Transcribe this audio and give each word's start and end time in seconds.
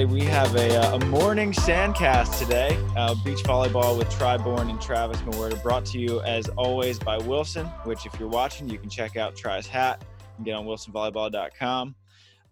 everybody. 0.00 0.26
We 0.26 0.30
have 0.30 0.54
a, 0.56 0.76
uh, 0.76 0.96
a 0.96 1.04
morning 1.06 1.52
sandcast 1.52 2.38
today. 2.38 2.78
Uh, 2.96 3.14
beach 3.24 3.42
volleyball 3.44 3.96
with 3.96 4.10
Tri 4.10 4.36
Bourne 4.36 4.68
and 4.68 4.78
Travis 4.78 5.18
Mewhirter, 5.22 5.62
brought 5.62 5.86
to 5.86 5.98
you 5.98 6.20
as 6.20 6.50
always 6.50 6.98
by 6.98 7.16
Wilson. 7.16 7.64
Which, 7.84 8.04
if 8.04 8.18
you're 8.20 8.28
watching, 8.28 8.68
you 8.68 8.78
can 8.78 8.90
check 8.90 9.16
out 9.16 9.36
Tri's 9.36 9.66
hat 9.66 10.04
and 10.36 10.44
get 10.44 10.52
on 10.52 10.66
WilsonVolleyball.com. 10.66 11.94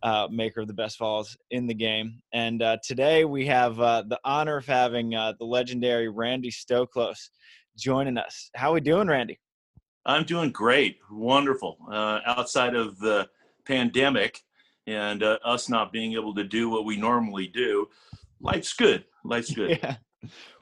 Uh, 0.03 0.29
maker 0.31 0.63
of 0.63 0.69
the 0.69 0.73
best 0.73 0.97
falls 0.97 1.37
in 1.51 1.67
the 1.67 1.75
game. 1.75 2.23
And 2.33 2.63
uh, 2.63 2.79
today 2.83 3.27
we 3.27 3.45
have 3.47 3.79
uh, 3.79 4.05
the 4.07 4.19
honor 4.25 4.59
of 4.59 4.67
having 4.67 5.15
uh, 5.15 5.35
the 5.39 5.45
legendary 5.45 6.09
Randy 6.09 6.51
Stoklos 6.51 7.29
joining 7.77 8.17
us. 8.17 8.49
How 8.55 8.71
are 8.71 8.75
we 8.75 8.81
doing, 8.81 9.07
Randy? 9.07 9.39
I'm 10.07 10.25
doing 10.25 10.51
great, 10.51 10.97
wonderful. 11.11 11.77
Outside 11.93 12.75
of 12.75 12.99
the 13.01 13.29
pandemic 13.67 14.41
and 14.87 15.23
uh, 15.23 15.39
us 15.45 15.69
not 15.69 15.93
being 15.93 16.13
able 16.15 16.35
to 16.35 16.45
do 16.45 16.69
what 16.69 16.85
we 16.85 16.97
normally 16.97 17.47
do, 17.47 17.89
life's 18.41 18.73
good. 18.75 19.05
Life's 19.25 19.51
good. 19.55 19.79
yeah. 19.83 19.97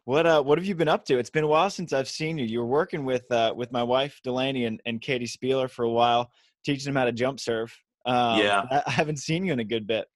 What 0.04 0.26
uh 0.26 0.42
what 0.42 0.58
have 0.58 0.66
you 0.66 0.74
been 0.74 0.88
up 0.88 1.04
to? 1.06 1.18
It's 1.18 1.30
been 1.30 1.44
a 1.44 1.48
while 1.48 1.70
since 1.70 1.92
I've 1.92 2.08
seen 2.08 2.36
you. 2.36 2.44
You 2.44 2.58
were 2.60 2.66
working 2.66 3.04
with 3.04 3.30
uh 3.30 3.52
with 3.56 3.70
my 3.70 3.84
wife 3.84 4.20
Delaney 4.24 4.64
and, 4.64 4.80
and 4.84 5.00
Katie 5.00 5.26
Spieler 5.26 5.68
for 5.70 5.84
a 5.84 5.90
while, 5.90 6.30
teaching 6.64 6.86
them 6.92 6.96
how 6.96 7.04
to 7.04 7.12
jump 7.12 7.38
serve. 7.38 7.72
Um, 8.04 8.38
Yeah. 8.40 8.64
I, 8.68 8.82
I 8.86 8.90
haven't 8.90 9.18
seen 9.18 9.44
you 9.46 9.52
in 9.52 9.60
a 9.60 9.64
good 9.64 9.86
bit. 9.86 10.06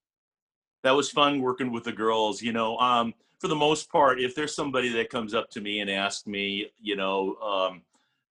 that 0.82 0.90
was 0.90 1.10
fun 1.10 1.40
working 1.40 1.70
with 1.72 1.84
the 1.84 1.92
girls. 1.92 2.42
You 2.42 2.52
know, 2.52 2.76
um, 2.78 3.14
for 3.38 3.46
the 3.46 3.54
most 3.54 3.88
part, 3.90 4.20
if 4.20 4.34
there's 4.34 4.56
somebody 4.56 4.88
that 4.94 5.08
comes 5.10 5.34
up 5.34 5.50
to 5.50 5.60
me 5.60 5.78
and 5.80 5.88
asks 5.90 6.26
me, 6.26 6.66
you 6.80 6.96
know, 6.96 7.36
um, 7.36 7.82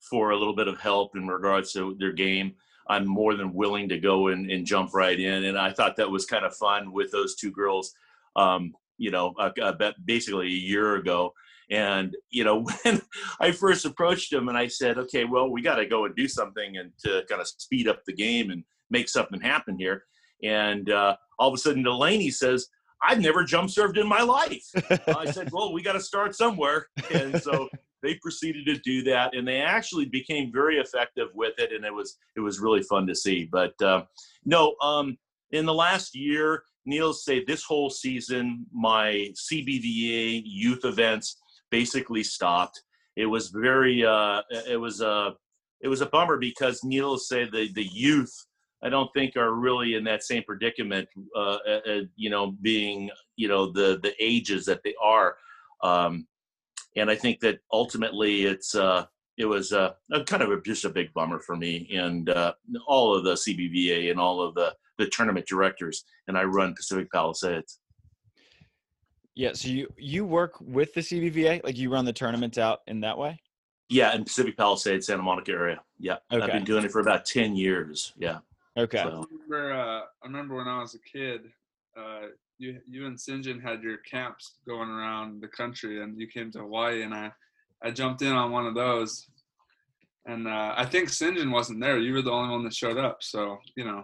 for 0.01 0.31
a 0.31 0.37
little 0.37 0.55
bit 0.55 0.67
of 0.67 0.77
help 0.79 1.15
in 1.15 1.25
regards 1.25 1.71
to 1.73 1.95
their 1.99 2.11
game, 2.11 2.55
I'm 2.87 3.07
more 3.07 3.35
than 3.35 3.53
willing 3.53 3.89
to 3.89 3.99
go 3.99 4.27
and, 4.27 4.49
and 4.49 4.65
jump 4.65 4.93
right 4.93 5.19
in. 5.19 5.45
And 5.45 5.57
I 5.57 5.71
thought 5.71 5.95
that 5.97 6.09
was 6.09 6.25
kind 6.25 6.45
of 6.45 6.55
fun 6.55 6.91
with 6.91 7.11
those 7.11 7.35
two 7.35 7.51
girls, 7.51 7.93
um, 8.35 8.73
you 8.97 9.11
know, 9.11 9.33
uh, 9.39 9.73
basically 10.05 10.47
a 10.47 10.49
year 10.49 10.95
ago. 10.95 11.33
And 11.71 12.15
you 12.29 12.43
know, 12.43 12.63
when 12.83 13.01
I 13.39 13.51
first 13.51 13.85
approached 13.85 14.31
them, 14.31 14.49
and 14.49 14.57
I 14.57 14.67
said, 14.67 14.97
"Okay, 14.99 15.25
well, 15.25 15.49
we 15.49 15.61
got 15.61 15.75
to 15.75 15.85
go 15.85 16.05
and 16.05 16.15
do 16.15 16.27
something 16.27 16.77
and 16.77 16.91
to 17.03 17.23
kind 17.27 17.41
of 17.41 17.47
speed 17.47 17.87
up 17.87 18.01
the 18.05 18.13
game 18.13 18.51
and 18.51 18.63
make 18.89 19.09
something 19.09 19.41
happen 19.41 19.77
here." 19.77 20.03
And 20.43 20.91
uh, 20.91 21.15
all 21.39 21.49
of 21.49 21.55
a 21.55 21.57
sudden, 21.57 21.81
Delaney 21.81 22.29
says, 22.29 22.67
"I've 23.01 23.19
never 23.19 23.43
jump 23.43 23.71
served 23.71 23.97
in 23.97 24.07
my 24.07 24.21
life." 24.21 24.63
I 25.07 25.31
said, 25.31 25.51
"Well, 25.51 25.73
we 25.73 25.81
got 25.81 25.93
to 25.93 26.01
start 26.01 26.35
somewhere," 26.35 26.87
and 27.11 27.41
so 27.41 27.67
they 28.03 28.15
proceeded 28.15 28.65
to 28.67 28.77
do 28.81 29.03
that, 29.03 29.35
and 29.35 29.47
they 29.47 29.61
actually 29.61 30.05
became 30.05 30.51
very 30.51 30.77
effective 30.77 31.29
with 31.33 31.53
it, 31.57 31.71
and 31.71 31.85
it 31.85 31.93
was 31.93 32.17
it 32.35 32.39
was 32.41 32.59
really 32.59 32.83
fun 32.83 33.07
to 33.07 33.15
see. 33.15 33.47
But 33.51 33.79
uh, 33.81 34.03
no, 34.45 34.75
um, 34.81 35.17
in 35.51 35.65
the 35.65 35.73
last 35.73 36.15
year, 36.15 36.63
Neil's 36.85 37.23
say 37.23 37.43
this 37.43 37.63
whole 37.63 37.89
season, 37.89 38.65
my 38.71 39.31
CBVA 39.33 40.43
youth 40.45 40.85
events 40.85 41.37
basically 41.71 42.23
stopped. 42.23 42.81
It 43.15 43.25
was 43.25 43.49
very, 43.49 44.05
uh, 44.05 44.41
it 44.67 44.79
was 44.79 45.01
a, 45.01 45.33
it 45.81 45.87
was 45.87 46.01
a 46.01 46.05
bummer 46.05 46.37
because 46.37 46.83
Neil 46.83 47.17
say 47.17 47.45
the 47.45 47.71
the 47.73 47.85
youth. 47.85 48.33
I 48.83 48.89
don't 48.89 49.09
think 49.15 49.35
are 49.35 49.53
really 49.53 49.95
in 49.95 50.03
that 50.03 50.23
same 50.23 50.43
predicament, 50.43 51.07
uh, 51.35 51.57
uh, 51.67 51.79
uh, 51.87 52.01
you 52.15 52.29
know, 52.29 52.51
being 52.61 53.09
you 53.35 53.47
know 53.47 53.71
the 53.71 53.99
the 54.03 54.13
ages 54.19 54.65
that 54.65 54.81
they 54.83 54.93
are, 55.01 55.37
um, 55.81 56.27
and 56.95 57.09
I 57.09 57.15
think 57.15 57.39
that 57.41 57.59
ultimately 57.71 58.43
it's 58.43 58.75
uh, 58.75 59.05
it 59.37 59.45
was 59.45 59.73
uh, 59.73 59.93
a 60.11 60.23
kind 60.23 60.41
of 60.41 60.51
a, 60.51 60.61
just 60.61 60.85
a 60.85 60.89
big 60.89 61.13
bummer 61.13 61.39
for 61.39 61.55
me 61.55 61.89
and 61.93 62.29
uh, 62.29 62.53
all 62.87 63.13
of 63.13 63.23
the 63.23 63.33
CBVA 63.33 64.11
and 64.11 64.19
all 64.19 64.41
of 64.41 64.55
the 64.55 64.75
the 64.97 65.07
tournament 65.07 65.45
directors, 65.45 66.05
and 66.27 66.37
I 66.37 66.43
run 66.43 66.73
Pacific 66.73 67.11
Palisades. 67.11 67.79
Yeah, 69.35 69.51
so 69.53 69.67
you 69.67 69.87
you 69.97 70.25
work 70.25 70.53
with 70.61 70.93
the 70.93 71.01
CBVA, 71.01 71.63
like 71.63 71.77
you 71.77 71.91
run 71.91 72.05
the 72.05 72.13
tournaments 72.13 72.57
out 72.57 72.79
in 72.87 73.01
that 73.01 73.17
way. 73.17 73.39
Yeah, 73.89 74.15
in 74.15 74.23
Pacific 74.23 74.57
Palisades, 74.57 75.07
Santa 75.07 75.21
Monica 75.21 75.51
area. 75.51 75.81
Yeah, 75.99 76.17
okay. 76.31 76.43
I've 76.43 76.51
been 76.51 76.63
doing 76.63 76.85
it 76.85 76.91
for 76.91 77.01
about 77.01 77.25
ten 77.25 77.55
years. 77.55 78.13
Yeah. 78.17 78.39
Okay. 78.77 78.97
So, 78.97 79.09
I 79.09 79.25
remember, 79.31 79.73
uh, 79.73 80.01
I 80.23 80.25
remember 80.25 80.55
when 80.55 80.67
I 80.67 80.79
was 80.79 80.95
a 80.95 80.99
kid, 80.99 81.41
uh, 81.97 82.27
you 82.57 82.79
you 82.87 83.05
and 83.05 83.17
Sinjin 83.17 83.61
had 83.61 83.81
your 83.81 83.97
camps 83.97 84.55
going 84.67 84.89
around 84.89 85.41
the 85.41 85.47
country, 85.47 86.01
and 86.01 86.19
you 86.19 86.27
came 86.27 86.51
to 86.51 86.59
Hawaii, 86.59 87.03
and 87.03 87.13
I 87.13 87.31
I 87.83 87.91
jumped 87.91 88.21
in 88.21 88.31
on 88.31 88.51
one 88.51 88.65
of 88.65 88.75
those, 88.75 89.27
and 90.25 90.47
uh, 90.47 90.73
I 90.77 90.85
think 90.85 91.09
Sinjin 91.09 91.51
wasn't 91.51 91.81
there. 91.81 91.97
You 91.97 92.13
were 92.13 92.21
the 92.21 92.31
only 92.31 92.51
one 92.51 92.63
that 92.63 92.73
showed 92.73 92.97
up, 92.97 93.17
so 93.21 93.57
you 93.75 93.85
know 93.85 94.03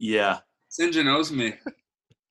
yeah. 0.00 0.38
Sinjin 0.70 1.06
owes 1.06 1.30
me. 1.30 1.54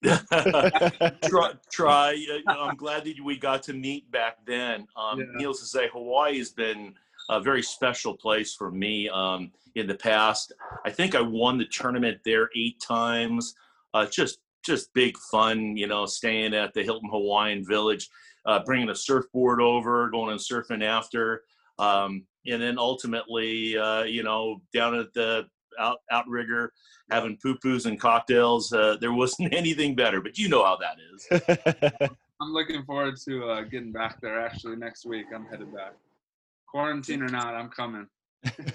Tri, 0.03 1.51
Tri. 1.71 2.25
uh, 2.47 2.51
I'm 2.51 2.75
glad 2.75 3.03
that 3.03 3.15
we 3.23 3.37
got 3.37 3.61
to 3.63 3.73
meet 3.73 4.09
back 4.11 4.37
then. 4.45 4.87
Um, 4.95 5.19
Yeah. 5.19 5.25
Needless 5.35 5.59
to 5.59 5.65
say, 5.65 5.89
Hawaii 5.91 6.37
has 6.37 6.51
been 6.51 6.95
a 7.29 7.39
very 7.41 7.61
special 7.61 8.15
place 8.15 8.55
for 8.55 8.71
me 8.71 9.09
um, 9.09 9.51
in 9.75 9.87
the 9.87 9.95
past. 9.95 10.53
I 10.85 10.89
think 10.89 11.15
I 11.15 11.21
won 11.21 11.57
the 11.57 11.65
tournament 11.65 12.19
there 12.23 12.49
eight 12.55 12.79
times. 12.81 13.55
Uh, 13.93 14.05
just, 14.05 14.39
just 14.65 14.93
big 14.93 15.17
fun. 15.31 15.75
You 15.77 15.87
know, 15.87 16.05
staying 16.05 16.53
at 16.53 16.73
the 16.73 16.83
Hilton 16.83 17.09
Hawaiian 17.09 17.65
Village, 17.65 18.09
uh, 18.45 18.61
bringing 18.65 18.89
a 18.89 18.95
surfboard 18.95 19.61
over, 19.61 20.09
going 20.09 20.31
and 20.31 20.39
surfing 20.39 20.83
after, 20.83 21.43
um, 21.77 22.25
and 22.45 22.61
then 22.61 22.77
ultimately, 22.77 23.77
uh, 23.77 24.03
you 24.03 24.23
know, 24.23 24.61
down 24.73 24.95
at 24.95 25.13
the 25.13 25.47
out, 25.79 25.99
outrigger 26.11 26.73
having 27.09 27.37
poo-poos 27.37 27.85
and 27.85 27.99
cocktails. 27.99 28.71
Uh, 28.71 28.97
there 28.99 29.13
wasn't 29.13 29.53
anything 29.53 29.95
better, 29.95 30.21
but 30.21 30.37
you 30.37 30.49
know 30.49 30.63
how 30.63 30.77
that 30.77 30.97
is. 31.13 32.09
I'm 32.41 32.53
looking 32.53 32.83
forward 32.83 33.17
to 33.25 33.49
uh, 33.49 33.61
getting 33.63 33.91
back 33.91 34.21
there. 34.21 34.39
Actually, 34.39 34.77
next 34.77 35.05
week 35.05 35.25
I'm 35.33 35.45
headed 35.45 35.73
back. 35.73 35.93
Quarantine 36.67 37.21
or 37.21 37.27
not, 37.27 37.55
I'm 37.55 37.69
coming. 37.69 38.07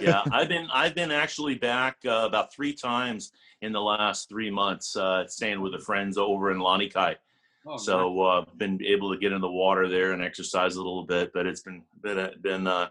Yeah, 0.00 0.22
I've 0.30 0.48
been 0.48 0.68
I've 0.72 0.94
been 0.94 1.10
actually 1.10 1.54
back 1.54 1.96
uh, 2.06 2.24
about 2.26 2.52
three 2.52 2.74
times 2.74 3.32
in 3.62 3.72
the 3.72 3.80
last 3.80 4.28
three 4.28 4.50
months, 4.50 4.94
uh, 4.96 5.26
staying 5.26 5.60
with 5.60 5.72
the 5.72 5.78
friends 5.78 6.18
over 6.18 6.50
in 6.50 6.58
Lanikai. 6.58 7.16
Oh. 7.66 7.78
So 7.78 8.20
uh, 8.20 8.44
been 8.56 8.78
able 8.84 9.12
to 9.12 9.18
get 9.18 9.32
in 9.32 9.40
the 9.40 9.50
water 9.50 9.88
there 9.88 10.12
and 10.12 10.22
exercise 10.22 10.76
a 10.76 10.78
little 10.82 11.06
bit, 11.06 11.30
but 11.32 11.46
it's 11.46 11.62
been 11.62 11.82
been 12.02 12.30
been 12.42 12.66
uh, 12.66 12.88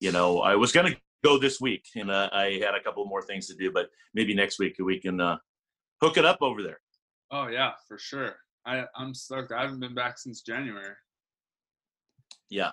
you 0.00 0.10
know 0.10 0.40
I 0.40 0.56
was 0.56 0.72
gonna 0.72 0.96
go 1.24 1.38
this 1.38 1.60
week 1.60 1.86
and 1.94 2.10
uh, 2.10 2.28
I 2.32 2.60
had 2.62 2.74
a 2.74 2.82
couple 2.82 3.04
more 3.06 3.22
things 3.22 3.46
to 3.46 3.54
do, 3.54 3.70
but 3.70 3.90
maybe 4.14 4.34
next 4.34 4.58
week 4.58 4.76
we 4.80 4.98
can 4.98 5.20
uh, 5.20 5.36
hook 6.00 6.16
it 6.16 6.24
up 6.24 6.38
over 6.42 6.62
there. 6.62 6.80
oh 7.30 7.48
yeah, 7.48 7.72
for 7.86 7.98
sure. 7.98 8.36
I 8.66 8.84
I'm 8.96 9.14
stoked. 9.14 9.52
I 9.52 9.62
haven't 9.62 9.80
been 9.80 9.94
back 9.94 10.18
since 10.18 10.42
January. 10.42 10.94
Yeah, 12.50 12.72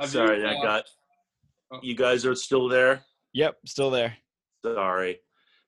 Have 0.00 0.10
sorry, 0.10 0.40
you, 0.40 0.46
I 0.46 0.54
uh, 0.54 0.62
got. 0.62 0.84
You 1.82 1.94
guys 1.94 2.24
are 2.26 2.34
still 2.34 2.68
there. 2.68 3.02
yep, 3.32 3.56
still 3.66 3.90
there. 3.90 4.16
Sorry. 4.64 5.20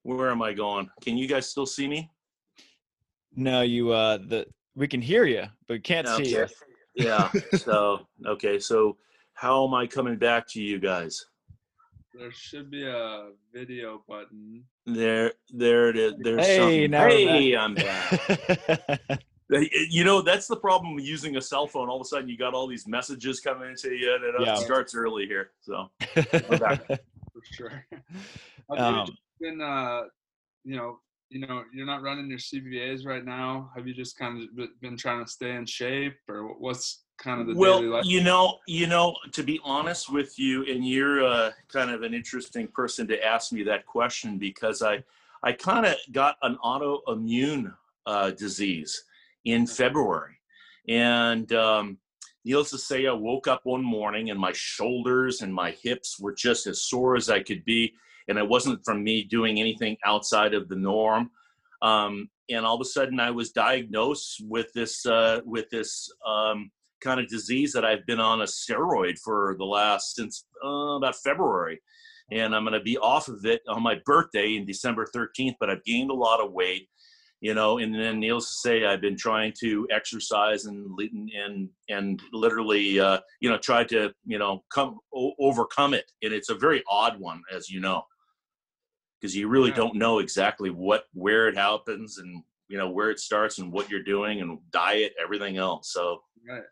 Where 0.02 0.30
am 0.30 0.40
I 0.42 0.52
going? 0.52 0.88
Can 1.02 1.16
you 1.16 1.26
guys 1.26 1.48
still 1.48 1.66
see 1.66 1.88
me? 1.88 2.10
No, 3.34 3.60
you 3.62 3.92
uh 3.92 4.18
the 4.18 4.46
we 4.74 4.86
can 4.88 5.00
hear 5.02 5.24
you, 5.24 5.44
but 5.66 5.74
we 5.74 5.80
can't 5.80 6.06
see 6.08 6.28
you. 6.30 6.46
Yeah. 6.94 7.30
so, 7.56 8.06
okay. 8.26 8.58
So, 8.58 8.96
how 9.34 9.66
am 9.66 9.74
I 9.74 9.86
coming 9.86 10.16
back 10.16 10.46
to 10.52 10.62
you 10.62 10.78
guys? 10.78 11.24
There 12.14 12.32
should 12.32 12.70
be 12.70 12.86
a 12.86 13.28
video 13.52 14.02
button. 14.08 14.64
There, 14.86 15.32
there 15.50 15.90
it 15.90 15.96
is. 15.98 16.14
There's 16.18 16.46
Hey, 16.46 16.56
something. 16.56 16.90
now 16.90 17.06
we're 17.08 17.28
Hey, 17.28 17.56
I'm 17.56 17.74
back. 17.74 19.20
You 19.48 20.04
know, 20.04 20.22
that's 20.22 20.48
the 20.48 20.56
problem 20.56 20.94
with 20.94 21.04
using 21.04 21.36
a 21.36 21.40
cell 21.40 21.66
phone. 21.68 21.88
All 21.88 21.96
of 21.96 22.02
a 22.02 22.08
sudden, 22.08 22.28
you 22.28 22.36
got 22.36 22.54
all 22.54 22.66
these 22.66 22.86
messages 22.86 23.40
coming 23.40 23.70
into 23.70 23.94
you, 23.94 24.14
and 24.14 24.24
it 24.24 24.34
Yeah. 24.40 24.54
starts 24.56 24.94
early 24.94 25.26
here. 25.26 25.50
So, 25.60 25.90
for 26.48 27.42
sure. 27.42 27.86
Have 28.70 28.80
Um, 28.80 28.94
you 28.94 29.04
just 29.06 29.18
been, 29.40 29.60
uh, 29.60 30.02
you 30.64 30.76
know, 30.76 30.98
you 31.28 31.46
know, 31.46 31.62
you're 31.72 31.86
not 31.86 32.02
running 32.02 32.28
your 32.28 32.38
CBAs 32.38 33.06
right 33.06 33.24
now. 33.24 33.70
Have 33.76 33.86
you 33.86 33.94
just 33.94 34.18
kind 34.18 34.42
of 34.42 34.80
been 34.80 34.96
trying 34.96 35.24
to 35.24 35.30
stay 35.30 35.54
in 35.54 35.64
shape, 35.66 36.16
or 36.28 36.54
what's 36.58 37.04
kind 37.16 37.40
of 37.40 37.46
the 37.46 37.54
daily 37.54 37.60
well, 37.60 37.84
life? 37.84 38.04
you 38.04 38.22
know, 38.22 38.58
you 38.66 38.88
know, 38.88 39.16
to 39.32 39.44
be 39.44 39.60
honest 39.62 40.10
with 40.10 40.38
you, 40.38 40.64
and 40.64 40.86
you're 40.86 41.24
uh, 41.24 41.52
kind 41.68 41.90
of 41.90 42.02
an 42.02 42.14
interesting 42.14 42.66
person 42.66 43.06
to 43.08 43.24
ask 43.24 43.52
me 43.52 43.62
that 43.64 43.86
question 43.86 44.38
because 44.38 44.82
I, 44.82 45.04
I 45.42 45.52
kind 45.52 45.86
of 45.86 45.94
got 46.10 46.36
an 46.42 46.58
autoimmune 46.64 47.72
uh, 48.06 48.30
disease 48.32 49.04
in 49.46 49.66
February, 49.66 50.36
and 50.88 51.50
um, 51.54 51.98
needless 52.44 52.70
to 52.70 52.78
say, 52.78 53.06
I 53.06 53.12
woke 53.12 53.48
up 53.48 53.62
one 53.64 53.82
morning 53.82 54.30
and 54.30 54.38
my 54.38 54.52
shoulders 54.54 55.42
and 55.42 55.52
my 55.52 55.72
hips 55.82 56.20
were 56.20 56.34
just 56.34 56.66
as 56.66 56.82
sore 56.82 57.16
as 57.16 57.28
I 57.28 57.42
could 57.42 57.64
be, 57.64 57.94
and 58.28 58.38
it 58.38 58.48
wasn't 58.48 58.84
from 58.84 59.02
me 59.02 59.24
doing 59.24 59.58
anything 59.58 59.96
outside 60.04 60.54
of 60.54 60.68
the 60.68 60.76
norm. 60.76 61.30
Um, 61.82 62.28
and 62.48 62.64
all 62.64 62.76
of 62.76 62.80
a 62.80 62.84
sudden, 62.84 63.18
I 63.18 63.30
was 63.30 63.50
diagnosed 63.50 64.42
with 64.44 64.72
this 64.72 65.04
uh, 65.04 65.40
with 65.44 65.68
this 65.70 66.08
um, 66.26 66.70
kind 67.00 67.20
of 67.20 67.28
disease 67.28 67.72
that 67.72 67.84
I've 67.84 68.06
been 68.06 68.20
on 68.20 68.40
a 68.40 68.44
steroid 68.44 69.18
for 69.18 69.56
the 69.58 69.64
last 69.64 70.14
since 70.14 70.44
uh, 70.64 70.96
about 70.96 71.16
February, 71.16 71.80
and 72.30 72.54
I'm 72.54 72.62
going 72.62 72.74
to 72.74 72.80
be 72.80 72.96
off 72.98 73.28
of 73.28 73.44
it 73.44 73.62
on 73.68 73.82
my 73.82 73.96
birthday 74.06 74.54
in 74.54 74.64
December 74.64 75.06
13th. 75.14 75.56
But 75.58 75.70
I've 75.70 75.84
gained 75.84 76.10
a 76.10 76.14
lot 76.14 76.40
of 76.40 76.52
weight, 76.52 76.88
you 77.40 77.54
know 77.54 77.78
and 77.78 77.94
then 77.94 78.18
needless 78.18 78.46
to 78.46 78.68
say 78.68 78.84
i've 78.86 79.00
been 79.00 79.16
trying 79.16 79.52
to 79.58 79.86
exercise 79.90 80.64
and 80.64 80.86
and 80.98 81.68
and 81.88 82.22
literally 82.32 82.98
uh, 82.98 83.18
you 83.40 83.50
know 83.50 83.58
try 83.58 83.84
to 83.84 84.12
you 84.24 84.38
know 84.38 84.64
come 84.72 84.98
o- 85.14 85.34
overcome 85.38 85.92
it 85.94 86.10
and 86.22 86.32
it's 86.32 86.48
a 86.50 86.54
very 86.54 86.82
odd 86.90 87.18
one 87.20 87.42
as 87.54 87.68
you 87.68 87.80
know 87.80 88.02
because 89.20 89.36
you 89.36 89.48
really 89.48 89.70
Yeah. 89.70 89.76
don't 89.76 89.96
know 89.96 90.18
exactly 90.18 90.70
what 90.70 91.04
where 91.12 91.48
it 91.48 91.56
happens 91.56 92.18
and 92.18 92.42
you 92.68 92.78
know 92.78 92.88
where 92.90 93.10
it 93.10 93.20
starts 93.20 93.58
and 93.58 93.72
what 93.72 93.90
you're 93.90 94.02
doing 94.02 94.40
and 94.40 94.58
diet 94.70 95.12
everything 95.22 95.56
else 95.56 95.92
so 95.92 96.22
Right. 96.48 96.62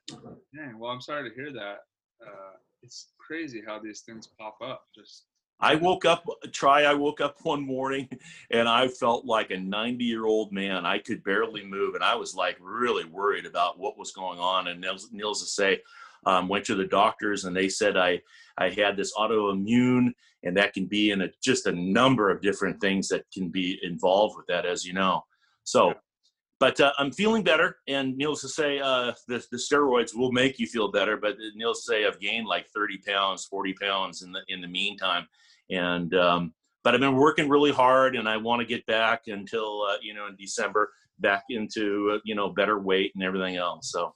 Dang. 0.54 0.78
Well, 0.78 0.92
I'm 0.92 1.00
sorry 1.00 1.28
to 1.28 1.34
hear 1.34 1.52
that. 1.52 1.78
Uh, 2.24 2.52
it's 2.84 3.08
crazy 3.18 3.60
how 3.66 3.80
these 3.80 4.02
things 4.02 4.28
pop 4.38 4.56
up. 4.62 4.84
Just 4.94 5.24
I 5.60 5.76
woke 5.76 6.04
up, 6.04 6.24
Tri, 6.52 6.82
I 6.82 6.94
woke 6.94 7.20
up 7.20 7.36
one 7.42 7.64
morning 7.64 8.08
and 8.50 8.68
I 8.68 8.88
felt 8.88 9.24
like 9.24 9.50
a 9.50 9.56
90 9.56 10.04
year 10.04 10.26
old 10.26 10.52
man. 10.52 10.84
I 10.84 10.98
could 10.98 11.22
barely 11.24 11.64
move. 11.64 11.94
And 11.94 12.04
I 12.04 12.14
was 12.14 12.34
like 12.34 12.56
really 12.60 13.04
worried 13.04 13.46
about 13.46 13.78
what 13.78 13.98
was 13.98 14.12
going 14.12 14.38
on. 14.38 14.68
And 14.68 14.80
Nils 14.80 15.42
to 15.42 15.48
say, 15.48 15.80
um, 16.26 16.48
went 16.48 16.64
to 16.66 16.74
the 16.74 16.86
doctors 16.86 17.44
and 17.44 17.54
they 17.54 17.68
said 17.68 17.96
I, 17.96 18.20
I 18.56 18.70
had 18.70 18.96
this 18.96 19.14
autoimmune 19.14 20.12
and 20.42 20.56
that 20.56 20.74
can 20.74 20.86
be 20.86 21.10
in 21.10 21.22
a, 21.22 21.28
just 21.42 21.66
a 21.66 21.72
number 21.72 22.30
of 22.30 22.40
different 22.40 22.80
things 22.80 23.08
that 23.08 23.24
can 23.32 23.48
be 23.48 23.78
involved 23.82 24.36
with 24.36 24.46
that, 24.46 24.66
as 24.66 24.84
you 24.84 24.92
know. 24.92 25.24
So, 25.64 25.94
but 26.64 26.80
uh, 26.80 26.92
I'm 26.96 27.12
feeling 27.12 27.42
better. 27.42 27.76
And 27.88 28.16
needless 28.16 28.40
to 28.40 28.48
say, 28.48 28.78
uh, 28.78 29.12
the, 29.28 29.44
the 29.50 29.58
steroids 29.58 30.14
will 30.14 30.32
make 30.32 30.58
you 30.58 30.66
feel 30.66 30.90
better. 30.90 31.18
But 31.18 31.36
needless 31.54 31.84
to 31.84 31.92
say, 31.92 32.06
I've 32.06 32.18
gained 32.18 32.46
like 32.46 32.66
30 32.74 33.02
pounds, 33.06 33.44
40 33.44 33.74
pounds 33.74 34.22
in 34.22 34.32
the 34.32 34.40
in 34.48 34.62
the 34.62 34.66
meantime. 34.66 35.28
And 35.68 36.14
um, 36.14 36.54
but 36.82 36.94
I've 36.94 37.00
been 37.00 37.16
working 37.16 37.50
really 37.50 37.70
hard, 37.70 38.16
and 38.16 38.26
I 38.26 38.38
want 38.38 38.60
to 38.60 38.66
get 38.66 38.86
back 38.86 39.24
until 39.26 39.82
uh, 39.82 39.96
you 40.00 40.14
know 40.14 40.26
in 40.26 40.36
December 40.36 40.90
back 41.18 41.42
into 41.50 42.12
uh, 42.14 42.18
you 42.24 42.34
know 42.34 42.48
better 42.48 42.78
weight 42.78 43.12
and 43.14 43.22
everything 43.22 43.56
else. 43.56 43.90
So 43.90 44.14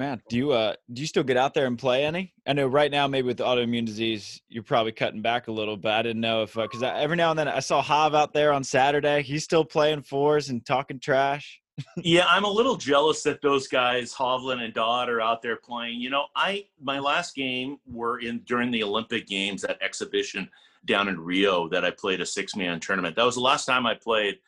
Man, 0.00 0.22
do 0.30 0.36
you 0.38 0.52
uh 0.52 0.76
do 0.90 1.02
you 1.02 1.06
still 1.06 1.22
get 1.22 1.36
out 1.36 1.52
there 1.52 1.66
and 1.66 1.78
play 1.78 2.06
any? 2.06 2.32
I 2.46 2.54
know 2.54 2.66
right 2.66 2.90
now 2.90 3.06
maybe 3.06 3.26
with 3.26 3.36
autoimmune 3.36 3.84
disease 3.84 4.40
you're 4.48 4.62
probably 4.62 4.92
cutting 4.92 5.20
back 5.20 5.48
a 5.48 5.52
little, 5.52 5.76
but 5.76 5.92
I 5.92 6.00
didn't 6.00 6.22
know 6.22 6.44
if 6.44 6.54
because 6.54 6.82
every 6.82 7.18
now 7.18 7.28
and 7.28 7.38
then 7.38 7.48
I 7.48 7.60
saw 7.60 7.82
Hav 7.82 8.14
out 8.14 8.32
there 8.32 8.50
on 8.50 8.64
Saturday. 8.64 9.20
He's 9.22 9.44
still 9.44 9.62
playing 9.62 10.04
fours 10.04 10.48
and 10.48 10.64
talking 10.64 11.00
trash. 11.00 11.60
yeah, 11.98 12.24
I'm 12.30 12.44
a 12.44 12.50
little 12.50 12.76
jealous 12.76 13.22
that 13.24 13.42
those 13.42 13.68
guys, 13.68 14.14
Hovland 14.14 14.64
and 14.64 14.72
Dodd, 14.72 15.10
are 15.10 15.20
out 15.20 15.42
there 15.42 15.56
playing. 15.56 16.00
You 16.00 16.08
know, 16.08 16.28
I 16.34 16.64
my 16.82 16.98
last 16.98 17.34
game 17.34 17.76
were 17.86 18.20
in 18.20 18.38
during 18.46 18.70
the 18.70 18.82
Olympic 18.82 19.26
Games, 19.26 19.60
that 19.60 19.76
exhibition 19.82 20.48
down 20.86 21.08
in 21.08 21.20
Rio 21.20 21.68
that 21.68 21.84
I 21.84 21.90
played 21.90 22.22
a 22.22 22.26
six 22.26 22.56
man 22.56 22.80
tournament. 22.80 23.16
That 23.16 23.26
was 23.26 23.34
the 23.34 23.42
last 23.42 23.66
time 23.66 23.84
I 23.84 23.96
played. 23.96 24.38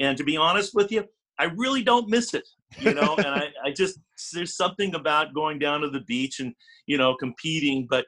And 0.00 0.18
to 0.18 0.24
be 0.24 0.36
honest 0.36 0.74
with 0.74 0.90
you, 0.90 1.08
I 1.38 1.44
really 1.44 1.84
don't 1.84 2.08
miss 2.08 2.34
it. 2.34 2.48
You 2.78 2.94
know, 2.94 3.14
and 3.18 3.28
I, 3.28 3.48
I 3.64 3.70
just 3.70 3.98
there's 4.32 4.56
something 4.56 4.94
about 4.94 5.34
going 5.34 5.58
down 5.58 5.80
to 5.82 5.90
the 5.90 6.00
beach 6.00 6.40
and, 6.40 6.54
you 6.86 6.98
know, 6.98 7.14
competing, 7.14 7.86
but 7.88 8.06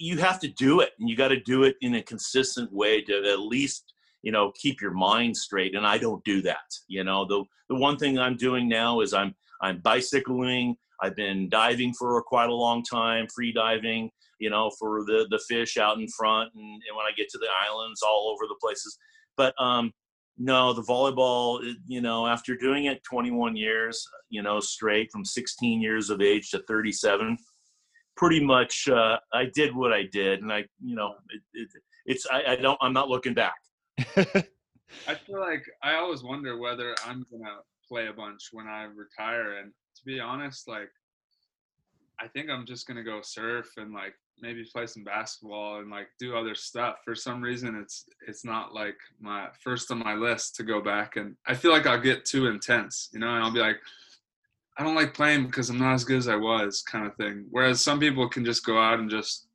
you 0.00 0.16
have 0.16 0.40
to 0.40 0.48
do 0.48 0.80
it 0.80 0.90
and 0.98 1.08
you 1.08 1.16
got 1.16 1.28
to 1.28 1.40
do 1.40 1.64
it 1.64 1.76
in 1.82 1.94
a 1.94 2.02
consistent 2.02 2.72
way 2.72 3.02
to 3.02 3.30
at 3.30 3.40
least 3.40 3.92
you 4.22 4.32
know 4.32 4.50
keep 4.60 4.80
your 4.80 4.92
mind 4.92 5.36
straight 5.36 5.74
and 5.74 5.86
i 5.86 5.98
don't 5.98 6.24
do 6.24 6.40
that 6.42 6.72
you 6.88 7.04
know. 7.04 7.24
The 7.26 7.44
the 7.68 7.76
one 7.76 7.98
thing 7.98 8.18
i'm 8.18 8.36
doing 8.36 8.68
now 8.68 9.00
is 9.00 9.12
i'm 9.12 9.34
i'm 9.60 9.78
bicycling 9.78 10.76
i've 11.02 11.16
been 11.16 11.48
diving 11.48 11.92
for 11.94 12.20
quite 12.22 12.48
a 12.48 12.54
long 12.54 12.82
time 12.82 13.26
free 13.34 13.52
diving 13.52 14.10
you 14.38 14.50
know 14.50 14.70
for 14.78 15.04
the 15.04 15.26
the 15.30 15.40
fish 15.48 15.76
out 15.76 15.98
in 15.98 16.08
front 16.08 16.50
and, 16.54 16.64
and 16.64 16.96
when 16.96 17.06
i 17.06 17.12
get 17.16 17.28
to 17.30 17.38
the 17.38 17.48
islands 17.68 18.02
all 18.02 18.34
over 18.34 18.46
the 18.48 18.56
places. 18.60 18.98
But 19.36 19.54
um 19.58 19.92
no 20.40 20.72
the 20.72 20.82
volleyball 20.82 21.62
you 21.86 22.00
know 22.00 22.26
after 22.26 22.56
doing 22.56 22.86
it 22.86 23.04
21 23.04 23.54
years 23.54 24.04
you 24.30 24.42
know 24.42 24.58
straight 24.58 25.12
from 25.12 25.24
16 25.24 25.80
years 25.80 26.10
of 26.10 26.20
age 26.20 26.50
to 26.50 26.62
37 26.66 27.36
pretty 28.16 28.42
much 28.42 28.88
uh, 28.88 29.18
i 29.32 29.44
did 29.54 29.76
what 29.76 29.92
i 29.92 30.04
did 30.10 30.42
and 30.42 30.52
i 30.52 30.64
you 30.82 30.96
know 30.96 31.14
it, 31.28 31.42
it, 31.54 31.68
it's 32.06 32.26
I, 32.32 32.52
I 32.52 32.56
don't 32.56 32.78
i'm 32.80 32.94
not 32.94 33.08
looking 33.08 33.34
back 33.34 33.56
I 35.06 35.14
feel 35.14 35.40
like 35.40 35.64
I 35.82 35.94
always 35.94 36.22
wonder 36.22 36.58
whether 36.58 36.94
I'm 37.06 37.24
gonna 37.30 37.58
play 37.88 38.08
a 38.08 38.12
bunch 38.12 38.48
when 38.52 38.66
I 38.66 38.84
retire. 38.84 39.58
And 39.58 39.72
to 39.96 40.04
be 40.04 40.20
honest, 40.20 40.68
like 40.68 40.90
I 42.20 42.28
think 42.28 42.50
I'm 42.50 42.66
just 42.66 42.86
gonna 42.86 43.02
go 43.02 43.20
surf 43.22 43.72
and 43.76 43.92
like 43.92 44.14
maybe 44.40 44.64
play 44.64 44.86
some 44.86 45.04
basketball 45.04 45.80
and 45.80 45.90
like 45.90 46.08
do 46.18 46.36
other 46.36 46.54
stuff. 46.54 46.96
For 47.04 47.14
some 47.14 47.40
reason, 47.40 47.76
it's 47.76 48.04
it's 48.26 48.44
not 48.44 48.74
like 48.74 48.96
my 49.20 49.48
first 49.62 49.90
on 49.90 49.98
my 49.98 50.14
list 50.14 50.56
to 50.56 50.62
go 50.62 50.80
back. 50.80 51.16
And 51.16 51.36
I 51.46 51.54
feel 51.54 51.72
like 51.72 51.86
I'll 51.86 52.00
get 52.00 52.24
too 52.24 52.46
intense, 52.46 53.08
you 53.12 53.20
know, 53.20 53.34
and 53.34 53.44
I'll 53.44 53.52
be 53.52 53.60
like. 53.60 53.78
I 54.78 54.82
don't 54.82 54.94
like 54.94 55.12
playing 55.12 55.44
because 55.44 55.68
I'm 55.68 55.78
not 55.78 55.92
as 55.92 56.04
good 56.04 56.16
as 56.16 56.28
I 56.28 56.36
was, 56.36 56.80
kind 56.80 57.04
of 57.04 57.14
thing. 57.16 57.44
Whereas 57.50 57.82
some 57.82 58.00
people 58.00 58.26
can 58.30 58.46
just 58.46 58.64
go 58.64 58.80
out 58.80 58.98
and 58.98 59.10
just 59.10 59.48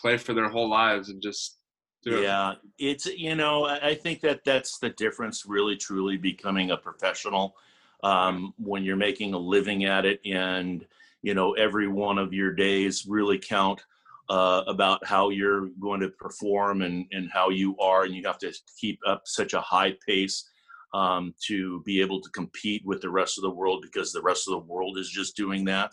play 0.00 0.16
for 0.16 0.34
their 0.34 0.48
whole 0.48 0.68
lives 0.68 1.08
and 1.08 1.22
just 1.22 1.58
do 2.02 2.18
it. 2.18 2.22
Yeah, 2.24 2.54
it's 2.78 3.06
you 3.06 3.34
know 3.34 3.64
I 3.64 3.90
I 3.90 3.94
think 3.94 4.20
that 4.22 4.44
that's 4.44 4.78
the 4.78 4.90
difference. 4.90 5.46
Really, 5.46 5.76
truly 5.76 6.16
becoming 6.16 6.72
a 6.72 6.76
professional 6.76 7.54
um, 8.02 8.54
when 8.58 8.82
you're 8.82 8.96
making 8.96 9.34
a 9.34 9.38
living 9.38 9.84
at 9.84 10.04
it, 10.04 10.20
and 10.26 10.84
you 11.22 11.34
know 11.34 11.52
every 11.52 11.88
one 11.88 12.18
of 12.18 12.32
your 12.32 12.52
days 12.52 13.06
really 13.06 13.38
count 13.38 13.82
uh, 14.28 14.62
about 14.66 15.04
how 15.04 15.30
you're 15.30 15.68
going 15.80 16.00
to 16.00 16.08
perform 16.08 16.82
and 16.82 17.06
and 17.12 17.30
how 17.32 17.50
you 17.50 17.76
are, 17.78 18.04
and 18.04 18.14
you 18.14 18.22
have 18.24 18.38
to 18.38 18.52
keep 18.78 18.98
up 19.06 19.22
such 19.24 19.54
a 19.54 19.60
high 19.60 19.94
pace 20.06 20.48
um, 20.94 21.34
to 21.46 21.82
be 21.84 22.00
able 22.00 22.20
to 22.20 22.30
compete 22.30 22.82
with 22.84 23.00
the 23.00 23.10
rest 23.10 23.38
of 23.38 23.42
the 23.42 23.50
world 23.50 23.82
because 23.82 24.12
the 24.12 24.22
rest 24.22 24.48
of 24.48 24.52
the 24.52 24.72
world 24.72 24.98
is 24.98 25.08
just 25.08 25.36
doing 25.36 25.64
that. 25.64 25.92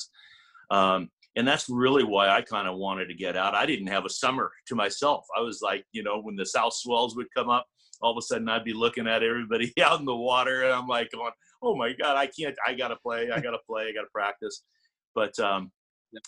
Um, 0.69 1.09
and 1.35 1.47
that's 1.47 1.69
really 1.69 2.03
why 2.03 2.29
I 2.29 2.41
kind 2.41 2.67
of 2.67 2.77
wanted 2.77 3.07
to 3.07 3.13
get 3.13 3.37
out. 3.37 3.55
I 3.55 3.65
didn't 3.65 3.87
have 3.87 4.05
a 4.05 4.09
summer 4.09 4.51
to 4.67 4.75
myself. 4.75 5.25
I 5.37 5.41
was 5.41 5.61
like, 5.61 5.85
you 5.91 6.03
know, 6.03 6.19
when 6.21 6.35
the 6.35 6.45
south 6.45 6.73
swells 6.73 7.15
would 7.15 7.27
come 7.35 7.49
up, 7.49 7.65
all 8.01 8.11
of 8.11 8.17
a 8.17 8.21
sudden 8.21 8.49
I'd 8.49 8.63
be 8.63 8.73
looking 8.73 9.07
at 9.07 9.23
everybody 9.23 9.71
out 9.81 9.99
in 9.99 10.05
the 10.05 10.15
water, 10.15 10.63
and 10.63 10.73
I'm 10.73 10.87
like, 10.87 11.11
going, 11.11 11.31
"Oh 11.61 11.75
my 11.75 11.93
God, 11.93 12.17
I 12.17 12.27
can't! 12.27 12.55
I 12.65 12.73
gotta 12.73 12.95
play! 12.95 13.29
I 13.31 13.39
gotta 13.39 13.59
play! 13.67 13.83
I 13.83 13.93
gotta 13.93 14.07
practice." 14.13 14.63
But 15.15 15.37
um, 15.39 15.71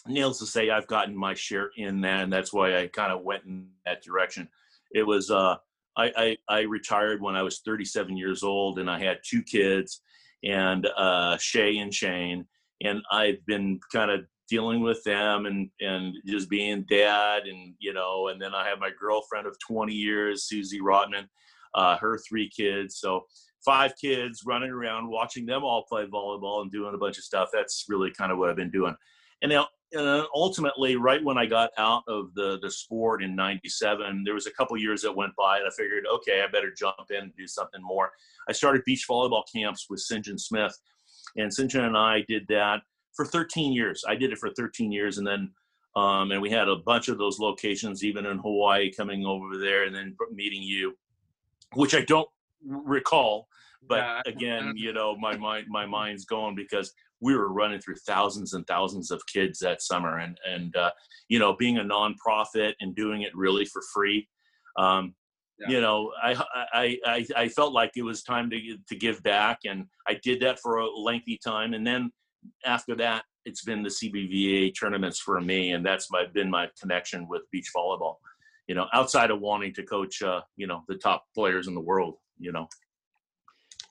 needless 0.07 0.39
to 0.39 0.45
say, 0.45 0.69
I've 0.69 0.87
gotten 0.87 1.15
my 1.15 1.33
share 1.33 1.71
in 1.77 2.01
that, 2.01 2.23
and 2.23 2.33
that's 2.33 2.53
why 2.53 2.77
I 2.77 2.87
kind 2.87 3.11
of 3.11 3.23
went 3.23 3.43
in 3.45 3.67
that 3.85 4.03
direction. 4.03 4.47
It 4.91 5.03
was 5.03 5.31
uh, 5.31 5.55
I, 5.97 6.11
I 6.17 6.37
I 6.49 6.61
retired 6.61 7.21
when 7.21 7.35
I 7.35 7.43
was 7.43 7.61
37 7.65 8.17
years 8.17 8.43
old, 8.43 8.79
and 8.79 8.89
I 8.89 8.99
had 8.99 9.19
two 9.25 9.43
kids, 9.43 10.01
and 10.43 10.87
uh, 10.97 11.37
Shay 11.37 11.77
and 11.77 11.93
Shane, 11.93 12.45
and 12.83 13.01
I've 13.11 13.45
been 13.45 13.79
kind 13.91 14.11
of 14.11 14.21
dealing 14.51 14.81
with 14.81 15.01
them 15.05 15.45
and 15.45 15.69
and 15.79 16.13
just 16.27 16.49
being 16.49 16.85
dad 16.89 17.43
and 17.45 17.73
you 17.79 17.93
know 17.93 18.27
and 18.27 18.39
then 18.41 18.53
i 18.53 18.67
have 18.67 18.79
my 18.79 18.89
girlfriend 18.99 19.47
of 19.47 19.55
20 19.65 19.93
years 19.93 20.43
susie 20.43 20.81
rotman 20.81 21.25
uh, 21.73 21.95
her 21.95 22.19
three 22.27 22.49
kids 22.49 22.99
so 22.99 23.21
five 23.63 23.93
kids 23.99 24.43
running 24.45 24.69
around 24.69 25.09
watching 25.09 25.45
them 25.45 25.63
all 25.63 25.83
play 25.83 26.05
volleyball 26.05 26.61
and 26.61 26.71
doing 26.71 26.93
a 26.93 26.97
bunch 26.97 27.17
of 27.17 27.23
stuff. 27.23 27.49
That's 27.53 27.85
really 27.87 28.11
kind 28.11 28.31
of 28.31 28.37
what 28.37 28.49
i've 28.49 28.55
been 28.55 28.71
doing. 28.71 28.95
And 29.41 29.51
now 29.51 29.67
and 29.93 30.25
ultimately 30.33 30.95
right 30.95 31.21
when 31.21 31.37
i 31.37 31.45
got 31.45 31.71
out 31.77 32.03
of 32.07 32.33
the 32.33 32.57
the 32.61 32.71
sport 32.71 33.21
in 33.21 33.35
97 33.35 34.23
there 34.23 34.33
was 34.33 34.47
a 34.47 34.51
couple 34.51 34.77
years 34.77 35.01
that 35.01 35.13
went 35.13 35.35
by 35.35 35.57
and 35.57 35.67
i 35.67 35.69
figured 35.75 36.05
okay 36.13 36.41
i 36.41 36.49
better 36.49 36.71
jump 36.73 36.95
in 37.09 37.23
and 37.23 37.35
do 37.35 37.45
something 37.45 37.81
more. 37.83 38.11
I 38.47 38.53
started 38.53 38.83
beach 38.85 39.05
volleyball 39.09 39.43
camps 39.53 39.87
with 39.89 39.99
Sinjin 39.99 40.39
smith. 40.39 40.77
And 41.35 41.53
st. 41.53 41.71
John 41.71 41.85
and 41.85 41.97
i 41.97 42.23
did 42.27 42.45
that 42.47 42.81
for 43.13 43.25
13 43.25 43.73
years. 43.73 44.03
I 44.07 44.15
did 44.15 44.31
it 44.31 44.37
for 44.37 44.49
13 44.49 44.91
years, 44.91 45.17
and 45.17 45.27
then 45.27 45.51
um, 45.95 46.31
and 46.31 46.41
we 46.41 46.49
had 46.49 46.69
a 46.69 46.77
bunch 46.77 47.09
of 47.09 47.17
those 47.17 47.39
locations, 47.39 48.03
even 48.03 48.25
in 48.25 48.37
Hawaii, 48.37 48.91
coming 48.91 49.25
over 49.25 49.57
there, 49.57 49.83
and 49.83 49.93
then 49.93 50.15
meeting 50.31 50.63
you, 50.63 50.95
which 51.73 51.93
I 51.93 52.01
don't 52.01 52.29
recall. 52.65 53.47
But 53.87 54.27
again, 54.27 54.73
you 54.75 54.93
know, 54.93 55.15
my 55.17 55.35
mind 55.35 55.65
my 55.69 55.85
mind's 55.85 56.25
going 56.25 56.55
because 56.55 56.93
we 57.19 57.35
were 57.35 57.51
running 57.51 57.79
through 57.79 57.95
thousands 58.07 58.53
and 58.53 58.65
thousands 58.67 59.11
of 59.11 59.21
kids 59.27 59.59
that 59.59 59.81
summer, 59.81 60.19
and 60.19 60.37
and 60.47 60.75
uh, 60.75 60.91
you 61.29 61.39
know, 61.39 61.55
being 61.55 61.77
a 61.77 61.83
nonprofit 61.83 62.73
and 62.79 62.95
doing 62.95 63.23
it 63.23 63.35
really 63.35 63.65
for 63.65 63.81
free. 63.93 64.27
Um, 64.77 65.15
Yeah. 65.59 65.69
you 65.69 65.81
know, 65.81 66.11
I, 66.23 66.31
I 66.73 66.97
I 67.05 67.27
I 67.43 67.47
felt 67.49 67.73
like 67.73 67.91
it 67.95 68.03
was 68.03 68.23
time 68.23 68.49
to 68.51 68.77
to 68.89 68.95
give 68.95 69.21
back, 69.23 69.59
and 69.65 69.85
I 70.07 70.19
did 70.23 70.41
that 70.41 70.59
for 70.59 70.77
a 70.77 70.89
lengthy 70.89 71.37
time, 71.43 71.73
and 71.73 71.85
then 71.85 72.11
after 72.65 72.95
that, 72.95 73.23
it's 73.45 73.63
been 73.63 73.83
the 73.83 73.89
CBVA 73.89 74.73
tournaments 74.79 75.19
for 75.19 75.39
me, 75.41 75.71
and 75.73 75.85
that's 75.85 76.09
my 76.11 76.25
been 76.33 76.49
my 76.49 76.69
connection 76.79 77.27
with 77.27 77.41
beach 77.51 77.69
volleyball. 77.75 78.15
You 78.67 78.75
know, 78.75 78.87
outside 78.93 79.31
of 79.31 79.39
wanting 79.41 79.73
to 79.73 79.83
coach, 79.83 80.21
uh, 80.21 80.41
you 80.55 80.67
know, 80.67 80.83
the 80.87 80.95
top 80.97 81.25
players 81.35 81.67
in 81.67 81.73
the 81.73 81.81
world. 81.81 82.15
You 82.41 82.51
know, 82.51 82.67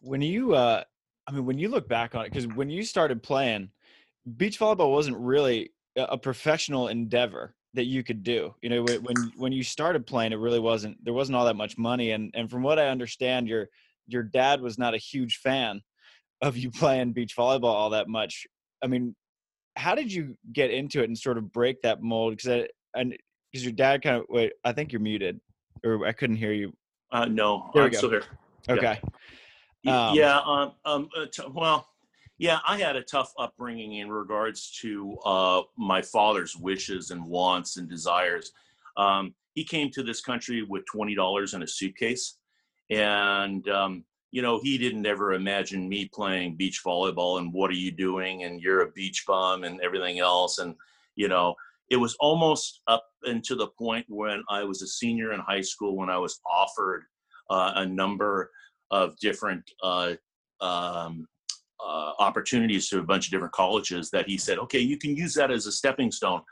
when 0.03 0.21
you 0.21 0.55
uh 0.55 0.83
i 1.27 1.33
mean 1.33 1.47
when 1.47 1.59
you 1.59 1.69
look 1.69 1.89
back 1.89 2.15
on 2.15 2.25
it 2.25 2.31
because 2.31 2.47
when 2.49 2.69
you 2.69 2.83
started 2.83 3.23
playing 3.23 3.71
beach 4.37 4.59
volleyball 4.59 4.91
wasn't 4.91 5.17
really 5.17 5.71
a 5.97 6.17
professional 6.17 6.89
endeavor 6.89 7.55
that 7.75 7.85
you 7.85 8.03
could 8.03 8.23
do 8.23 8.55
you 8.63 8.69
know 8.71 8.83
when 8.83 9.03
when 9.03 9.33
when 9.37 9.53
you 9.53 9.63
started 9.63 10.07
playing 10.07 10.33
it 10.33 10.39
really 10.39 10.59
wasn't 10.59 10.97
there 11.05 11.15
wasn't 11.15 11.37
all 11.37 11.45
that 11.45 11.57
much 11.57 11.79
money 11.79 12.13
and 12.13 12.31
and 12.35 12.51
from 12.51 12.63
what 12.63 12.79
i 12.79 12.89
understand 12.89 13.47
your 13.47 13.69
your 14.13 14.23
dad 14.23 14.61
was 14.61 14.79
not 14.79 14.95
a 14.95 14.99
huge 14.99 15.37
fan 15.37 15.83
of 16.43 16.57
you 16.57 16.71
playing 16.81 17.13
beach 17.13 17.37
volleyball 17.37 17.65
all 17.65 17.91
that 17.91 18.09
much. 18.09 18.47
I 18.83 18.87
mean, 18.87 19.15
how 19.77 19.95
did 19.95 20.13
you 20.13 20.37
get 20.53 20.71
into 20.71 21.01
it 21.01 21.09
and 21.09 21.17
sort 21.17 21.39
of 21.39 21.53
break 21.53 21.83
that 21.83 22.03
mold? 22.03 22.37
Because 22.37 22.69
and 22.95 23.17
because 23.51 23.65
your 23.65 23.73
dad 23.73 24.03
kind 24.03 24.17
of 24.17 24.27
wait, 24.29 24.53
I 24.65 24.73
think 24.73 24.93
you're 24.93 25.01
muted, 25.01 25.41
or 25.85 26.07
I 26.07 26.13
couldn't 26.13 26.37
hear 26.37 26.53
you. 26.53 26.73
Uh, 27.13 27.25
no, 27.27 27.71
There 27.75 27.83
we 27.83 27.87
I'm 27.87 27.93
go. 27.93 27.99
still 27.99 28.11
here. 28.11 28.25
Okay. 28.69 29.01
Y- 29.85 29.93
Um, 29.93 30.15
yeah. 30.15 30.39
Um, 30.41 30.73
um, 30.85 31.09
uh, 31.17 31.27
t- 31.33 31.43
well, 31.53 31.89
yeah, 32.39 32.61
I 32.67 32.79
had 32.79 32.97
a 32.97 33.03
tough 33.03 33.33
upbringing 33.39 33.95
in 33.95 34.11
regards 34.11 34.71
to 34.83 35.19
uh, 35.25 35.63
my 35.77 36.03
father's 36.03 36.57
wishes 36.57 37.11
and 37.11 37.25
wants 37.25 37.77
and 37.77 37.89
desires. 37.89 38.53
Um, 38.97 39.35
he 39.55 39.65
came 39.65 39.91
to 39.91 40.03
this 40.03 40.21
country 40.21 40.63
with 40.63 40.85
twenty 40.87 41.15
dollars 41.15 41.55
in 41.55 41.63
a 41.63 41.67
suitcase, 41.67 42.37
and 42.91 43.69
um, 43.69 44.05
you 44.31 44.43
know 44.43 44.61
he 44.63 44.79
didn't 44.79 45.07
ever 45.07 45.33
imagine 45.33 45.89
me 45.89 46.07
playing 46.07 46.57
beach 46.57 46.83
volleyball 46.85 47.39
and 47.39 47.53
what 47.53 47.71
are 47.71 47.75
you 47.75 47.91
doing 47.91 48.45
and 48.45 48.61
you're 48.61 48.83
a 48.83 48.91
beach 48.93 49.25
bum 49.27 49.65
and 49.65 49.81
everything 49.81 50.21
else 50.21 50.59
and 50.59 50.77
you 51.17 51.27
know 51.29 51.55
it 51.91 51.97
was 51.97 52.17
almost 52.21 52.81
up 52.87 53.05
into 53.25 53.57
the 53.57 53.67
point 53.67 54.07
when 54.09 54.43
I 54.49 54.63
was 54.63 54.81
a 54.81 54.87
senior 54.87 55.33
in 55.33 55.41
high 55.41 55.61
school 55.61 55.97
when 55.97 56.09
I 56.09 56.19
was 56.19 56.41
offered 56.49 57.05
uh, 57.51 57.73
a 57.77 57.87
number 57.87 58.51
of 58.93 59.19
different 59.19 59.69
uh, 59.83 60.15
um, 60.61 61.27
uh, 61.85 62.13
opportunities 62.19 62.89
to 62.89 63.01
a 63.01 63.03
bunch 63.03 63.27
of 63.27 63.33
different 63.33 63.53
colleges 63.53 64.11
that 64.11 64.29
he 64.29 64.39
said, 64.39 64.59
okay, 64.59 64.79
you 64.79 64.99
can 64.99 65.17
use 65.17 65.35
that 65.35 65.51
as 65.51 65.67
a 65.67 65.73
stepping 65.73 66.13
stone. 66.13 66.43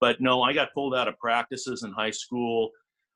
But 0.00 0.20
no, 0.20 0.42
I 0.42 0.52
got 0.52 0.72
pulled 0.74 0.94
out 0.94 1.08
of 1.08 1.18
practices 1.18 1.82
in 1.82 1.92
high 1.92 2.10
school 2.10 2.70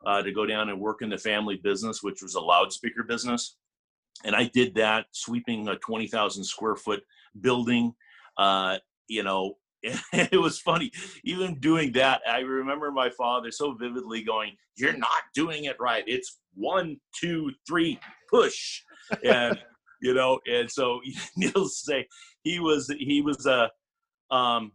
uh, 0.04 0.22
to 0.22 0.32
go 0.32 0.46
down 0.46 0.68
and 0.70 0.80
work 0.80 1.02
in 1.02 1.10
the 1.10 1.18
family 1.18 1.60
business, 1.62 2.02
which 2.02 2.22
was 2.22 2.34
a 2.34 2.40
loudspeaker 2.40 3.04
business. 3.04 3.56
And 4.24 4.34
I 4.34 4.44
did 4.52 4.74
that, 4.76 5.06
sweeping 5.12 5.68
a 5.68 5.76
20,000 5.76 6.42
square 6.42 6.76
foot 6.76 7.02
building. 7.40 7.92
Uh, 8.36 8.78
you 9.06 9.22
know, 9.22 9.56
it 10.12 10.40
was 10.40 10.58
funny. 10.58 10.90
Even 11.24 11.58
doing 11.60 11.92
that, 11.92 12.20
I 12.28 12.40
remember 12.40 12.90
my 12.90 13.10
father 13.10 13.50
so 13.50 13.72
vividly 13.72 14.22
going, 14.22 14.56
You're 14.76 14.96
not 14.96 15.22
doing 15.34 15.64
it 15.64 15.76
right. 15.78 16.04
It's 16.06 16.40
one, 16.54 16.96
two, 17.18 17.52
three, 17.66 17.98
push. 18.30 18.82
And 19.24 19.58
you 20.00 20.14
know 20.14 20.38
and 20.46 20.70
so 20.70 21.00
to 21.40 21.68
say 21.68 22.06
he 22.42 22.60
was 22.60 22.92
he 22.98 23.20
was 23.20 23.46
a 23.46 23.70
um 24.34 24.72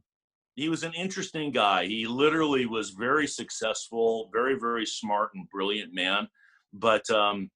he 0.55 0.69
was 0.69 0.83
an 0.83 0.93
interesting 0.93 1.51
guy 1.51 1.85
he 1.85 2.05
literally 2.05 2.65
was 2.65 2.91
very 2.91 3.27
successful 3.27 4.29
very 4.33 4.57
very 4.59 4.85
smart 4.85 5.31
and 5.35 5.49
brilliant 5.49 5.93
man 5.93 6.27
but 6.73 7.09
um 7.09 7.49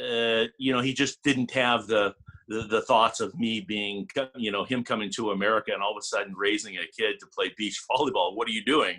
uh, 0.00 0.44
you 0.58 0.72
know 0.72 0.80
he 0.80 0.94
just 0.94 1.20
didn't 1.24 1.50
have 1.50 1.88
the, 1.88 2.14
the 2.50 2.66
the 2.68 2.82
thoughts 2.82 3.20
of 3.20 3.34
me 3.38 3.60
being 3.60 4.06
you 4.36 4.50
know 4.52 4.64
him 4.64 4.84
coming 4.84 5.10
to 5.10 5.30
america 5.30 5.70
and 5.72 5.82
all 5.82 5.92
of 5.92 5.98
a 5.98 6.04
sudden 6.04 6.34
raising 6.36 6.76
a 6.76 6.86
kid 6.98 7.14
to 7.20 7.26
play 7.34 7.50
beach 7.56 7.80
volleyball 7.90 8.36
what 8.36 8.46
are 8.48 8.52
you 8.52 8.64
doing 8.64 8.96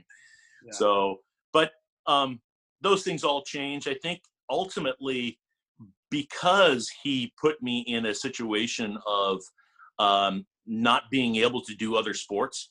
Yeah. 0.66 0.72
so 0.74 1.18
but 1.54 1.72
um 2.08 2.40
those 2.82 3.04
things 3.04 3.24
all 3.24 3.44
change 3.44 3.88
i 3.88 3.94
think 3.94 4.22
ultimately 4.50 5.38
because 6.12 6.92
he 7.04 7.34
put 7.42 7.62
me 7.64 7.80
in 7.88 8.06
a 8.08 8.14
situation 8.14 8.98
of 9.08 9.42
um, 9.98 10.46
not 10.68 11.04
being 11.10 11.38
able 11.38 11.62
to 11.62 11.74
do 11.74 11.96
other 11.96 12.14
sports, 12.14 12.70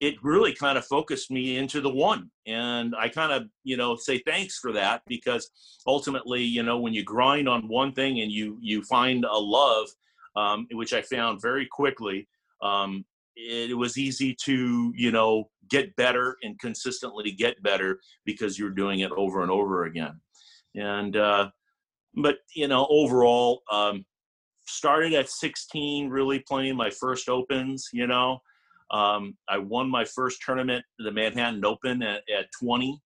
it 0.00 0.14
really 0.22 0.54
kind 0.54 0.78
of 0.78 0.86
focused 0.86 1.30
me 1.30 1.56
into 1.56 1.80
the 1.80 1.90
one. 1.90 2.30
And 2.46 2.94
I 2.96 3.08
kind 3.08 3.32
of, 3.32 3.48
you 3.64 3.76
know, 3.76 3.96
say 3.96 4.20
thanks 4.20 4.58
for 4.60 4.72
that 4.72 5.02
because 5.08 5.50
ultimately, 5.86 6.42
you 6.42 6.62
know, 6.62 6.78
when 6.78 6.94
you 6.94 7.02
grind 7.02 7.48
on 7.48 7.66
one 7.68 7.92
thing 7.92 8.20
and 8.20 8.30
you 8.30 8.58
you 8.60 8.82
find 8.84 9.24
a 9.24 9.36
love, 9.36 9.88
um, 10.38 10.66
which 10.72 10.92
I 10.92 11.02
found 11.02 11.42
very 11.42 11.66
quickly, 11.66 12.28
um, 12.62 13.04
it 13.36 13.76
was 13.76 13.98
easy 13.98 14.36
to, 14.44 14.92
you 14.96 15.12
know, 15.12 15.48
get 15.70 15.94
better 15.96 16.36
and 16.42 16.58
consistently 16.58 17.30
get 17.32 17.62
better 17.62 18.00
because 18.24 18.58
you're 18.58 18.70
doing 18.70 19.00
it 19.00 19.12
over 19.12 19.42
and 19.42 19.50
over 19.50 19.84
again. 19.84 20.20
And 20.74 21.16
uh, 21.16 21.50
but 22.18 22.38
you 22.54 22.68
know 22.68 22.86
overall 22.90 23.62
um 23.70 24.04
started 24.66 25.14
at 25.14 25.30
16 25.30 26.10
really 26.10 26.40
playing 26.40 26.76
my 26.76 26.90
first 26.90 27.28
opens 27.28 27.88
you 27.92 28.06
know. 28.06 28.38
Um 28.90 29.36
i 29.48 29.58
won 29.58 29.88
my 29.88 30.04
first 30.04 30.40
tournament 30.44 30.84
the 30.98 31.12
manhattan 31.12 31.64
open 31.64 32.02
at, 32.02 32.22
at 32.34 32.46
20 32.60 33.00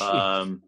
um 0.00 0.62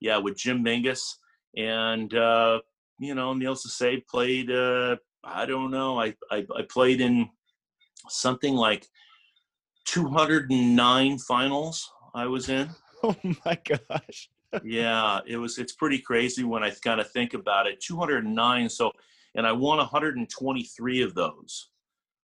yeah 0.00 0.18
with 0.18 0.36
jim 0.36 0.62
menges. 0.62 1.18
And 1.56 2.12
uh 2.14 2.60
you 3.00 3.14
know 3.14 3.34
needless 3.34 3.62
to 3.62 3.68
say 3.68 4.02
played 4.10 4.50
uh 4.50 4.96
i 5.24 5.46
don't 5.46 5.70
know 5.70 6.00
i 6.00 6.14
i, 6.30 6.46
I 6.56 6.62
played 6.68 7.00
in 7.00 7.28
something 8.08 8.54
like 8.54 8.86
209 9.86 11.18
finals 11.18 11.90
i 12.14 12.26
was 12.26 12.48
in 12.48 12.68
oh 13.02 13.16
my 13.44 13.58
gosh. 13.64 14.28
yeah, 14.64 15.20
it 15.26 15.36
was. 15.36 15.58
It's 15.58 15.72
pretty 15.72 15.98
crazy 15.98 16.44
when 16.44 16.64
I 16.64 16.70
kind 16.70 17.00
of 17.00 17.10
think 17.10 17.34
about 17.34 17.66
it. 17.66 17.80
209. 17.80 18.68
So, 18.68 18.92
and 19.34 19.46
I 19.46 19.52
won 19.52 19.78
123 19.78 21.02
of 21.02 21.14
those. 21.14 21.70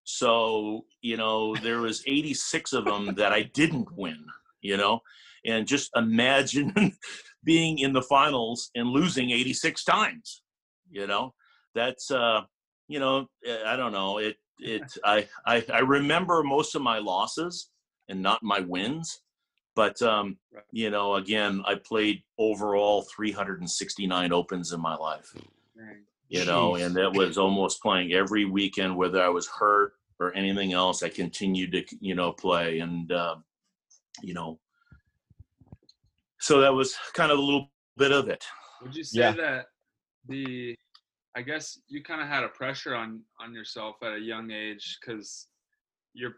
So, 0.05 0.85
you 1.01 1.17
know, 1.17 1.55
there 1.57 1.81
was 1.81 2.03
86 2.07 2.73
of 2.73 2.85
them 2.85 3.15
that 3.15 3.33
I 3.33 3.43
didn't 3.55 3.89
win. 3.97 4.25
You 4.63 4.77
know, 4.79 5.01
and 5.45 5.67
just 5.67 5.91
imagine 5.95 6.97
being 7.45 7.79
in 7.79 7.93
the 7.93 8.03
finals 8.03 8.71
and 8.75 8.89
losing 8.89 9.31
86 9.31 9.85
times. 9.85 10.43
You 10.91 11.07
know, 11.07 11.35
that's 11.75 12.11
uh, 12.11 12.43
you 12.89 12.99
know, 13.01 13.29
I 13.67 13.77
don't 13.77 13.93
know. 13.93 14.19
It 14.19 14.37
it 14.59 14.83
I 15.05 15.29
I, 15.47 15.65
I 15.73 15.81
remember 15.81 16.43
most 16.43 16.75
of 16.75 16.83
my 16.83 16.99
losses 16.99 17.71
and 18.09 18.23
not 18.23 18.43
my 18.43 18.61
wins. 18.61 19.21
But 19.77 20.01
um, 20.03 20.39
Right. 20.53 20.63
you 20.71 20.91
know, 20.91 21.17
again, 21.17 21.63
I 21.67 21.75
played 21.75 22.23
overall 22.39 23.03
369 23.03 24.33
opens 24.33 24.73
in 24.73 24.81
my 24.81 24.95
life. 24.95 25.35
You 26.29 26.45
know, 26.45 26.73
Jeez. 26.73 26.87
and 26.87 26.97
that 26.97 27.13
was 27.13 27.37
almost 27.39 27.83
playing 27.83 28.13
every 28.13 28.45
weekend, 28.45 28.97
whether 28.97 29.21
I 29.23 29.29
was 29.29 29.49
hurt 29.49 29.93
or 30.21 30.33
anything 30.35 30.73
else. 30.73 31.03
I 31.03 31.09
continued 31.09 31.73
to, 31.73 31.85
you 32.01 32.15
know, 32.15 32.33
play, 32.33 32.79
and 32.79 33.11
uh, 33.11 33.37
you 34.23 34.33
know, 34.33 34.61
so 36.41 36.61
that 36.61 36.73
was 36.73 36.95
kind 37.15 37.33
of 37.33 37.39
a 37.39 37.43
little 37.43 37.71
bit 37.97 38.13
of 38.13 38.29
it. 38.29 38.45
Would 38.83 38.95
you 38.95 39.05
say 39.05 39.21
Yeah. 39.21 39.33
that 39.33 39.67
the 40.29 40.77
I 41.37 41.43
guess 41.43 41.79
you 41.89 42.03
kind 42.03 42.21
of 42.21 42.29
had 42.29 42.45
a 42.45 42.49
pressure 42.49 42.95
on 42.95 43.21
on 43.41 43.53
yourself 43.55 43.97
at 44.03 44.15
a 44.15 44.19
young 44.19 44.51
age 44.51 44.99
because 45.01 45.49
your 46.13 46.37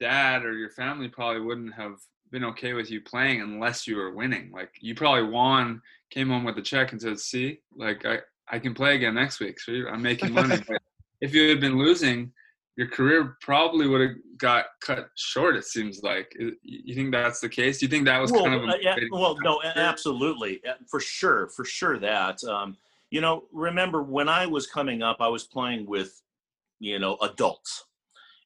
dad 0.00 0.44
or 0.44 0.54
your 0.54 0.70
family 0.70 1.08
probably 1.08 1.40
wouldn't 1.40 1.74
have 1.74 1.96
been 2.32 2.44
okay 2.44 2.72
with 2.72 2.90
you 2.90 3.00
playing 3.00 3.40
unless 3.40 3.86
you 3.86 3.96
were 3.96 4.12
winning. 4.12 4.50
Like 4.52 4.70
you 4.80 4.94
probably 4.94 5.30
won, 5.30 5.80
came 6.10 6.28
home 6.28 6.44
with 6.44 6.58
a 6.58 6.62
check 6.62 6.92
and 6.92 7.00
said, 7.00 7.20
"See, 7.20 7.60
like 7.76 8.04
I 8.04 8.18
I 8.50 8.58
can 8.58 8.74
play 8.74 8.96
again 8.96 9.14
next 9.14 9.38
week, 9.38 9.60
so 9.60 9.72
I'm 9.90 10.02
making 10.02 10.32
money." 10.32 10.56
but 10.68 10.82
if 11.20 11.34
you 11.34 11.48
had 11.48 11.60
been 11.60 11.78
losing, 11.78 12.32
your 12.76 12.88
career 12.88 13.36
probably 13.40 13.86
would 13.86 14.00
have 14.00 14.16
got 14.38 14.66
cut 14.80 15.10
short. 15.14 15.56
It 15.56 15.64
seems 15.64 16.02
like. 16.02 16.34
You 16.62 16.94
think 16.94 17.12
that's 17.12 17.40
the 17.40 17.48
case? 17.48 17.78
Do 17.78 17.86
you 17.86 17.90
think 17.90 18.06
that 18.06 18.20
was 18.20 18.32
well, 18.32 18.44
kind 18.44 18.54
of 18.54 18.64
a 18.64 18.72
uh, 18.72 18.76
yeah, 18.80 18.96
well, 19.12 19.36
no, 19.42 19.60
absolutely, 19.62 20.60
uh, 20.68 20.74
for 20.88 21.00
sure, 21.00 21.48
for 21.48 21.64
sure 21.64 21.98
that. 21.98 22.42
Um, 22.44 22.76
you 23.12 23.20
know, 23.20 23.44
remember 23.52 24.02
when 24.02 24.26
I 24.30 24.46
was 24.46 24.66
coming 24.66 25.02
up, 25.02 25.18
I 25.20 25.28
was 25.28 25.44
playing 25.44 25.84
with, 25.84 26.22
you 26.80 26.98
know, 26.98 27.18
adults, 27.20 27.84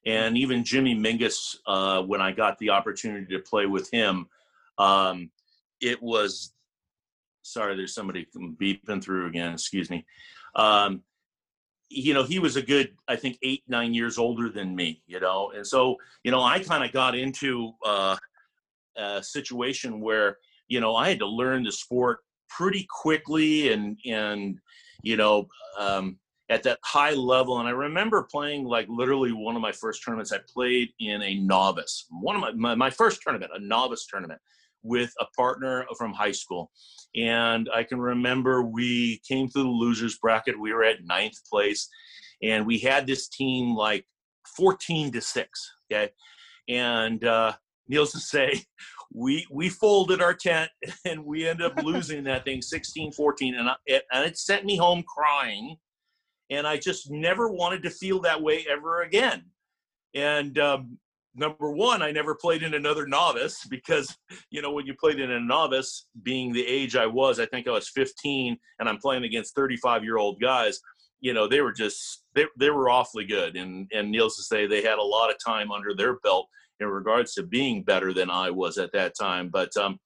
and 0.05 0.37
even 0.37 0.65
Jimmy 0.65 0.93
Menges. 0.93 1.61
Uh, 1.65 2.01
when 2.01 2.19
I 2.19 2.33
got 2.33 2.57
the 2.59 2.71
opportunity 2.71 3.33
to 3.33 3.39
play 3.39 3.65
with 3.65 3.89
him, 3.89 4.27
um, 4.77 5.31
it 5.79 6.03
was. 6.03 6.53
Sorry, 7.43 7.77
there's 7.77 7.95
somebody 7.95 8.27
beeping 8.35 9.01
through 9.01 9.27
again. 9.27 9.53
Excuse 9.53 9.89
me. 9.89 10.05
Um, 10.53 11.01
you 11.87 12.13
know, 12.13 12.23
he 12.23 12.37
was 12.37 12.57
a 12.57 12.61
good, 12.61 12.93
I 13.07 13.15
think, 13.15 13.37
eight, 13.43 13.63
nine 13.69 13.93
years 13.93 14.17
older 14.17 14.49
than 14.49 14.75
me. 14.75 15.01
You 15.07 15.21
know, 15.21 15.51
and 15.55 15.65
so 15.65 15.95
you 16.23 16.31
know, 16.31 16.43
I 16.43 16.59
kind 16.59 16.83
of 16.83 16.91
got 16.91 17.15
into. 17.15 17.71
Uh, 17.83 18.17
a 18.97 19.21
situation 19.21 20.01
where 20.01 20.39
you 20.67 20.79
know 20.79 20.95
I 20.95 21.09
had 21.09 21.19
to 21.19 21.27
learn 21.27 21.63
the 21.63 21.71
sport 21.71 22.21
pretty 22.49 22.87
quickly 22.89 23.71
and 23.71 23.97
and 24.05 24.59
you 25.03 25.17
know 25.17 25.47
um, 25.77 26.17
at 26.49 26.63
that 26.63 26.79
high 26.83 27.13
level. 27.13 27.59
And 27.59 27.67
I 27.67 27.71
remember 27.71 28.23
playing 28.23 28.65
like 28.65 28.87
literally 28.89 29.31
one 29.31 29.55
of 29.55 29.61
my 29.61 29.71
first 29.71 30.03
tournaments. 30.03 30.31
I 30.31 30.39
played 30.51 30.89
in 30.99 31.21
a 31.21 31.35
novice, 31.35 32.05
one 32.09 32.35
of 32.35 32.41
my 32.41 32.51
my, 32.51 32.75
my 32.75 32.89
first 32.89 33.21
tournament, 33.21 33.51
a 33.55 33.59
novice 33.59 34.05
tournament 34.07 34.41
with 34.83 35.13
a 35.19 35.25
partner 35.35 35.85
from 35.97 36.13
high 36.13 36.31
school. 36.31 36.71
And 37.15 37.69
I 37.73 37.83
can 37.83 37.99
remember 37.99 38.63
we 38.63 39.19
came 39.27 39.49
through 39.49 39.63
the 39.63 39.69
losers 39.69 40.17
bracket. 40.17 40.59
We 40.59 40.73
were 40.73 40.83
at 40.83 41.03
ninth 41.03 41.37
place, 41.49 41.89
and 42.41 42.65
we 42.65 42.79
had 42.79 43.07
this 43.07 43.27
team 43.27 43.75
like 43.75 44.05
14 44.55 45.11
to 45.13 45.21
six. 45.21 45.71
Okay, 45.91 46.11
and 46.69 47.23
uh, 47.23 47.53
needless 47.87 48.11
to 48.11 48.19
say, 48.19 48.63
we 49.13 49.45
we 49.49 49.69
folded 49.69 50.21
our 50.21 50.33
tent 50.33 50.69
and 51.05 51.25
we 51.25 51.47
ended 51.47 51.65
up 51.65 51.83
losing 51.83 52.23
that 52.25 52.45
thing 52.45 52.61
16 52.61 53.13
14 53.13 53.55
and, 53.55 53.69
I, 53.69 53.75
it, 53.85 54.03
and 54.11 54.25
it 54.25 54.37
sent 54.37 54.65
me 54.65 54.75
home 54.75 55.03
crying 55.03 55.77
and 56.49 56.67
I 56.67 56.77
just 56.77 57.11
never 57.11 57.49
wanted 57.49 57.83
to 57.83 57.89
feel 57.89 58.21
that 58.21 58.41
way 58.41 58.65
ever 58.69 59.01
again. 59.01 59.45
And 60.13 60.57
um, 60.59 60.97
number 61.35 61.71
one, 61.71 62.01
I 62.01 62.11
never 62.11 62.35
played 62.35 62.63
in 62.63 62.73
another 62.73 63.05
novice 63.05 63.65
because, 63.69 64.15
you 64.49 64.61
know, 64.61 64.71
when 64.71 64.85
you 64.85 64.93
played 64.93 65.19
in 65.19 65.31
a 65.31 65.39
novice, 65.39 66.07
being 66.23 66.53
the 66.53 66.65
age 66.65 66.95
I 66.95 67.05
was, 67.05 67.39
I 67.39 67.45
think 67.45 67.67
I 67.67 67.71
was 67.71 67.89
15, 67.89 68.57
and 68.79 68.89
I'm 68.89 68.97
playing 68.97 69.23
against 69.23 69.55
35 69.55 70.03
year 70.03 70.17
old 70.17 70.39
guys. 70.39 70.79
You 71.19 71.33
know, 71.33 71.47
they 71.47 71.61
were 71.61 71.73
just 71.73 72.25
they 72.35 72.45
they 72.59 72.69
were 72.69 72.91
awfully 72.91 73.25
good, 73.25 73.55
and 73.55 73.89
and 73.91 74.11
needless 74.11 74.35
to 74.37 74.43
say, 74.43 74.67
they 74.67 74.83
had 74.83 74.99
a 74.99 75.03
lot 75.03 75.31
of 75.31 75.37
time 75.43 75.71
under 75.71 75.95
their 75.95 76.19
belt 76.19 76.47
in 76.79 76.87
regards 76.87 77.33
to 77.33 77.43
being 77.43 77.83
better 77.83 78.13
than 78.13 78.29
I 78.29 78.51
was 78.51 78.77
at 78.77 78.91
that 78.93 79.13
time. 79.19 79.49
But 79.49 79.75
um, 79.77 79.99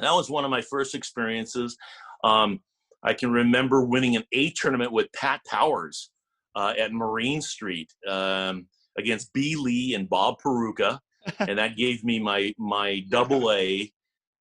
that 0.00 0.12
was 0.12 0.30
one 0.30 0.44
of 0.44 0.50
my 0.50 0.62
first 0.62 0.94
experiences. 0.94 1.76
Um, 2.24 2.60
I 3.02 3.14
can 3.14 3.30
remember 3.30 3.84
winning 3.84 4.16
an 4.16 4.24
A 4.32 4.50
tournament 4.50 4.92
with 4.92 5.12
Pat 5.12 5.40
Powers 5.46 6.10
uh, 6.56 6.74
at 6.78 6.92
Marine 6.92 7.40
Street. 7.40 7.92
Um, 8.08 8.66
against 8.98 9.32
B. 9.32 9.56
Lee 9.56 9.94
and 9.94 10.08
Bob 10.08 10.40
Peruka, 10.42 10.98
and 11.38 11.58
that 11.58 11.76
gave 11.76 12.04
me 12.04 12.18
my 12.18 12.52
my 12.58 13.00
double 13.08 13.50
A. 13.52 13.90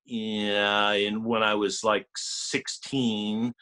Yeah, 0.06 0.92
and 0.92 1.26
when 1.26 1.44
I 1.44 1.54
was 1.56 1.84
like 1.84 2.08
16, 2.16 3.54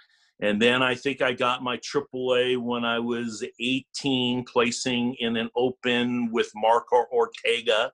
and 0.41 0.61
then 0.61 0.83
I 0.83 0.95
think 0.95 1.21
I 1.21 1.31
got 1.31 1.63
my 1.63 1.77
triple 1.77 2.35
A 2.35 2.57
when 2.57 2.83
I 2.83 2.99
was 2.99 3.43
18, 3.59 4.43
placing 4.45 5.15
in 5.19 5.37
an 5.37 5.49
open 5.55 6.31
with 6.31 6.51
Marco 6.55 7.05
Ortega. 7.11 7.91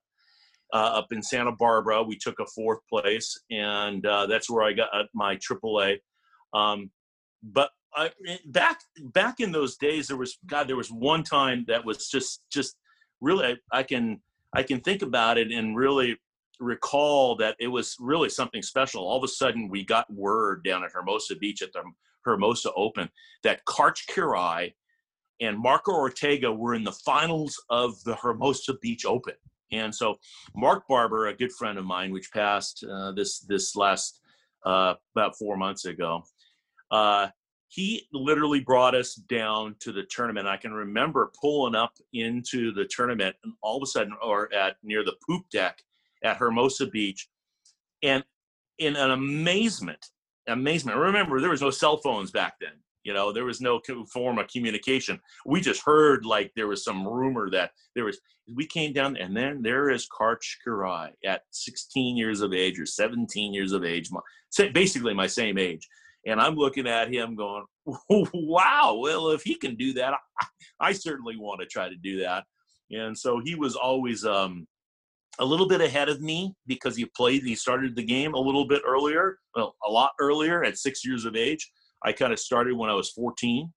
Uh, 0.73 0.77
up 0.77 1.11
in 1.11 1.21
Santa 1.21 1.51
Barbara, 1.51 2.01
we 2.01 2.17
took 2.17 2.39
a 2.39 2.45
fourth 2.45 2.79
place, 2.89 3.37
and 3.51 4.05
uh, 4.05 4.25
that's 4.25 4.49
where 4.49 4.63
I 4.63 4.71
got 4.71 4.89
my 5.13 5.35
AAA. 5.35 5.97
Um, 6.53 6.89
but 7.43 7.71
I, 7.93 8.11
back 8.45 8.79
back 9.13 9.41
in 9.41 9.51
those 9.51 9.75
days, 9.75 10.07
there 10.07 10.17
was 10.17 10.37
God. 10.45 10.69
There 10.69 10.77
was 10.77 10.89
one 10.89 11.23
time 11.23 11.65
that 11.67 11.83
was 11.83 12.07
just 12.07 12.43
just 12.51 12.77
really 13.19 13.45
I, 13.45 13.79
I 13.79 13.83
can 13.83 14.21
I 14.55 14.63
can 14.63 14.79
think 14.79 15.01
about 15.01 15.37
it 15.37 15.51
and 15.51 15.75
really 15.75 16.17
recall 16.59 17.35
that 17.35 17.55
it 17.59 17.67
was 17.67 17.95
really 17.99 18.29
something 18.29 18.61
special. 18.61 19.03
All 19.03 19.17
of 19.17 19.23
a 19.23 19.27
sudden, 19.27 19.67
we 19.69 19.83
got 19.83 20.11
word 20.13 20.63
down 20.63 20.83
at 20.83 20.91
Hermosa 20.93 21.35
Beach 21.35 21.61
at 21.61 21.73
the 21.73 21.83
Hermosa 22.25 22.71
Open 22.75 23.09
that 23.43 23.65
Karch 23.65 24.07
Kiraly 24.09 24.73
and 25.39 25.57
Marco 25.57 25.91
Ortega 25.91 26.51
were 26.51 26.75
in 26.75 26.83
the 26.83 26.91
finals 26.91 27.61
of 27.69 28.01
the 28.03 28.15
Hermosa 28.15 28.75
Beach 28.81 29.05
Open. 29.05 29.33
And 29.71 29.93
so, 29.93 30.17
Mark 30.55 30.87
Barber, 30.87 31.27
a 31.27 31.33
good 31.33 31.51
friend 31.53 31.77
of 31.77 31.85
mine, 31.85 32.11
which 32.11 32.31
passed 32.31 32.83
uh, 32.83 33.11
this 33.13 33.39
this 33.39 33.75
last 33.75 34.19
uh, 34.65 34.95
about 35.15 35.37
four 35.37 35.57
months 35.57 35.85
ago, 35.85 36.23
uh, 36.91 37.27
he 37.69 38.05
literally 38.11 38.59
brought 38.59 38.95
us 38.95 39.15
down 39.15 39.75
to 39.79 39.93
the 39.93 40.03
tournament. 40.03 40.45
I 40.45 40.57
can 40.57 40.73
remember 40.73 41.31
pulling 41.39 41.73
up 41.73 41.93
into 42.11 42.73
the 42.73 42.85
tournament 42.85 43.35
and 43.43 43.53
all 43.63 43.77
of 43.77 43.83
a 43.83 43.85
sudden, 43.85 44.13
or 44.21 44.53
at 44.53 44.75
near 44.83 45.05
the 45.05 45.15
poop 45.25 45.49
deck 45.51 45.81
at 46.23 46.37
Hermosa 46.37 46.87
Beach, 46.87 47.29
and 48.03 48.23
in 48.77 48.97
an 48.97 49.11
amazement, 49.11 50.05
amazement. 50.47 50.97
Remember, 50.97 51.39
there 51.39 51.49
was 51.49 51.61
no 51.61 51.69
cell 51.69 51.97
phones 51.97 52.31
back 52.31 52.55
then. 52.59 52.73
You 53.03 53.13
know, 53.13 53.31
there 53.33 53.45
was 53.45 53.61
no 53.61 53.81
form 54.11 54.37
of 54.37 54.47
communication. 54.47 55.19
We 55.45 55.59
just 55.59 55.81
heard 55.83 56.23
like 56.23 56.51
there 56.55 56.67
was 56.67 56.83
some 56.83 57.07
rumor 57.07 57.49
that 57.49 57.71
there 57.95 58.05
was. 58.05 58.19
We 58.53 58.67
came 58.67 58.93
down, 58.93 59.17
and 59.17 59.35
then 59.35 59.61
there 59.61 59.89
is 59.89 60.07
Karch 60.07 60.57
Kiraly 60.65 61.11
at 61.25 61.43
16 61.51 62.17
years 62.17 62.41
of 62.41 62.53
age 62.53 62.79
or 62.79 62.85
17 62.85 63.53
years 63.53 63.71
of 63.71 63.83
age, 63.83 64.09
basically 64.73 65.13
my 65.13 65.27
same 65.27 65.57
age 65.57 65.87
and 66.25 66.39
I'm 66.39 66.55
looking 66.55 66.87
at 66.87 67.13
him 67.13 67.35
going, 67.35 67.65
wow, 68.09 68.97
well, 69.01 69.29
if 69.29 69.43
he 69.43 69.55
can 69.55 69.75
do 69.75 69.93
that, 69.93 70.13
I, 70.13 70.45
I 70.79 70.93
certainly 70.93 71.37
want 71.37 71.61
to 71.61 71.65
try 71.65 71.89
to 71.89 71.95
do 71.95 72.19
that. 72.21 72.45
And 72.91 73.17
so 73.17 73.41
he 73.43 73.55
was 73.55 73.75
always 73.75 74.25
um, 74.25 74.67
a 75.39 75.45
little 75.45 75.67
bit 75.67 75.81
ahead 75.81 76.09
of 76.09 76.21
me 76.21 76.53
because 76.67 76.95
he 76.95 77.05
played, 77.05 77.43
he 77.43 77.55
started 77.55 77.95
the 77.95 78.03
game 78.03 78.33
a 78.33 78.39
little 78.39 78.65
bit 78.65 78.81
earlier, 78.85 79.37
well, 79.55 79.75
a 79.87 79.91
lot 79.91 80.11
earlier 80.19 80.63
at 80.63 80.77
six 80.77 81.05
years 81.05 81.25
of 81.25 81.35
age. 81.35 81.71
I 82.03 82.11
kind 82.11 82.33
of 82.33 82.39
started 82.39 82.75
when 82.75 82.89
I 82.89 82.93
was 82.93 83.11
14. 83.11 83.71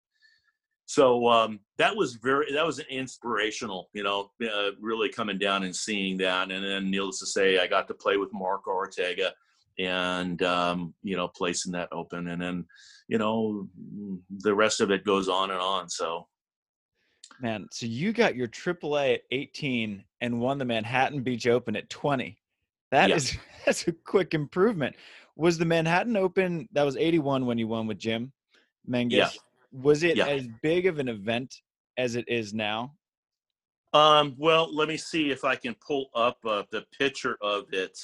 So 0.87 1.29
um, 1.29 1.61
that 1.79 1.97
was 1.97 2.14
very, 2.17 2.53
that 2.53 2.67
was 2.67 2.79
inspirational, 2.90 3.88
you 3.95 4.03
know, 4.03 4.31
uh, 4.43 4.71
really 4.81 5.09
coming 5.09 5.38
down 5.38 5.62
and 5.62 5.75
seeing 5.75 6.19
that. 6.19 6.51
And 6.51 6.64
then, 6.64 6.90
needless 6.90 7.21
to 7.21 7.27
say, 7.27 7.59
I 7.59 7.67
got 7.67 7.88
to 7.88 7.95
play 7.95 8.19
with 8.19 8.29
Mark 8.33 8.67
Ortega 8.67 9.33
and 9.79 10.43
um, 10.43 10.95
you 11.03 11.17
know 11.17 11.29
placing 11.29 11.73
that 11.73 11.88
open 11.93 12.29
and 12.29 12.40
then 12.40 12.64
you 13.09 13.19
know 13.19 13.69
the 14.38 14.55
rest 14.55 14.81
of 14.81 14.90
it 14.90 15.05
goes 15.05 15.29
on 15.29 15.51
and 15.51 15.61
on 15.61 15.88
so 15.88 16.27
man 17.41 17.67
so 17.71 17.87
you 17.87 18.13
got 18.13 18.37
your 18.37 18.49
aaa 18.49 19.15
at 19.15 19.21
18 19.31 20.05
and 20.21 20.41
won 20.41 20.59
the 20.59 20.65
manhattan 20.65 21.23
beach 21.23 21.47
open 21.47 21.77
at 21.77 21.89
20 21.91 22.37
That 22.91 23.11
yeah. 23.11 23.17
is 23.17 23.37
that's 23.65 23.87
a 23.89 23.93
quick 23.93 24.35
improvement 24.35 24.97
was 25.37 25.59
the 25.59 25.65
manhattan 25.65 26.17
open 26.17 26.69
that 26.73 26.85
was 26.85 26.97
81 26.97 27.47
when 27.47 27.59
you 27.59 27.69
won 27.69 27.87
with 27.87 27.99
jim 27.99 28.33
menges 28.87 29.19
yeah. 29.19 29.29
was 29.73 30.03
it 30.03 30.17
yeah. 30.17 30.27
as 30.27 30.49
big 30.63 30.87
of 30.87 30.99
an 30.99 31.09
event 31.09 31.55
as 31.99 32.17
it 32.17 32.29
is 32.29 32.53
now 32.55 32.95
um, 33.93 34.35
well 34.39 34.75
let 34.75 34.89
me 34.89 34.97
see 34.97 35.31
if 35.31 35.45
i 35.45 35.55
can 35.55 35.75
pull 35.87 36.07
up 36.15 36.39
uh, 36.45 36.63
the 36.71 36.85
picture 36.99 37.37
of 37.41 37.73
it 37.73 37.99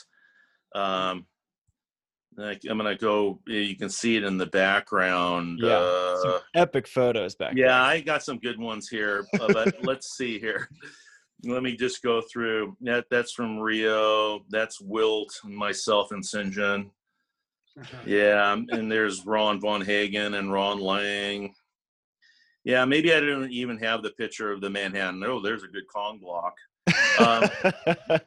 um, 0.74 1.26
I'm 2.38 2.78
gonna 2.78 2.96
go. 2.96 3.40
You 3.46 3.76
can 3.76 3.90
see 3.90 4.16
it 4.16 4.24
in 4.24 4.38
the 4.38 4.46
background. 4.46 5.58
Yeah, 5.62 5.78
uh, 5.78 6.40
epic 6.54 6.86
photos 6.86 7.34
back. 7.34 7.54
Yeah, 7.56 7.66
there. 7.66 7.74
I 7.74 8.00
got 8.00 8.22
some 8.22 8.38
good 8.38 8.58
ones 8.58 8.88
here, 8.88 9.26
uh, 9.40 9.52
but 9.52 9.74
let's 9.84 10.16
see 10.16 10.38
here. 10.38 10.68
Let 11.44 11.62
me 11.62 11.76
just 11.76 12.02
go 12.02 12.22
through. 12.32 12.76
That 12.82 13.06
that's 13.10 13.32
from 13.32 13.58
Rio. 13.58 14.40
That's 14.48 14.80
Wilt, 14.80 15.32
myself, 15.44 16.12
and 16.12 16.24
Sinjin. 16.24 16.90
Yeah, 18.06 18.52
and 18.52 18.90
there's 18.90 19.24
Ron 19.26 19.60
Von 19.60 19.80
Hagen 19.80 20.34
and 20.34 20.52
Ron 20.52 20.80
Lang. 20.80 21.54
Yeah, 22.64 22.84
maybe 22.84 23.12
I 23.12 23.20
didn't 23.20 23.52
even 23.52 23.78
have 23.78 24.02
the 24.02 24.10
picture 24.10 24.52
of 24.52 24.60
the 24.60 24.70
Manhattan. 24.70 25.22
Oh, 25.24 25.40
there's 25.40 25.62
a 25.62 25.68
good 25.68 25.86
Kong 25.92 26.18
block. 26.18 26.54
Um, 27.18 27.48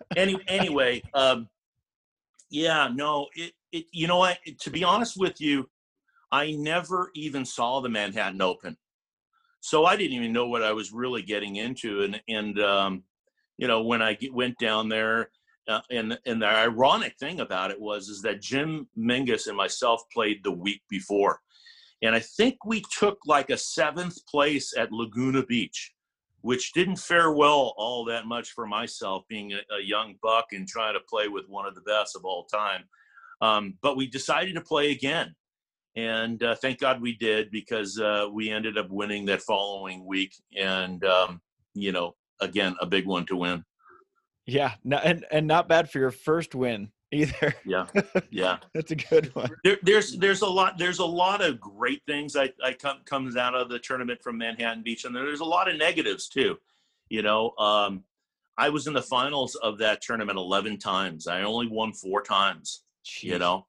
any, 0.16 0.38
anyway, 0.48 1.04
um, 1.14 1.50
yeah, 2.50 2.90
no, 2.92 3.28
it, 3.36 3.54
it, 3.74 3.86
you 3.92 4.08
know 4.08 4.20
what? 4.20 4.38
To 4.62 4.70
be 4.70 4.84
honest 4.84 5.18
with 5.18 5.42
you, 5.42 5.70
I 6.32 6.52
never 6.52 7.12
even 7.16 7.44
saw 7.46 7.82
the 7.82 7.90
Manhattan 7.90 8.42
Open, 8.42 8.78
so 9.60 9.86
I 9.86 9.98
didn't 9.98 10.14
even 10.14 10.32
know 10.32 10.48
what 10.48 10.64
I 10.64 10.72
was 10.72 10.94
really 10.94 11.24
getting 11.24 11.58
into. 11.58 12.04
And 12.04 12.22
and 12.30 12.60
um, 12.62 13.04
you 13.58 13.68
know, 13.68 13.84
when 13.84 14.02
I 14.02 14.14
get, 14.14 14.34
went 14.34 14.58
down 14.60 14.88
there, 14.88 15.32
uh, 15.68 15.82
and 15.92 16.18
and 16.26 16.42
the 16.42 16.48
ironic 16.48 17.18
thing 17.20 17.42
about 17.42 17.72
it 17.72 17.82
was 17.82 18.08
is 18.08 18.22
that 18.22 18.42
Jim 18.42 18.88
Menges 18.96 19.48
and 19.48 19.58
myself 19.58 20.04
played 20.14 20.44
the 20.44 20.52
week 20.52 20.82
before, 20.90 21.42
and 22.02 22.16
I 22.16 22.20
think 22.20 22.64
we 22.66 22.84
took 22.98 23.20
like 23.26 23.50
a 23.50 23.58
seventh 23.58 24.26
place 24.28 24.74
at 24.78 24.92
Laguna 24.92 25.44
Beach 25.44 25.94
which 26.44 26.74
didn't 26.74 26.98
fare 26.98 27.32
well 27.32 27.74
all 27.78 28.04
that 28.04 28.26
much 28.26 28.52
for 28.52 28.68
myself 28.68 29.24
being 29.30 29.54
a, 29.54 29.76
a, 29.76 29.82
young 29.82 30.14
buck 30.22 30.48
and 30.52 30.68
trying 30.68 30.94
to 30.94 31.00
play 31.10 31.30
with 31.30 31.48
one 31.48 31.66
of 31.66 31.74
the 31.74 31.82
best 31.82 32.18
of 32.18 32.26
all 32.26 32.44
time. 32.44 32.84
Um, 33.44 33.78
but 33.82 33.98
we 33.98 34.08
decided 34.08 34.56
to 34.56 34.62
play 34.62 34.92
again. 34.92 35.36
And 35.98 36.42
uh, 36.42 36.56
thank 36.56 36.80
God 36.80 37.02
we 37.02 37.14
did 37.14 37.52
because 37.52 38.00
uh, 38.00 38.28
we 38.32 38.50
ended 38.50 38.78
up 38.78 38.90
winning 38.90 39.26
that 39.26 39.42
following 39.42 40.06
week. 40.06 40.34
And, 40.58 41.04
um, 41.04 41.42
you 41.74 41.92
know, 41.92 42.16
again, 42.40 42.76
a 42.80 42.86
big 42.86 43.06
one 43.06 43.26
to 43.28 43.36
win. 43.36 43.66
Yeah. 44.46 44.76
and, 44.90 45.26
and 45.30 45.46
not 45.46 45.68
bad 45.68 45.90
for 45.90 46.00
your 46.00 46.12
first 46.12 46.56
win 46.56 46.90
either. 47.12 47.54
Yeah. 47.66 47.88
Yeah. 48.32 48.58
That's 48.74 48.92
a 48.92 48.96
good 48.96 49.36
one. 49.36 49.50
There, 49.66 49.78
there's, 49.84 50.18
there's 50.18 50.42
a 50.42 50.48
lot, 50.48 50.78
there's 50.78 51.00
a 51.00 51.06
lot 51.06 51.42
of 51.42 51.60
great 51.60 52.02
things 52.08 52.38
I, 52.38 52.50
I 52.64 52.74
come, 52.74 53.00
comes 53.04 53.36
out 53.36 53.56
of 53.56 53.68
the 53.68 53.80
tournament 53.80 54.24
from 54.24 54.38
Manhattan 54.38 54.84
Beach. 54.84 55.04
And 55.04 55.14
there's 55.14 55.42
a 55.42 55.46
lot 55.46 55.70
of 55.70 55.78
negatives 55.78 56.30
too. 56.30 56.58
You 57.10 57.24
know, 57.24 57.52
um, 57.58 58.06
I 58.58 58.70
was 58.70 58.88
in 58.88 58.94
the 58.94 59.02
finals 59.02 59.56
of 59.56 59.78
that 59.80 60.02
tournament 60.02 60.38
11 60.38 60.80
times. 60.80 61.28
I 61.28 61.42
only 61.42 61.68
won 61.68 61.92
four 61.92 62.22
times. 62.22 62.83
Jeez. 63.06 63.24
you 63.24 63.40
know. 63.40 63.66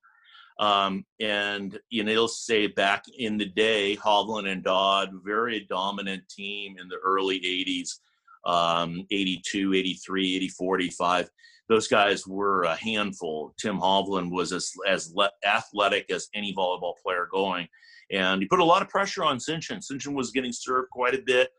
Um, 0.58 1.04
and 1.20 1.78
you 1.90 2.04
know, 2.04 2.12
he'll 2.12 2.28
say 2.28 2.68
back 2.68 3.04
in 3.18 3.36
the 3.36 3.46
day, 3.46 3.96
Hovland 3.96 4.48
and 4.48 4.62
Dodd, 4.62 5.10
very 5.24 5.66
dominant 5.68 6.28
team 6.28 6.76
in 6.78 6.88
the 6.88 6.98
early 7.04 7.40
80s, 7.40 7.98
um, 8.46 9.04
82, 9.10 9.74
83, 9.74 10.36
84, 10.36 10.80
85. 10.80 11.30
Those 11.68 11.88
guys 11.88 12.26
were 12.26 12.64
a 12.64 12.76
handful. 12.76 13.54
Tim 13.58 13.78
Hovland 13.78 14.30
was 14.30 14.52
as, 14.52 14.70
as 14.86 15.12
le- 15.14 15.30
athletic 15.44 16.10
as 16.10 16.28
any 16.34 16.54
volleyball 16.54 16.94
player 17.02 17.26
going. 17.30 17.66
And 18.12 18.42
he 18.42 18.46
put 18.46 18.60
a 18.60 18.64
lot 18.64 18.82
of 18.82 18.88
pressure 18.88 19.24
on 19.24 19.38
Sinjin. 19.38 19.80
Sinjin 19.80 20.14
was 20.14 20.30
getting 20.30 20.52
served 20.52 20.90
quite 20.90 21.14
a 21.14 21.22
bit 21.22 21.50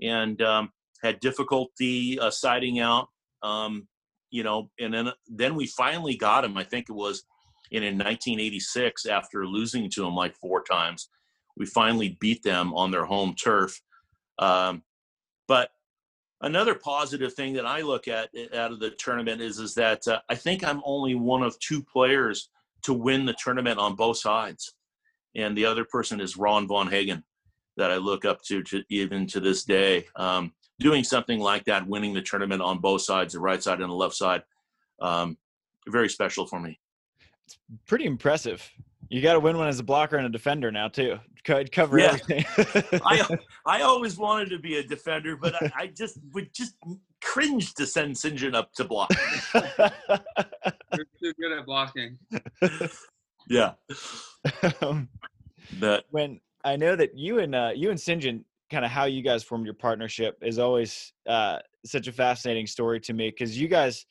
and 0.00 0.40
um, 0.42 0.70
had 1.02 1.18
difficulty 1.20 2.18
uh, 2.20 2.30
siding 2.30 2.78
out. 2.78 3.08
Um, 3.42 3.88
you 4.30 4.42
know, 4.42 4.70
and 4.78 4.92
then 4.92 5.10
then 5.26 5.54
we 5.54 5.66
finally 5.66 6.16
got 6.16 6.44
him. 6.44 6.56
I 6.56 6.64
think 6.64 6.88
it 6.88 6.94
was 6.94 7.24
in, 7.70 7.82
in 7.82 7.94
1986 7.94 9.06
after 9.06 9.46
losing 9.46 9.90
to 9.90 10.06
him 10.06 10.14
like 10.14 10.34
four 10.36 10.62
times. 10.62 11.08
we 11.56 11.66
finally 11.66 12.16
beat 12.20 12.42
them 12.42 12.72
on 12.74 12.90
their 12.90 13.04
home 13.04 13.34
turf. 13.34 13.80
Um, 14.38 14.84
but 15.48 15.70
another 16.40 16.74
positive 16.74 17.34
thing 17.34 17.54
that 17.54 17.66
I 17.66 17.80
look 17.80 18.06
at 18.06 18.30
eh, 18.36 18.46
out 18.56 18.70
of 18.72 18.80
the 18.80 18.90
tournament 18.90 19.40
is 19.40 19.58
is 19.58 19.74
that 19.74 20.06
uh, 20.06 20.20
I 20.28 20.34
think 20.34 20.64
I'm 20.64 20.82
only 20.84 21.14
one 21.14 21.42
of 21.42 21.58
two 21.58 21.82
players 21.82 22.50
to 22.82 22.92
win 22.92 23.26
the 23.26 23.34
tournament 23.34 23.78
on 23.78 23.96
both 23.96 24.18
sides, 24.18 24.74
and 25.34 25.56
the 25.56 25.64
other 25.64 25.84
person 25.84 26.20
is 26.20 26.36
Ron 26.36 26.68
Von 26.68 26.88
Hagen 26.88 27.24
that 27.76 27.90
I 27.90 27.96
look 27.96 28.24
up 28.24 28.42
to, 28.42 28.62
to 28.64 28.82
even 28.90 29.26
to 29.28 29.40
this 29.40 29.64
day. 29.64 30.06
Um, 30.16 30.52
doing 30.80 31.04
something 31.04 31.40
like 31.40 31.64
that, 31.64 31.86
winning 31.86 32.14
the 32.14 32.22
tournament 32.22 32.62
on 32.62 32.78
both 32.78 33.02
sides, 33.02 33.34
the 33.34 33.40
right 33.40 33.62
side 33.62 33.80
and 33.80 33.90
the 33.90 33.94
left 33.94 34.14
side, 34.14 34.42
um, 35.00 35.36
very 35.88 36.08
special 36.08 36.46
for 36.46 36.60
me. 36.60 36.78
It's 37.46 37.58
pretty 37.86 38.04
impressive. 38.04 38.68
You 39.08 39.22
got 39.22 39.32
to 39.34 39.40
win 39.40 39.56
one 39.56 39.68
as 39.68 39.78
a 39.78 39.82
blocker 39.82 40.16
and 40.16 40.26
a 40.26 40.30
defender 40.30 40.70
now 40.70 40.88
too. 40.88 41.18
Cover 41.72 41.98
yeah. 41.98 42.06
everything. 42.08 42.44
I 43.06 43.26
I 43.64 43.80
always 43.80 44.18
wanted 44.18 44.50
to 44.50 44.58
be 44.58 44.76
a 44.76 44.82
defender, 44.82 45.34
but 45.34 45.54
I, 45.54 45.72
I 45.74 45.86
just 45.86 46.18
would 46.34 46.52
just 46.52 46.74
cringe 47.22 47.72
to 47.74 47.86
send 47.86 48.16
Sinjin 48.16 48.54
up 48.54 48.70
to 48.74 48.84
block. 48.84 49.10
You're 49.54 51.06
too 51.18 51.32
good 51.40 51.58
at 51.58 51.64
blocking. 51.64 52.18
Yeah. 53.48 53.72
Um, 54.80 55.08
that 55.78 56.04
when 56.10 56.40
I 56.64 56.76
know 56.76 56.96
that 56.96 57.16
you 57.16 57.40
and 57.40 57.54
uh, 57.54 57.70
you 57.74 57.90
and 57.90 57.98
Sinjin, 57.98 58.44
kind 58.70 58.84
of 58.84 58.90
how 58.90 59.04
you 59.04 59.22
guys 59.22 59.42
formed 59.42 59.64
your 59.64 59.74
partnership 59.74 60.38
is 60.42 60.58
always 60.58 61.12
uh, 61.28 61.58
such 61.84 62.06
a 62.08 62.12
fascinating 62.12 62.66
story 62.66 63.00
to 63.00 63.12
me 63.12 63.30
because 63.30 63.58
you 63.58 63.68
guys 63.68 64.06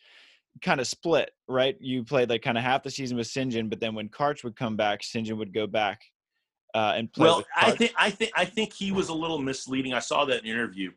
kind 0.61 0.79
of 0.79 0.87
split, 0.87 1.31
right? 1.47 1.75
You 1.79 2.03
played 2.03 2.29
like 2.29 2.41
kind 2.41 2.57
of 2.57 2.63
half 2.63 2.83
the 2.83 2.91
season 2.91 3.17
with 3.17 3.27
Sinjin, 3.27 3.69
but 3.69 3.79
then 3.79 3.95
when 3.95 4.09
Karch 4.09 4.43
would 4.43 4.55
come 4.55 4.75
back, 4.75 5.01
Sinjin 5.01 5.37
would 5.37 5.53
go 5.53 5.67
back 5.67 6.01
uh, 6.73 6.93
and 6.95 7.11
play. 7.11 7.25
Well, 7.25 7.43
I 7.55 7.71
think 7.71 7.93
I 7.97 8.09
think 8.09 8.31
I 8.35 8.45
think 8.45 8.73
he 8.73 8.91
was 8.91 9.09
a 9.09 9.13
little 9.13 9.39
misleading. 9.39 9.93
I 9.93 9.99
saw 9.99 10.25
that 10.25 10.45
interview. 10.45 10.91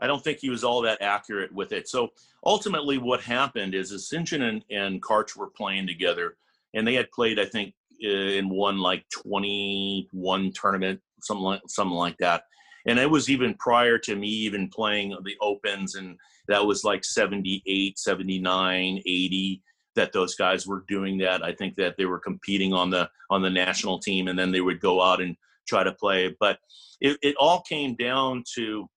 I 0.00 0.06
don't 0.06 0.22
think 0.22 0.38
he 0.38 0.50
was 0.50 0.64
all 0.64 0.82
that 0.82 1.00
accurate 1.00 1.52
with 1.52 1.72
it. 1.72 1.88
So 1.88 2.08
ultimately, 2.44 2.98
what 2.98 3.20
happened 3.20 3.74
is, 3.74 3.92
is. 3.92 4.08
John 4.08 4.42
and, 4.42 4.64
and 4.70 5.00
Karch 5.00 5.36
were 5.36 5.48
playing 5.48 5.86
together, 5.86 6.36
and 6.74 6.86
they 6.86 6.94
had 6.94 7.10
played, 7.12 7.38
I 7.38 7.44
think, 7.44 7.74
in 8.00 8.48
one 8.48 8.78
like 8.78 9.04
21 9.10 10.52
tournament, 10.52 11.00
something 11.20 11.44
like 11.44 11.60
something 11.68 11.96
like 11.96 12.16
that. 12.18 12.44
And 12.86 12.98
it 12.98 13.10
was 13.10 13.30
even 13.30 13.54
prior 13.54 13.98
to 13.98 14.16
me 14.16 14.28
even 14.28 14.68
playing 14.68 15.16
the 15.24 15.36
opens 15.40 15.94
and 15.94 16.18
that 16.48 16.64
was 16.66 16.84
like 16.84 17.04
78 17.04 17.98
79 17.98 19.02
80 19.06 19.62
that 19.94 20.12
those 20.12 20.34
guys 20.34 20.66
were 20.66 20.84
doing 20.88 21.18
that. 21.18 21.44
I 21.44 21.52
think 21.52 21.76
that 21.76 21.96
they 21.96 22.06
were 22.06 22.18
competing 22.18 22.72
on 22.72 22.90
the 22.90 23.08
on 23.30 23.42
the 23.42 23.50
national 23.50 23.98
team 23.98 24.28
and 24.28 24.38
then 24.38 24.50
they 24.50 24.60
would 24.60 24.80
go 24.80 25.02
out 25.02 25.20
and 25.20 25.36
try 25.68 25.84
to 25.84 25.92
play. 25.92 26.34
But 26.40 26.58
it, 27.00 27.18
it 27.22 27.36
all 27.38 27.62
came 27.62 27.94
down 27.94 28.44
to 28.54 28.88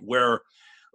where 0.00 0.40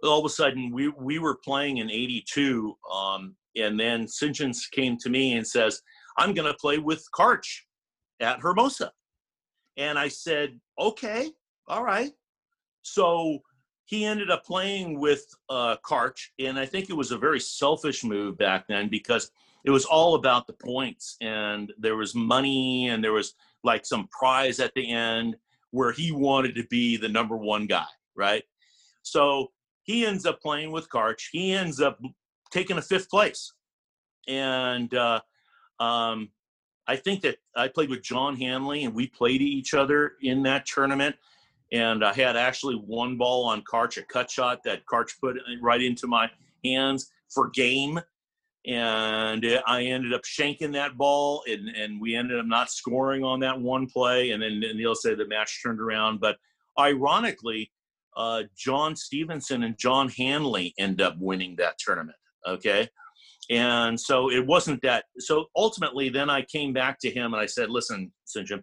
all 0.02 0.18
of 0.18 0.24
a 0.24 0.28
sudden 0.28 0.70
we 0.72 0.88
we 0.88 1.18
were 1.18 1.38
playing 1.44 1.78
in 1.78 1.90
82 1.90 2.76
um, 2.92 3.36
and 3.56 3.78
then 3.78 4.06
Sinjin's 4.06 4.66
came 4.66 4.96
to 4.98 5.10
me 5.10 5.34
and 5.34 5.46
says 5.46 5.80
i'm 6.18 6.34
going 6.34 6.50
to 6.50 6.58
play 6.58 6.78
with 6.78 7.04
karch 7.16 7.60
at 8.20 8.40
hermosa. 8.40 8.92
And 9.76 9.98
i 9.98 10.08
said 10.08 10.58
okay 10.78 11.30
all 11.68 11.84
right 11.84 12.12
so 12.82 13.42
he 13.92 14.04
ended 14.04 14.30
up 14.30 14.44
playing 14.44 14.98
with 14.98 15.26
uh, 15.48 15.76
Karch, 15.84 16.28
and 16.38 16.58
I 16.58 16.66
think 16.66 16.88
it 16.88 16.96
was 16.96 17.10
a 17.10 17.18
very 17.18 17.40
selfish 17.40 18.04
move 18.04 18.38
back 18.38 18.66
then 18.66 18.88
because 18.88 19.30
it 19.64 19.70
was 19.70 19.84
all 19.84 20.14
about 20.14 20.46
the 20.46 20.54
points, 20.54 21.16
and 21.20 21.72
there 21.78 21.96
was 21.96 22.14
money, 22.14 22.88
and 22.88 23.02
there 23.02 23.12
was 23.12 23.34
like 23.64 23.84
some 23.84 24.08
prize 24.08 24.60
at 24.60 24.72
the 24.74 24.90
end 24.90 25.36
where 25.70 25.92
he 25.92 26.10
wanted 26.10 26.54
to 26.54 26.64
be 26.68 26.96
the 26.96 27.08
number 27.08 27.36
one 27.36 27.66
guy, 27.66 27.86
right? 28.16 28.42
So 29.02 29.48
he 29.82 30.06
ends 30.06 30.26
up 30.26 30.40
playing 30.40 30.72
with 30.72 30.88
Karch. 30.88 31.28
He 31.30 31.52
ends 31.52 31.80
up 31.80 32.00
taking 32.50 32.78
a 32.78 32.82
fifth 32.82 33.10
place, 33.10 33.52
and 34.26 34.92
uh, 34.94 35.20
um, 35.80 36.30
I 36.86 36.96
think 36.96 37.20
that 37.22 37.36
I 37.54 37.68
played 37.68 37.90
with 37.90 38.02
John 38.02 38.36
Hanley, 38.36 38.84
and 38.84 38.94
we 38.94 39.06
played 39.06 39.42
each 39.42 39.74
other 39.74 40.12
in 40.22 40.42
that 40.44 40.66
tournament 40.66 41.16
and 41.72 42.04
I 42.04 42.12
had 42.12 42.36
actually 42.36 42.74
one 42.74 43.16
ball 43.16 43.46
on 43.46 43.62
Karch, 43.62 43.96
a 43.96 44.02
cut 44.02 44.30
shot 44.30 44.60
that 44.64 44.82
Karch 44.84 45.18
put 45.20 45.36
right 45.62 45.82
into 45.82 46.06
my 46.06 46.30
hands 46.64 47.10
for 47.34 47.48
game. 47.48 47.98
And 48.64 49.44
I 49.66 49.82
ended 49.84 50.12
up 50.12 50.22
shanking 50.22 50.72
that 50.74 50.96
ball, 50.96 51.42
and, 51.48 51.68
and 51.70 52.00
we 52.00 52.14
ended 52.14 52.38
up 52.38 52.46
not 52.46 52.70
scoring 52.70 53.24
on 53.24 53.40
that 53.40 53.60
one 53.60 53.86
play. 53.86 54.30
And 54.30 54.42
then 54.42 54.60
Neil 54.60 54.94
said 54.94 55.18
the 55.18 55.26
match 55.26 55.60
turned 55.62 55.80
around. 55.80 56.20
But 56.20 56.36
ironically, 56.78 57.72
uh, 58.16 58.44
John 58.56 58.94
Stevenson 58.94 59.64
and 59.64 59.76
John 59.78 60.10
Hanley 60.10 60.74
end 60.78 61.00
up 61.00 61.16
winning 61.18 61.56
that 61.56 61.78
tournament. 61.78 62.18
Okay. 62.46 62.88
And 63.50 63.98
so 63.98 64.30
it 64.30 64.46
wasn't 64.46 64.82
that. 64.82 65.06
So 65.18 65.46
ultimately, 65.56 66.10
then 66.10 66.30
I 66.30 66.42
came 66.42 66.72
back 66.72 66.98
to 67.00 67.10
him 67.10 67.32
and 67.32 67.42
I 67.42 67.46
said, 67.46 67.70
listen, 67.70 68.12
Sinjin, 68.26 68.62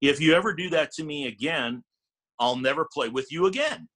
if 0.00 0.20
you 0.20 0.34
ever 0.34 0.54
do 0.54 0.68
that 0.70 0.92
to 0.92 1.04
me 1.04 1.26
again, 1.26 1.82
I'll 2.38 2.56
never 2.56 2.88
play 2.92 3.08
with 3.08 3.30
you 3.30 3.46
again. 3.46 3.88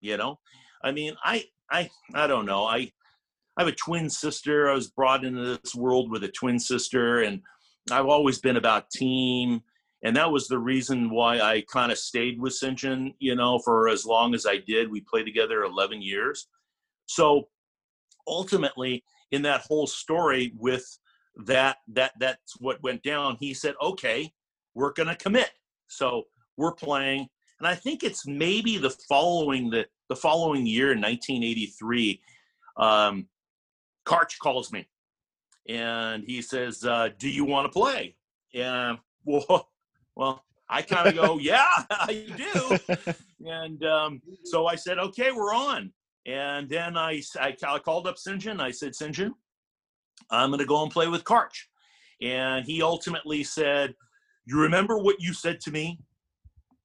You 0.00 0.16
know, 0.16 0.38
I 0.82 0.92
mean, 0.92 1.14
I, 1.24 1.44
I, 1.70 1.90
I 2.14 2.26
don't 2.26 2.46
know. 2.46 2.64
I, 2.64 2.90
I 3.56 3.62
have 3.62 3.68
a 3.68 3.72
twin 3.72 4.08
sister. 4.10 4.70
I 4.70 4.74
was 4.74 4.88
brought 4.88 5.24
into 5.24 5.58
this 5.62 5.74
world 5.74 6.10
with 6.10 6.24
a 6.24 6.28
twin 6.28 6.58
sister, 6.58 7.22
and 7.22 7.40
I've 7.90 8.06
always 8.06 8.38
been 8.38 8.56
about 8.56 8.90
team. 8.90 9.62
And 10.04 10.16
that 10.16 10.32
was 10.32 10.48
the 10.48 10.58
reason 10.58 11.10
why 11.10 11.40
I 11.40 11.64
kind 11.72 11.92
of 11.92 11.98
stayed 11.98 12.40
with. 12.40 12.58
John, 12.74 13.14
you 13.20 13.36
know, 13.36 13.60
for 13.60 13.88
as 13.88 14.04
long 14.04 14.34
as 14.34 14.46
I 14.46 14.58
did. 14.58 14.90
We 14.90 15.00
played 15.02 15.26
together 15.26 15.62
11 15.62 16.02
years. 16.02 16.48
So 17.06 17.48
ultimately, 18.26 19.04
in 19.30 19.42
that 19.42 19.60
whole 19.60 19.86
story 19.86 20.52
with 20.58 20.84
that, 21.46 21.76
that, 21.88 22.12
that's 22.18 22.58
what 22.58 22.82
went 22.82 23.02
down. 23.02 23.36
He 23.38 23.54
said, 23.54 23.74
okay, 23.80 24.32
we're 24.74 24.92
going 24.92 25.08
to 25.08 25.16
commit. 25.16 25.50
So 25.88 26.24
we're 26.56 26.74
playing 26.74 27.28
and 27.62 27.68
I 27.68 27.76
think 27.76 28.02
it's 28.02 28.26
maybe 28.26 28.76
the 28.76 28.90
following 28.90 29.70
the 29.70 29.86
the 30.08 30.16
following 30.16 30.66
year 30.66 30.90
in 30.90 31.00
1983. 31.00 32.20
Um, 32.76 33.28
Karch 34.04 34.36
calls 34.42 34.72
me, 34.72 34.88
and 35.68 36.24
he 36.24 36.42
says, 36.42 36.84
uh, 36.84 37.10
"Do 37.18 37.30
you 37.30 37.44
want 37.44 37.66
to 37.66 37.78
play?" 37.78 38.16
And 38.52 38.98
well, 39.24 39.70
well, 40.16 40.44
I 40.68 40.82
kind 40.82 41.06
of 41.06 41.14
go, 41.14 41.38
"Yeah, 41.40 41.68
I 41.88 42.26
do." 42.36 42.96
and 43.48 43.84
um, 43.84 44.22
so 44.42 44.66
I 44.66 44.74
said, 44.74 44.98
"Okay, 44.98 45.30
we're 45.30 45.54
on." 45.54 45.92
And 46.26 46.68
then 46.68 46.96
I, 46.96 47.22
I, 47.40 47.56
I 47.64 47.78
called 47.78 48.08
up. 48.08 48.16
John. 48.38 48.60
I 48.60 48.72
said. 48.72 48.92
John, 48.98 49.34
I'm 50.30 50.50
going 50.50 50.58
to 50.58 50.66
go 50.66 50.82
and 50.82 50.90
play 50.90 51.06
with 51.06 51.22
Karch. 51.22 51.66
And 52.20 52.64
he 52.64 52.80
ultimately 52.80 53.42
said, 53.42 53.94
You 54.46 54.60
remember 54.60 54.98
what 54.98 55.20
you 55.20 55.34
said 55.34 55.60
to 55.62 55.72
me 55.72 55.98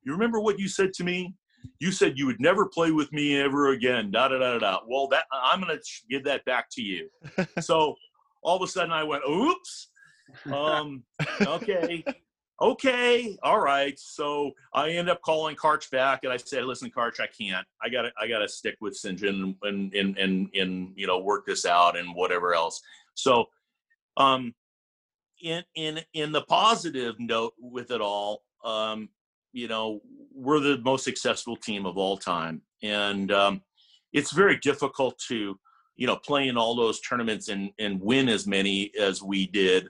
you 0.08 0.13
remember 0.13 0.39
what 0.39 0.58
you 0.58 0.70
said 0.70 0.93
to 0.93 1.04
me? 1.04 1.36
You 1.80 1.91
said 1.91 2.17
you 2.17 2.28
would 2.28 2.39
never 2.39 2.65
play 2.65 2.91
with 2.91 3.12
me 3.12 3.38
ever 3.38 3.72
again. 3.72 4.10
Da 4.10 4.30
da 4.30 4.39
da 4.39 4.58
da. 4.58 4.80
Well, 4.88 5.10
that 5.10 5.26
I'm 5.34 5.60
gonna 5.60 5.80
give 6.10 6.24
that 6.24 6.46
back 6.46 6.67
to 6.72 6.82
you. 6.82 7.10
so 7.60 7.93
all 8.41 8.56
of 8.56 8.62
a 8.62 8.67
sudden 8.67 8.93
I 8.93 9.04
went, 9.04 9.24
oops. 9.30 9.89
Um, 10.46 11.04
okay. 11.41 12.06
okay, 12.62 13.38
all 13.43 13.60
right. 13.60 14.00
So 14.00 14.52
I 14.74 14.91
end 14.91 15.10
up 15.10 15.22
calling 15.24 15.58
Karch 15.58 15.91
back, 15.91 16.24
and 16.24 16.32
I 16.32 16.38
said, 16.38 16.63
"Listen, 16.63 16.89
Karch, 16.89 17.20
I 17.20 17.28
can't. 17.28 17.67
I 17.82 17.89
got 17.89 18.04
to, 18.04 18.12
I 18.17 18.30
got 18.30 18.39
to 18.39 18.48
stick 18.48 18.78
with 18.80 18.98
Sinjin 18.98 19.56
and 19.63 19.93
and 19.93 20.17
and 20.17 20.50
and 20.56 20.93
you 20.96 21.06
know 21.06 21.20
work 21.20 21.46
this 21.46 21.65
out 21.65 21.98
and 21.98 22.15
whatever 22.15 22.54
else." 22.54 22.82
So, 23.13 23.48
um, 24.15 24.56
in 25.43 25.63
in 25.76 26.00
in 26.13 26.32
the 26.32 26.43
positive 26.43 27.20
note 27.20 27.54
with 27.60 27.91
it 27.91 28.00
all, 28.00 28.43
um, 28.63 29.10
you 29.53 29.67
know, 29.67 30.01
we're 30.33 30.60
the 30.60 30.77
most 30.83 31.03
successful 31.03 31.55
team 31.55 31.86
of 31.86 31.97
all 31.97 32.17
time. 32.17 32.62
And 32.83 33.31
um, 33.31 33.62
it's 34.13 34.31
very 34.31 34.57
difficult 34.57 35.17
to, 35.27 35.60
you 35.95 36.07
know, 36.07 36.15
play 36.17 36.47
in 36.47 36.57
all 36.57 36.75
those 36.75 37.01
tournaments 37.01 37.49
and, 37.49 37.71
and 37.79 37.99
win 37.99 38.29
as 38.29 38.45
many 38.45 38.91
as 38.99 39.21
we 39.21 39.47
did, 39.47 39.88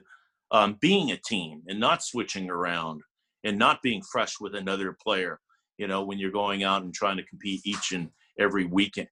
um, 0.50 0.78
being 0.80 1.10
a 1.10 1.16
team 1.18 1.62
and 1.68 1.78
not 1.78 2.02
switching 2.02 2.48
around 2.48 3.02
and 3.44 3.58
not 3.58 3.82
being 3.82 4.02
fresh 4.02 4.40
with 4.40 4.54
another 4.54 4.96
player, 5.02 5.38
you 5.76 5.86
know, 5.86 6.02
when 6.02 6.18
you're 6.18 6.30
going 6.30 6.64
out 6.64 6.82
and 6.82 6.94
trying 6.94 7.18
to 7.18 7.22
compete 7.24 7.60
each 7.64 7.92
and 7.92 8.08
every 8.38 8.64
weekend. 8.64 9.08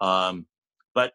Um, 0.00 0.46
but, 0.94 1.12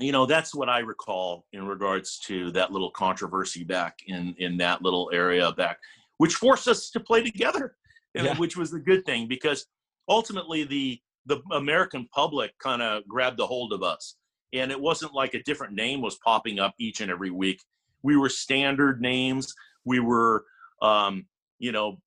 you 0.00 0.12
know, 0.12 0.24
that's 0.24 0.54
what 0.54 0.70
I 0.70 0.78
recall 0.78 1.44
in 1.52 1.66
regards 1.66 2.18
to 2.20 2.50
that 2.52 2.72
little 2.72 2.90
controversy 2.90 3.64
back 3.64 3.98
in, 4.06 4.34
in 4.38 4.56
that 4.56 4.80
little 4.80 5.10
area 5.12 5.52
back, 5.52 5.78
which 6.22 6.34
forced 6.34 6.68
us 6.68 6.90
to 6.90 7.00
play 7.00 7.22
together 7.22 7.74
yeah. 8.14 8.36
which 8.38 8.56
was 8.56 8.70
the 8.70 8.78
good 8.78 9.04
thing 9.04 9.26
because 9.28 9.66
ultimately 10.08 10.64
the 10.64 11.00
the 11.26 11.40
American 11.52 12.08
public 12.12 12.52
kind 12.58 12.82
of 12.82 13.06
grabbed 13.06 13.38
a 13.38 13.46
hold 13.46 13.72
of 13.72 13.82
us, 13.82 14.16
and 14.52 14.72
it 14.72 14.80
wasn't 14.80 15.14
like 15.14 15.34
a 15.34 15.42
different 15.44 15.74
name 15.74 16.00
was 16.00 16.18
popping 16.24 16.58
up 16.58 16.74
each 16.78 17.00
and 17.00 17.10
every 17.10 17.30
week. 17.30 17.60
We 18.02 18.16
were 18.16 18.28
standard 18.28 19.00
names. 19.00 19.54
We 19.84 20.00
were, 20.00 20.44
um, 20.80 21.26
you 21.60 21.70
know, 21.70 21.98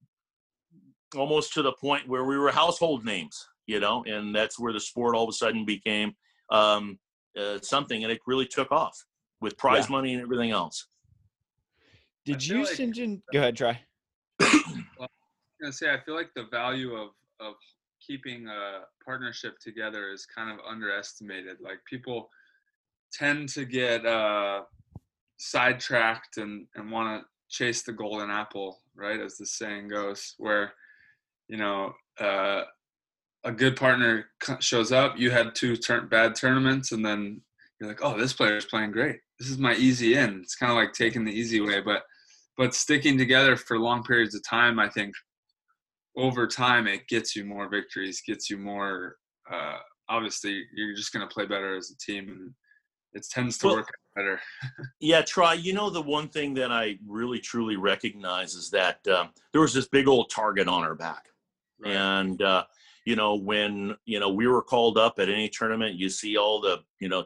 almost 1.15 1.54
to 1.54 1.62
the 1.62 1.71
point 1.71 2.10
where 2.10 2.25
we 2.25 2.38
were 2.38 2.51
household 2.51 3.06
names, 3.06 3.47
you 3.67 3.80
know, 3.80 4.04
and 4.06 4.36
that's 4.36 4.60
where 4.60 4.73
the 4.73 4.82
sport 4.82 5.15
all 5.15 5.23
of 5.23 5.30
a 5.30 5.34
sudden 5.34 5.63
became 5.63 6.13
um, 6.49 6.99
uh, 7.39 7.60
something, 7.62 8.04
and 8.04 8.12
it 8.12 8.19
really 8.28 8.45
took 8.45 8.69
off 8.71 9.01
with 9.39 9.58
prize 9.58 9.86
yeah. 9.86 9.95
money 9.95 10.13
and 10.13 10.21
everything 10.21 10.51
else. 10.51 10.88
Did 12.25 12.45
you, 12.45 12.65
like, 12.65 12.75
Sinjin? 12.75 13.21
Go 13.32 13.39
ahead, 13.39 13.56
Tri. 13.56 13.80
Well, 14.39 15.10
I 15.65 15.71
say, 15.71 15.91
I 15.91 16.00
feel 16.06 16.15
like 16.15 16.34
the 16.36 16.48
value 16.52 16.95
of 16.95 17.10
of 17.39 17.56
keeping 18.06 18.48
a 18.48 18.82
partnership 19.04 19.58
together 19.60 20.12
is 20.12 20.26
kind 20.26 20.52
of 20.52 20.65
underestimated. 20.69 21.58
Like 21.62 21.80
people 21.89 22.30
tend 23.13 23.50
to 23.50 23.65
get 23.65 24.06
uh, 24.06 24.62
sidetracked 25.38 26.38
and 26.38 26.67
and 26.76 26.91
want 26.91 27.21
to 27.21 27.28
chase 27.50 27.84
the 27.84 27.93
golden 27.93 28.30
apple, 28.30 28.80
right? 28.95 29.19
As 29.19 29.38
the 29.38 29.45
saying 29.45 29.89
goes, 29.89 30.36
where 30.38 30.74
you 31.48 31.58
know 31.58 31.93
uh, 32.19 32.63
a 33.43 33.52
good 33.52 33.76
partner 33.76 34.28
shows 34.60 34.91
up, 34.91 35.17
you 35.17 35.32
had 35.32 35.56
two 35.56 35.76
tur- 35.76 36.02
bad 36.02 36.36
tournaments, 36.36 36.91
and 36.91 37.06
then 37.06 37.41
you're 37.80 37.89
like, 37.89 38.04
oh, 38.04 38.17
this 38.17 38.34
player 38.34 38.58
is 38.58 38.65
playing 38.65 38.91
great. 38.91 39.19
This 39.39 39.50
is 39.50 39.58
my 39.58 39.76
easy 39.76 40.15
in. 40.15 40.41
It's 40.41 40.56
kind 40.56 40.71
of 40.71 40.78
like 40.78 40.93
taking 40.93 41.26
the 41.26 41.32
easy 41.32 41.60
way, 41.60 41.82
but 41.82 42.04
but 42.57 42.73
sticking 42.73 43.17
together 43.17 43.55
for 43.55 43.79
long 43.79 44.03
periods 44.03 44.35
of 44.35 44.43
time, 44.43 44.79
I 44.79 44.89
think 44.89 45.13
over 46.17 46.47
time 46.47 46.87
it 46.87 47.07
gets 47.07 47.35
you 47.35 47.43
more 47.45 47.69
victories, 47.69 48.21
gets 48.25 48.49
you 48.49 48.57
more. 48.57 49.17
Uh, 49.51 49.77
obviously, 50.09 50.63
you're 50.73 50.95
just 50.95 51.13
going 51.13 51.27
to 51.27 51.33
play 51.33 51.45
better 51.45 51.75
as 51.75 51.91
a 51.91 51.97
team, 51.97 52.29
and 52.29 52.51
it 53.13 53.25
tends 53.29 53.57
to 53.59 53.67
well, 53.67 53.75
work 53.77 53.89
better. 54.15 54.39
yeah, 54.99 55.21
Tri. 55.21 55.53
You 55.55 55.73
know, 55.73 55.89
the 55.89 56.01
one 56.01 56.29
thing 56.29 56.53
that 56.55 56.71
I 56.71 56.97
really 57.07 57.39
truly 57.39 57.75
recognize 57.75 58.53
is 58.53 58.69
that 58.71 59.05
um, 59.07 59.29
there 59.51 59.61
was 59.61 59.73
this 59.73 59.87
big 59.87 60.07
old 60.07 60.29
target 60.29 60.67
on 60.67 60.83
our 60.83 60.95
back, 60.95 61.25
right. 61.83 61.95
and 61.95 62.41
uh, 62.41 62.63
you 63.05 63.15
know 63.15 63.35
when 63.35 63.95
you 64.05 64.19
know 64.19 64.29
we 64.29 64.47
were 64.47 64.61
called 64.61 64.97
up 64.97 65.19
at 65.19 65.29
any 65.29 65.49
tournament, 65.49 65.95
you 65.95 66.09
see 66.09 66.37
all 66.37 66.61
the 66.61 66.79
you 66.99 67.09
know 67.09 67.25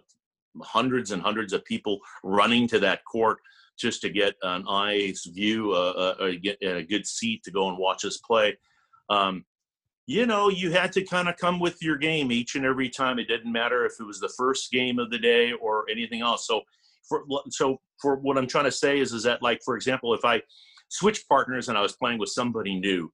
hundreds 0.64 1.12
and 1.12 1.22
hundreds 1.22 1.54
of 1.54 1.64
people 1.64 2.00
running 2.24 2.68
to 2.68 2.80
that 2.80 3.06
court 3.06 3.38
just 3.80 4.02
to 4.02 4.10
get 4.10 4.36
an 4.44 4.66
eye's 4.68 5.26
view, 5.26 5.72
uh, 5.72 6.16
uh, 6.20 6.32
get 6.42 6.58
a 6.62 6.84
good 6.84 7.08
seat 7.08 7.44
to 7.44 7.52
go 7.52 7.70
and 7.70 7.78
watch 7.78 8.06
us 8.06 8.18
play. 8.18 8.58
Um, 9.10 9.46
you 10.06 10.26
know, 10.26 10.50
you 10.50 10.72
had 10.72 10.92
to 10.94 11.04
kind 11.04 11.30
of 11.30 11.38
come 11.38 11.60
with 11.60 11.78
your 11.82 11.96
game 11.96 12.32
each 12.32 12.56
and 12.56 12.66
every 12.66 12.90
time. 12.90 13.20
It 13.20 13.28
didn't 13.28 13.52
matter 13.52 13.86
if 13.86 13.94
it 14.00 14.04
was 14.04 14.20
the 14.20 14.34
first 14.38 14.72
game 14.72 14.98
of 14.98 15.12
the 15.12 15.20
day 15.20 15.54
or 15.54 15.86
anything 15.90 16.22
else. 16.22 16.48
So, 16.48 16.62
for 17.08 17.24
so 17.50 17.80
for 18.02 18.16
what 18.16 18.38
I'm 18.38 18.48
trying 18.48 18.66
to 18.66 18.72
say 18.72 19.00
is, 19.00 19.14
is 19.14 19.24
that 19.24 19.42
like 19.42 19.62
for 19.64 19.76
example, 19.76 20.14
if 20.14 20.26
I 20.26 20.42
switch 20.90 21.28
partners 21.28 21.70
and 21.70 21.78
I 21.78 21.82
was 21.82 21.96
playing 21.96 22.20
with 22.20 22.30
somebody 22.30 22.80
new, 22.80 23.12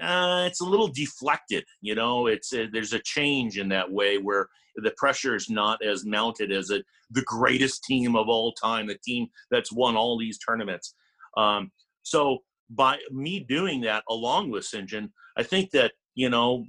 uh, 0.00 0.44
it's 0.46 0.60
a 0.60 0.64
little 0.64 0.88
deflected. 0.88 1.64
You 1.80 1.94
know, 1.94 2.26
it's 2.26 2.52
uh, 2.52 2.66
there's 2.72 2.92
a 2.92 3.00
change 3.00 3.58
in 3.58 3.68
that 3.70 3.90
way 3.90 4.18
where 4.18 4.48
the 4.76 4.92
pressure 4.96 5.34
is 5.34 5.48
not 5.48 5.84
as 5.84 6.04
mounted 6.04 6.52
as 6.52 6.70
it, 6.70 6.84
the 7.10 7.22
greatest 7.22 7.84
team 7.84 8.14
of 8.16 8.28
all 8.28 8.52
time, 8.52 8.86
the 8.86 8.98
team 9.04 9.28
that's 9.50 9.72
won 9.72 9.96
all 9.96 10.18
these 10.18 10.38
tournaments. 10.38 10.94
Um, 11.36 11.70
so 12.02 12.38
by 12.70 12.98
me 13.10 13.40
doing 13.40 13.80
that 13.82 14.04
along 14.08 14.50
with 14.50 14.64
Sinjin, 14.64 15.10
I 15.36 15.42
think 15.42 15.70
that 15.70 15.92
you 16.14 16.30
know 16.30 16.64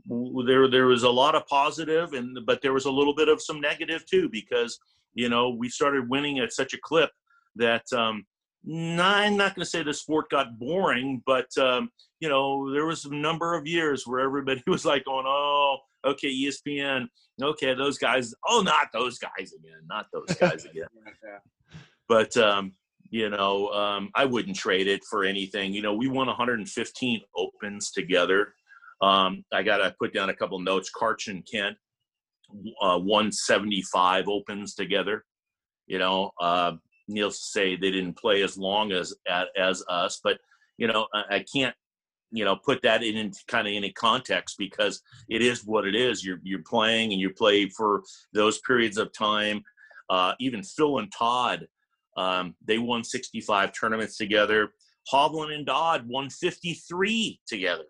there 0.45 0.69
there 0.69 0.87
was 0.87 1.03
a 1.03 1.09
lot 1.09 1.35
of 1.35 1.47
positive 1.47 2.13
and 2.13 2.37
but 2.45 2.61
there 2.61 2.73
was 2.73 2.85
a 2.85 2.91
little 2.91 3.15
bit 3.15 3.29
of 3.29 3.41
some 3.41 3.61
negative 3.61 4.05
too 4.05 4.29
because 4.29 4.77
you 5.13 5.29
know 5.29 5.49
we 5.49 5.69
started 5.69 6.09
winning 6.09 6.39
at 6.39 6.53
such 6.53 6.73
a 6.73 6.79
clip 6.83 7.09
that 7.55 7.83
um, 7.93 8.25
I'm 8.69 9.37
not 9.37 9.55
going 9.55 9.63
to 9.63 9.69
say 9.69 9.83
the 9.83 9.93
sport 9.93 10.29
got 10.29 10.59
boring, 10.59 11.21
but 11.25 11.55
um, 11.57 11.89
you 12.19 12.29
know 12.29 12.71
there 12.73 12.85
was 12.85 13.05
a 13.05 13.15
number 13.15 13.55
of 13.55 13.67
years 13.67 14.05
where 14.05 14.19
everybody 14.19 14.63
was 14.67 14.85
like 14.85 15.05
going, 15.05 15.25
"Oh, 15.27 15.77
okay, 16.05 16.33
ESPN, 16.33 17.07
okay, 17.41 17.73
those 17.73 17.97
guys, 17.97 18.33
oh, 18.47 18.61
not 18.61 18.87
those 18.93 19.19
guys 19.19 19.53
again, 19.53 19.81
not 19.87 20.07
those 20.11 20.35
guys 20.39 20.65
again." 20.65 20.87
But 22.09 22.35
um, 22.37 22.73
you 23.09 23.29
know, 23.29 23.69
um, 23.69 24.09
I 24.15 24.25
wouldn't 24.25 24.57
trade 24.57 24.87
it 24.87 25.01
for 25.09 25.23
anything. 25.23 25.73
You 25.73 25.81
know, 25.81 25.93
we 25.93 26.07
won 26.07 26.27
115 26.27 27.21
opens 27.35 27.91
together. 27.91 28.53
Um, 29.01 29.45
I 29.53 29.63
got 29.63 29.77
to 29.77 29.95
put 29.99 30.13
down 30.13 30.29
a 30.29 30.35
couple 30.35 30.59
notes. 30.59 30.89
Karch 30.95 31.27
and 31.27 31.47
Kent 31.49 31.77
uh, 32.81 32.99
175 32.99 34.27
opens 34.27 34.75
together. 34.75 35.25
You 35.87 35.99
know, 35.99 36.31
uh, 36.39 36.73
needless 37.07 37.39
to 37.39 37.45
say, 37.45 37.75
they 37.75 37.91
didn't 37.91 38.17
play 38.17 38.43
as 38.43 38.57
long 38.57 38.91
as 38.91 39.13
as 39.57 39.83
us, 39.89 40.19
but 40.23 40.39
you 40.77 40.87
know, 40.87 41.07
I, 41.13 41.43
can't 41.51 41.75
you 42.31 42.45
know 42.45 42.55
put 42.55 42.81
that 42.83 43.03
in 43.03 43.31
kind 43.47 43.67
of 43.67 43.73
any 43.73 43.91
context 43.91 44.57
because 44.57 45.01
it 45.29 45.41
is 45.41 45.65
what 45.65 45.85
it 45.85 45.95
is. 45.95 46.23
You're 46.23 46.39
you're 46.43 46.63
playing 46.63 47.11
and 47.11 47.21
you 47.21 47.31
play 47.31 47.69
for 47.69 48.03
those 48.33 48.59
periods 48.59 48.97
of 48.97 49.11
time. 49.13 49.63
Uh, 50.09 50.33
even 50.39 50.63
Phil 50.63 50.99
and 50.99 51.11
Todd, 51.11 51.67
um, 52.15 52.55
they 52.65 52.77
won 52.77 53.03
65 53.03 53.73
tournaments 53.73 54.17
together. 54.17 54.71
Hovland 55.11 55.53
and 55.53 55.65
Dodd 55.65 56.07
won 56.07 56.29
53 56.29 57.39
together. 57.47 57.85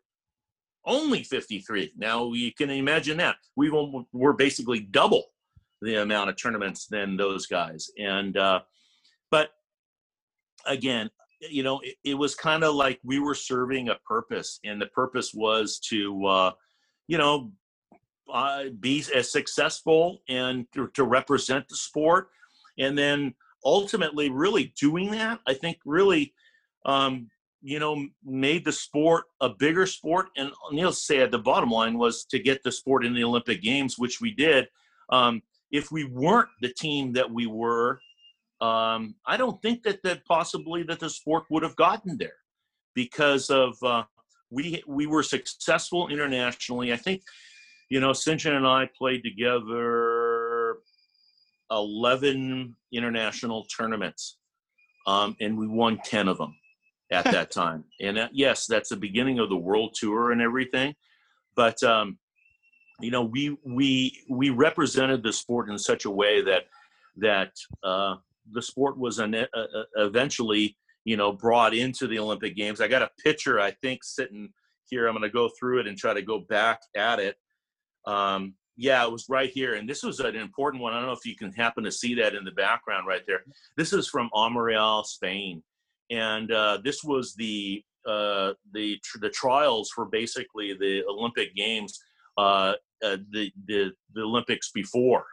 Only 0.86 1.24
53. 1.24 1.94
Now 1.98 2.32
you 2.34 2.54
can 2.54 2.70
imagine 2.70 3.18
that 3.18 3.36
we 3.56 3.70
we're 4.14 4.34
basically 4.34 4.80
double 4.80 5.26
the 5.82 6.02
amount 6.02 6.30
of 6.30 6.38
tournaments 6.38 6.88
than 6.88 7.18
those 7.18 7.46
guys. 7.46 7.90
And 8.00 8.38
uh, 8.38 8.62
but 9.32 9.52
again, 10.66 11.10
you 11.40 11.64
know, 11.64 11.80
it, 11.82 11.96
it 12.04 12.14
was 12.16 12.36
kind 12.36 12.64
of 12.64 12.76
like 12.76 13.00
we 13.04 13.20
were 13.20 13.36
serving 13.36 13.90
a 13.90 13.96
purpose, 14.08 14.60
and 14.64 14.82
the 14.82 14.88
purpose 14.88 15.34
was 15.34 15.80
to, 15.80 16.26
uh, 16.26 16.52
you 17.08 17.18
know, 17.18 17.52
uh, 18.32 18.66
be 18.80 19.04
as 19.16 19.32
successful 19.32 20.20
and 20.28 20.66
to, 20.74 20.90
to 20.96 21.04
represent 21.04 21.68
the 21.68 21.76
sport, 21.76 22.30
and 22.78 22.98
then 22.98 23.34
ultimately, 23.64 24.30
really 24.30 24.74
doing 24.80 25.12
that, 25.12 25.40
I 25.48 25.54
think, 25.54 25.78
really, 25.86 26.34
um, 26.86 27.30
you 27.62 27.80
know, 27.80 28.06
made 28.24 28.64
the 28.64 28.72
sport 28.72 29.26
a 29.42 29.50
bigger 29.50 29.86
sport. 29.86 30.28
And 30.38 30.52
Neil 30.72 30.94
said 30.94 31.32
the 31.32 31.40
bottom 31.40 31.70
line 31.70 31.98
was 31.98 32.26
to 32.26 32.40
get 32.40 32.64
the 32.64 32.72
sport 32.72 33.06
in 33.06 33.14
the 33.14 33.24
Olympic 33.24 33.62
Games, 33.62 33.98
which 33.98 34.22
we 34.22 34.32
did. 34.32 34.68
Um, 35.10 35.42
if 35.72 35.92
we 35.92 36.06
weren't 36.06 36.50
the 36.62 36.74
team 36.74 37.14
that 37.14 37.30
we 37.30 37.46
were, 37.48 38.00
um, 38.60 39.16
I 39.26 39.38
don't 39.38 39.62
think 39.62 39.84
that 39.84 40.02
that 40.04 40.26
possibly 40.26 40.84
that 40.84 41.00
the 41.00 41.10
sport 41.10 41.44
would 41.50 41.64
have 41.64 41.76
gotten 41.76 42.18
there 42.18 42.38
because 42.96 43.50
of 43.50 43.78
uh, 43.84 44.04
we 44.50 44.84
we 44.88 45.06
were 45.06 45.24
successful 45.24 46.08
internationally. 46.08 46.92
I 46.92 46.98
think 46.98 47.22
you 47.90 48.00
know. 48.00 48.14
John 48.14 48.54
and 48.54 48.68
I 48.68 48.90
played 48.98 49.24
together 49.24 50.78
eleven 51.70 52.76
international 52.92 53.66
tournaments, 53.66 54.38
um, 55.06 55.36
and 55.40 55.58
we 55.58 55.68
won 55.68 56.00
ten 56.04 56.28
of 56.28 56.40
them 56.40 56.56
at 57.12 57.26
that 57.32 57.52
time. 57.52 57.84
And 58.02 58.18
uh, 58.18 58.30
yes, 58.32 58.66
that's 58.66 58.90
the 58.90 58.98
beginning 58.98 59.38
of 59.38 59.50
the 59.50 59.58
world 59.58 59.94
tour 59.94 60.32
and 60.32 60.42
everything, 60.42 60.96
but 61.56 61.82
um, 61.84 62.18
you 63.00 63.12
know 63.12 63.22
we 63.24 63.56
we 63.64 64.26
we 64.32 64.50
represented 64.50 65.22
the 65.22 65.32
sport 65.32 65.70
in 65.70 65.78
such 65.78 66.06
a 66.06 66.10
way 66.10 66.42
that 66.42 66.64
that 67.18 67.52
uh, 67.84 68.16
the 68.52 68.62
sport 68.62 68.98
was 68.98 69.20
an, 69.20 69.36
uh, 69.36 69.46
uh, 69.54 69.84
eventually, 69.98 70.78
you 71.06 71.18
know, 71.18 71.32
brought 71.32 71.74
into 71.74 72.08
the 72.08 72.20
Olympic 72.20 72.56
Games. 72.56 72.82
I 72.82 72.88
got 72.88 73.02
a 73.02 73.10
picture, 73.24 73.60
I 73.60 73.72
think, 73.82 74.04
sitting 74.04 74.50
here. 74.90 75.08
I'm 75.08 75.14
going 75.14 75.24
to 75.24 75.30
go 75.30 75.50
through 75.60 75.80
it 75.80 75.88
and 75.88 75.98
try 75.98 76.14
to 76.14 76.22
go 76.22 76.40
back 76.40 76.82
at 76.96 77.20
it. 77.20 77.36
Um, 78.06 78.56
yeah, 78.78 79.04
it 79.04 79.12
was 79.12 79.26
right 79.28 79.50
here, 79.50 79.74
and 79.74 79.90
this 79.90 80.04
was 80.04 80.20
an 80.20 80.36
important 80.36 80.84
one. 80.84 80.94
I 80.94 80.98
don't 80.98 81.08
know 81.08 81.14
if 81.14 81.26
you 81.26 81.36
can 81.36 81.52
happen 81.52 81.84
to 81.84 81.92
see 81.92 82.14
that 82.16 82.36
in 82.36 82.46
the 82.46 82.52
background 82.52 83.08
right 83.08 83.24
there. 83.28 83.42
This 83.76 83.92
is 83.92 84.08
from 84.08 84.30
Almeria, 84.34 85.02
Spain, 85.04 85.64
and 86.12 86.52
uh, 86.52 86.78
this 86.84 87.04
was 87.04 87.34
the 87.34 87.84
uh, 88.08 88.54
the 88.74 89.00
the 89.20 89.30
trials 89.30 89.90
for 89.94 90.06
basically 90.06 90.74
the 90.74 91.04
Olympic 91.10 91.56
Games, 91.56 92.00
uh, 92.38 92.74
uh 93.04 93.18
the, 93.32 93.52
the 93.66 93.92
the 94.14 94.22
Olympics 94.22 94.72
before, 94.72 95.26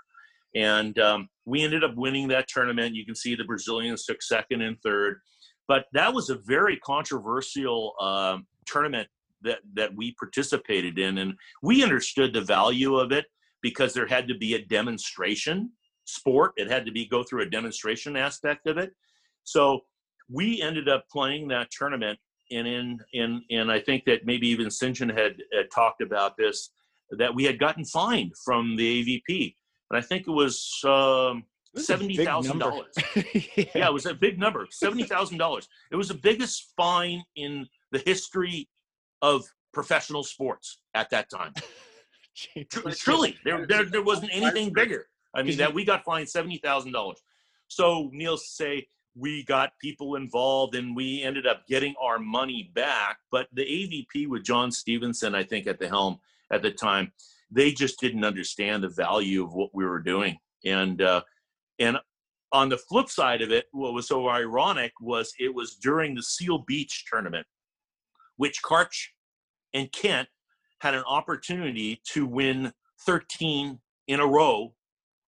and 0.55 0.99
um, 0.99 1.29
we 1.45 1.63
ended 1.63 1.85
up 1.85 1.95
winning 1.97 2.29
that 2.29 2.49
tournament. 2.49 2.95
You 2.95 3.05
can 3.05 3.15
see 3.15 3.35
the 3.35 3.45
Brazilians 3.45 4.05
took 4.05 4.23
second 4.23 4.63
and 4.63 4.81
third, 4.83 5.21
but 5.69 5.87
that 5.93 6.13
was 6.13 6.31
a 6.31 6.37
very 6.37 6.77
controversial 6.79 7.95
um, 8.01 8.47
tournament 8.67 9.09
that 9.43 9.59
that 9.75 9.95
we 9.95 10.15
participated 10.19 10.99
in, 10.99 11.19
and 11.19 11.35
we 11.63 11.83
understood 11.83 12.33
the 12.33 12.41
value 12.41 12.97
of 12.97 13.13
it 13.13 13.27
because 13.63 13.95
there 13.95 14.07
had 14.07 14.29
to 14.29 14.37
be 14.37 14.55
a 14.55 14.65
demonstration 14.65 15.71
sport. 16.05 16.53
It 16.57 16.71
had 16.71 16.87
to 16.87 16.93
be 16.93 17.07
go 17.07 17.23
through 17.23 17.43
a 17.43 17.51
demonstration 17.51 18.17
aspect 18.17 18.67
of 18.67 18.79
it. 18.79 18.93
So 19.45 19.81
we 20.31 20.63
ended 20.63 20.89
up 20.89 21.05
playing 21.11 21.49
that 21.49 21.71
tournament, 21.71 22.19
and 22.51 22.67
in 22.67 22.99
in 23.13 23.43
and 23.51 23.71
I 23.71 23.81
think 23.81 24.05
that 24.07 24.25
maybe 24.25 24.49
even. 24.49 24.71
John 24.71 25.09
had, 25.09 25.37
had 25.53 25.71
talked 25.75 26.01
about 26.01 26.37
this 26.37 26.71
that 27.11 27.35
we 27.35 27.45
had 27.45 27.59
gotten 27.59 27.85
fined 27.85 28.33
from 28.45 28.77
the 28.77 29.21
AVP 29.23 29.55
I 29.97 30.01
think 30.01 30.27
it 30.27 30.31
was 30.31 30.81
um, 30.85 31.45
seventy 31.77 32.17
thousand 32.17 32.59
dollars. 32.59 32.95
yeah. 33.17 33.89
it 33.89 33.93
was 33.93 34.07
a 34.07 34.15
big 34.15 34.39
number, 34.39 34.67
seventy 34.71 35.05
thousand 35.05 35.39
dollars. 35.39 35.69
It 35.91 35.97
was 35.97 36.09
the 36.09 36.15
biggest 36.15 36.73
fine 36.77 37.23
in 37.37 37.67
the 37.93 37.99
history 37.99 38.69
of 39.23 39.45
professional 39.73 40.23
sports 40.23 40.79
at 40.95 41.11
that 41.11 41.31
time. 41.31 41.53
Truly, 42.93 43.37
there, 43.45 43.67
there 43.67 43.85
there 43.85 44.03
wasn't 44.03 44.31
anything 44.35 44.73
bigger. 44.73 45.07
I 45.35 45.43
mean, 45.43 45.57
that 45.59 45.73
we 45.73 45.85
got 45.85 46.05
fined 46.05 46.29
seventy 46.29 46.59
thousand 46.59 46.93
dollars. 46.93 47.23
So 47.69 48.11
Neil 48.13 48.37
say 48.37 48.87
we 49.17 49.45
got 49.45 49.73
people 49.81 50.17
involved 50.17 50.75
and 50.75 50.95
we 50.95 51.23
ended 51.23 51.47
up 51.47 51.67
getting 51.69 51.95
our 52.03 52.19
money 52.19 52.71
back. 52.75 53.19
But 53.31 53.49
the 53.53 53.63
AVP 53.63 54.29
with 54.29 54.45
John 54.45 54.73
Stevenson, 54.73 55.35
I 55.35 55.45
think, 55.45 55.67
at 55.67 55.79
the 55.79 55.89
helm 55.89 56.19
at 56.53 56.63
the 56.63 56.71
time, 56.71 57.13
they 57.55 57.73
just 57.73 58.01
didn't 58.01 58.25
understand 58.25 58.83
the 58.83 58.89
value 58.89 59.45
of 59.45 59.55
what 59.55 59.71
we 59.73 59.85
were 59.85 60.01
doing. 60.01 60.37
And 60.65 61.01
uh, 61.01 61.23
and 61.79 61.99
on 62.53 62.69
the 62.69 62.79
flip 62.79 63.09
side 63.09 63.43
of 63.43 63.51
it, 63.51 63.67
what 63.73 63.95
was 63.95 64.09
so 64.09 64.29
ironic 64.29 64.93
was 65.01 65.33
it 65.39 65.55
was 65.55 65.77
during 65.77 66.15
the 66.15 66.23
Seal 66.23 66.59
Beach 66.59 67.05
tournament, 67.11 67.47
which 68.37 68.63
Karch 68.63 69.09
and 69.73 69.91
Kent 69.93 70.29
had 70.81 70.95
an 70.95 71.05
opportunity 71.09 72.01
to 72.13 72.27
win 72.27 72.73
13 73.07 73.79
in 74.09 74.21
a 74.21 74.27
row, 74.27 74.75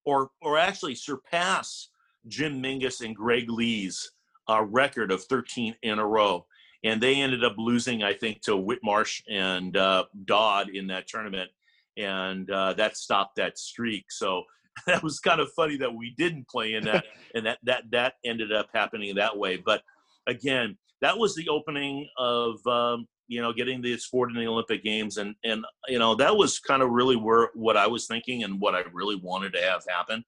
or 0.05 0.29
or 0.41 0.57
actually 0.57 0.95
surpass 0.95 1.89
Jim 2.27 2.59
Menges 2.59 3.01
and 3.01 3.15
Greg 3.15 3.49
Lee's 3.49 4.11
uh, 4.49 4.63
record 4.63 5.11
of 5.11 5.23
13 5.25 5.75
in 5.81 5.99
a 5.99 6.05
row. 6.05 6.45
And 6.83 7.01
they 7.01 7.15
ended 7.15 7.43
up 7.43 7.55
losing, 7.57 8.03
I 8.03 8.13
think, 8.13 8.41
to 8.43 8.51
Whitmarsh 8.51 9.21
and 9.29 9.75
uh, 9.75 10.05
Dodd 10.25 10.69
in 10.69 10.87
that 10.87 11.07
tournament. 11.07 11.49
And 11.97 12.49
uh, 12.49 12.73
that 12.73 12.97
stopped 12.97 13.35
that 13.37 13.57
streak. 13.57 14.05
So 14.11 14.43
that 14.87 15.03
was 15.03 15.19
kind 15.19 15.41
of 15.41 15.49
funny 15.55 15.77
that 15.77 15.93
we 15.93 16.13
didn't 16.17 16.47
play 16.47 16.73
in 16.73 16.85
that. 16.85 17.05
and 17.35 17.45
that, 17.45 17.59
that, 17.63 17.83
that 17.91 18.13
ended 18.25 18.51
up 18.51 18.69
happening 18.73 19.15
that 19.15 19.37
way. 19.37 19.57
But 19.57 19.81
again, 20.27 20.77
that 21.01 21.17
was 21.17 21.35
the 21.35 21.49
opening 21.49 22.07
of, 22.17 22.65
um, 22.67 23.07
you 23.27 23.41
know, 23.41 23.53
getting 23.53 23.81
the 23.81 23.97
sport 23.97 24.29
in 24.29 24.37
the 24.37 24.47
Olympic 24.47 24.83
Games. 24.83 25.17
And, 25.17 25.35
and, 25.43 25.65
you 25.87 25.99
know, 25.99 26.15
that 26.15 26.35
was 26.35 26.59
kind 26.59 26.81
of 26.81 26.89
really 26.89 27.15
where 27.15 27.49
what 27.53 27.77
I 27.77 27.87
was 27.87 28.07
thinking 28.07 28.43
and 28.43 28.59
what 28.59 28.73
I 28.73 28.83
really 28.93 29.17
wanted 29.21 29.53
to 29.53 29.61
have 29.61 29.83
happen 29.87 30.23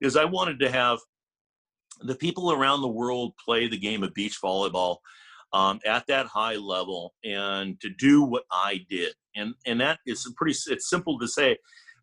is 0.00 0.16
I 0.16 0.24
wanted 0.24 0.60
to 0.60 0.70
have 0.70 0.98
the 2.00 2.14
people 2.14 2.52
around 2.52 2.80
the 2.80 2.88
world 2.88 3.34
play 3.44 3.68
the 3.68 3.78
game 3.78 4.02
of 4.02 4.14
beach 4.14 4.40
volleyball 4.42 4.98
um, 5.52 5.80
at 5.86 6.06
that 6.08 6.26
high 6.26 6.56
level 6.56 7.14
and 7.24 7.80
to 7.80 7.90
do 7.90 8.22
what 8.22 8.44
I 8.50 8.84
did. 8.88 9.14
And, 9.36 9.54
and 9.66 9.80
that 9.80 9.98
is 10.06 10.30
pretty, 10.36 10.56
it's 10.66 10.90
simple 10.90 11.18
to 11.18 11.28
say, 11.28 11.58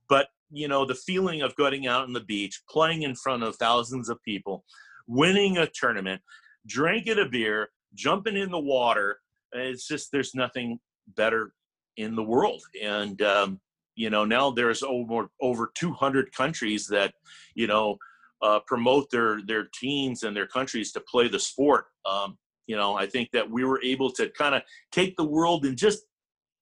but 0.10 0.28
you 0.52 0.68
know, 0.68 0.86
the 0.86 0.96
feeling 0.96 1.42
of 1.42 1.56
going 1.56 1.88
out 1.88 2.04
on 2.04 2.14
the 2.14 2.22
beach, 2.22 2.62
playing 2.70 3.02
in 3.02 3.16
front 3.16 3.44
of 3.44 3.56
thousands 3.56 4.10
of 4.10 4.22
people, 4.24 4.64
winning 5.08 5.58
a 5.58 5.68
tournament, 5.68 6.22
drinking 6.68 7.20
a 7.20 7.26
beer, 7.26 7.70
jumping 7.94 8.38
in 8.38 8.52
the 8.52 8.60
water, 8.60 9.20
it's 9.52 9.88
just, 9.88 10.12
there's 10.12 10.36
nothing 10.36 10.80
better 11.16 11.54
in 11.98 12.16
the 12.16 12.24
world. 12.24 12.62
And, 12.82 13.22
um, 13.22 13.60
you 13.96 14.10
know, 14.10 14.26
now 14.26 14.52
there's 14.52 14.84
over, 14.84 15.30
over 15.42 15.72
200 15.76 16.32
countries 16.34 16.88
that, 16.88 17.14
you 17.56 17.68
know, 17.68 17.98
uh, 18.42 18.60
promote 18.68 19.10
their 19.12 19.42
their 19.46 19.68
teams 19.74 20.24
and 20.24 20.36
their 20.36 20.48
countries 20.48 20.92
to 20.92 21.00
play 21.10 21.28
the 21.28 21.40
sport. 21.40 21.86
Um, 22.06 22.38
you 22.67 22.75
know, 22.75 22.95
I 22.95 23.06
think 23.06 23.30
that 23.32 23.49
we 23.49 23.63
were 23.63 23.82
able 23.84 24.12
to 24.12 24.30
kind 24.30 24.56
of 24.56 24.62
take 24.91 25.15
the 25.15 25.23
world 25.23 25.65
and 25.65 25.78
just 25.78 26.04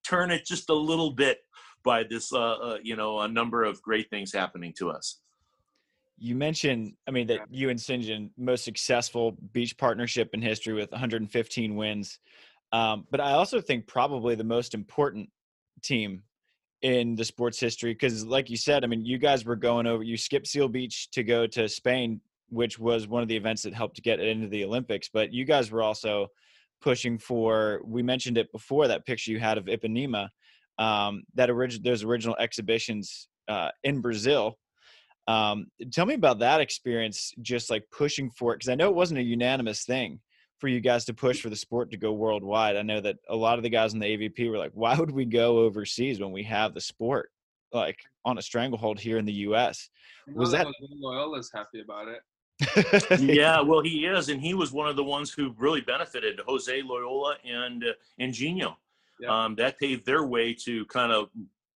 turn 0.06 0.32
it 0.32 0.46
just 0.46 0.70
a 0.70 0.74
little 0.74 1.12
bit 1.12 1.40
by 1.84 2.04
this, 2.04 2.34
uh, 2.34 2.54
uh, 2.54 2.78
you 2.82 2.96
know, 2.96 3.22
a 3.22 3.28
number 3.28 3.64
of 3.64 3.82
great 3.82 4.10
things 4.10 4.34
happening 4.34 4.74
to 4.80 4.90
us. 4.90 5.20
You 6.18 6.36
mentioned, 6.36 6.94
I 7.08 7.12
mean, 7.12 7.28
that 7.28 7.42
you 7.50 7.70
and 7.70 7.80
Sinjin 7.80 8.30
most 8.38 8.64
successful 8.64 9.36
beach 9.52 9.78
partnership 9.78 10.30
in 10.34 10.42
history 10.42 10.74
with 10.74 10.92
115 10.92 11.76
wins. 11.76 12.20
Um, 12.72 13.06
but 13.12 13.20
I 13.20 13.32
also 13.34 13.60
think 13.60 13.88
probably 13.88 14.36
the 14.36 14.44
most 14.44 14.74
important 14.74 15.30
team 15.82 16.24
in 16.84 17.16
the 17.16 17.24
sports 17.24 17.60
history 17.60 17.94
because 17.94 18.26
like 18.26 18.50
you 18.50 18.58
said 18.58 18.84
i 18.84 18.88
mean 18.88 19.06
you 19.06 19.18
guys 19.18 19.46
were 19.46 19.56
going 19.56 19.88
over 19.88 20.04
you 20.04 20.18
skipped 20.18 20.48
seal 20.48 20.68
beach 20.68 21.10
to 21.12 21.24
go 21.24 21.48
to 21.48 21.68
spain 21.68 22.20
which 22.54 22.78
was 22.78 23.08
one 23.08 23.22
of 23.22 23.28
the 23.28 23.36
events 23.36 23.64
that 23.64 23.74
helped 23.74 24.02
get 24.04 24.20
it 24.20 24.28
into 24.28 24.48
the 24.48 24.64
olympics 24.64 25.10
but 25.12 25.34
you 25.34 25.46
guys 25.46 25.72
were 25.72 25.82
also 25.82 26.28
pushing 26.82 27.18
for 27.18 27.82
we 27.86 28.02
mentioned 28.02 28.38
it 28.38 28.52
before 28.52 28.88
that 28.88 29.06
picture 29.06 29.32
you 29.32 29.40
had 29.40 29.58
of 29.58 29.66
ipanema 29.66 30.30
um, 30.80 31.24
that 31.36 31.50
original 31.50 31.84
those 31.84 32.04
original 32.04 32.36
exhibitions 32.40 33.28
uh, 33.48 33.70
in 33.84 34.02
brazil 34.02 34.58
um, 35.28 35.68
tell 35.92 36.06
me 36.06 36.16
about 36.16 36.40
that 36.40 36.60
experience 36.60 37.34
just 37.42 37.70
like 37.70 37.84
pushing 37.92 38.30
for 38.30 38.54
it 38.54 38.58
because 38.58 38.70
i 38.70 38.76
know 38.76 38.90
it 38.90 38.96
wasn't 38.96 39.20
a 39.20 39.24
unanimous 39.24 39.86
thing 39.86 40.20
for 40.64 40.70
you 40.70 40.80
guys 40.80 41.04
to 41.04 41.14
push 41.14 41.42
for 41.42 41.50
the 41.50 41.58
sport 41.58 41.92
to 41.92 41.98
go 41.98 42.14
worldwide? 42.14 42.78
I 42.78 42.84
know 42.84 43.02
that 43.02 43.18
a 43.28 43.36
lot 43.36 43.58
of 43.58 43.64
the 43.64 43.70
guys 43.70 43.94
in 43.94 44.00
the 44.00 44.06
AVP 44.06 44.50
were 44.50 44.58
like, 44.58 44.72
why 44.74 44.98
would 44.98 45.12
we 45.12 45.26
go 45.26 45.58
overseas 45.58 46.22
when 46.22 46.32
we 46.32 46.42
have 46.44 46.74
the 46.74 46.80
sport 46.80 47.32
like 47.74 48.00
on 48.24 48.38
a 48.38 48.42
stranglehold 48.42 48.98
here 48.98 49.18
in 49.18 49.26
the 49.26 49.34
U.S.? 49.34 49.90
Was 50.34 50.52
that 50.52 50.66
Loyola's 51.02 51.52
happy 51.54 51.82
about 51.82 52.08
it? 52.08 52.22
yeah, 53.20 53.62
well, 53.62 53.82
he 53.82 54.06
is, 54.06 54.30
and 54.30 54.42
he 54.42 54.54
was 54.54 54.72
one 54.72 54.88
of 54.88 54.96
the 54.96 55.04
ones 55.04 55.32
who 55.32 55.54
really 55.58 55.82
benefited 55.82 56.40
Jose 56.46 56.82
Loyola 56.82 57.36
and 57.46 57.84
uh, 57.84 57.94
and 58.20 58.34
Gino. 58.34 58.78
Yeah. 59.20 59.46
Um, 59.46 59.56
that 59.56 59.80
paved 59.80 60.06
their 60.06 60.26
way 60.26 60.54
to 60.66 60.86
kind 60.86 61.12
of 61.12 61.30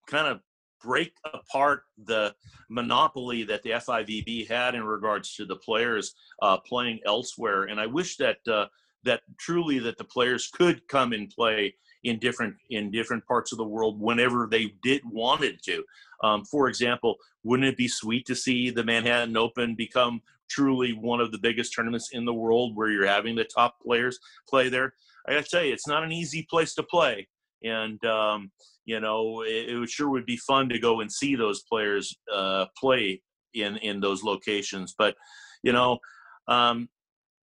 kind 0.07 0.27
of 0.27 0.41
break 0.81 1.13
apart 1.33 1.83
the 2.05 2.35
monopoly 2.69 3.43
that 3.43 3.63
the 3.63 3.71
FIVB 3.71 4.47
had 4.47 4.75
in 4.75 4.83
regards 4.83 5.35
to 5.35 5.45
the 5.45 5.55
players 5.55 6.15
uh, 6.41 6.57
playing 6.57 6.99
elsewhere. 7.05 7.63
And 7.63 7.79
I 7.79 7.85
wish 7.85 8.17
that 8.17 8.37
uh, 8.47 8.67
that 9.03 9.21
truly 9.37 9.79
that 9.79 9.97
the 9.97 10.03
players 10.03 10.47
could 10.47 10.87
come 10.87 11.13
and 11.13 11.29
play 11.29 11.75
in 12.03 12.19
different 12.19 12.55
in 12.69 12.91
different 12.91 13.25
parts 13.25 13.51
of 13.51 13.57
the 13.57 13.63
world 13.63 13.99
whenever 13.99 14.47
they 14.49 14.73
did 14.83 15.01
wanted 15.05 15.61
to. 15.63 15.83
Um, 16.23 16.45
for 16.45 16.67
example, 16.67 17.15
wouldn't 17.43 17.67
it 17.67 17.77
be 17.77 17.87
sweet 17.87 18.25
to 18.27 18.35
see 18.35 18.69
the 18.69 18.83
Manhattan 18.83 19.37
Open 19.37 19.75
become 19.75 20.21
truly 20.49 20.91
one 20.91 21.19
of 21.19 21.31
the 21.31 21.39
biggest 21.39 21.73
tournaments 21.75 22.09
in 22.11 22.25
the 22.25 22.33
world 22.33 22.75
where 22.75 22.89
you're 22.89 23.07
having 23.07 23.35
the 23.35 23.45
top 23.45 23.75
players 23.81 24.19
play 24.49 24.69
there? 24.69 24.93
I 25.27 25.33
got 25.33 25.43
to 25.43 25.49
tell 25.49 25.63
you, 25.63 25.73
it's 25.73 25.87
not 25.87 26.03
an 26.03 26.11
easy 26.11 26.47
place 26.49 26.73
to 26.75 26.83
play, 26.83 27.27
and 27.63 28.03
um, 28.05 28.51
you 28.85 28.99
know, 28.99 29.41
it, 29.41 29.69
it, 29.69 29.89
sure 29.89 30.09
would 30.09 30.25
be 30.25 30.37
fun 30.37 30.69
to 30.69 30.79
go 30.79 31.01
and 31.01 31.11
see 31.11 31.35
those 31.35 31.63
players 31.63 32.15
uh, 32.33 32.65
play 32.77 33.21
in 33.53 33.77
in 33.77 33.99
those 33.99 34.23
locations. 34.23 34.95
But 34.97 35.15
you 35.63 35.73
know, 35.73 35.99
um, 36.47 36.87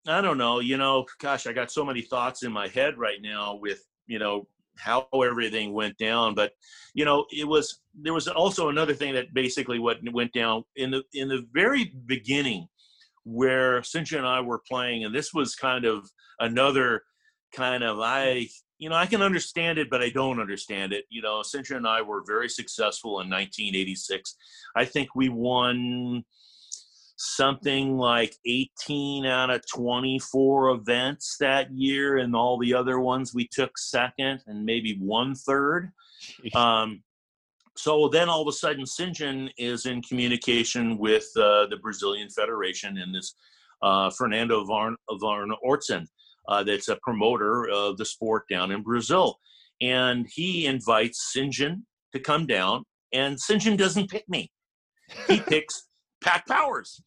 I 0.07 0.21
don't 0.21 0.39
know. 0.39 0.61
You 0.61 0.77
know, 0.77 1.07
gosh, 1.21 1.47
I 1.47 1.53
got 1.53 1.73
so 1.73 1.85
many 1.85 2.03
thoughts 2.03 2.43
in 2.43 2.53
my 2.53 2.69
head 2.69 2.99
right 2.99 3.21
now 3.21 3.57
with 3.57 3.83
you 4.07 4.19
know 4.19 4.47
how 4.77 5.07
everything 5.13 5.73
went 5.73 5.97
down. 5.99 6.35
But 6.35 6.53
you 6.95 7.05
know, 7.05 7.27
it 7.31 7.47
was 7.47 7.81
there 7.95 8.13
was 8.13 8.29
also 8.29 8.69
another 8.69 8.95
thing 8.95 9.15
that 9.15 9.35
basically 9.35 9.79
what 9.79 9.99
went 10.13 10.33
down 10.33 10.65
in 10.77 10.91
the 10.91 11.03
in 11.13 11.29
the 11.29 11.47
very 11.53 11.93
beginning 12.07 12.69
where 13.25 13.81
Sinjin 13.81 14.19
and 14.19 14.27
I 14.27 14.41
were 14.41 14.63
playing, 14.69 15.05
and 15.05 15.15
this 15.15 15.35
was 15.35 15.55
kind 15.55 15.85
of 15.85 16.09
another 16.39 17.03
kind 17.53 17.85
of 17.85 17.99
I 18.01 18.49
you 18.79 18.89
know, 18.89 18.97
I 18.97 19.07
can 19.07 19.23
understand 19.23 19.79
it, 19.79 19.89
but 19.89 20.03
I 20.03 20.11
don't 20.11 20.41
understand 20.41 20.93
it. 20.93 21.05
You 21.09 21.23
know, 21.23 21.41
Sinjin 21.43 21.77
and 21.77 21.87
I 21.87 22.03
were 22.03 22.25
very 22.27 22.49
successful 22.49 23.21
in 23.21 23.31
1986. 23.31 24.37
I 24.77 24.85
think 24.85 25.15
we 25.15 25.29
won 25.29 26.25
something 27.17 27.97
like 27.97 28.35
18 28.45 29.27
out 29.27 29.51
of 29.51 29.63
24 29.73 30.71
events 30.71 31.37
that 31.41 31.73
year, 31.73 32.19
and 32.19 32.35
all 32.35 32.59
the 32.59 32.75
other 32.75 32.99
ones 32.99 33.33
we 33.33 33.49
took 33.49 33.79
second 33.79 34.41
and 34.47 34.65
maybe 34.65 34.97
one 34.99 35.35
third. 35.35 35.91
Um, 36.55 37.03
so 37.77 38.09
then 38.09 38.29
all 38.29 38.43
of 38.43 38.49
a 38.49 38.53
sudden, 38.53 38.85
Sinjin 38.85 39.51
is 39.59 39.87
in 39.87 40.01
communication 40.03 40.97
with 40.99 41.27
uh, 41.37 41.67
the 41.67 41.79
Brazilian 41.81 42.29
Federation 42.31 42.99
and 42.99 43.15
this 43.15 43.35
uh, 43.83 44.11
Fernando 44.11 44.65
Varn, 44.65 44.97
Varn 45.21 45.51
uh, 46.49 46.63
that's 46.63 46.89
a 46.89 46.99
promoter 47.03 47.69
of 47.69 47.97
the 47.97 48.05
sport 48.05 48.45
down 48.49 48.71
in 48.71 48.83
Brazil. 48.83 49.39
And 49.81 50.27
he 50.33 50.67
invites 50.67 51.35
Sinjin 51.37 51.83
to 52.13 52.21
come 52.21 52.47
down, 52.47 52.85
and 53.13 53.37
Sinjin 53.37 53.77
doesn't 53.77 54.11
pick 54.11 54.29
me. 54.29 54.51
He 55.27 55.41
picks 55.49 55.89
Pat 56.23 56.47
Powers. 56.47 57.03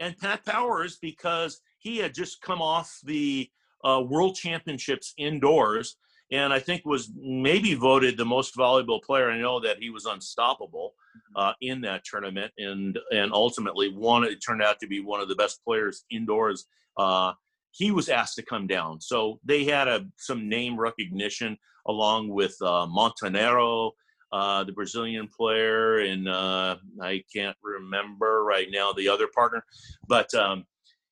And 0.00 0.18
Pat 0.18 0.44
Powers, 0.44 0.98
because 1.00 1.60
he 1.78 1.98
had 1.98 2.14
just 2.14 2.40
come 2.40 2.60
off 2.60 2.98
the 3.04 3.48
uh, 3.84 4.02
World 4.04 4.34
Championships 4.34 5.12
indoors, 5.18 5.96
and 6.32 6.52
I 6.52 6.58
think 6.58 6.84
was 6.84 7.10
maybe 7.14 7.74
voted 7.74 8.16
the 8.16 8.24
most 8.24 8.56
valuable 8.56 9.00
player. 9.00 9.30
I 9.30 9.38
know 9.38 9.60
that 9.60 9.76
he 9.78 9.90
was 9.90 10.06
unstoppable 10.06 10.94
mm-hmm. 11.16 11.36
uh, 11.36 11.52
in 11.60 11.80
that 11.82 12.04
tournament, 12.04 12.52
and 12.58 12.98
and 13.12 13.32
ultimately 13.32 13.94
won. 13.94 14.24
It 14.24 14.40
turned 14.44 14.62
out 14.62 14.80
to 14.80 14.88
be 14.88 15.00
one 15.00 15.20
of 15.20 15.28
the 15.28 15.36
best 15.36 15.62
players 15.64 16.04
indoors 16.10 16.66
uh, 16.96 17.32
he 17.70 17.90
was 17.90 18.08
asked 18.08 18.36
to 18.36 18.42
come 18.42 18.66
down. 18.66 19.00
So 19.00 19.40
they 19.44 19.64
had 19.64 19.88
a 19.88 20.06
some 20.18 20.48
name 20.48 20.78
recognition 20.78 21.56
along 21.86 22.28
with 22.28 22.54
uh, 22.62 22.86
Monteiro, 22.86 23.90
uh, 24.30 24.64
the 24.64 24.72
Brazilian 24.72 25.28
player, 25.28 25.98
and 25.98 26.28
uh, 26.28 26.76
I 27.00 27.24
can't 27.34 27.56
remember 27.62 28.44
right 28.44 28.68
now 28.70 28.92
the 28.92 29.08
other 29.08 29.26
partner, 29.26 29.64
but 30.06 30.32
um, 30.34 30.64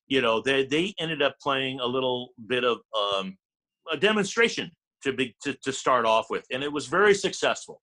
you 0.07 0.21
know 0.21 0.41
they 0.41 0.65
they 0.65 0.93
ended 0.99 1.21
up 1.21 1.35
playing 1.39 1.79
a 1.79 1.85
little 1.85 2.29
bit 2.47 2.63
of 2.63 2.79
um, 2.97 3.37
a 3.91 3.97
demonstration 3.97 4.71
to 5.03 5.13
be 5.13 5.35
to, 5.43 5.53
to 5.53 5.71
start 5.71 6.05
off 6.05 6.27
with, 6.29 6.45
and 6.51 6.63
it 6.63 6.71
was 6.71 6.87
very 6.87 7.13
successful. 7.13 7.81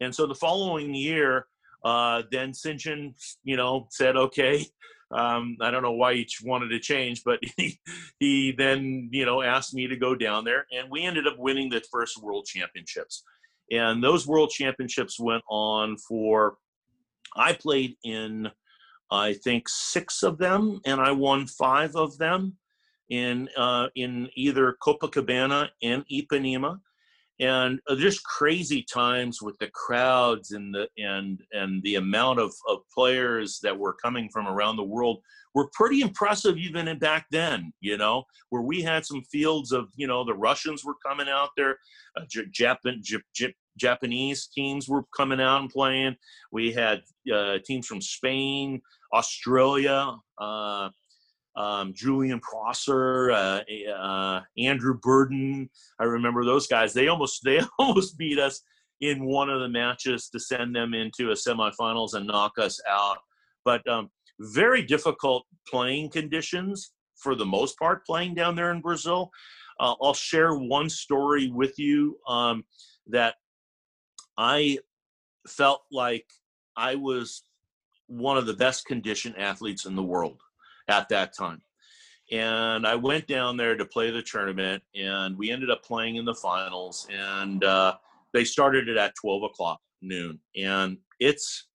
And 0.00 0.14
so 0.14 0.26
the 0.26 0.34
following 0.34 0.94
year, 0.94 1.46
uh, 1.84 2.22
then 2.30 2.52
Sinjin, 2.52 3.14
you 3.44 3.56
know, 3.56 3.86
said, 3.90 4.16
okay, 4.16 4.66
um, 5.12 5.56
I 5.60 5.70
don't 5.70 5.82
know 5.82 5.92
why 5.92 6.14
he 6.14 6.26
wanted 6.42 6.68
to 6.68 6.80
change, 6.80 7.22
but 7.24 7.38
he, 7.56 7.78
he 8.18 8.52
then, 8.52 9.08
you 9.12 9.24
know, 9.24 9.42
asked 9.42 9.74
me 9.74 9.86
to 9.86 9.96
go 9.96 10.14
down 10.14 10.44
there, 10.44 10.66
and 10.72 10.90
we 10.90 11.02
ended 11.04 11.26
up 11.26 11.38
winning 11.38 11.70
the 11.70 11.82
first 11.92 12.22
World 12.22 12.46
Championships. 12.46 13.22
And 13.70 14.02
those 14.02 14.26
World 14.26 14.50
Championships 14.50 15.18
went 15.18 15.42
on 15.48 15.96
for, 15.96 16.56
I 17.36 17.54
played 17.54 17.96
in, 18.04 18.50
I 19.10 19.34
think, 19.34 19.68
six 19.68 20.22
of 20.22 20.38
them, 20.38 20.80
and 20.84 21.00
I 21.00 21.12
won 21.12 21.46
five 21.46 21.96
of 21.96 22.18
them 22.18 22.56
in 23.10 23.48
uh, 23.56 23.88
in 23.94 24.28
either 24.34 24.76
Copacabana 24.82 25.68
and 25.82 26.04
Ipanema. 26.10 26.78
And 27.40 27.80
uh, 27.88 27.96
just 27.96 28.22
crazy 28.22 28.84
times 28.84 29.42
with 29.42 29.58
the 29.58 29.68
crowds 29.74 30.52
and 30.52 30.72
the 30.72 30.88
and 30.96 31.40
and 31.52 31.82
the 31.82 31.96
amount 31.96 32.38
of, 32.38 32.52
of 32.68 32.78
players 32.94 33.58
that 33.62 33.76
were 33.76 33.94
coming 33.94 34.28
from 34.32 34.46
around 34.46 34.76
the 34.76 34.84
world 34.84 35.20
were 35.54 35.70
pretty 35.72 36.00
impressive 36.00 36.56
even 36.56 36.98
back 36.98 37.26
then 37.30 37.72
you 37.80 37.96
know 37.96 38.24
where 38.50 38.62
we 38.62 38.82
had 38.82 39.06
some 39.06 39.22
fields 39.22 39.72
of 39.72 39.88
you 39.96 40.06
know 40.06 40.24
the 40.24 40.34
russians 40.34 40.84
were 40.84 40.96
coming 41.04 41.28
out 41.28 41.50
there 41.56 41.78
uh, 42.16 42.22
Japan, 42.28 43.00
japanese 43.78 44.48
teams 44.48 44.88
were 44.88 45.04
coming 45.16 45.40
out 45.40 45.60
and 45.60 45.70
playing. 45.70 46.14
We 46.52 46.72
had 46.72 47.02
uh, 47.32 47.58
teams 47.64 47.86
from 47.86 48.00
spain 48.00 48.82
australia 49.12 50.16
uh, 50.38 50.90
um, 51.56 51.92
Julien 51.94 52.40
Prosser, 52.40 53.30
uh, 53.30 53.60
uh, 53.90 54.40
Andrew 54.58 54.98
Burdin. 54.98 55.68
I 56.00 56.04
remember 56.04 56.44
those 56.44 56.66
guys. 56.66 56.92
They 56.92 57.08
almost 57.08 57.44
they 57.44 57.60
almost 57.78 58.18
beat 58.18 58.38
us 58.38 58.60
in 59.00 59.24
one 59.24 59.50
of 59.50 59.60
the 59.60 59.68
matches 59.68 60.28
to 60.30 60.40
send 60.40 60.74
them 60.74 60.94
into 60.94 61.30
a 61.30 61.34
semifinals 61.34 62.14
and 62.14 62.26
knock 62.26 62.52
us 62.58 62.80
out. 62.88 63.18
But 63.64 63.86
um, 63.88 64.10
very 64.40 64.82
difficult 64.82 65.44
playing 65.68 66.10
conditions 66.10 66.92
for 67.16 67.34
the 67.34 67.46
most 67.46 67.78
part 67.78 68.04
playing 68.06 68.34
down 68.34 68.56
there 68.56 68.72
in 68.72 68.80
Brazil. 68.80 69.30
Uh, 69.80 69.94
I'll 70.00 70.14
share 70.14 70.54
one 70.54 70.88
story 70.88 71.50
with 71.50 71.78
you 71.78 72.18
um, 72.28 72.64
that 73.08 73.34
I 74.36 74.78
felt 75.46 75.82
like 75.90 76.26
I 76.76 76.94
was 76.94 77.44
one 78.06 78.36
of 78.36 78.46
the 78.46 78.54
best 78.54 78.86
conditioned 78.86 79.36
athletes 79.38 79.86
in 79.86 79.96
the 79.96 80.02
world 80.02 80.40
at 80.88 81.08
that 81.08 81.36
time. 81.36 81.60
And 82.32 82.86
I 82.86 82.94
went 82.94 83.26
down 83.26 83.56
there 83.56 83.76
to 83.76 83.84
play 83.84 84.10
the 84.10 84.22
tournament, 84.22 84.82
and 84.94 85.36
we 85.36 85.50
ended 85.50 85.70
up 85.70 85.84
playing 85.84 86.16
in 86.16 86.24
the 86.24 86.34
finals. 86.34 87.06
And 87.10 87.62
uh, 87.62 87.96
they 88.32 88.44
started 88.44 88.88
it 88.88 88.96
at 88.96 89.14
12 89.20 89.42
o'clock 89.44 89.80
noon. 90.00 90.40
And 90.56 90.98
it's 91.20 91.66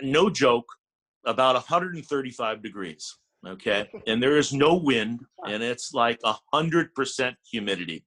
no 0.00 0.28
joke, 0.28 0.66
about 1.24 1.54
135 1.54 2.62
degrees. 2.62 3.16
Okay. 3.46 3.88
And 4.06 4.22
there 4.22 4.36
is 4.36 4.52
no 4.52 4.76
wind, 4.76 5.20
and 5.46 5.62
it's 5.62 5.92
like 5.94 6.20
100% 6.54 7.34
humidity. 7.50 8.04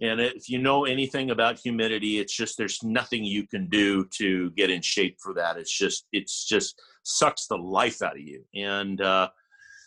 And 0.00 0.20
if 0.20 0.48
you 0.48 0.58
know 0.58 0.84
anything 0.84 1.30
about 1.30 1.58
humidity, 1.58 2.18
it's 2.18 2.34
just 2.34 2.58
there's 2.58 2.82
nothing 2.82 3.24
you 3.24 3.46
can 3.46 3.68
do 3.68 4.06
to 4.18 4.50
get 4.50 4.70
in 4.70 4.82
shape 4.82 5.16
for 5.20 5.34
that. 5.34 5.58
It's 5.58 5.76
just, 5.76 6.06
it's 6.12 6.44
just, 6.44 6.80
sucks 7.02 7.46
the 7.46 7.56
life 7.56 8.02
out 8.02 8.16
of 8.16 8.22
you. 8.22 8.44
And 8.54 9.00
uh, 9.00 9.28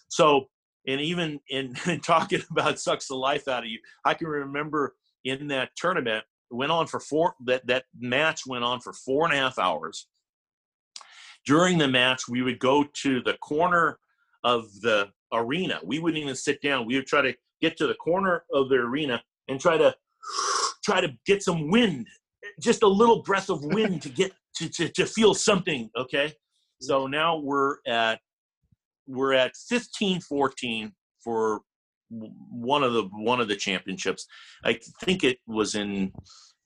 so, 0.09 0.45
and 0.87 1.01
even 1.01 1.39
in, 1.49 1.75
in, 1.87 1.99
talking 1.99 2.41
about 2.51 2.79
sucks 2.79 3.07
the 3.07 3.15
life 3.15 3.47
out 3.47 3.63
of 3.63 3.69
you, 3.69 3.79
I 4.05 4.13
can 4.13 4.27
remember 4.27 4.95
in 5.23 5.47
that 5.47 5.69
tournament 5.75 6.23
went 6.51 6.71
on 6.71 6.87
for 6.87 6.99
four 6.99 7.33
that 7.45 7.65
that 7.65 7.85
match 7.99 8.41
went 8.45 8.63
on 8.63 8.79
for 8.79 8.93
four 8.93 9.25
and 9.25 9.33
a 9.33 9.37
half 9.37 9.57
hours. 9.57 10.07
During 11.45 11.77
the 11.77 11.87
match, 11.87 12.27
we 12.27 12.41
would 12.41 12.59
go 12.59 12.85
to 13.01 13.21
the 13.21 13.33
corner 13.35 13.99
of 14.43 14.65
the 14.81 15.09
arena. 15.33 15.79
We 15.83 15.99
wouldn't 15.99 16.21
even 16.21 16.35
sit 16.35 16.61
down. 16.61 16.85
We 16.85 16.95
would 16.95 17.07
try 17.07 17.21
to 17.21 17.35
get 17.61 17.77
to 17.77 17.87
the 17.87 17.93
corner 17.95 18.43
of 18.53 18.69
the 18.69 18.75
arena 18.75 19.21
and 19.47 19.59
try 19.59 19.77
to 19.77 19.95
try 20.83 21.01
to 21.01 21.13
get 21.25 21.43
some 21.43 21.69
wind, 21.69 22.07
just 22.61 22.83
a 22.83 22.87
little 22.87 23.21
breath 23.23 23.49
of 23.49 23.63
wind 23.63 24.01
to 24.03 24.09
get 24.09 24.33
to, 24.57 24.69
to, 24.69 24.89
to 24.89 25.05
feel 25.05 25.33
something. 25.33 25.89
Okay. 25.97 26.33
So 26.81 27.07
now 27.07 27.37
we're 27.37 27.77
at 27.87 28.19
we're 29.07 29.33
at 29.33 29.53
15-14 29.71 30.91
for 31.23 31.61
one 32.09 32.83
of 32.83 32.93
the 32.93 33.03
one 33.03 33.39
of 33.39 33.47
the 33.47 33.55
championships. 33.55 34.27
I 34.63 34.79
think 35.03 35.23
it 35.23 35.39
was 35.47 35.75
in 35.75 36.11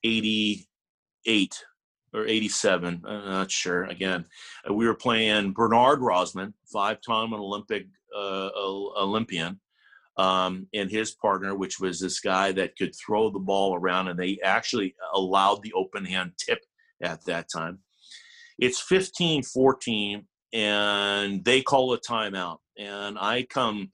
88 0.03 1.64
or 2.14 2.26
87. 2.26 3.01
I'm 3.05 3.26
not 3.26 3.51
sure. 3.51 3.84
Again, 3.86 4.26
uh, 4.70 4.74
we 4.74 4.88
were 4.88 4.95
playing 4.95 5.53
Bernard 5.53 5.99
Rajzman, 5.99 6.53
five-time 6.72 7.34
Olympic 7.34 7.88
uh, 8.16 8.49
Olympian, 8.55 9.60
um, 10.18 10.68
and 10.74 10.89
his 10.89 11.12
partner, 11.12 11.55
which 11.55 11.80
was 11.80 11.99
this 11.99 12.20
guy 12.20 12.51
that 12.53 12.76
could 12.78 12.93
throw 12.95 13.30
the 13.30 13.39
ball 13.39 13.76
around, 13.76 14.07
and 14.07 14.20
they 14.20 14.39
actually 14.43 14.95
allowed 15.14 15.62
the 15.62 15.74
open 15.74 16.05
hand 16.05 16.32
tip 16.38 16.60
at 17.01 17.24
that 17.26 17.47
time. 17.53 17.80
It's 18.62 18.82
15 18.82 19.43
14, 19.43 20.26
and 20.53 21.45
they 21.45 21.62
call 21.62 21.93
a 21.93 21.99
timeout. 21.99 22.57
And 22.78 23.18
I 23.18 23.43
come 23.43 23.91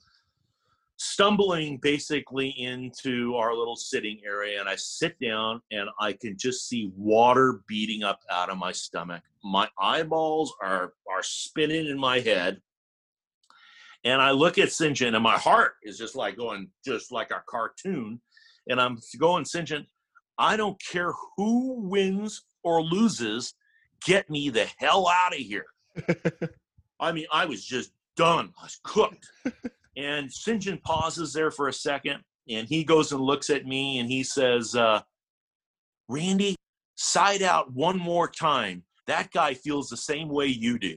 stumbling 0.97 1.78
basically 1.82 2.49
into 2.49 3.36
our 3.36 3.53
little 3.53 3.76
sitting 3.76 4.20
area, 4.26 4.59
and 4.59 4.68
I 4.68 4.76
sit 4.76 5.20
down, 5.20 5.61
and 5.72 5.89
I 5.99 6.13
can 6.13 6.36
just 6.38 6.68
see 6.68 6.91
water 6.95 7.61
beating 7.68 8.03
up 8.03 8.22
out 8.32 8.49
of 8.49 8.57
my 8.57 8.72
stomach. 8.72 9.22
My 9.43 9.70
eyeballs 9.80 10.53
are, 10.61 10.93
are 11.11 11.22
spinning 11.22 11.88
in 11.88 11.99
my 11.99 12.20
head. 12.20 12.59
And 14.03 14.22
I 14.22 14.32
look 14.32 14.57
at 14.57 14.70
Sinjin, 14.70 15.13
and 15.13 15.24
my 15.24 15.38
heart 15.38 15.74
is 15.84 15.97
just 15.97 16.16
like 16.16 16.38
going, 16.38 16.70
just 16.84 17.11
like 17.11 17.32
a 17.32 17.43
cartoon. 17.47 18.20
And 18.68 18.82
I'm 18.82 18.97
going, 19.20 19.43
Sinjin, 19.43 19.86
I 20.39 20.57
don't 20.57 20.80
care 20.91 21.13
who 21.38 21.82
wins 21.82 22.43
or 22.63 22.82
loses 22.82 23.53
get 24.06 24.30
me 24.30 24.49
the 24.49 24.68
hell 24.78 25.08
out 25.10 25.34
of 25.34 25.39
here. 25.39 25.66
I 26.99 27.12
mean, 27.12 27.26
I 27.32 27.45
was 27.45 27.66
just 27.66 27.91
done. 28.16 28.53
I 28.60 28.64
was 28.64 28.80
cooked. 28.84 29.30
and 29.97 30.30
Sinjin 30.30 30.82
pauses 30.82 31.34
there 31.34 31.51
for 31.51 31.68
a 31.68 31.74
second 31.74 32.24
and 32.47 32.68
he 32.68 32.84
goes 32.84 33.12
and 33.12 33.22
looks 33.22 33.49
at 33.49 33.66
me 33.66 33.99
and 33.99 34.10
he 34.10 34.24
says, 34.24 34.76
uh, 34.76 35.01
Randy, 36.08 36.56
side 36.95 37.41
out 37.41 37.74
one 37.74 37.97
more 37.97 38.30
time. 38.30 38.84
That 39.08 39.32
guy 39.32 39.53
feels 39.53 39.89
the 39.89 39.97
same 39.97 40.30
way 40.30 40.47
you 40.47 40.80
do. 40.80 40.95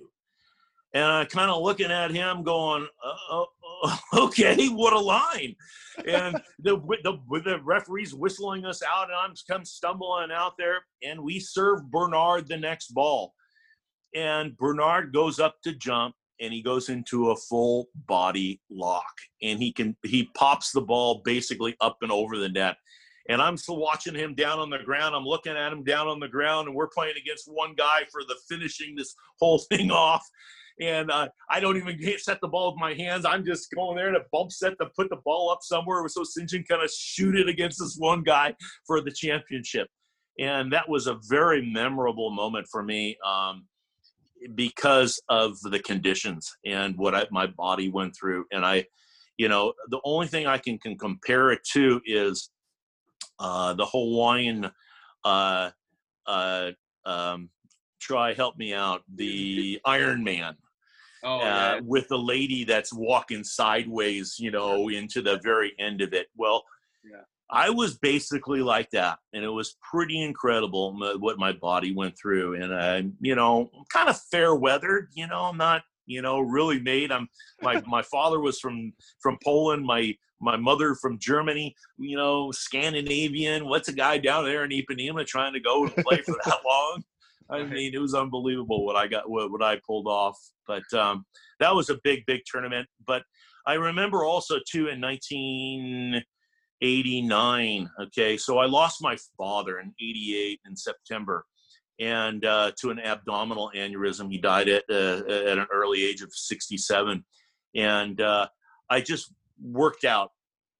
And 0.94 1.04
I 1.04 1.24
kind 1.24 1.50
of 1.50 1.62
looking 1.62 1.90
at 1.90 2.10
him 2.10 2.42
going, 2.42 2.86
uh, 3.30 3.44
okay, 4.14 4.68
what 4.68 4.92
a 4.92 4.98
line. 4.98 5.54
And 6.06 6.40
the, 6.58 6.78
the, 7.02 7.18
the 7.44 7.60
referee's 7.62 8.14
whistling 8.14 8.64
us 8.64 8.82
out, 8.82 9.08
and 9.08 9.16
I'm 9.16 9.34
come 9.48 9.64
stumbling 9.64 10.30
out 10.32 10.54
there, 10.58 10.78
and 11.02 11.22
we 11.22 11.40
serve 11.40 11.90
Bernard 11.90 12.48
the 12.48 12.56
next 12.56 12.88
ball. 12.88 13.34
And 14.14 14.56
Bernard 14.56 15.12
goes 15.12 15.38
up 15.40 15.56
to 15.64 15.72
jump, 15.72 16.14
and 16.40 16.52
he 16.52 16.62
goes 16.62 16.88
into 16.88 17.30
a 17.30 17.36
full 17.36 17.88
body 18.06 18.60
lock, 18.70 19.12
and 19.42 19.58
he 19.60 19.72
can 19.72 19.96
he 20.04 20.30
pops 20.34 20.70
the 20.70 20.80
ball 20.80 21.22
basically 21.24 21.76
up 21.80 21.98
and 22.02 22.12
over 22.12 22.38
the 22.38 22.48
net. 22.48 22.76
And 23.28 23.42
I'm 23.42 23.58
still 23.58 23.76
watching 23.76 24.14
him 24.14 24.34
down 24.34 24.58
on 24.58 24.70
the 24.70 24.78
ground. 24.78 25.14
I'm 25.14 25.24
looking 25.24 25.54
at 25.54 25.72
him 25.72 25.84
down 25.84 26.08
on 26.08 26.18
the 26.18 26.28
ground, 26.28 26.68
and 26.68 26.76
we're 26.76 26.88
playing 26.88 27.16
against 27.20 27.44
one 27.46 27.74
guy 27.74 28.00
for 28.10 28.22
the 28.22 28.36
finishing 28.48 28.94
this 28.94 29.14
whole 29.38 29.58
thing 29.70 29.90
off 29.90 30.26
and 30.80 31.10
uh, 31.10 31.28
I 31.50 31.60
don't 31.60 31.76
even 31.76 31.98
set 32.18 32.40
the 32.40 32.48
ball 32.48 32.72
with 32.72 32.80
my 32.80 32.94
hands. 32.94 33.24
I'm 33.24 33.44
just 33.44 33.70
going 33.74 33.96
there 33.96 34.12
to 34.12 34.20
bump 34.32 34.52
set 34.52 34.78
to 34.78 34.86
put 34.96 35.10
the 35.10 35.18
ball 35.24 35.50
up 35.50 35.58
somewhere 35.62 36.06
so 36.08 36.22
Sinjin 36.22 36.66
kind 36.68 36.82
of 36.82 36.90
shoot 36.90 37.34
it 37.34 37.48
against 37.48 37.78
this 37.80 37.96
one 37.98 38.22
guy 38.22 38.54
for 38.86 39.00
the 39.00 39.10
championship. 39.10 39.88
And 40.38 40.72
that 40.72 40.88
was 40.88 41.08
a 41.08 41.18
very 41.28 41.68
memorable 41.68 42.30
moment 42.30 42.68
for 42.70 42.82
me 42.82 43.16
um, 43.26 43.66
because 44.54 45.20
of 45.28 45.60
the 45.62 45.80
conditions 45.80 46.56
and 46.64 46.96
what 46.96 47.14
I, 47.14 47.26
my 47.32 47.46
body 47.46 47.88
went 47.88 48.14
through. 48.14 48.44
And 48.52 48.64
I, 48.64 48.84
you 49.36 49.48
know, 49.48 49.72
the 49.88 50.00
only 50.04 50.28
thing 50.28 50.46
I 50.46 50.58
can, 50.58 50.78
can 50.78 50.96
compare 50.96 51.50
it 51.50 51.60
to 51.72 52.00
is 52.06 52.50
uh, 53.40 53.74
the 53.74 53.86
Hawaiian 53.86 54.70
uh, 55.24 55.70
uh, 56.26 56.70
um, 57.04 57.50
try 58.00 58.32
help 58.32 58.56
me 58.56 58.74
out 58.74 59.02
the 59.12 59.80
Iron 59.84 60.22
Man 60.22 60.54
oh, 61.24 61.40
uh, 61.40 61.80
with 61.84 62.08
the 62.08 62.18
lady 62.18 62.64
that's 62.64 62.92
walking 62.92 63.44
sideways, 63.44 64.36
you 64.38 64.50
know, 64.50 64.88
into 64.88 65.22
the 65.22 65.38
very 65.42 65.72
end 65.78 66.00
of 66.00 66.12
it. 66.12 66.28
Well, 66.36 66.64
yeah. 67.04 67.22
I 67.50 67.70
was 67.70 67.96
basically 67.96 68.60
like 68.60 68.90
that, 68.90 69.18
and 69.32 69.44
it 69.44 69.48
was 69.48 69.76
pretty 69.90 70.22
incredible 70.22 70.98
what 71.18 71.38
my 71.38 71.52
body 71.52 71.94
went 71.94 72.16
through. 72.18 72.62
And 72.62 72.74
I, 72.74 73.04
you 73.20 73.34
know, 73.34 73.70
I'm 73.76 73.84
kind 73.90 74.08
of 74.08 74.20
fair 74.30 74.54
weathered. 74.54 75.08
You 75.14 75.26
know, 75.26 75.44
I'm 75.44 75.56
not 75.56 75.82
you 76.08 76.22
know, 76.22 76.40
really 76.40 76.80
made. 76.80 77.12
I'm 77.12 77.28
my 77.62 77.80
my 77.86 78.02
father 78.02 78.40
was 78.40 78.58
from 78.58 78.92
from 79.20 79.38
Poland. 79.44 79.84
My 79.84 80.16
my 80.40 80.56
mother 80.56 80.96
from 80.96 81.18
Germany. 81.20 81.76
You 81.98 82.16
know, 82.16 82.50
Scandinavian. 82.50 83.68
What's 83.68 83.88
a 83.88 83.92
guy 83.92 84.18
down 84.18 84.44
there 84.44 84.64
in 84.64 84.70
Ipanema 84.70 85.24
trying 85.24 85.52
to 85.52 85.60
go 85.60 85.84
and 85.84 85.94
play 85.94 86.22
for 86.22 86.36
that 86.44 86.58
long? 86.66 87.04
I 87.50 87.64
mean, 87.64 87.94
it 87.94 87.98
was 87.98 88.14
unbelievable 88.14 88.84
what 88.84 88.96
I 88.96 89.06
got, 89.06 89.30
what, 89.30 89.50
what 89.50 89.62
I 89.62 89.80
pulled 89.86 90.06
off. 90.06 90.38
But 90.66 90.82
um, 90.92 91.24
that 91.60 91.74
was 91.74 91.88
a 91.88 91.98
big, 92.04 92.26
big 92.26 92.42
tournament. 92.46 92.86
But 93.06 93.22
I 93.66 93.72
remember 93.74 94.24
also 94.24 94.56
too 94.70 94.88
in 94.88 95.00
1989. 95.00 97.90
Okay, 98.02 98.36
so 98.36 98.58
I 98.58 98.66
lost 98.66 99.02
my 99.02 99.16
father 99.36 99.78
in 99.78 99.94
'88 100.00 100.60
in 100.66 100.76
September, 100.76 101.46
and 101.98 102.44
uh, 102.44 102.72
to 102.80 102.90
an 102.90 102.98
abdominal 102.98 103.70
aneurysm. 103.74 104.30
He 104.30 104.36
died 104.38 104.68
at 104.68 104.84
uh, 104.90 105.22
at 105.26 105.56
an 105.58 105.66
early 105.72 106.04
age 106.04 106.20
of 106.22 106.30
67, 106.32 107.24
and 107.74 108.20
uh, 108.20 108.48
I 108.90 109.00
just 109.00 109.32
worked 109.62 110.04
out 110.04 110.32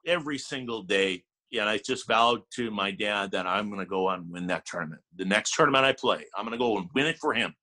every 0.06 0.38
single 0.38 0.82
day. 0.82 1.24
And 1.52 1.68
I 1.68 1.78
just 1.78 2.06
vowed 2.06 2.42
to 2.56 2.70
my 2.70 2.90
dad 2.90 3.30
that 3.32 3.46
I'm 3.46 3.68
going 3.68 3.80
to 3.80 3.86
go 3.86 4.08
and 4.10 4.30
win 4.30 4.46
that 4.48 4.66
tournament. 4.66 5.00
The 5.16 5.24
next 5.24 5.54
tournament 5.54 5.84
I 5.84 5.92
play, 5.92 6.24
I'm 6.36 6.44
going 6.44 6.52
to 6.52 6.58
go 6.58 6.76
and 6.76 6.88
win 6.94 7.06
it 7.06 7.18
for 7.18 7.32
him. 7.32 7.54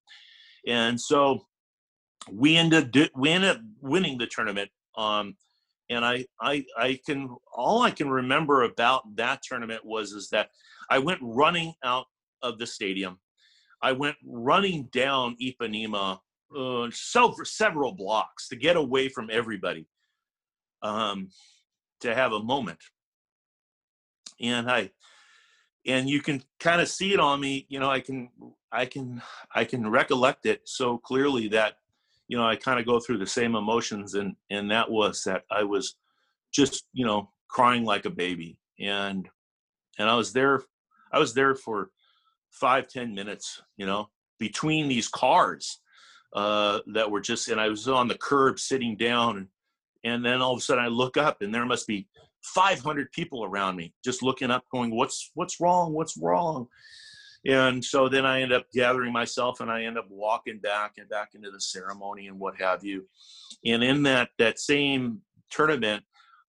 And 0.67 0.99
so 0.99 1.45
we 2.31 2.57
ended 2.57 2.97
up, 2.97 3.09
we 3.15 3.29
ended 3.29 3.51
up 3.51 3.61
winning 3.81 4.17
the 4.17 4.27
tournament. 4.27 4.69
Um, 4.97 5.35
and 5.89 6.03
I, 6.03 6.25
I, 6.41 6.65
I 6.77 6.99
can 7.05 7.29
all 7.53 7.83
I 7.83 7.91
can 7.91 8.09
remember 8.09 8.63
about 8.63 9.03
that 9.17 9.43
tournament 9.43 9.85
was 9.85 10.13
is 10.13 10.29
that 10.29 10.49
I 10.89 10.97
went 10.97 11.19
running 11.21 11.75
out 11.83 12.05
of 12.41 12.57
the 12.57 12.65
stadium 12.65 13.19
I 13.85 13.91
went 13.91 14.15
running 14.25 14.89
down 14.91 15.35
Ipanema 15.39 16.17
uh, 16.57 16.89
several, 16.91 17.45
several 17.45 17.91
blocks 17.91 18.47
to 18.49 18.55
get 18.55 18.77
away 18.77 19.09
from 19.09 19.29
everybody 19.31 19.85
um, 20.81 21.29
to 22.01 22.15
have 22.15 22.33
a 22.33 22.41
moment. 22.41 22.79
And 24.41 24.69
I, 24.69 24.91
and 25.85 26.09
you 26.09 26.21
can 26.21 26.43
kind 26.59 26.81
of 26.81 26.87
see 26.87 27.13
it 27.13 27.19
on 27.19 27.39
me. 27.39 27.65
You 27.69 27.79
know, 27.79 27.89
I 27.89 27.99
can, 27.99 28.29
I 28.71 28.85
can, 28.85 29.21
I 29.53 29.65
can 29.65 29.89
recollect 29.89 30.45
it 30.45 30.61
so 30.65 30.97
clearly 30.97 31.47
that, 31.49 31.77
you 32.27 32.37
know, 32.37 32.45
I 32.45 32.55
kind 32.55 32.79
of 32.79 32.85
go 32.85 32.99
through 32.99 33.19
the 33.19 33.27
same 33.27 33.55
emotions, 33.55 34.15
and 34.15 34.35
and 34.49 34.71
that 34.71 34.89
was 34.89 35.23
that 35.25 35.43
I 35.51 35.63
was 35.63 35.95
just, 36.51 36.85
you 36.91 37.05
know, 37.05 37.29
crying 37.47 37.85
like 37.85 38.05
a 38.05 38.09
baby, 38.09 38.57
and 38.79 39.29
and 39.99 40.09
I 40.09 40.15
was 40.15 40.33
there, 40.33 40.63
I 41.11 41.19
was 41.19 41.35
there 41.35 41.53
for 41.53 41.91
five 42.55 42.87
ten 42.87 43.13
minutes 43.13 43.61
you 43.75 43.85
know 43.85 44.09
between 44.39 44.87
these 44.87 45.07
cars 45.09 45.79
uh, 46.33 46.79
that 46.93 47.09
were 47.09 47.21
just 47.21 47.49
and 47.49 47.59
i 47.59 47.67
was 47.67 47.87
on 47.87 48.07
the 48.07 48.17
curb 48.17 48.59
sitting 48.59 48.95
down 48.95 49.37
and, 49.37 49.47
and 50.03 50.25
then 50.25 50.41
all 50.41 50.53
of 50.53 50.59
a 50.59 50.61
sudden 50.61 50.83
i 50.83 50.87
look 50.87 51.17
up 51.17 51.41
and 51.41 51.53
there 51.53 51.65
must 51.65 51.85
be 51.85 52.07
500 52.53 53.11
people 53.11 53.43
around 53.43 53.75
me 53.75 53.93
just 54.03 54.21
looking 54.21 54.51
up 54.51 54.63
going 54.71 54.95
what's 54.95 55.31
what's 55.33 55.59
wrong? 55.59 55.93
What's 55.93 56.17
wrong? 56.17 56.67
And 57.47 57.83
so 57.83 58.09
then 58.09 58.25
i 58.25 58.41
end 58.41 58.51
up 58.53 58.65
gathering 58.73 59.13
myself 59.13 59.59
and 59.59 59.69
i 59.69 59.83
end 59.83 59.99
up 59.99 60.07
walking 60.09 60.57
back 60.59 60.93
and 60.97 61.07
back 61.09 61.29
into 61.35 61.51
the 61.51 61.61
ceremony 61.61 62.27
and 62.27 62.39
what 62.39 62.59
have 62.59 62.83
you. 62.83 63.07
And 63.65 63.83
in 63.83 64.03
that 64.03 64.29
that 64.39 64.59
same 64.59 65.21
tournament 65.51 66.03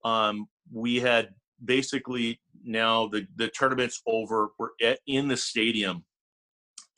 um, 0.07 0.49
we 0.73 1.01
had 1.01 1.31
basically 1.65 2.41
now 2.65 3.09
the 3.09 3.27
the 3.37 3.49
tournament's 3.49 4.01
over. 4.07 4.51
We're 4.59 4.71
at, 4.83 5.01
in 5.07 5.29
the 5.29 5.37
stadium, 5.37 6.05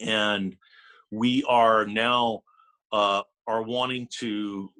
and 0.00 0.56
we 1.10 1.42
are 1.48 1.86
now 1.86 2.42
uh, 2.92 3.22
are 3.46 3.62
wanting 3.62 4.08
to 4.20 4.70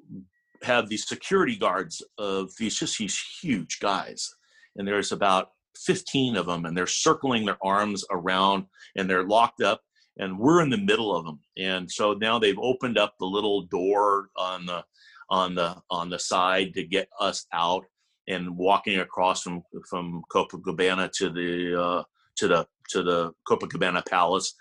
have 0.63 0.89
these 0.89 1.07
security 1.07 1.55
guards 1.55 2.03
of 2.17 2.51
these 2.57 2.77
just 2.77 2.97
these 2.97 3.19
huge 3.41 3.79
guys, 3.79 4.33
and 4.75 4.87
there's 4.87 5.11
about 5.11 5.51
15 5.77 6.35
of 6.35 6.45
them, 6.45 6.65
and 6.65 6.75
they're 6.75 6.87
circling 6.87 7.45
their 7.45 7.57
arms 7.63 8.03
around, 8.11 8.65
and 8.95 9.09
they're 9.09 9.23
locked 9.23 9.61
up, 9.61 9.81
and 10.17 10.37
we're 10.37 10.61
in 10.61 10.69
the 10.69 10.77
middle 10.77 11.15
of 11.15 11.25
them, 11.25 11.39
and 11.57 11.89
so 11.89 12.13
now 12.13 12.39
they've 12.39 12.59
opened 12.59 12.97
up 12.97 13.15
the 13.19 13.25
little 13.25 13.61
door 13.63 14.29
on 14.35 14.65
the 14.65 14.83
on 15.29 15.55
the 15.55 15.75
on 15.89 16.09
the 16.09 16.19
side 16.19 16.73
to 16.73 16.83
get 16.83 17.07
us 17.19 17.45
out 17.53 17.85
and 18.27 18.55
walking 18.55 18.99
across 18.99 19.41
from 19.41 19.63
from 19.89 20.21
Copacabana 20.31 21.11
to 21.13 21.29
the 21.29 21.81
uh, 21.81 22.03
to 22.37 22.47
the 22.47 22.67
to 22.89 23.03
the 23.03 23.33
Copacabana 23.47 24.05
Palace. 24.05 24.53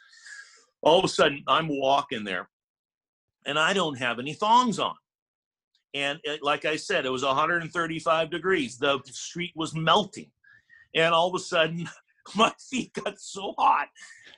All 0.82 0.98
of 0.98 1.04
a 1.04 1.08
sudden, 1.08 1.42
I'm 1.46 1.68
walking 1.68 2.24
there, 2.24 2.48
and 3.46 3.58
I 3.58 3.72
don't 3.72 3.98
have 3.98 4.18
any 4.18 4.32
thongs 4.32 4.78
on. 4.78 4.94
And 5.94 6.18
it, 6.24 6.42
like 6.42 6.64
I 6.64 6.76
said, 6.76 7.06
it 7.06 7.10
was 7.10 7.24
135 7.24 8.30
degrees. 8.30 8.76
The 8.76 9.00
street 9.06 9.52
was 9.54 9.74
melting, 9.74 10.30
and 10.94 11.14
all 11.14 11.28
of 11.28 11.34
a 11.34 11.42
sudden, 11.42 11.88
my 12.36 12.52
feet 12.70 12.92
got 12.92 13.18
so 13.18 13.54
hot 13.58 13.88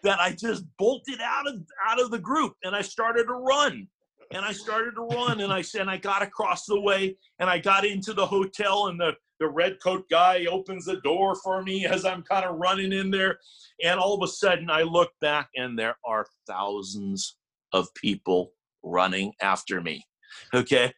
that 0.03 0.21
I 0.21 0.33
just 0.33 0.65
bolted 0.79 1.21
out 1.21 1.49
of 1.49 1.63
out 1.87 2.01
of 2.01 2.11
the 2.11 2.19
group, 2.19 2.55
and 2.63 2.75
I 2.75 2.83
started 2.83 3.25
to 3.25 3.35
run. 3.35 3.89
And 4.33 4.45
I 4.45 4.53
started 4.53 4.93
to 4.95 5.03
run 5.03 5.41
and 5.41 5.53
I 5.53 5.61
said 5.61 5.89
I 5.89 5.97
got 5.97 6.23
across 6.23 6.65
the 6.65 6.81
way 6.81 7.17
and 7.41 7.51
I 7.51 7.59
got 7.59 7.85
into 7.85 8.13
the 8.13 8.25
hotel 8.25 8.87
and 8.87 9.01
the 9.01 9.17
the 9.41 9.49
red 9.49 9.79
coat 9.83 10.05
guy 10.09 10.45
opens 10.45 10.85
the 10.85 11.01
door 11.01 11.35
for 11.35 11.63
me 11.63 11.85
as 11.85 12.05
I'm 12.05 12.23
kind 12.23 12.45
of 12.45 12.57
running 12.57 12.93
in 12.93 13.11
there. 13.11 13.39
And 13.83 13.99
all 13.99 14.15
of 14.15 14.23
a 14.23 14.31
sudden 14.31 14.71
I 14.71 14.83
look 14.83 15.11
back 15.21 15.49
and 15.57 15.77
there 15.77 15.97
are 16.05 16.27
thousands 16.47 17.39
of 17.73 17.93
people 17.95 18.53
running 18.85 19.33
after 19.43 19.81
me 19.81 20.05
okay? 20.55 20.93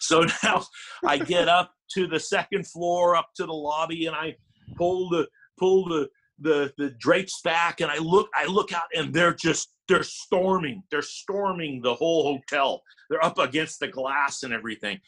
So 0.00 0.26
now 0.42 0.64
I 1.04 1.18
get 1.18 1.48
up 1.48 1.72
to 1.92 2.06
the 2.06 2.20
second 2.20 2.66
floor 2.66 3.16
up 3.16 3.30
to 3.36 3.46
the 3.46 3.52
lobby 3.52 4.06
and 4.06 4.16
I 4.16 4.36
pull 4.76 5.08
the 5.08 5.28
pull 5.58 5.88
the 5.88 6.08
the 6.38 6.72
the 6.76 6.90
drapes 6.98 7.40
back 7.42 7.80
and 7.80 7.90
I 7.90 7.98
look 7.98 8.28
I 8.34 8.46
look 8.46 8.72
out 8.72 8.88
and 8.94 9.12
they're 9.12 9.34
just 9.34 9.72
they're 9.88 10.02
storming. 10.02 10.82
They're 10.90 11.02
storming 11.02 11.80
the 11.82 11.94
whole 11.94 12.24
hotel. 12.24 12.82
They're 13.08 13.24
up 13.24 13.38
against 13.38 13.80
the 13.80 13.88
glass 13.88 14.42
and 14.42 14.52
everything. 14.52 15.00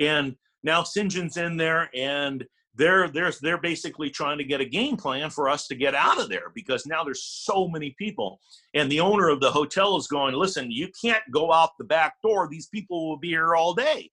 And 0.00 0.36
now 0.62 0.82
Sinjin's 0.82 1.36
in 1.36 1.56
there 1.56 1.90
and 1.94 2.44
they're 2.74 3.08
they're 3.08 3.32
they're 3.42 3.60
basically 3.60 4.08
trying 4.08 4.38
to 4.38 4.44
get 4.44 4.60
a 4.60 4.64
game 4.64 4.96
plan 4.96 5.28
for 5.30 5.48
us 5.48 5.66
to 5.66 5.74
get 5.74 5.94
out 5.94 6.20
of 6.20 6.28
there 6.28 6.50
because 6.54 6.86
now 6.86 7.04
there's 7.04 7.22
so 7.22 7.68
many 7.68 7.94
people. 7.98 8.40
And 8.74 8.90
the 8.90 9.00
owner 9.00 9.28
of 9.28 9.40
the 9.40 9.50
hotel 9.50 9.96
is 9.96 10.06
going 10.06 10.34
listen 10.34 10.70
you 10.70 10.88
can't 11.00 11.22
go 11.30 11.52
out 11.52 11.70
the 11.78 11.84
back 11.84 12.14
door. 12.22 12.48
These 12.48 12.68
people 12.68 13.08
will 13.08 13.18
be 13.18 13.28
here 13.28 13.54
all 13.54 13.74
day. 13.74 14.10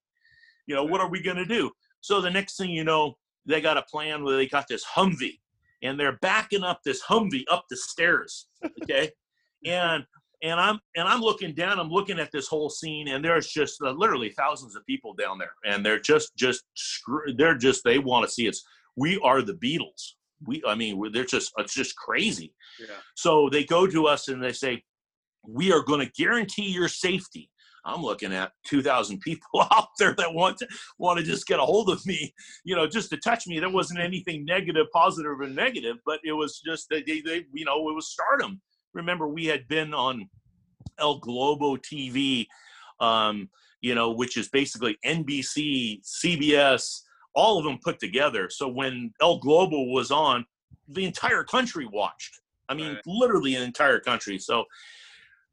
You 0.68 0.76
know 0.76 0.84
what 0.84 1.02
are 1.02 1.10
we 1.10 1.22
going 1.22 1.38
to 1.38 1.46
do? 1.46 1.72
So 2.02 2.22
the 2.22 2.30
next 2.30 2.58
thing 2.58 2.70
you 2.70 2.84
know 2.84 3.18
they 3.46 3.62
got 3.62 3.78
a 3.78 3.84
plan 3.84 4.24
where 4.24 4.36
they 4.36 4.48
got 4.48 4.68
this 4.68 4.86
humvee 4.86 5.40
and 5.82 6.00
they're 6.00 6.18
backing 6.22 6.64
up 6.64 6.82
this 6.84 7.04
Humvee 7.04 7.46
up 7.50 7.66
the 7.70 7.78
stairs. 7.78 8.48
Okay, 8.84 9.12
and 9.66 10.06
and 10.42 10.60
I'm 10.60 10.80
and 10.96 11.08
I'm 11.08 11.22
looking 11.22 11.54
down. 11.54 11.80
I'm 11.80 11.90
looking 11.90 12.20
at 12.20 12.32
this 12.32 12.48
whole 12.48 12.70
scene, 12.70 13.10
and 13.10 13.24
there's 13.24 13.48
just 13.48 13.82
uh, 13.82 13.92
literally 13.92 14.30
thousands 14.30 14.76
of 14.76 14.86
people 14.86 15.14
down 15.14 15.38
there, 15.38 15.54
and 15.66 15.86
they're 15.86 16.00
just 16.00 16.36
just 16.36 16.64
they're 17.36 17.58
just 17.58 17.84
they 17.84 18.00
want 18.00 18.26
to 18.26 18.32
see 18.32 18.48
us. 18.48 18.64
We 18.96 19.20
are 19.24 19.42
the 19.42 19.54
Beatles. 19.54 20.14
We, 20.46 20.62
I 20.66 20.76
mean, 20.76 21.02
they're 21.12 21.26
just 21.26 21.52
it's 21.58 21.74
just 21.74 21.96
crazy. 21.96 22.54
Yeah. 22.80 22.96
So 23.16 23.50
they 23.50 23.64
go 23.64 23.88
to 23.88 24.08
us 24.08 24.28
and 24.28 24.42
they 24.42 24.54
say, 24.54 24.84
"We 25.48 25.72
are 25.72 25.84
going 25.84 26.06
to 26.06 26.12
guarantee 26.18 26.70
your 26.70 26.88
safety." 26.88 27.50
I'm 27.86 28.02
looking 28.02 28.34
at 28.34 28.52
2,000 28.68 29.20
people 29.22 29.48
out 29.72 29.88
there 29.98 30.14
that 30.18 30.34
want 30.34 30.58
to 30.58 30.68
want 30.98 31.20
to 31.20 31.26
just 31.26 31.48
get 31.48 31.60
a 31.60 31.64
hold 31.64 31.90
of 31.90 32.06
me, 32.06 32.34
you 32.64 32.76
know, 32.76 32.88
just 32.88 33.10
to 33.12 33.18
touch 33.18 33.48
me. 33.48 33.60
There 33.60 33.70
wasn't 33.70 34.00
anything 34.00 34.46
negative, 34.46 34.88
positive, 34.94 35.40
or 35.40 35.48
negative, 35.48 35.98
but 36.06 36.20
it 36.24 36.34
was 36.34 36.62
just 36.66 36.88
that 36.90 37.06
they, 37.06 37.22
they, 37.22 37.46
you 37.54 37.66
know, 37.66 37.90
it 37.90 37.96
was 37.96 38.10
stardom. 38.10 38.62
Remember, 38.94 39.28
we 39.28 39.46
had 39.46 39.68
been 39.68 39.94
on 39.94 40.30
El 41.00 41.20
Globo 41.20 41.78
TV, 41.78 42.46
um, 43.00 43.50
you 43.82 43.96
know, 43.96 44.12
which 44.12 44.38
is 44.38 44.50
basically 44.50 44.98
NBC, 45.06 46.02
CBS, 46.04 47.02
all 47.36 47.58
of 47.58 47.64
them 47.64 47.80
put 47.84 48.00
together. 48.00 48.50
So 48.50 48.68
when 48.68 49.14
El 49.22 49.40
Globo 49.40 49.84
was 49.84 50.12
on, 50.12 50.46
the 50.88 51.06
entire 51.06 51.44
country 51.44 51.88
watched. 51.92 52.40
I 52.68 52.74
mean, 52.74 52.94
right. 52.94 53.02
literally 53.06 53.56
an 53.56 53.64
entire 53.64 54.00
country. 54.00 54.38
So 54.38 54.66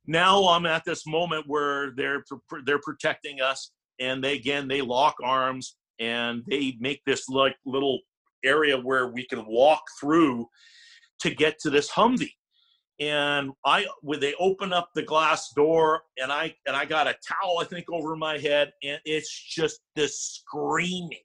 now 0.07 0.49
I'm 0.49 0.67
at 0.67 0.85
this 0.85 1.07
moment 1.07 1.45
where 1.47 1.93
they're 1.97 2.25
they're 2.65 2.81
protecting 2.81 3.41
us, 3.41 3.73
and 4.01 4.23
they 4.23 4.35
again 4.35 4.69
they 4.69 4.83
lock 4.83 5.17
arms 5.23 5.77
and 5.99 6.43
they 6.49 6.77
make 6.79 7.01
this 7.07 7.29
like 7.29 7.57
little 7.65 8.01
area 8.45 8.79
where 8.79 9.09
we 9.09 9.27
can 9.27 9.45
walk 9.47 9.83
through 10.01 10.47
to 11.21 11.35
get 11.35 11.59
to 11.61 11.71
this 11.71 11.91
Humvee. 11.91 12.33
And 12.99 13.53
I 13.65 13.87
when 14.01 14.21
they 14.21 14.35
open 14.41 14.73
up 14.73 14.91
the 14.95 15.03
glass 15.03 15.51
door 15.51 16.03
and 16.21 16.33
I 16.33 16.55
and 16.67 16.75
I 16.75 16.87
got 16.87 17.07
a 17.07 17.15
towel 17.27 17.59
I 17.61 17.65
think 17.65 17.91
over 17.93 18.17
my 18.17 18.39
head 18.39 18.73
and 18.83 18.99
it's 19.05 19.31
just 19.31 19.81
this 19.95 20.19
screaming 20.19 21.21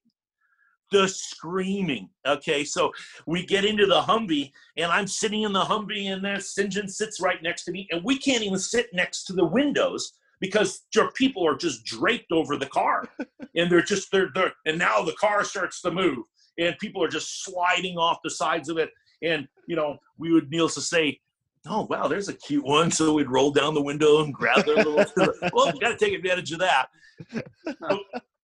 the 0.91 1.07
screaming. 1.07 2.09
Okay, 2.28 2.65
so 2.65 2.91
we 3.26 3.45
get 3.45 3.63
into 3.63 3.86
the 3.86 4.01
Humvee, 4.01 4.51
and 4.76 4.91
I'm 4.91 5.07
sitting 5.07 5.43
in 5.43 5.53
the 5.53 5.61
Humvee, 5.63 6.11
and 6.11 6.22
Sinjin 6.22 6.89
sits 6.89 7.22
right 7.22 7.41
next 7.41 7.63
to 7.63 7.72
me, 7.72 7.88
and 7.91 8.03
we 8.03 8.17
can't 8.17 8.43
even 8.43 8.59
sit 8.59 8.88
next 8.93 9.24
to 9.28 9.34
the 9.34 9.45
windows 9.45 10.11
because 10.41 10.84
your 10.93 11.11
people 11.11 11.47
are 11.47 11.55
just 11.55 11.86
draped 11.86 12.32
over 12.32 12.57
the 12.57 12.65
car 12.65 13.07
and 13.55 13.72
they're 13.72 13.82
just 13.82 14.11
they're, 14.11 14.32
they're 14.34 14.51
and 14.65 14.78
now 14.78 15.01
the 15.01 15.13
car 15.13 15.45
starts 15.45 15.82
to 15.82 15.91
move 15.91 16.26
and 16.57 16.78
people 16.80 17.01
are 17.01 17.07
just 17.07 17.45
sliding 17.45 17.97
off 17.97 18.17
the 18.24 18.30
sides 18.30 18.67
of 18.67 18.78
it 18.78 18.89
and 19.22 19.47
you 19.67 19.76
know 19.76 19.97
we 20.17 20.34
would 20.34 20.49
needless 20.49 20.74
to 20.74 20.82
say 20.82 21.17
oh 21.68 21.88
wow 21.89 22.07
there's 22.07 22.30
a 22.30 22.34
cute 22.34 22.66
one. 22.66 22.91
So 22.91 23.14
we'd 23.14 23.30
roll 23.30 23.51
down 23.51 23.74
the 23.74 23.82
window 23.82 24.24
and 24.24 24.34
grab 24.34 24.66
their 24.66 24.78
little 24.78 24.95
well 25.53 25.72
we 25.72 25.80
got 25.80 25.97
to 25.97 25.97
take 25.97 26.14
advantage 26.14 26.51
of 26.51 26.59
that. 26.59 26.88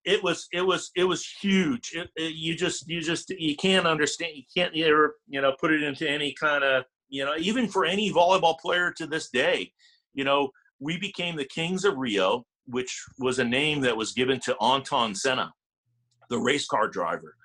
It 0.05 0.23
was 0.23 0.47
it 0.53 0.61
was 0.61 0.91
it 0.95 1.03
was 1.03 1.25
huge. 1.25 1.91
It, 1.93 2.09
it, 2.15 2.35
you 2.35 2.55
just 2.55 2.87
you 2.87 3.01
just 3.01 3.29
you 3.29 3.55
can't 3.55 3.87
understand 3.87 4.33
you 4.35 4.43
can't 4.55 4.75
ever 4.77 5.15
you 5.27 5.41
know 5.41 5.53
put 5.59 5.71
it 5.71 5.83
into 5.83 6.09
any 6.09 6.33
kind 6.33 6.63
of 6.63 6.85
you 7.09 7.25
know 7.25 7.33
even 7.37 7.67
for 7.67 7.85
any 7.85 8.11
volleyball 8.11 8.57
player 8.59 8.93
to 8.97 9.07
this 9.07 9.29
day. 9.29 9.71
You 10.13 10.23
know 10.23 10.51
we 10.79 10.97
became 10.97 11.35
the 11.35 11.45
kings 11.45 11.85
of 11.85 11.97
rio 11.97 12.45
which 12.69 13.01
was 13.17 13.39
a 13.39 13.43
name 13.43 13.79
that 13.81 13.95
was 13.95 14.11
given 14.11 14.39
to 14.41 14.55
Ayrton 14.61 15.15
Senna 15.15 15.53
the 16.29 16.39
race 16.39 16.67
car 16.67 16.87
driver. 16.87 17.35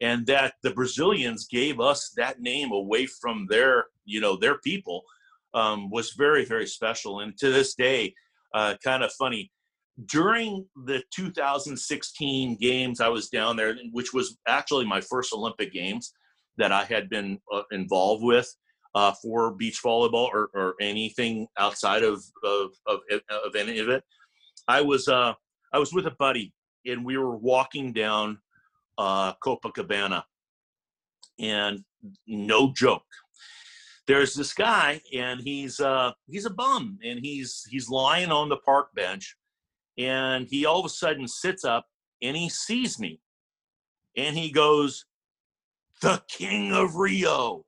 And 0.00 0.26
that 0.26 0.54
the 0.62 0.72
brazilians 0.72 1.46
gave 1.46 1.80
us 1.80 2.12
that 2.16 2.40
name 2.40 2.70
away 2.72 3.06
from 3.06 3.46
their 3.48 3.86
you 4.04 4.20
know 4.20 4.36
their 4.36 4.58
people 4.58 5.02
um, 5.56 5.90
was 5.90 6.12
very 6.12 6.44
very 6.44 6.66
special 6.66 7.20
and 7.20 7.36
to 7.38 7.50
this 7.50 7.74
day 7.74 8.14
uh, 8.54 8.74
kind 8.84 9.02
of 9.02 9.10
funny 9.12 9.50
during 10.06 10.66
the 10.84 11.02
2016 11.14 12.56
games 12.60 13.00
i 13.00 13.08
was 13.08 13.28
down 13.28 13.56
there 13.56 13.76
which 13.92 14.12
was 14.12 14.38
actually 14.46 14.84
my 14.84 15.00
first 15.00 15.32
olympic 15.32 15.72
games 15.72 16.12
that 16.58 16.70
i 16.70 16.84
had 16.84 17.08
been 17.08 17.38
uh, 17.52 17.62
involved 17.72 18.22
with 18.22 18.48
uh, 18.96 19.12
for 19.22 19.52
beach 19.52 19.82
volleyball 19.82 20.30
or, 20.32 20.48
or 20.54 20.74
anything 20.80 21.46
outside 21.58 22.02
of, 22.02 22.24
of, 22.42 22.70
of, 22.86 23.00
of 23.44 23.54
any 23.54 23.78
of 23.78 23.90
it. 23.90 24.02
I 24.68 24.80
was, 24.80 25.06
uh, 25.06 25.34
I 25.70 25.78
was 25.78 25.92
with 25.92 26.06
a 26.06 26.12
buddy 26.18 26.54
and 26.86 27.04
we 27.04 27.18
were 27.18 27.36
walking 27.36 27.92
down 27.92 28.38
uh, 28.96 29.34
Copacabana 29.44 30.22
and 31.38 31.84
no 32.26 32.72
joke. 32.72 33.04
There's 34.06 34.34
this 34.34 34.54
guy 34.54 35.00
and 35.12 35.40
he's, 35.40 35.80
uh, 35.80 36.12
he's 36.28 36.46
a 36.46 36.50
bum 36.50 36.98
and 37.04 37.18
he's, 37.20 37.66
he's 37.68 37.88
lying 37.88 38.30
on 38.30 38.48
the 38.48 38.56
park 38.58 38.94
bench 38.94 39.36
and 39.98 40.46
he 40.48 40.64
all 40.64 40.80
of 40.80 40.86
a 40.86 40.90
sudden 40.90 41.26
sits 41.26 41.64
up 41.64 41.86
and 42.22 42.36
he 42.36 42.48
sees 42.48 42.98
me 42.98 43.20
and 44.16 44.36
he 44.36 44.50
goes, 44.50 45.04
the 46.02 46.22
king 46.28 46.72
of 46.72 46.96
Rio. 46.96 47.64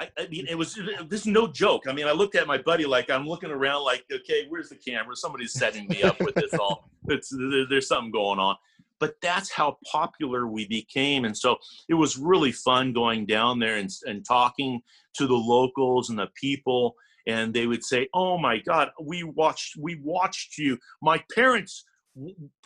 I, 0.00 0.08
I, 0.18 0.26
mean, 0.28 0.46
it 0.48 0.56
was 0.56 0.78
this 1.08 1.20
is 1.20 1.26
no 1.26 1.46
joke. 1.46 1.82
I 1.86 1.92
mean, 1.92 2.06
I 2.06 2.12
looked 2.12 2.34
at 2.34 2.46
my 2.46 2.56
buddy 2.56 2.86
like 2.86 3.10
I'm 3.10 3.26
looking 3.26 3.50
around, 3.50 3.84
like, 3.84 4.04
okay, 4.10 4.46
where's 4.48 4.70
the 4.70 4.76
camera? 4.76 5.14
Somebody's 5.14 5.52
setting 5.52 5.86
me 5.88 6.02
up 6.02 6.18
with 6.20 6.34
this 6.34 6.54
all. 6.54 6.88
It's 7.08 7.34
there's 7.68 7.88
something 7.88 8.10
going 8.10 8.38
on. 8.38 8.56
But 9.00 9.14
that's 9.22 9.50
how 9.50 9.78
popular 9.90 10.46
we 10.46 10.68
became, 10.68 11.24
and 11.24 11.36
so 11.36 11.56
it 11.88 11.94
was 11.94 12.18
really 12.18 12.52
fun 12.52 12.92
going 12.92 13.26
down 13.26 13.58
there 13.58 13.76
and, 13.76 13.90
and 14.04 14.24
talking 14.24 14.82
to 15.14 15.26
the 15.26 15.34
locals 15.34 16.10
and 16.10 16.18
the 16.18 16.28
people. 16.40 16.94
And 17.26 17.52
they 17.52 17.66
would 17.66 17.82
say, 17.84 18.08
"Oh 18.14 18.38
my 18.38 18.58
God, 18.58 18.90
we 19.02 19.22
watched 19.24 19.76
we 19.78 19.98
watched 20.02 20.58
you. 20.58 20.78
My 21.02 21.22
parents 21.34 21.84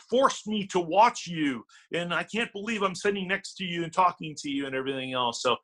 forced 0.09 0.47
me 0.47 0.67
to 0.67 0.79
watch 0.79 1.25
you, 1.27 1.63
and 1.93 2.13
I 2.13 2.23
can't 2.23 2.51
believe 2.51 2.83
I'm 2.83 2.95
sitting 2.95 3.27
next 3.27 3.55
to 3.55 3.63
you 3.63 3.83
and 3.83 3.93
talking 3.93 4.35
to 4.39 4.49
you 4.49 4.65
and 4.65 4.75
everything 4.75 5.13
else." 5.13 5.41
So 5.41 5.57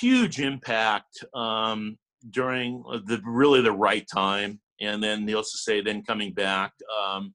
huge 0.00 0.40
impact 0.40 1.24
um, 1.34 1.96
during 2.30 2.82
the 3.06 3.20
really 3.24 3.62
the 3.62 3.72
right 3.72 4.06
time, 4.12 4.60
and 4.80 5.02
then 5.02 5.24
needless 5.24 5.52
to 5.52 5.58
say, 5.58 5.80
then 5.80 6.02
coming 6.02 6.32
back, 6.32 6.72
um, 7.00 7.34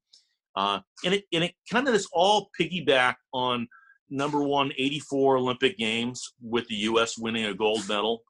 uh, 0.56 0.80
and 1.06 1.14
it 1.16 1.26
and 1.34 1.43
it 1.43 1.54
kind 1.72 1.88
of 1.88 1.93
this 1.93 2.08
all 2.12 2.49
piggyback 2.60 3.16
on 3.34 3.68
number 4.10 4.43
one 4.43 4.72
84 4.78 5.38
Olympic 5.38 5.78
Games 5.78 6.34
with 6.41 6.68
the 6.68 6.76
U.S. 6.76 7.18
winning 7.18 7.45
a 7.45 7.54
gold 7.54 7.88
medal. 7.88 8.24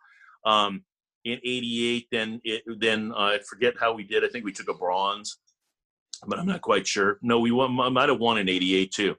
Um, 0.45 0.83
in 1.25 1.39
'88, 1.43 2.07
then 2.11 2.41
it, 2.43 2.63
then 2.79 3.11
uh, 3.13 3.35
I 3.35 3.39
forget 3.49 3.75
how 3.79 3.93
we 3.93 4.03
did. 4.03 4.25
I 4.25 4.27
think 4.27 4.43
we 4.43 4.51
took 4.51 4.69
a 4.69 4.73
bronze, 4.73 5.37
but 6.27 6.37
I'm 6.37 6.45
not 6.45 6.61
quite 6.61 6.85
sure. 6.85 7.17
No, 7.21 7.39
we 7.39 7.51
won, 7.51 7.71
might 7.71 8.09
have 8.09 8.19
won 8.19 8.37
in 8.37 8.49
'88 8.49 8.91
too. 8.91 9.15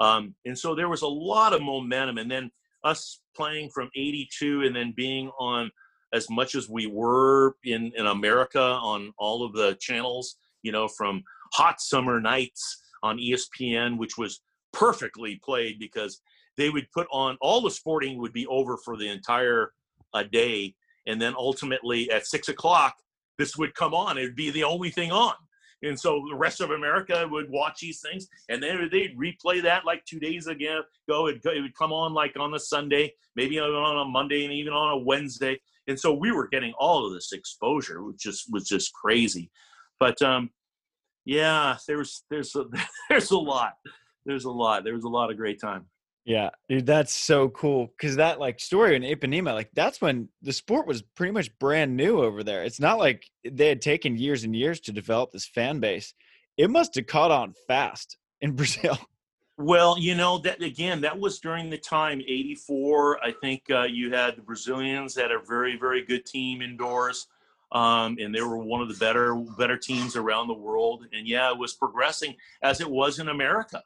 Um, 0.00 0.34
and 0.46 0.58
so 0.58 0.74
there 0.74 0.88
was 0.88 1.02
a 1.02 1.08
lot 1.08 1.52
of 1.52 1.60
momentum, 1.60 2.16
and 2.18 2.30
then 2.30 2.50
us 2.84 3.20
playing 3.36 3.70
from 3.70 3.90
82 3.94 4.62
and 4.62 4.74
then 4.74 4.92
being 4.96 5.30
on 5.38 5.70
as 6.12 6.28
much 6.28 6.54
as 6.54 6.68
we 6.68 6.86
were 6.86 7.54
in, 7.64 7.92
in 7.96 8.06
America 8.06 8.60
on 8.60 9.12
all 9.18 9.44
of 9.44 9.52
the 9.54 9.76
channels, 9.80 10.36
you 10.62 10.72
know, 10.72 10.88
from 10.88 11.22
Hot 11.52 11.80
Summer 11.80 12.20
Nights 12.20 12.82
on 13.02 13.18
ESPN, 13.18 13.98
which 13.98 14.16
was 14.16 14.40
perfectly 14.72 15.40
played 15.44 15.78
because 15.78 16.20
they 16.56 16.70
would 16.70 16.86
put 16.92 17.06
on 17.10 17.36
all 17.40 17.60
the 17.60 17.70
sporting 17.70 18.18
would 18.18 18.32
be 18.32 18.46
over 18.46 18.76
for 18.76 18.96
the 18.96 19.08
entire 19.08 19.72
uh, 20.14 20.24
day. 20.24 20.74
And 21.06 21.20
then 21.20 21.34
ultimately 21.36 22.10
at 22.10 22.26
six 22.26 22.48
o'clock, 22.48 22.94
this 23.38 23.56
would 23.56 23.74
come 23.74 23.94
on. 23.94 24.18
It 24.18 24.22
would 24.22 24.36
be 24.36 24.50
the 24.50 24.64
only 24.64 24.90
thing 24.90 25.10
on. 25.10 25.34
And 25.82 25.98
so 25.98 26.22
the 26.28 26.36
rest 26.36 26.60
of 26.60 26.70
America 26.70 27.26
would 27.28 27.50
watch 27.50 27.80
these 27.80 28.00
things, 28.00 28.28
and 28.48 28.62
then 28.62 28.88
they'd 28.92 29.18
replay 29.18 29.60
that 29.62 29.84
like 29.84 30.04
two 30.04 30.20
days 30.20 30.46
ago. 30.46 30.82
Go, 31.08 31.26
it, 31.26 31.40
would 31.44 31.76
come 31.76 31.92
on 31.92 32.14
like 32.14 32.38
on 32.38 32.54
a 32.54 32.58
Sunday, 32.58 33.12
maybe 33.34 33.58
on 33.58 33.98
a 33.98 34.04
Monday, 34.04 34.44
and 34.44 34.52
even 34.52 34.72
on 34.72 34.92
a 34.92 34.98
Wednesday. 34.98 35.60
And 35.88 35.98
so 35.98 36.12
we 36.12 36.30
were 36.30 36.46
getting 36.46 36.72
all 36.78 37.04
of 37.04 37.12
this 37.12 37.32
exposure, 37.32 38.04
which 38.04 38.18
just 38.18 38.46
was 38.52 38.68
just 38.68 38.92
crazy. 38.92 39.50
But 39.98 40.22
um, 40.22 40.50
yeah, 41.24 41.76
there's 41.86 42.24
there's 42.30 42.54
a, 42.56 42.64
there's 43.08 43.30
a 43.30 43.38
lot, 43.38 43.74
there's 44.24 44.44
a 44.44 44.50
lot, 44.50 44.84
there 44.84 44.94
was 44.94 45.04
a 45.04 45.08
lot 45.08 45.30
of 45.30 45.36
great 45.36 45.60
time. 45.60 45.86
Yeah, 46.24 46.50
dude, 46.68 46.86
that's 46.86 47.12
so 47.12 47.48
cool. 47.48 47.92
Cause 48.00 48.16
that 48.16 48.38
like 48.38 48.60
story 48.60 48.94
in 48.94 49.02
Ipanema, 49.02 49.54
like 49.54 49.70
that's 49.74 50.00
when 50.00 50.28
the 50.40 50.52
sport 50.52 50.86
was 50.86 51.02
pretty 51.02 51.32
much 51.32 51.56
brand 51.58 51.96
new 51.96 52.22
over 52.22 52.44
there. 52.44 52.62
It's 52.62 52.78
not 52.78 52.98
like 52.98 53.24
they 53.44 53.68
had 53.68 53.82
taken 53.82 54.16
years 54.16 54.44
and 54.44 54.54
years 54.54 54.78
to 54.80 54.92
develop 54.92 55.32
this 55.32 55.46
fan 55.46 55.80
base. 55.80 56.14
It 56.56 56.70
must 56.70 56.94
have 56.94 57.06
caught 57.06 57.32
on 57.32 57.54
fast 57.66 58.18
in 58.40 58.52
Brazil. 58.52 58.98
Well, 59.58 59.98
you 59.98 60.14
know 60.14 60.38
that 60.38 60.62
again, 60.62 61.00
that 61.02 61.18
was 61.18 61.38
during 61.38 61.70
the 61.70 61.78
time 61.78 62.20
'84. 62.20 63.24
I 63.24 63.32
think 63.32 63.64
uh, 63.70 63.82
you 63.82 64.12
had 64.12 64.36
the 64.36 64.42
Brazilians 64.42 65.16
had 65.16 65.30
a 65.30 65.40
very, 65.46 65.76
very 65.76 66.04
good 66.04 66.24
team 66.24 66.62
indoors, 66.62 67.26
um, 67.72 68.16
and 68.20 68.34
they 68.34 68.42
were 68.42 68.58
one 68.58 68.82
of 68.82 68.88
the 68.88 68.94
better, 68.94 69.34
better 69.58 69.76
teams 69.76 70.14
around 70.14 70.46
the 70.46 70.54
world. 70.54 71.06
And 71.12 71.26
yeah, 71.26 71.50
it 71.50 71.58
was 71.58 71.72
progressing 71.74 72.36
as 72.62 72.80
it 72.80 72.90
was 72.90 73.18
in 73.18 73.28
America. 73.28 73.82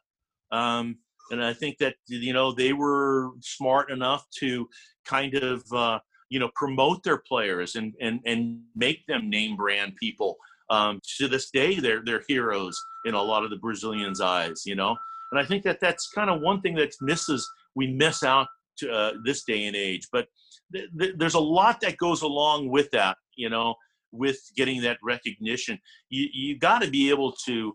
Um, 0.51 0.97
and 1.31 1.43
I 1.43 1.53
think 1.53 1.77
that 1.79 1.95
you 2.07 2.33
know 2.33 2.51
they 2.51 2.73
were 2.73 3.31
smart 3.41 3.91
enough 3.91 4.25
to 4.39 4.69
kind 5.05 5.33
of 5.35 5.63
uh, 5.73 5.99
you 6.29 6.39
know 6.39 6.49
promote 6.55 7.03
their 7.03 7.17
players 7.17 7.75
and 7.75 7.93
and 7.99 8.19
and 8.25 8.61
make 8.75 9.05
them 9.07 9.29
name 9.29 9.55
brand 9.55 9.95
people. 9.97 10.37
Um, 10.69 10.99
to 11.17 11.27
this 11.27 11.49
day, 11.49 11.79
they're 11.79 12.03
they're 12.03 12.23
heroes 12.27 12.79
in 13.05 13.13
a 13.13 13.21
lot 13.21 13.43
of 13.43 13.49
the 13.49 13.57
Brazilians' 13.57 14.21
eyes. 14.21 14.63
You 14.65 14.75
know, 14.75 14.95
and 15.31 15.39
I 15.39 15.45
think 15.45 15.63
that 15.63 15.79
that's 15.79 16.09
kind 16.09 16.29
of 16.29 16.41
one 16.41 16.61
thing 16.61 16.75
that 16.75 16.93
misses 17.01 17.49
we 17.75 17.87
miss 17.87 18.23
out 18.23 18.47
to 18.77 18.91
uh, 18.91 19.13
this 19.25 19.43
day 19.43 19.65
and 19.65 19.75
age. 19.75 20.07
But 20.11 20.27
th- 20.73 20.89
th- 20.97 21.15
there's 21.17 21.33
a 21.33 21.39
lot 21.39 21.81
that 21.81 21.97
goes 21.97 22.21
along 22.21 22.69
with 22.69 22.89
that. 22.91 23.17
You 23.37 23.49
know, 23.49 23.75
with 24.11 24.39
getting 24.55 24.81
that 24.81 24.97
recognition, 25.03 25.79
you 26.09 26.27
you 26.33 26.59
got 26.59 26.81
to 26.81 26.89
be 26.89 27.09
able 27.09 27.33
to 27.45 27.73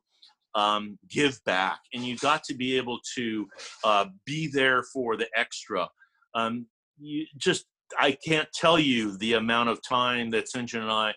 um, 0.55 0.99
give 1.09 1.39
back, 1.45 1.79
and 1.93 2.05
you've 2.05 2.21
got 2.21 2.45
to 2.45 2.55
be 2.55 2.77
able 2.77 2.99
to 3.17 3.47
uh, 3.85 4.07
be 4.27 4.51
there 4.53 4.83
for 4.93 5.17
the 5.17 5.29
extra. 5.37 5.89
Um, 6.35 6.67
you 6.99 7.27
just 7.39 7.65
I 7.99 8.17
can't 8.27 8.49
tell 8.55 8.79
you 8.79 9.17
the 9.19 9.35
amount 9.35 9.69
of 9.69 9.81
time 9.87 10.31
that 10.31 10.49
St. 10.49 10.73
and 10.75 10.91
I 10.91 11.15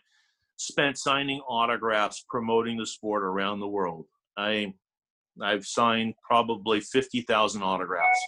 spent 0.57 0.97
signing 0.97 1.41
autographs, 1.47 2.23
promoting 2.29 2.77
the 2.77 2.85
sport 2.85 3.23
around 3.23 3.59
the 3.59 3.67
world. 3.67 4.05
I 4.37 4.73
I've 5.41 5.65
signed 5.65 6.13
probably 6.27 6.81
fifty 6.81 7.21
thousand 7.21 7.63
autographs 7.63 8.19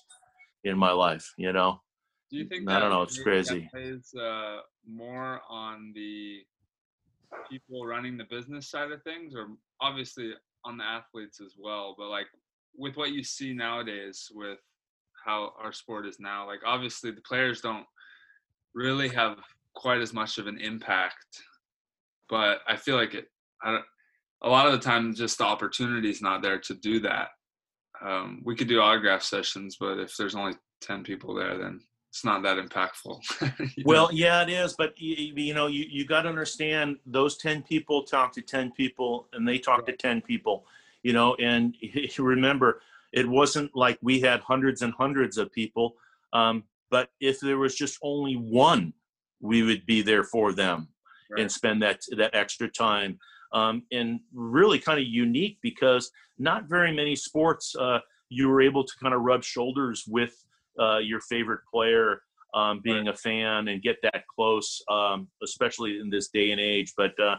in 0.63 0.77
my 0.77 0.91
life. 0.91 1.25
You 1.37 1.53
know. 1.53 1.79
Do 2.29 2.37
you 2.37 2.47
think? 2.47 2.69
I 2.69 2.79
don't 2.79 2.91
know. 2.91 3.03
It's 3.03 3.21
crazy. 3.21 3.69
Plays 3.71 4.11
uh, 4.19 4.57
more 4.87 5.41
on 5.49 5.91
the 5.93 6.39
people 7.49 7.85
running 7.85 8.17
the 8.17 8.23
business 8.25 8.69
side 8.69 8.91
of 8.91 9.03
things, 9.03 9.35
or 9.35 9.49
obviously 9.81 10.33
on 10.65 10.77
the 10.77 10.83
athletes 10.83 11.39
as 11.41 11.53
well, 11.57 11.95
but 11.97 12.09
like 12.09 12.27
with 12.75 12.95
what 12.95 13.11
you 13.11 13.23
see 13.23 13.53
nowadays 13.53 14.29
with 14.33 14.59
how 15.25 15.53
our 15.61 15.73
sport 15.73 16.05
is 16.05 16.19
now, 16.19 16.45
like 16.45 16.61
obviously 16.65 17.11
the 17.11 17.21
players 17.21 17.61
don't 17.61 17.85
really 18.73 19.09
have 19.09 19.37
quite 19.75 20.01
as 20.01 20.13
much 20.13 20.37
of 20.37 20.47
an 20.47 20.59
impact, 20.59 21.41
but 22.29 22.59
I 22.67 22.75
feel 22.75 22.95
like 22.95 23.13
it. 23.13 23.27
I 23.63 23.71
don't, 23.71 23.85
a 24.43 24.49
lot 24.49 24.67
of 24.67 24.71
the 24.71 24.79
time, 24.79 25.15
just 25.15 25.39
the 25.39 25.45
opportunity 25.45 26.09
is 26.09 26.21
not 26.21 26.43
there 26.43 26.59
to 26.59 26.73
do 26.75 26.99
that. 26.99 27.29
Um, 28.05 28.43
we 28.45 28.55
could 28.55 28.67
do 28.67 28.79
autograph 28.79 29.23
sessions, 29.23 29.77
but 29.79 29.97
if 29.97 30.15
there's 30.15 30.35
only 30.35 30.53
ten 30.79 31.03
people 31.03 31.33
there, 31.33 31.57
then 31.57 31.81
it's 32.17 32.25
not 32.25 32.41
that 32.41 32.57
impactful. 32.57 33.21
well, 33.85 34.09
yeah, 34.11 34.41
it 34.41 34.49
is, 34.49 34.73
but 34.73 34.99
you, 34.99 35.33
you 35.35 35.53
know, 35.53 35.67
you, 35.67 35.85
you 35.87 36.03
got 36.03 36.23
to 36.23 36.29
understand 36.29 36.97
those 37.05 37.37
10 37.37 37.61
people 37.61 38.01
talk 38.01 38.33
to 38.33 38.41
10 38.41 38.71
people 38.71 39.27
and 39.33 39.47
they 39.47 39.59
talk 39.59 39.81
right. 39.81 39.85
to 39.85 39.93
10 39.93 40.21
people, 40.21 40.65
you 41.03 41.13
know, 41.13 41.35
and 41.35 41.75
remember, 42.17 42.81
it 43.13 43.29
wasn't 43.29 43.69
like 43.75 43.99
we 44.01 44.19
had 44.19 44.39
hundreds 44.39 44.81
and 44.81 44.95
hundreds 44.95 45.37
of 45.37 45.51
people. 45.51 45.95
Um, 46.33 46.63
but 46.89 47.11
if 47.21 47.39
there 47.39 47.59
was 47.59 47.75
just 47.75 47.99
only 48.01 48.33
one, 48.33 48.93
we 49.39 49.61
would 49.61 49.85
be 49.85 50.01
there 50.01 50.23
for 50.23 50.53
them 50.53 50.87
right. 51.29 51.41
and 51.41 51.51
spend 51.51 51.83
that, 51.83 52.01
that 52.17 52.33
extra 52.33 52.67
time. 52.67 53.19
Um, 53.53 53.83
and 53.91 54.21
really 54.33 54.79
kind 54.79 54.99
of 54.99 55.05
unique 55.05 55.59
because 55.61 56.09
not 56.39 56.67
very 56.67 56.91
many 56.95 57.15
sports, 57.15 57.75
uh, 57.79 57.99
you 58.29 58.49
were 58.49 58.61
able 58.61 58.83
to 58.83 58.93
kind 58.99 59.13
of 59.13 59.21
rub 59.21 59.43
shoulders 59.43 60.05
with 60.07 60.46
uh, 60.79 60.99
your 60.99 61.19
favorite 61.21 61.61
player, 61.71 62.21
um, 62.53 62.81
being 62.83 63.07
a 63.07 63.13
fan, 63.13 63.67
and 63.67 63.81
get 63.81 63.97
that 64.03 64.23
close, 64.33 64.81
um, 64.89 65.27
especially 65.43 65.99
in 65.99 66.09
this 66.09 66.29
day 66.29 66.51
and 66.51 66.59
age. 66.59 66.93
But 66.95 67.19
uh, 67.19 67.35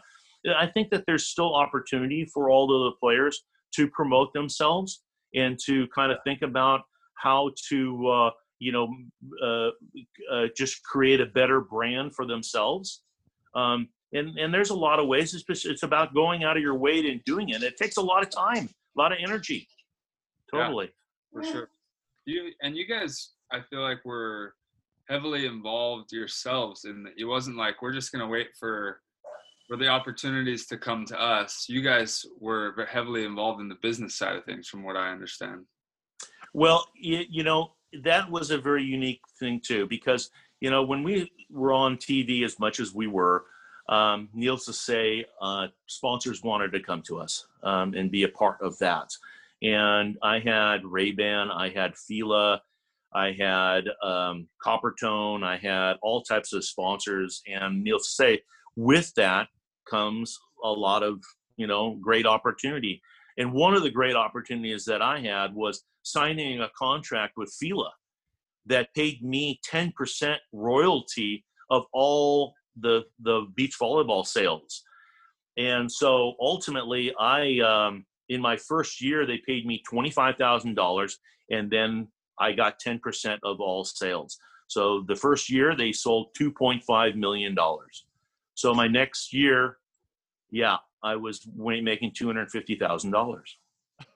I 0.57 0.67
think 0.67 0.91
that 0.91 1.05
there's 1.07 1.27
still 1.27 1.55
opportunity 1.55 2.25
for 2.33 2.51
all 2.51 2.65
of 2.65 2.93
the 2.93 2.97
players 2.99 3.45
to 3.77 3.89
promote 3.89 4.33
themselves 4.33 5.03
and 5.35 5.59
to 5.67 5.87
kind 5.89 6.13
of 6.13 6.19
think 6.25 6.43
about 6.43 6.83
how 7.15 7.51
to, 7.69 8.09
uh, 8.09 8.31
you 8.61 8.73
know, 8.73 8.89
uh, 9.43 9.71
uh, 10.33 10.47
just 10.57 10.83
create 10.85 11.21
a 11.21 11.27
better 11.27 11.61
brand 11.61 12.15
for 12.15 12.27
themselves. 12.27 13.03
Um, 13.55 13.89
and, 14.13 14.39
and 14.39 14.55
there's 14.55 14.71
a 14.71 14.77
lot 14.77 14.99
of 14.99 15.07
ways. 15.07 15.35
It's, 15.35 15.65
it's 15.67 15.83
about 15.83 16.15
going 16.15 16.45
out 16.45 16.57
of 16.57 16.63
your 16.63 16.77
way 16.77 16.99
and 17.11 17.23
doing 17.25 17.51
it. 17.51 17.63
It 17.63 17.77
takes 17.77 17.99
a 17.99 18.03
lot 18.03 18.23
of 18.23 18.31
time, 18.31 18.69
a 18.97 19.01
lot 19.01 19.13
of 19.13 19.19
energy. 19.21 19.69
Totally. 20.51 20.87
Yeah, 20.87 21.41
for 21.41 21.45
sure 21.45 21.71
you 22.29 22.51
and 22.63 22.77
you 22.77 22.87
guys 22.87 23.33
i 23.53 23.61
feel 23.71 23.81
like 23.81 24.05
were 24.05 24.55
heavily 25.09 25.47
involved 25.47 26.13
yourselves 26.13 26.85
and 26.85 27.09
it 27.17 27.25
wasn't 27.25 27.57
like 27.57 27.81
we're 27.81 27.93
just 27.93 28.13
going 28.13 28.21
to 28.25 28.31
wait 28.31 28.49
for 28.59 29.01
for 29.67 29.77
the 29.77 29.87
opportunities 29.87 30.67
to 30.67 30.79
come 30.79 31.05
to 31.05 31.21
us. 31.21 31.67
You 31.69 31.83
guys 31.83 32.25
were 32.41 32.87
heavily 32.91 33.27
involved 33.27 33.61
in 33.61 33.69
the 33.69 33.77
business 33.83 34.15
side 34.15 34.35
of 34.35 34.45
things 34.45 34.67
from 34.67 34.83
what 34.83 34.97
i 34.97 35.11
understand. 35.11 35.65
Well 36.55 36.87
you, 36.95 37.25
you 37.29 37.45
know 37.45 37.73
that 38.03 38.31
was 38.31 38.51
a 38.51 38.59
very 38.59 38.83
unique 38.83 39.21
thing 39.39 39.61
too 39.65 39.87
because 39.87 40.31
you 40.61 40.71
know 40.71 40.83
when 40.83 41.03
we 41.03 41.31
were 41.51 41.73
on 41.73 41.97
tv 41.97 42.45
as 42.45 42.59
much 42.59 42.81
as 42.81 42.95
we 42.95 43.07
were 43.07 43.45
um, 43.89 44.29
needless 44.35 44.67
to 44.67 44.75
say 44.75 45.25
uh, 45.41 45.69
sponsors 45.87 46.43
wanted 46.43 46.73
to 46.73 46.81
come 46.81 47.01
to 47.03 47.19
us 47.19 47.47
um, 47.63 47.95
and 47.95 48.11
be 48.11 48.25
a 48.25 48.29
part 48.29 48.59
of 48.61 48.79
that 48.79 49.11
and 49.63 50.17
I 50.23 50.39
had 50.41 50.85
Ray 50.85 51.13
Ban, 51.13 51.51
I 51.51 51.71
had 51.71 51.97
Fila, 51.97 52.61
I 53.15 53.33
had 53.39 53.85
um, 54.03 54.49
Coppertone, 54.65 55.43
I 55.43 55.57
had 55.57 55.97
all 56.03 56.23
types 56.23 56.53
of 56.53 56.65
sponsors, 56.65 57.43
and 57.47 57.85
to 57.85 57.99
say, 58.01 58.43
with 58.77 59.13
that 59.15 59.49
comes 59.91 60.39
a 60.63 60.71
lot 60.71 61.03
of 61.03 61.23
you 61.57 61.67
know 61.67 61.99
great 62.01 62.27
opportunity. 62.27 63.01
And 63.39 63.53
one 63.53 63.75
of 63.75 63.83
the 63.83 63.91
great 63.91 64.17
opportunities 64.17 64.85
that 64.87 65.01
I 65.01 65.21
had 65.21 65.55
was 65.55 65.85
signing 66.03 66.61
a 66.61 66.71
contract 66.77 67.35
with 67.37 67.55
Fila 67.59 67.91
that 68.67 68.93
paid 68.95 69.23
me 69.23 69.61
10% 69.71 70.37
royalty 70.53 71.45
of 71.71 71.85
all 71.93 72.55
the 72.81 73.05
the 73.23 73.47
beach 73.55 73.77
volleyball 73.81 74.27
sales. 74.27 74.83
And 75.57 75.91
so 75.91 76.35
ultimately, 76.41 77.13
I 77.19 77.59
um, 77.61 78.05
in 78.29 78.41
my 78.41 78.57
first 78.57 79.01
year, 79.01 79.27
they 79.27 79.39
paid 79.39 79.67
me 79.67 79.83
$25,000 79.91 81.13
and 81.51 81.71
then 81.71 82.09
I 82.39 82.53
got 82.53 82.81
10% 82.81 83.39
of 83.43 83.61
all 83.61 83.85
sales. 83.85 84.39
So 84.69 85.05
the 85.09 85.17
first 85.17 85.51
year 85.51 85.75
they 85.75 85.93
sold 85.93 86.29
$2.5 86.39 87.15
million. 87.17 87.57
So 88.55 88.75
my 88.75 88.87
next 88.87 89.33
year, 89.33 89.79
yeah, 90.51 90.77
I 91.03 91.17
was 91.17 91.47
making 91.57 92.13
$250,000. 92.13 93.41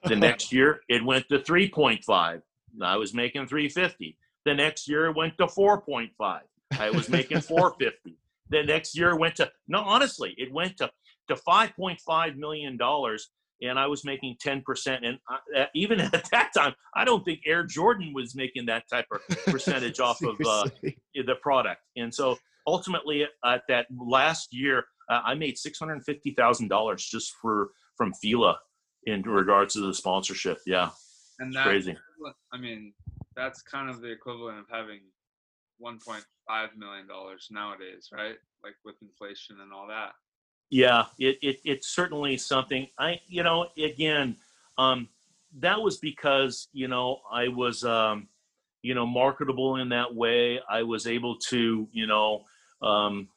The 0.05 0.15
next 0.15 0.53
year 0.53 0.79
it 0.87 1.03
went 1.03 1.27
to 1.27 1.39
3.5. 1.39 2.41
I 2.81 2.97
was 2.97 3.13
making 3.13 3.47
350. 3.47 4.17
The 4.45 4.53
next 4.53 4.87
year 4.87 5.07
it 5.07 5.15
went 5.15 5.37
to 5.39 5.45
4.5. 5.45 6.39
I 6.79 6.89
was 6.89 7.09
making 7.09 7.41
450. 7.41 8.17
The 8.49 8.63
next 8.63 8.97
year 8.97 9.09
it 9.09 9.19
went 9.19 9.35
to 9.37 9.51
no, 9.67 9.79
honestly, 9.81 10.35
it 10.37 10.53
went 10.53 10.77
to 10.77 10.89
to 11.27 11.35
5.5 11.35 12.37
million 12.37 12.77
dollars 12.77 13.29
and 13.61 13.79
I 13.79 13.87
was 13.87 14.03
making 14.05 14.37
10%. 14.45 14.63
And 15.03 15.17
I, 15.29 15.67
even 15.75 15.99
at 16.13 16.29
that 16.31 16.51
time, 16.55 16.73
I 16.95 17.05
don't 17.05 17.23
think 17.23 17.41
Air 17.45 17.63
Jordan 17.63 18.13
was 18.13 18.35
making 18.35 18.65
that 18.67 18.83
type 18.89 19.05
of 19.11 19.21
percentage 19.45 19.99
off 19.99 20.21
of 20.21 20.35
uh, 20.45 20.69
the 21.15 21.35
product. 21.41 21.81
And 21.95 22.13
so 22.13 22.37
ultimately, 22.67 23.25
at 23.45 23.61
that 23.67 23.87
last 23.97 24.49
year, 24.51 24.85
uh, 25.09 25.21
I 25.25 25.35
made 25.35 25.55
$650,000 25.55 26.97
just 26.97 27.33
for 27.41 27.71
from 27.97 28.13
Fila 28.13 28.57
in 29.05 29.21
regards 29.21 29.73
to 29.75 29.81
the 29.81 29.93
sponsorship. 29.93 30.59
Yeah. 30.65 30.89
And 31.39 31.53
that's 31.53 31.67
crazy. 31.67 31.97
I 32.53 32.57
mean, 32.57 32.93
that's 33.35 33.61
kind 33.61 33.89
of 33.89 34.01
the 34.01 34.11
equivalent 34.11 34.59
of 34.59 34.65
having 34.71 35.01
$1.5 35.83 36.23
million 36.77 37.07
nowadays, 37.51 38.09
right? 38.13 38.35
Like 38.63 38.75
with 38.85 38.95
inflation 39.01 39.57
and 39.61 39.73
all 39.73 39.87
that 39.87 40.13
yeah, 40.69 41.05
it, 41.19 41.37
it 41.41 41.59
it's 41.63 41.87
certainly 41.89 42.37
something. 42.37 42.87
I 42.97 43.19
you 43.27 43.43
know 43.43 43.67
again, 43.77 44.35
um, 44.77 45.07
that 45.59 45.81
was 45.81 45.97
because 45.97 46.67
you 46.73 46.87
know 46.87 47.21
I 47.31 47.47
was 47.47 47.83
um, 47.83 48.27
you 48.81 48.95
know 48.95 49.05
marketable 49.05 49.77
in 49.77 49.89
that 49.89 50.13
way. 50.13 50.59
I 50.69 50.83
was 50.83 51.07
able 51.07 51.37
to 51.49 51.87
you 51.91 52.07
know 52.07 52.43
um, 52.81 53.29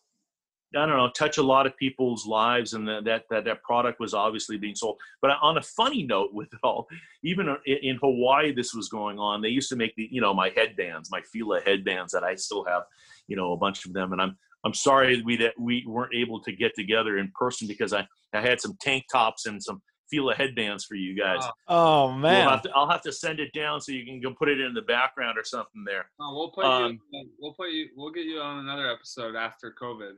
I 0.75 0.87
don't 0.87 0.97
know 0.97 1.11
touch 1.11 1.39
a 1.39 1.43
lot 1.43 1.67
of 1.67 1.77
people's 1.77 2.27
lives, 2.27 2.75
and 2.75 2.87
that 2.89 3.05
that 3.05 3.25
that, 3.31 3.45
that 3.45 3.63
product 3.63 4.01
was 4.01 4.15
obviously 4.15 4.57
being 4.57 4.75
sold. 4.75 4.99
But 5.21 5.33
on 5.41 5.59
a 5.59 5.63
funny 5.63 6.03
note 6.03 6.33
with 6.35 6.53
it 6.53 6.61
all, 6.63 6.89
even 7.23 7.55
in 7.67 7.97
Hawaii, 7.97 8.53
this 8.53 8.75
was 8.75 8.89
going 8.89 9.19
on. 9.19 9.41
They 9.41 9.49
used 9.49 9.69
to 9.71 9.77
make 9.77 9.95
the 9.95 10.09
you 10.11 10.21
know 10.21 10.35
my 10.35 10.51
headbands, 10.57 11.11
my 11.11 11.21
Fila 11.21 11.61
headbands 11.61 12.13
that 12.13 12.25
I 12.25 12.35
still 12.35 12.65
have, 12.65 12.83
you 13.27 13.37
know 13.37 13.53
a 13.53 13.57
bunch 13.57 13.87
of 13.87 13.93
them, 13.93 14.13
and 14.13 14.21
I'm 14.21 14.37
I'm 14.67 14.75
sorry 14.75 15.23
we 15.23 15.37
that 15.37 15.55
we 15.59 15.85
weren't 15.87 16.15
able 16.15 16.41
to 16.43 16.53
get 16.53 16.73
together 16.75 17.19
in 17.19 17.31
person 17.39 17.69
because 17.69 17.93
I, 17.93 18.07
I 18.35 18.41
had 18.41 18.61
some 18.61 18.77
tank 18.81 19.05
tops 19.11 19.47
and 19.47 19.63
some 19.63 19.81
Fila 20.11 20.35
headbands 20.35 20.85
for 20.85 20.95
you 20.95 21.17
guys. 21.17 21.45
Oh 21.69 22.13
man, 22.13 22.45
we'll 22.45 22.51
have 22.51 22.63
to, 22.63 22.71
I'll 22.75 22.91
have 22.91 23.03
to 23.03 23.13
send 23.13 23.41
it 23.41 23.53
down 23.53 23.81
so 23.81 23.93
you 23.93 24.05
can 24.05 24.21
go 24.21 24.33
put 24.35 24.49
it 24.49 24.61
in 24.61 24.75
the 24.75 24.83
background 24.83 25.39
or 25.39 25.45
something 25.45 25.85
there. 25.85 26.11
Oh, 26.21 26.37
we'll 26.37 26.51
put 26.51 26.65
um, 26.65 27.01
you. 27.13 27.29
We'll 27.41 27.55
put 27.55 27.71
you. 27.71 27.89
We'll 27.97 28.13
get 28.13 28.25
you 28.25 28.41
on 28.41 28.59
another 28.59 28.91
episode 28.91 29.37
after 29.37 29.75
COVID. 29.81 30.15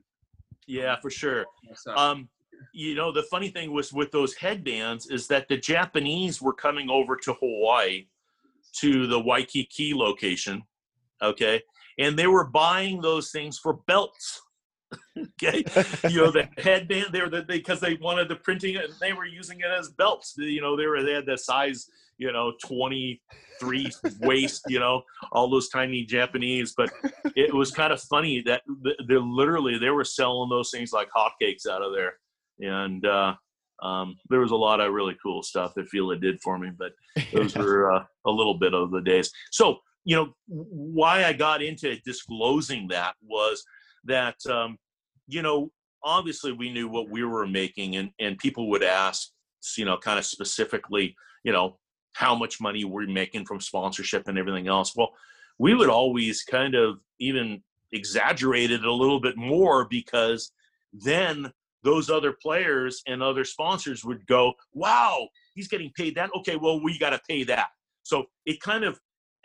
Yeah, 0.67 0.97
for 1.01 1.11
sure. 1.11 1.47
Um, 1.95 2.29
you 2.75 2.95
know, 2.95 3.13
the 3.13 3.23
funny 3.25 3.49
thing 3.49 3.73
was 3.73 3.93
with 3.93 4.11
those 4.11 4.35
headbands 4.35 5.07
is 5.07 5.27
that 5.29 5.49
the 5.49 5.57
Japanese 5.57 6.43
were 6.43 6.53
coming 6.55 6.91
over 6.91 7.17
to 7.17 7.35
Hawaii 7.35 8.07
to 8.81 9.07
the 9.07 9.19
Waikiki 9.19 9.95
location. 9.95 10.63
Okay, 11.23 11.63
and 11.99 12.19
they 12.19 12.27
were 12.27 12.47
buying 12.47 13.01
those 13.01 13.31
things 13.31 13.59
for 13.59 13.81
belts. 13.87 14.43
okay, 15.19 15.65
you 16.09 16.17
know 16.17 16.31
the 16.31 16.49
headband 16.59 17.09
there 17.13 17.29
the, 17.29 17.43
because 17.43 17.79
they 17.81 17.95
wanted 17.97 18.29
the 18.29 18.37
printing 18.37 18.77
and 18.77 18.93
they 19.01 19.13
were 19.13 19.27
using 19.27 19.61
it 19.61 19.67
as 19.67 19.91
belts. 19.91 20.35
You 20.39 20.63
know 20.63 20.77
they 20.77 20.87
were 20.87 21.03
they 21.03 21.13
had 21.13 21.27
the 21.27 21.37
size 21.37 21.87
you 22.17 22.33
know 22.33 22.53
23 22.65 23.91
waist 24.23 24.63
you 24.67 24.81
know 24.81 25.03
all 25.31 25.49
those 25.49 25.69
tiny 25.69 26.05
japanese 26.05 26.75
but 26.77 26.91
it 27.37 27.55
was 27.55 27.71
kind 27.71 27.93
of 27.93 28.01
funny 28.03 28.43
that 28.43 28.63
they're 29.07 29.21
literally 29.21 29.79
they 29.79 29.91
were 29.91 30.03
selling 30.03 30.51
those 30.51 30.73
things 30.73 30.93
like 30.93 31.09
hotcakes 31.17 31.65
out 31.71 31.81
of 31.81 31.93
there 31.95 32.15
and 32.61 33.07
uh, 33.07 33.35
um, 33.83 34.17
there 34.29 34.41
was 34.41 34.51
a 34.51 34.57
lot 34.57 34.81
of 34.81 34.93
really 34.93 35.17
cool 35.23 35.43
stuff 35.43 35.75
that 35.75 35.89
Fila 35.89 36.17
did 36.17 36.41
for 36.43 36.59
me, 36.59 36.71
but 36.77 36.93
those 37.33 37.57
were 37.57 37.93
uh, 37.93 38.05
a 38.27 38.31
little 38.31 38.55
bit 38.55 38.75
of 38.75 38.91
the 38.91 39.01
days. 39.01 39.31
So 39.51 39.79
you 40.09 40.17
know 40.17 40.33
why 40.47 41.25
I 41.27 41.35
got 41.35 41.63
into 41.63 41.95
disclosing 42.01 42.89
that 42.89 43.15
was 43.23 43.63
that 44.05 44.37
um, 44.47 44.79
you 45.27 45.43
know 45.43 45.71
obviously 46.03 46.51
we 46.51 46.73
knew 46.73 46.89
what 46.89 47.11
we 47.11 47.25
were 47.25 47.47
making 47.47 47.97
and 47.97 48.11
and 48.19 48.39
people 48.39 48.71
would 48.71 48.83
ask 48.83 49.29
you 49.77 49.85
know 49.85 49.99
kind 49.99 50.19
of 50.19 50.25
specifically 50.25 51.15
you 51.45 51.53
know 51.53 51.77
how 52.15 52.35
much 52.35 52.59
money 52.59 52.85
we're 52.85 53.07
making 53.07 53.45
from 53.45 53.61
sponsorship 53.61 54.29
and 54.29 54.39
everything 54.39 54.67
else? 54.67 54.97
Well 54.97 55.13
we 55.59 55.75
would 55.75 55.91
always 55.91 56.43
kind 56.43 56.75
of 56.75 57.01
even 57.21 57.63
exaggerate 57.93 58.71
it 58.71 58.85
a 58.85 58.93
little 58.93 59.21
bit 59.21 59.37
more 59.37 59.87
because 59.91 60.53
then 60.95 61.53
those 61.83 62.09
other 62.09 62.33
players 62.33 63.03
and 63.07 63.23
other 63.23 63.45
sponsors 63.45 64.07
would 64.07 64.27
go 64.27 64.55
wow 64.73 65.29
he's 65.55 65.69
getting 65.69 65.93
paid 65.95 66.15
that. 66.15 66.31
Okay 66.35 66.57
well 66.57 66.83
we 66.83 66.99
got 66.99 67.11
to 67.11 67.21
pay 67.29 67.45
that. 67.45 67.69
So 68.05 68.25
it 68.47 68.59
kind 68.63 68.85
of 68.85 68.99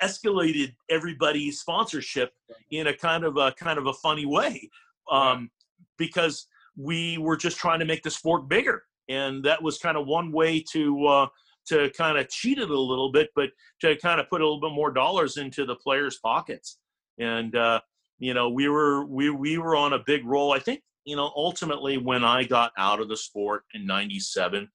escalated 0.04 0.76
everybody's 0.89 1.60
sponsorship 1.60 2.32
in 2.72 2.88
a 2.88 2.93
kind 2.95 3.24
of 3.24 3.38
a 3.38 3.51
kind 3.54 3.78
of 3.80 3.88
a 3.88 3.93
funny 3.93 4.26
way 4.26 4.70
um, 5.12 5.49
because 5.97 6.47
we 6.76 7.18
were 7.18 7.38
just 7.38 7.58
trying 7.58 7.80
to 7.80 7.86
make 7.86 8.04
the 8.04 8.12
sport 8.12 8.47
bigger 8.49 8.84
and 9.10 9.43
that 9.43 9.62
was 9.62 9.78
kind 9.78 9.97
of 9.97 10.08
one 10.08 10.32
way 10.32 10.60
to 10.60 11.06
uh, 11.06 11.28
to 11.66 11.89
kind 11.91 12.18
of 12.18 12.28
cheat 12.30 12.58
it 12.58 12.70
a 12.70 12.80
little 12.80 13.12
bit 13.12 13.30
but 13.36 13.49
to 13.80 13.95
kind 13.97 14.20
of 14.20 14.28
put 14.30 14.41
a 14.41 14.43
little 14.43 14.60
bit 14.60 14.74
more 14.74 14.91
dollars 14.91 15.38
into 15.38 15.66
the 15.66 15.76
players 15.76 16.20
pockets 16.24 16.80
and 17.20 17.56
uh, 17.56 17.80
you 18.20 18.34
know 18.34 18.49
we 18.49 18.70
were 18.70 19.06
we 19.06 19.30
we 19.30 19.58
were 19.58 19.76
on 19.76 19.93
a 19.93 19.99
big 20.06 20.26
roll. 20.26 20.54
I 20.54 20.60
think 20.60 20.82
you 21.06 21.16
know 21.16 21.32
ultimately 21.36 21.97
when 21.97 22.24
I 22.24 22.43
got 22.43 22.72
out 22.78 22.99
of 22.99 23.10
the 23.10 23.18
sport 23.18 23.64
in 23.74 23.86
'97, 23.86 24.70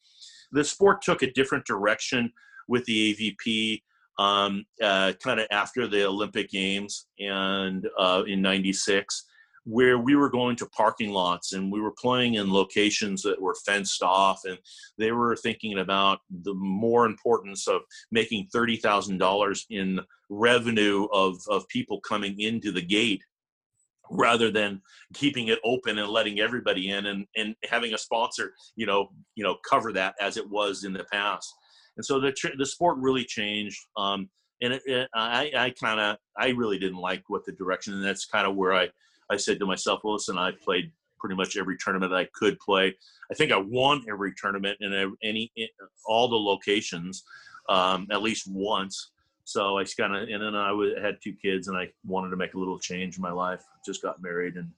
the 0.53 0.65
sport 0.65 1.03
took 1.03 1.23
a 1.23 1.33
different 1.33 1.65
direction 1.65 2.33
with 2.69 2.85
the 2.85 3.15
AVP. 3.15 3.83
Um, 4.19 4.65
uh, 4.83 5.13
kind 5.23 5.39
of 5.39 5.47
after 5.53 5.87
the 5.87 6.05
Olympic 6.05 6.51
Games 6.51 7.07
and 7.21 7.87
uh, 7.97 8.25
in 8.27 8.43
'96, 8.43 9.25
where 9.69 9.99
we 9.99 10.17
were 10.17 10.31
going 10.31 10.57
to 10.57 10.67
parking 10.67 11.11
lots 11.11 11.53
and 11.53 11.71
we 11.71 11.79
were 11.79 11.93
playing 12.01 12.35
in 12.35 12.51
locations 12.51 13.21
that 13.23 13.41
were 13.41 13.55
fenced 13.67 14.03
off 14.03 14.41
and 14.47 14.57
they 14.97 15.13
were 15.13 15.37
thinking 15.37 15.79
about 15.79 16.21
the 16.43 16.55
more 16.55 17.05
importance 17.05 17.69
of 17.69 17.83
making 18.11 18.49
$30,000 18.55 19.65
in 19.69 20.01
revenue 20.31 21.07
of, 21.13 21.37
of 21.51 21.69
people 21.69 22.01
coming 22.01 22.41
into 22.41 22.73
the 22.73 22.81
gate 22.81 23.23
rather 24.11 24.51
than 24.51 24.81
keeping 25.13 25.49
it 25.49 25.59
open 25.65 25.99
and 25.99 26.09
letting 26.09 26.41
everybody 26.41 26.89
in 26.89 27.05
and, 27.05 27.27
and 27.37 27.55
having 27.69 27.93
a 27.93 27.99
sponsor, 27.99 28.55
you 28.75 28.87
know, 28.87 29.11
you 29.35 29.45
know, 29.45 29.57
cover 29.69 29.93
that 29.93 30.15
as 30.19 30.39
it 30.39 30.49
was 30.49 30.85
in 30.85 30.95
the 30.95 31.05
past. 31.13 31.53
And 31.99 32.07
so 32.07 32.21
the, 32.21 32.33
the 32.57 32.65
sport 32.65 32.97
really 32.99 33.25
changed. 33.25 33.85
Um, 33.97 34.31
and 34.63 34.73
it, 34.73 34.83
it, 34.87 35.09
I, 35.15 35.51
I 35.55 35.71
kind 35.71 36.01
of, 36.01 36.17
I 36.37 36.49
really 36.51 36.79
didn't 36.79 36.99
like 36.99 37.25
what 37.29 37.45
the 37.45 37.53
direction, 37.53 37.93
and 37.93 38.05
that's 38.05 38.25
kind 38.25 38.47
of 38.47 38.57
where 38.57 38.73
I, 38.73 38.89
I 39.31 39.37
said 39.37 39.59
to 39.59 39.67
myself, 39.67 40.01
well, 40.03 40.15
listen, 40.15 40.39
I 40.39 40.53
played 40.53 40.91
pretty 41.21 41.35
much 41.35 41.57
every 41.57 41.77
tournament 41.77 42.13
I 42.13 42.29
could 42.33 42.59
play. 42.61 42.95
I 43.31 43.35
think 43.35 43.53
I 43.53 43.59
won 43.59 44.05
every 44.09 44.33
tournament 44.41 44.79
in 44.81 45.17
any 45.23 45.53
in 45.57 45.67
all 46.07 46.29
the 46.29 46.37
locations, 46.37 47.25
um, 47.69 48.07
at 48.11 48.23
least 48.23 48.47
once. 48.49 49.11
So 49.45 49.79
I 49.79 49.85
kind 49.85 50.15
of 50.15 50.29
and 50.29 50.43
then 50.43 50.55
I 50.55 50.73
had 51.03 51.19
two 51.23 51.33
kids 51.33 51.69
and 51.69 51.77
I 51.77 51.89
wanted 52.07 52.31
to 52.31 52.37
make 52.37 52.55
a 52.55 52.59
little 52.59 52.79
change 52.79 53.17
in 53.17 53.23
my 53.23 53.33
life. 53.33 53.65
Just 53.85 54.03
got 54.03 54.23
married 54.23 54.55
and. 54.57 54.71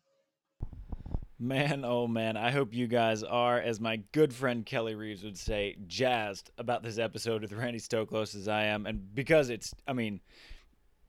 Man, 1.42 1.86
oh 1.86 2.06
man, 2.06 2.36
I 2.36 2.50
hope 2.50 2.74
you 2.74 2.86
guys 2.86 3.22
are, 3.22 3.58
as 3.58 3.80
my 3.80 4.02
good 4.12 4.34
friend 4.34 4.66
Kelly 4.66 4.94
Reeves 4.94 5.24
would 5.24 5.38
say, 5.38 5.74
jazzed 5.86 6.50
about 6.58 6.82
this 6.82 6.98
episode 6.98 7.40
with 7.40 7.54
Randy 7.54 7.78
Stoklos 7.78 8.36
as 8.36 8.46
I 8.46 8.64
am. 8.64 8.84
And 8.84 9.14
because 9.14 9.48
it's, 9.48 9.72
I 9.88 9.94
mean, 9.94 10.20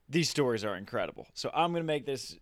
these 0.07 0.29
stories 0.29 0.63
are 0.63 0.77
incredible. 0.77 1.27
So 1.33 1.51
I'm 1.53 1.73
going 1.73 1.83
to 1.83 1.87
make 1.87 2.05
this 2.05 2.37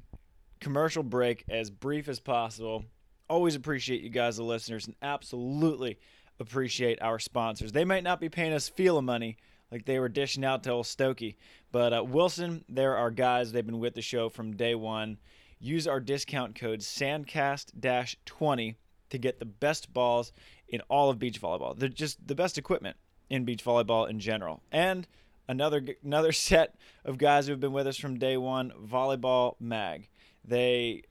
commercial 0.60 1.02
break 1.02 1.44
as 1.50 1.72
brief 1.72 2.08
as 2.08 2.20
possible. 2.20 2.86
Always 3.28 3.56
appreciate 3.56 4.02
you 4.02 4.10
guys, 4.10 4.38
the 4.38 4.44
listeners, 4.44 4.86
and 4.86 4.96
absolutely 5.02 5.98
appreciate 6.40 7.02
our 7.02 7.18
sponsors. 7.18 7.72
They 7.72 7.86
might 7.86 8.04
not 8.04 8.22
be 8.22 8.30
paying 8.30 8.54
us 8.54 8.70
Fila 8.70 9.02
money 9.02 9.38
like 9.72 9.86
they 9.86 9.98
were 9.98 10.10
dishing 10.10 10.46
out 10.46 10.62
to 10.64 10.72
old 10.72 10.86
Stokey, 10.86 11.38
but 11.72 11.92
uh, 11.92 12.04
Wilson, 12.04 12.66
they're 12.70 12.98
our 12.98 13.10
guys. 13.10 13.52
They've 13.52 13.66
been 13.66 13.80
with 13.80 13.96
the 13.96 14.02
show 14.04 14.30
from 14.30 14.56
day 14.56 14.76
one. 14.76 15.18
Use 15.60 15.88
our 15.88 16.00
discount 16.00 16.56
code 16.56 16.80
SANDCAST 16.80 18.16
20 18.26 18.78
to 19.10 19.18
get 19.18 19.40
the 19.40 19.46
best 19.46 19.92
balls 19.94 20.32
in 20.68 20.82
all 20.90 21.10
of 21.10 21.20
beach 21.20 21.42
volleyball. 21.42 21.78
They're 21.78 21.90
just 21.90 22.26
the 22.26 22.36
best 22.36 22.58
equipment 22.58 22.98
in 23.30 23.46
beach 23.46 23.64
volleyball 23.64 24.10
in 24.10 24.20
general. 24.20 24.62
And 24.72 25.08
another 25.48 25.84
another 26.04 26.32
set 26.34 26.76
of 27.04 27.18
guys 27.18 27.46
who 27.48 27.52
have 27.52 27.60
been 27.60 27.74
with 27.74 27.88
us 27.88 27.98
from 27.98 28.20
day 28.20 28.38
one, 28.38 28.72
Volleyball 28.86 29.56
Mag. 29.60 30.10
They 30.46 31.04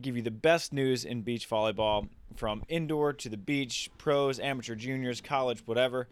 give 0.00 0.16
you 0.16 0.22
the 0.22 0.30
best 0.30 0.72
news 0.72 1.04
in 1.04 1.22
beach 1.22 1.48
volleyball 1.48 2.08
from 2.36 2.64
indoor 2.68 3.12
to 3.12 3.28
the 3.28 3.36
beach, 3.36 3.90
pros, 3.96 4.38
amateur, 4.40 4.74
juniors, 4.74 5.20
college, 5.20 5.62
whatever. 5.66 6.08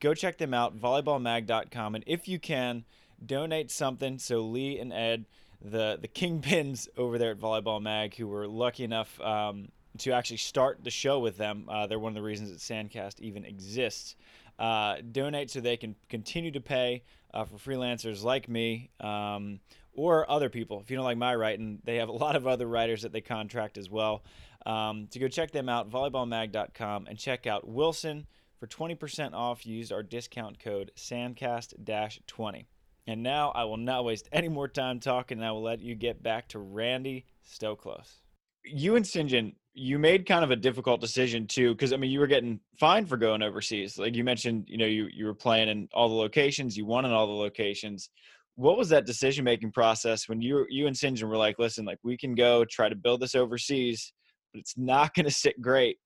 Go 0.00 0.14
check 0.14 0.38
them 0.38 0.52
out, 0.52 0.78
volleyballmag.com. 0.78 1.94
And 1.94 2.04
if 2.06 2.28
you 2.28 2.38
can, 2.38 2.84
donate 3.24 3.70
something 3.70 4.18
so 4.18 4.40
Lee 4.40 4.78
and 4.78 4.92
Ed, 4.92 5.26
the, 5.64 5.98
the 6.00 6.08
kingpins 6.08 6.88
over 6.96 7.18
there 7.18 7.32
at 7.32 7.38
Volleyball 7.38 7.80
Mag, 7.80 8.14
who 8.16 8.26
were 8.26 8.46
lucky 8.46 8.84
enough 8.84 9.20
um, 9.20 9.68
to 9.98 10.12
actually 10.12 10.38
start 10.38 10.82
the 10.82 10.90
show 10.90 11.18
with 11.18 11.36
them, 11.36 11.66
uh, 11.68 11.86
they're 11.86 11.98
one 11.98 12.10
of 12.10 12.16
the 12.16 12.22
reasons 12.22 12.50
that 12.50 12.58
Sandcast 12.58 13.20
even 13.20 13.44
exists. 13.44 14.16
Uh, 14.58 14.96
donate 15.10 15.50
so 15.50 15.60
they 15.60 15.76
can 15.76 15.96
continue 16.08 16.50
to 16.50 16.60
pay 16.60 17.02
uh, 17.32 17.44
for 17.44 17.56
freelancers 17.56 18.22
like 18.22 18.48
me. 18.48 18.90
Um, 19.00 19.60
or 19.94 20.30
other 20.30 20.48
people. 20.48 20.80
If 20.80 20.90
you 20.90 20.96
don't 20.96 21.04
like 21.04 21.18
my 21.18 21.34
writing, 21.34 21.80
they 21.84 21.96
have 21.96 22.08
a 22.08 22.12
lot 22.12 22.36
of 22.36 22.46
other 22.46 22.66
writers 22.66 23.02
that 23.02 23.12
they 23.12 23.20
contract 23.20 23.76
as 23.76 23.90
well. 23.90 24.24
Um, 24.64 25.08
to 25.10 25.18
go 25.18 25.28
check 25.28 25.50
them 25.50 25.68
out, 25.68 25.90
volleyballmag.com, 25.90 27.06
and 27.08 27.18
check 27.18 27.46
out 27.46 27.68
Wilson 27.68 28.26
for 28.58 28.66
20% 28.66 29.34
off. 29.34 29.66
Use 29.66 29.90
our 29.90 30.02
discount 30.02 30.60
code 30.60 30.92
SANDCAST 30.96 32.26
20. 32.26 32.66
And 33.06 33.22
now 33.22 33.50
I 33.50 33.64
will 33.64 33.78
not 33.78 34.04
waste 34.04 34.28
any 34.32 34.48
more 34.48 34.68
time 34.68 35.00
talking, 35.00 35.38
and 35.38 35.46
I 35.46 35.50
will 35.50 35.62
let 35.62 35.80
you 35.80 35.94
get 35.94 36.22
back 36.22 36.48
to 36.50 36.58
Randy 36.58 37.26
Stoklos. 37.44 38.20
You 38.64 38.96
and. 38.96 39.04
John, 39.04 39.52
you 39.74 39.98
made 39.98 40.26
kind 40.26 40.44
of 40.44 40.50
a 40.50 40.56
difficult 40.56 41.00
decision 41.00 41.46
too, 41.46 41.72
because 41.72 41.92
I 41.92 41.96
mean, 41.96 42.10
you 42.10 42.20
were 42.20 42.26
getting 42.28 42.60
fined 42.78 43.08
for 43.08 43.16
going 43.16 43.42
overseas. 43.42 43.98
Like 43.98 44.14
you 44.14 44.22
mentioned, 44.22 44.66
you 44.68 44.78
know, 44.78 44.86
you, 44.86 45.08
you 45.12 45.24
were 45.24 45.34
playing 45.34 45.68
in 45.68 45.88
all 45.92 46.08
the 46.08 46.14
locations, 46.14 46.76
you 46.76 46.86
won 46.86 47.04
in 47.04 47.10
all 47.10 47.26
the 47.26 47.32
locations 47.32 48.08
what 48.56 48.76
was 48.76 48.88
that 48.90 49.06
decision 49.06 49.44
making 49.44 49.72
process 49.72 50.28
when 50.28 50.40
you 50.40 50.66
you 50.68 50.86
and. 50.86 50.96
John 50.96 51.28
were 51.28 51.36
like, 51.36 51.58
listen, 51.58 51.84
like 51.84 51.98
we 52.02 52.16
can 52.16 52.34
go 52.34 52.64
try 52.64 52.88
to 52.88 52.94
build 52.94 53.20
this 53.20 53.34
overseas, 53.34 54.12
but 54.52 54.60
it's 54.60 54.76
not 54.76 55.14
going 55.14 55.26
to 55.26 55.32
sit 55.32 55.60
great 55.60 55.98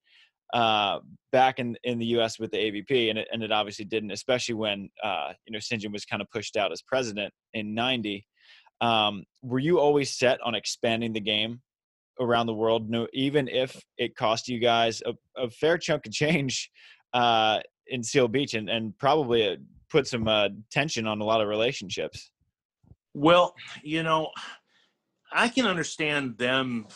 uh, 0.52 1.00
back 1.32 1.58
in 1.58 1.76
in 1.84 1.98
the 1.98 2.06
U.S. 2.06 2.38
with 2.38 2.50
the 2.50 2.58
AVP, 2.58 3.10
and 3.10 3.18
it 3.18 3.28
and 3.32 3.42
it 3.42 3.52
obviously 3.52 3.84
didn't, 3.84 4.10
especially 4.10 4.54
when 4.54 4.88
uh, 5.02 5.32
you 5.46 5.52
know 5.52 5.58
Sinjin 5.58 5.92
was 5.92 6.04
kind 6.04 6.22
of 6.22 6.30
pushed 6.30 6.56
out 6.56 6.72
as 6.72 6.82
president 6.82 7.32
in 7.54 7.74
'90. 7.74 8.26
Um, 8.80 9.24
were 9.42 9.58
you 9.58 9.78
always 9.80 10.16
set 10.16 10.40
on 10.42 10.54
expanding 10.54 11.12
the 11.12 11.20
game 11.20 11.60
around 12.20 12.46
the 12.46 12.54
world, 12.54 12.88
no, 12.88 13.06
even 13.12 13.48
if 13.48 13.82
it 13.98 14.16
cost 14.16 14.48
you 14.48 14.58
guys 14.58 15.02
a, 15.06 15.14
a 15.36 15.50
fair 15.50 15.78
chunk 15.78 16.06
of 16.06 16.12
change 16.12 16.70
uh, 17.12 17.60
in 17.88 18.02
Seal 18.02 18.28
Beach 18.28 18.54
and, 18.54 18.68
and 18.68 18.96
probably 18.98 19.42
a, 19.42 19.56
put 19.90 20.06
some 20.06 20.28
uh, 20.28 20.48
tension 20.70 21.06
on 21.06 21.20
a 21.20 21.24
lot 21.24 21.40
of 21.40 21.48
relationships? 21.48 22.30
Well, 23.14 23.54
you 23.82 24.02
know, 24.02 24.30
I 25.32 25.48
can 25.48 25.66
understand 25.66 26.38
them 26.38 26.86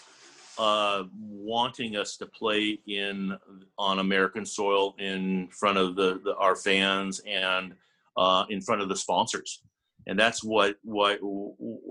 uh, 0.58 1.04
wanting 1.18 1.96
us 1.96 2.16
to 2.16 2.26
play 2.26 2.78
in 2.86 3.36
on 3.78 3.98
American 3.98 4.44
soil 4.44 4.94
in 4.98 5.48
front 5.48 5.78
of 5.78 5.96
the, 5.96 6.20
the 6.24 6.34
our 6.36 6.56
fans 6.56 7.20
and 7.26 7.74
uh, 8.16 8.44
in 8.50 8.60
front 8.60 8.82
of 8.82 8.88
the 8.88 8.96
sponsors, 8.96 9.62
and 10.06 10.18
that's 10.18 10.42
what 10.44 10.76
what 10.82 11.18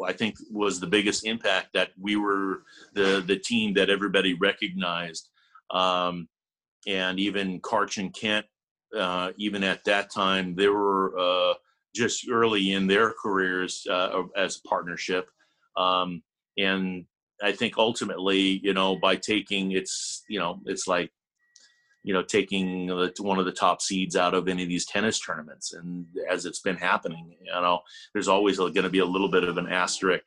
I 0.06 0.14
think 0.14 0.36
was 0.52 0.80
the 0.80 0.88
biggest 0.88 1.26
impact 1.26 1.70
that 1.74 1.90
we 2.00 2.16
were 2.16 2.64
the 2.94 3.24
the 3.26 3.38
team 3.38 3.74
that 3.76 3.90
everybody 3.90 4.34
recognized, 4.34 5.30
um, 5.72 6.28
and 6.88 7.20
even 7.20 7.62
Karch 7.62 7.98
and 7.98 8.14
Kent, 8.14 8.46
uh, 8.98 9.32
even 9.38 9.64
at 9.64 9.84
that 9.86 10.12
time, 10.12 10.56
they 10.56 10.68
were 10.68 11.18
uh, 11.18 11.54
just 11.96 12.30
early 12.30 12.74
in 12.74 12.88
their 12.88 13.14
careers 13.22 13.86
uh, 13.90 14.24
as 14.36 14.58
a 14.58 14.68
partnership. 14.68 15.30
Um, 15.78 16.24
and 16.58 17.06
I 17.42 17.52
think 17.52 17.78
ultimately, 17.78 18.60
you 18.64 18.74
know, 18.74 18.98
by 18.98 19.16
taking 19.16 19.72
it's, 19.72 20.24
you 20.28 20.40
know, 20.40 20.60
it's 20.66 20.88
like, 20.88 21.12
you 22.04 22.14
know, 22.14 22.24
taking 22.24 22.88
one 23.20 23.40
of 23.40 23.46
the 23.46 23.52
top 23.52 23.82
seeds 23.82 24.16
out 24.16 24.34
of 24.34 24.48
any 24.48 24.64
of 24.64 24.70
these 24.70 24.86
tennis 24.86 25.20
tournaments. 25.20 25.74
And 25.74 26.06
as 26.30 26.46
it's 26.46 26.62
been 26.62 26.78
happening, 26.78 27.36
you 27.44 27.52
know, 27.52 27.80
there's 28.14 28.28
always 28.30 28.58
going 28.58 28.74
to 28.74 28.90
be 28.90 29.00
a 29.00 29.06
little 29.06 29.30
bit 29.30 29.44
of 29.44 29.58
an 29.58 29.68
asterisk, 29.68 30.24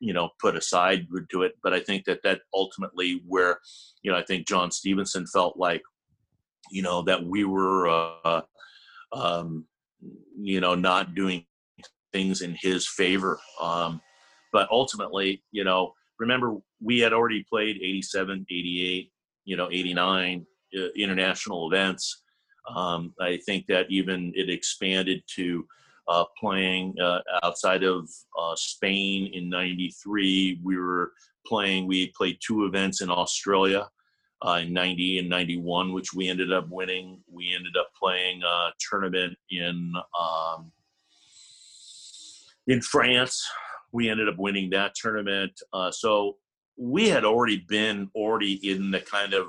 you 0.00 0.12
know, 0.12 0.30
put 0.40 0.56
aside 0.56 1.06
to 1.30 1.42
it. 1.42 1.52
But 1.62 1.74
I 1.74 1.80
think 1.80 2.04
that 2.06 2.22
that 2.24 2.40
ultimately 2.54 3.22
where, 3.26 3.60
you 4.02 4.10
know, 4.10 4.18
I 4.18 4.22
think 4.22 4.48
John 4.48 4.70
Stevenson 4.70 5.26
felt 5.26 5.56
like, 5.56 5.82
you 6.70 6.82
know, 6.82 7.02
that 7.02 7.24
we 7.24 7.44
were, 7.44 7.88
uh, 7.88 8.42
um, 9.12 9.66
you 10.38 10.60
know, 10.60 10.74
not 10.74 11.14
doing 11.14 11.44
things 12.12 12.40
in 12.40 12.56
his 12.60 12.88
favor. 12.88 13.38
Um, 13.60 14.00
but 14.52 14.68
ultimately, 14.70 15.42
you 15.52 15.64
know, 15.64 15.92
remember 16.18 16.56
we 16.80 16.98
had 17.00 17.12
already 17.12 17.44
played 17.48 17.76
87, 17.76 18.46
88, 18.48 19.12
you 19.44 19.56
know, 19.56 19.68
89 19.70 20.46
uh, 20.76 20.86
international 20.96 21.70
events. 21.70 22.22
Um, 22.74 23.12
I 23.20 23.38
think 23.44 23.66
that 23.66 23.86
even 23.90 24.32
it 24.34 24.48
expanded 24.48 25.22
to 25.36 25.66
uh, 26.08 26.24
playing 26.38 26.94
uh, 27.00 27.20
outside 27.42 27.82
of 27.82 28.08
uh, 28.38 28.54
Spain 28.56 29.30
in 29.32 29.48
'93. 29.48 30.60
We 30.62 30.76
were 30.76 31.12
playing. 31.46 31.86
We 31.86 32.12
played 32.16 32.38
two 32.40 32.64
events 32.66 33.00
in 33.00 33.10
Australia 33.10 33.88
uh, 34.46 34.60
in 34.62 34.72
90 34.72 35.18
and 35.18 35.28
91, 35.28 35.92
which 35.92 36.12
we 36.12 36.28
ended 36.28 36.52
up 36.52 36.68
winning. 36.68 37.20
We 37.30 37.54
ended 37.54 37.76
up 37.78 37.88
playing 37.98 38.42
a 38.42 38.70
tournament 38.78 39.36
in 39.50 39.92
um, 40.18 40.72
in 42.66 42.80
France. 42.80 43.44
We 43.92 44.08
ended 44.08 44.28
up 44.28 44.38
winning 44.38 44.70
that 44.70 44.94
tournament. 44.94 45.52
Uh, 45.72 45.90
so 45.90 46.36
we 46.76 47.08
had 47.08 47.24
already 47.24 47.64
been 47.68 48.10
already 48.14 48.54
in 48.68 48.90
the 48.90 49.00
kind 49.00 49.34
of 49.34 49.48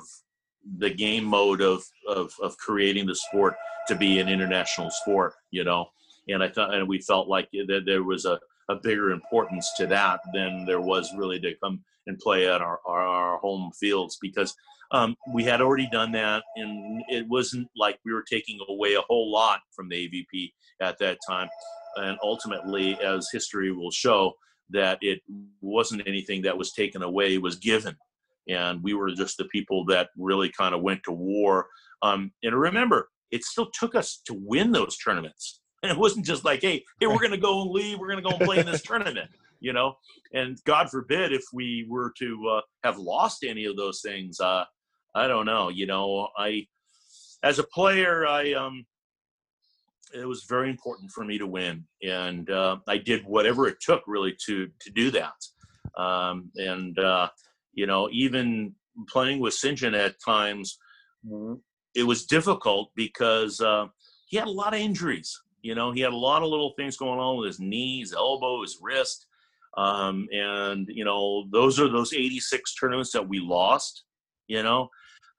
the 0.78 0.90
game 0.90 1.24
mode 1.24 1.62
of, 1.62 1.84
of, 2.08 2.34
of 2.42 2.58
creating 2.58 3.06
the 3.06 3.16
sport 3.16 3.56
to 3.88 3.96
be 3.96 4.20
an 4.20 4.30
international 4.30 4.90
sport, 4.90 5.34
you 5.52 5.64
know. 5.64 5.88
And 6.30 6.42
I 6.44 6.50
thought, 6.50 6.74
and 6.74 6.88
we 6.88 7.02
felt 7.02 7.28
like 7.28 7.50
that 7.52 7.84
there 7.86 8.04
was 8.04 8.26
a, 8.26 8.40
a 8.70 8.76
bigger 8.76 9.12
importance 9.12 9.72
to 9.78 9.88
that 9.88 10.22
than 10.34 10.66
there 10.66 10.82
was 10.82 11.14
really 11.18 11.40
to 11.42 11.54
come 11.62 11.84
and 12.08 12.18
play 12.20 12.48
at 12.48 12.62
our, 12.62 12.80
our, 12.86 13.02
our 13.02 13.38
home 13.40 13.72
fields 13.78 14.18
because 14.22 14.56
um, 14.94 15.16
we 15.34 15.44
had 15.44 15.60
already 15.60 15.90
done 15.92 16.12
that 16.12 16.44
and 16.56 17.02
it 17.10 17.28
wasn't 17.28 17.68
like 17.76 17.98
we 18.06 18.14
were 18.14 18.24
taking 18.24 18.60
away 18.70 18.94
a 18.94 19.02
whole 19.02 19.32
lot 19.32 19.60
from 19.76 19.90
the 19.90 19.96
avp 20.08 20.52
at 20.82 20.98
that 21.00 21.18
time. 21.28 21.50
And 21.98 22.18
ultimately 22.24 22.98
as 23.02 23.28
history 23.32 23.72
will 23.72 23.92
show 23.92 24.34
that 24.70 25.00
it 25.02 25.22
wasn't 25.62 26.08
anything 26.08 26.44
that 26.44 26.58
was 26.58 26.74
taken 26.74 27.04
away 27.04 27.34
it 27.34 27.42
was 27.42 27.56
given. 27.56 27.96
And 28.48 28.84
we 28.84 28.94
were 28.94 29.12
just 29.12 29.38
the 29.38 29.46
people 29.46 29.84
that 29.86 30.10
really 30.18 30.50
kind 30.50 30.76
of 30.76 30.82
went 30.82 31.02
to 31.04 31.12
war. 31.12 31.68
Um, 32.02 32.32
and 32.44 32.56
remember 32.56 33.10
it 33.32 33.44
still 33.44 33.70
took 33.72 33.96
us 33.96 34.22
to 34.28 34.36
win 34.40 34.72
those 34.72 34.96
tournaments. 34.98 35.62
And 35.82 35.92
it 35.92 35.98
wasn't 35.98 36.26
just 36.26 36.46
like 36.46 36.62
hey 36.62 36.84
hey 37.00 37.08
we're 37.08 37.18
going 37.18 37.32
to 37.32 37.38
go 37.38 37.64
and 37.64 37.72
leave 37.72 37.98
we're 37.98 38.12
going 38.12 38.24
to 38.24 38.30
go 38.30 38.36
and 38.36 38.46
play 38.46 38.60
in 38.60 38.66
this 38.66 38.82
tournament 38.84 39.30
you 39.60 39.74
know? 39.74 39.96
And 40.34 40.58
god 40.66 40.90
forbid 40.90 41.34
if 41.34 41.44
we 41.52 41.88
were 41.90 42.14
to 42.20 42.50
uh, 42.58 42.62
have 42.84 42.98
lost 42.98 43.44
any 43.44 43.66
of 43.66 43.76
those 43.76 44.02
things 44.02 44.40
uh, 44.40 44.66
i 45.16 45.28
don't 45.28 45.46
know 45.46 45.70
you 45.70 45.86
know 45.86 46.28
i 46.38 46.66
as 47.44 47.60
a 47.60 47.64
player 47.64 48.26
i 48.26 48.54
um 48.54 48.86
it 50.14 50.28
was 50.28 50.44
very 50.44 50.70
important 50.70 51.12
for 51.12 51.26
me 51.26 51.38
to 51.38 51.48
win 51.48 51.84
and 52.04 52.50
uh, 52.50 52.78
i 52.88 52.98
did 52.98 53.26
whatever 53.26 53.68
it 53.68 53.80
took 53.82 54.04
really 54.08 54.36
to 54.46 54.70
to 54.80 54.92
do 54.92 55.12
that. 55.12 55.34
Um, 55.98 56.52
and 56.56 56.98
uh, 56.98 57.30
you 57.74 57.86
know 57.86 58.10
even 58.12 58.74
playing 59.08 59.40
with 59.40 59.56
Sinjin 59.56 59.98
at 59.98 60.16
times 60.24 60.78
it 61.96 62.04
was 62.04 62.26
difficult 62.26 62.92
because 62.96 63.60
uh, 63.62 63.88
he 64.28 64.38
had 64.38 64.48
a 64.48 64.52
lot 64.52 64.74
of 64.74 64.80
injuries 64.80 65.40
you 65.62 65.76
know 65.76 65.92
he 65.92 66.02
had 66.02 66.14
a 66.14 66.18
lot 66.18 66.44
of 66.44 66.50
little 66.50 66.74
things 66.78 66.98
going 66.98 67.20
on 67.20 67.38
with 67.38 67.48
his 67.48 67.60
knees 67.60 68.14
elbow 68.14 68.62
his 68.62 68.78
wrist 68.82 69.28
um, 69.78 70.28
and 70.32 70.88
you 70.90 71.06
know 71.06 71.46
those 71.52 71.80
are 71.80 71.88
those 71.88 72.14
86 72.14 72.76
tournaments 72.76 73.12
that 73.12 73.28
we 73.28 73.40
lost 73.40 74.04
you 74.48 74.64
know 74.64 74.90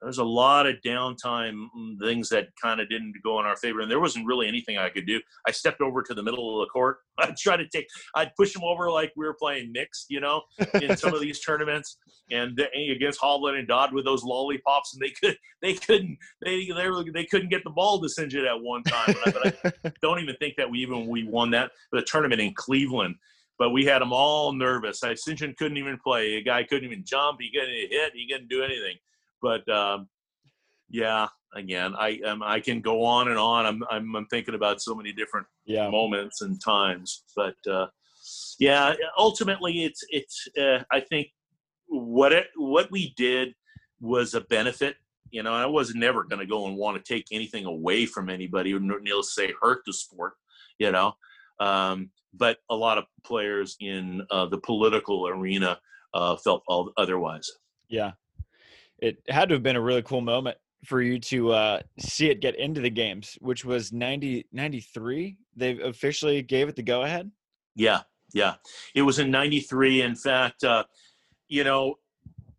there's 0.05 0.19
a 0.19 0.23
lot 0.23 0.67
of 0.67 0.75
downtime 0.85 1.65
mm, 1.75 1.99
things 1.99 2.29
that 2.29 2.49
kind 2.61 2.79
of 2.79 2.87
didn't 2.89 3.15
go 3.23 3.39
in 3.39 3.45
our 3.45 3.57
favor 3.57 3.81
and 3.81 3.89
there 3.89 3.99
wasn't 3.99 4.25
really 4.25 4.47
anything 4.47 4.77
i 4.77 4.87
could 4.87 5.07
do 5.07 5.19
i 5.47 5.51
stepped 5.51 5.81
over 5.81 6.03
to 6.03 6.13
the 6.13 6.21
middle 6.21 6.61
of 6.61 6.65
the 6.65 6.69
court 6.69 6.97
i'd 7.19 7.35
try 7.35 7.57
to 7.57 7.67
take 7.69 7.87
i'd 8.15 8.31
push 8.35 8.55
him 8.55 8.63
over 8.63 8.91
like 8.91 9.11
we 9.17 9.25
were 9.25 9.33
playing 9.33 9.71
mixed 9.71 10.05
you 10.09 10.19
know 10.19 10.43
in 10.81 10.95
some 10.95 11.13
of 11.13 11.21
these 11.25 11.39
tournaments 11.39 11.97
and 12.31 12.59
against 12.89 13.19
Hovland 13.19 13.59
and 13.59 13.67
Dodd 13.67 13.93
with 13.93 14.05
those 14.05 14.23
lollipops 14.23 14.95
and 14.95 15.01
they 15.01 15.11
could 15.11 15.37
they 15.61 15.73
couldn't 15.73 16.17
they 16.43 16.67
they, 16.75 16.89
were, 16.89 17.03
they 17.11 17.25
couldn't 17.25 17.49
get 17.49 17.63
the 17.63 17.69
ball 17.71 17.99
to 17.99 18.07
Sinjin 18.07 18.47
at 18.47 18.61
one 18.61 18.83
time 18.83 19.15
but 19.25 19.55
I 19.63 19.91
don't 20.01 20.19
even 20.19 20.35
think 20.37 20.55
that 20.57 20.69
we 20.69 20.79
even 20.79 21.07
we 21.07 21.23
won 21.23 21.51
that 21.51 21.71
the 21.91 22.01
tournament 22.03 22.41
in 22.41 22.53
Cleveland 22.53 23.15
but 23.57 23.69
we 23.69 23.85
had 23.85 24.01
them 24.01 24.11
all 24.11 24.51
nervous. 24.51 25.01
I 25.01 25.13
Sinjin 25.13 25.55
couldn't 25.55 25.77
even 25.77 25.97
play. 26.03 26.33
A 26.33 26.43
guy 26.43 26.65
couldn't 26.65 26.83
even 26.83 27.05
jump. 27.05 27.37
He 27.39 27.49
couldn't 27.49 27.69
hit. 27.69 28.11
He 28.13 28.27
couldn't 28.29 28.49
do 28.49 28.61
anything 28.61 28.97
but 29.45 29.69
um, 29.69 30.09
yeah, 30.89 31.27
again, 31.53 31.93
I 31.95 32.19
um, 32.25 32.41
I 32.41 32.59
can 32.59 32.81
go 32.81 33.03
on 33.03 33.27
and 33.27 33.37
on. 33.37 33.67
I'm, 33.67 33.83
I'm 33.91 34.15
I'm 34.15 34.25
thinking 34.25 34.55
about 34.55 34.81
so 34.81 34.95
many 34.95 35.13
different 35.13 35.45
yeah. 35.65 35.87
moments 35.87 36.41
and 36.41 36.59
times, 36.59 37.23
but 37.35 37.55
uh, 37.69 37.85
yeah, 38.57 38.95
ultimately, 39.19 39.83
it's 39.83 40.03
it's. 40.09 40.47
Uh, 40.59 40.79
I 40.91 40.99
think 40.99 41.27
what 41.85 42.33
it 42.33 42.47
what 42.55 42.89
we 42.89 43.13
did 43.17 43.53
was 44.01 44.33
a 44.33 44.41
benefit. 44.41 44.95
You 45.29 45.43
know, 45.43 45.53
I 45.53 45.67
was 45.67 45.93
never 45.93 46.23
going 46.23 46.39
to 46.39 46.47
go 46.47 46.65
and 46.65 46.75
want 46.75 46.97
to 46.97 47.13
take 47.13 47.27
anything 47.31 47.65
away 47.65 48.07
from 48.07 48.31
anybody, 48.31 48.73
or 48.73 48.79
needless 48.79 49.35
say, 49.35 49.53
hurt 49.61 49.81
the 49.85 49.93
sport. 49.93 50.33
You 50.79 50.91
know, 50.91 51.13
um, 51.59 52.09
but 52.33 52.57
a 52.71 52.75
lot 52.75 52.97
of 52.97 53.03
players 53.23 53.77
in 53.79 54.25
uh, 54.31 54.47
the 54.47 54.57
political 54.57 55.27
arena 55.27 55.77
uh, 56.15 56.35
felt 56.37 56.63
all 56.67 56.91
otherwise. 56.97 57.47
Yeah, 57.89 58.13
it 58.99 59.17
had 59.27 59.49
to 59.49 59.55
have 59.55 59.63
been 59.63 59.75
a 59.75 59.81
really 59.81 60.01
cool 60.01 60.21
moment 60.21 60.57
for 60.85 61.01
you 61.01 61.19
to 61.19 61.51
uh, 61.51 61.79
see 61.99 62.29
it 62.29 62.41
get 62.41 62.55
into 62.57 62.81
the 62.81 62.89
games, 62.89 63.37
which 63.41 63.65
was 63.65 63.91
90, 63.91 64.47
93. 64.51 65.37
They 65.55 65.79
officially 65.79 66.41
gave 66.41 66.69
it 66.69 66.75
the 66.75 66.83
go 66.83 67.03
ahead. 67.03 67.31
Yeah, 67.75 68.01
yeah. 68.33 68.55
It 68.93 69.01
was 69.01 69.19
in 69.19 69.31
93. 69.31 70.01
In 70.01 70.15
fact, 70.15 70.63
uh, 70.63 70.83
you 71.47 71.63
know, 71.63 71.95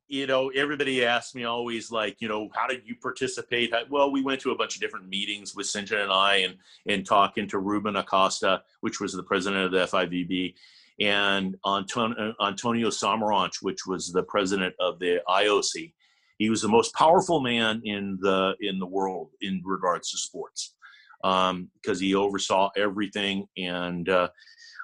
you 0.08 0.26
know, 0.26 0.50
everybody 0.50 1.04
asks 1.04 1.34
me 1.34 1.44
always 1.44 1.90
like, 1.90 2.20
you 2.20 2.28
know, 2.28 2.48
how 2.54 2.66
did 2.66 2.82
you 2.84 2.94
participate? 2.96 3.72
Well, 3.90 4.12
we 4.12 4.22
went 4.22 4.40
to 4.42 4.52
a 4.52 4.56
bunch 4.56 4.76
of 4.76 4.80
different 4.80 5.08
meetings 5.08 5.54
with 5.54 5.66
Sinjin 5.66 6.02
and 6.02 6.12
I 6.12 6.36
and, 6.36 6.56
and 6.86 7.04
talking 7.04 7.48
to 7.48 7.58
Ruben 7.58 7.96
Acosta, 7.96 8.62
which 8.82 9.00
was 9.00 9.12
the 9.12 9.24
president 9.24 9.64
of 9.64 9.72
the 9.72 9.96
FIVB, 9.96 10.54
and 11.00 11.56
Antonio, 11.66 12.34
Antonio 12.40 12.88
Samaranch, 12.88 13.62
which 13.62 13.84
was 13.86 14.12
the 14.12 14.22
president 14.22 14.74
of 14.78 15.00
the 15.00 15.20
IOC 15.28 15.92
he 16.38 16.50
was 16.50 16.62
the 16.62 16.68
most 16.68 16.94
powerful 16.94 17.40
man 17.40 17.80
in 17.84 18.18
the 18.20 18.54
in 18.60 18.78
the 18.78 18.86
world 18.86 19.30
in 19.40 19.62
regards 19.64 20.10
to 20.10 20.18
sports 20.18 20.74
because 21.22 21.50
um, 21.50 22.00
he 22.00 22.14
oversaw 22.14 22.70
everything. 22.76 23.46
And 23.56 24.08
uh, 24.08 24.28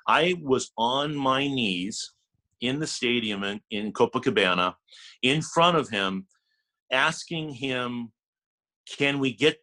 I 0.08 0.34
was 0.42 0.72
on 0.76 1.14
my 1.14 1.46
knees 1.46 2.12
in 2.60 2.78
the 2.78 2.86
stadium 2.86 3.44
in, 3.44 3.60
in 3.70 3.92
Copacabana, 3.92 4.74
in 5.22 5.42
front 5.42 5.76
of 5.76 5.88
him, 5.88 6.26
asking 6.90 7.50
him, 7.54 8.12
"Can 8.98 9.18
we 9.18 9.32
get 9.32 9.58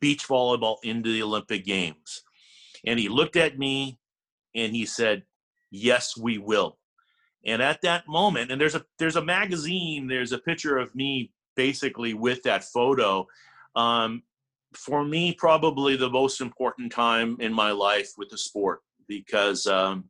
beach 0.00 0.26
volleyball 0.26 0.76
into 0.82 1.12
the 1.12 1.22
Olympic 1.22 1.64
Games?" 1.64 2.22
And 2.86 2.98
he 2.98 3.08
looked 3.08 3.36
at 3.36 3.58
me 3.58 3.98
and 4.54 4.74
he 4.74 4.84
said, 4.84 5.22
"Yes, 5.70 6.16
we 6.16 6.38
will." 6.38 6.78
And 7.46 7.60
at 7.60 7.82
that 7.82 8.08
moment, 8.08 8.50
and 8.50 8.60
there's 8.60 8.74
a 8.74 8.84
there's 8.98 9.16
a 9.16 9.24
magazine, 9.24 10.06
there's 10.06 10.32
a 10.32 10.38
picture 10.38 10.78
of 10.78 10.94
me 10.94 11.30
basically 11.56 12.14
with 12.14 12.42
that 12.44 12.64
photo. 12.64 13.26
Um, 13.76 14.22
for 14.72 15.04
me, 15.04 15.32
probably 15.32 15.96
the 15.96 16.10
most 16.10 16.40
important 16.40 16.90
time 16.90 17.36
in 17.40 17.52
my 17.52 17.70
life 17.70 18.12
with 18.16 18.28
the 18.30 18.38
sport 18.38 18.80
because 19.06 19.66
um, 19.66 20.04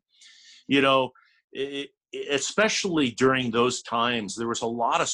you 0.67 0.81
know, 0.81 1.13
it, 1.53 1.91
especially 2.31 3.11
during 3.11 3.51
those 3.51 3.83
times, 3.83 4.37
there 4.37 4.49
was 4.49 4.63
a 4.63 4.67
lot 4.67 5.01
of 5.01 5.11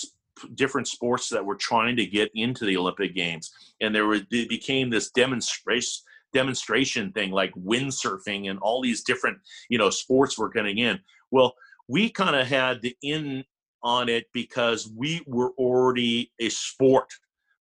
different 0.55 0.89
sports 0.89 1.29
that 1.29 1.45
were 1.45 1.57
trying 1.57 1.97
to 1.97 2.07
get 2.07 2.31
into 2.35 2.65
the 2.65 2.77
Olympic 2.77 3.15
Games, 3.15 3.51
and 3.81 3.95
there 3.95 4.13
it 4.13 4.29
became 4.31 4.91
this 4.91 5.11
demonstration 5.11 6.05
demonstration 6.33 7.11
thing 7.11 7.33
like 7.33 7.53
windsurfing 7.55 8.49
and 8.49 8.61
all 8.61 8.81
these 8.81 9.03
different 9.03 9.37
you 9.69 9.79
know 9.79 9.91
sports 9.91 10.39
were 10.39 10.49
getting 10.49 10.79
in. 10.79 10.99
Well, 11.31 11.55
we 11.91 12.09
kind 12.09 12.37
of 12.37 12.47
had 12.47 12.81
the 12.83 12.97
in 13.03 13.45
on 13.83 14.09
it 14.09 14.27
because 14.33 14.89
we 14.97 15.23
were 15.27 15.51
already 15.59 16.31
a 16.39 16.49
sport. 16.49 17.09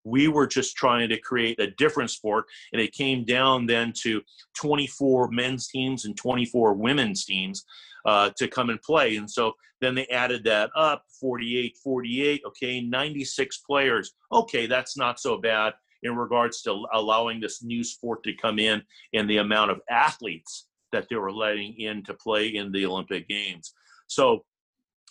We 0.04 0.28
were 0.28 0.46
just 0.46 0.76
trying 0.76 1.10
to 1.10 1.20
create 1.20 1.60
a 1.60 1.72
different 1.72 2.12
sport, 2.12 2.46
and 2.72 2.82
it 2.82 2.94
came 2.94 3.26
down 3.26 3.66
then 3.66 3.92
to 4.04 4.22
24 4.56 5.32
men's 5.32 5.68
teams 5.68 6.06
and 6.06 6.16
24 6.16 6.74
women's 6.76 7.26
teams 7.26 7.66
uh, 8.06 8.30
to 8.38 8.48
come 8.48 8.70
and 8.70 8.82
play. 8.82 9.16
And 9.16 9.30
so 9.30 9.54
then 9.82 9.96
they 9.96 10.06
added 10.08 10.44
that 10.44 10.70
up 10.76 11.06
48, 11.20 11.78
48, 11.84 12.42
okay, 12.48 12.82
96 12.82 13.58
players. 13.60 14.14
Okay, 14.32 14.68
that's 14.68 14.96
not 14.96 15.20
so 15.20 15.38
bad 15.38 15.74
in 16.04 16.16
regards 16.16 16.62
to 16.62 16.86
allowing 16.94 17.40
this 17.40 17.64
new 17.64 17.84
sport 17.84 18.24
to 18.24 18.34
come 18.34 18.60
in 18.60 18.84
and 19.14 19.28
the 19.30 19.38
amount 19.38 19.72
of 19.72 19.82
athletes 19.90 20.68
that 20.92 21.08
they 21.10 21.16
were 21.16 21.32
letting 21.32 21.80
in 21.80 22.04
to 22.04 22.14
play 22.14 22.48
in 22.48 22.72
the 22.72 22.86
Olympic 22.86 23.28
Games. 23.28 23.74
So 24.10 24.44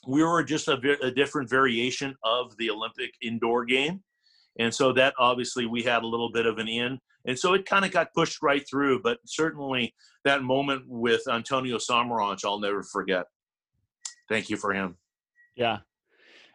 we 0.07 0.22
were 0.22 0.42
just 0.42 0.68
a, 0.68 0.78
a 1.03 1.11
different 1.11 1.49
variation 1.49 2.14
of 2.24 2.57
the 2.59 2.70
Olympic 2.70 3.14
indoor 3.22 3.64
game. 3.64 4.03
And 4.59 4.74
so 4.74 4.92
that 4.92 5.14
obviously 5.18 5.66
we 5.66 5.82
had 5.82 6.03
a 6.03 6.07
little 6.07 6.30
bit 6.32 6.46
of 6.46 6.59
an 6.59 6.68
in. 6.68 6.99
And 7.26 7.38
so 7.38 7.55
it 7.55 7.64
kind 7.64 7.84
of 7.84 7.92
got 7.92 8.12
pushed 8.12 8.42
right 8.42 8.64
through. 8.68 9.03
But 9.03 9.18
certainly 9.24 9.94
that 10.24 10.42
moment 10.42 10.82
with 10.86 11.22
Antonio 11.30 11.78
Samaranch, 11.78 12.44
I'll 12.44 12.61
never 12.61 12.82
forget. 12.82 13.26
Thank 14.28 14.51
you 14.51 14.57
for 14.57 14.72
him. 14.72 14.96
Yeah. 15.55 15.78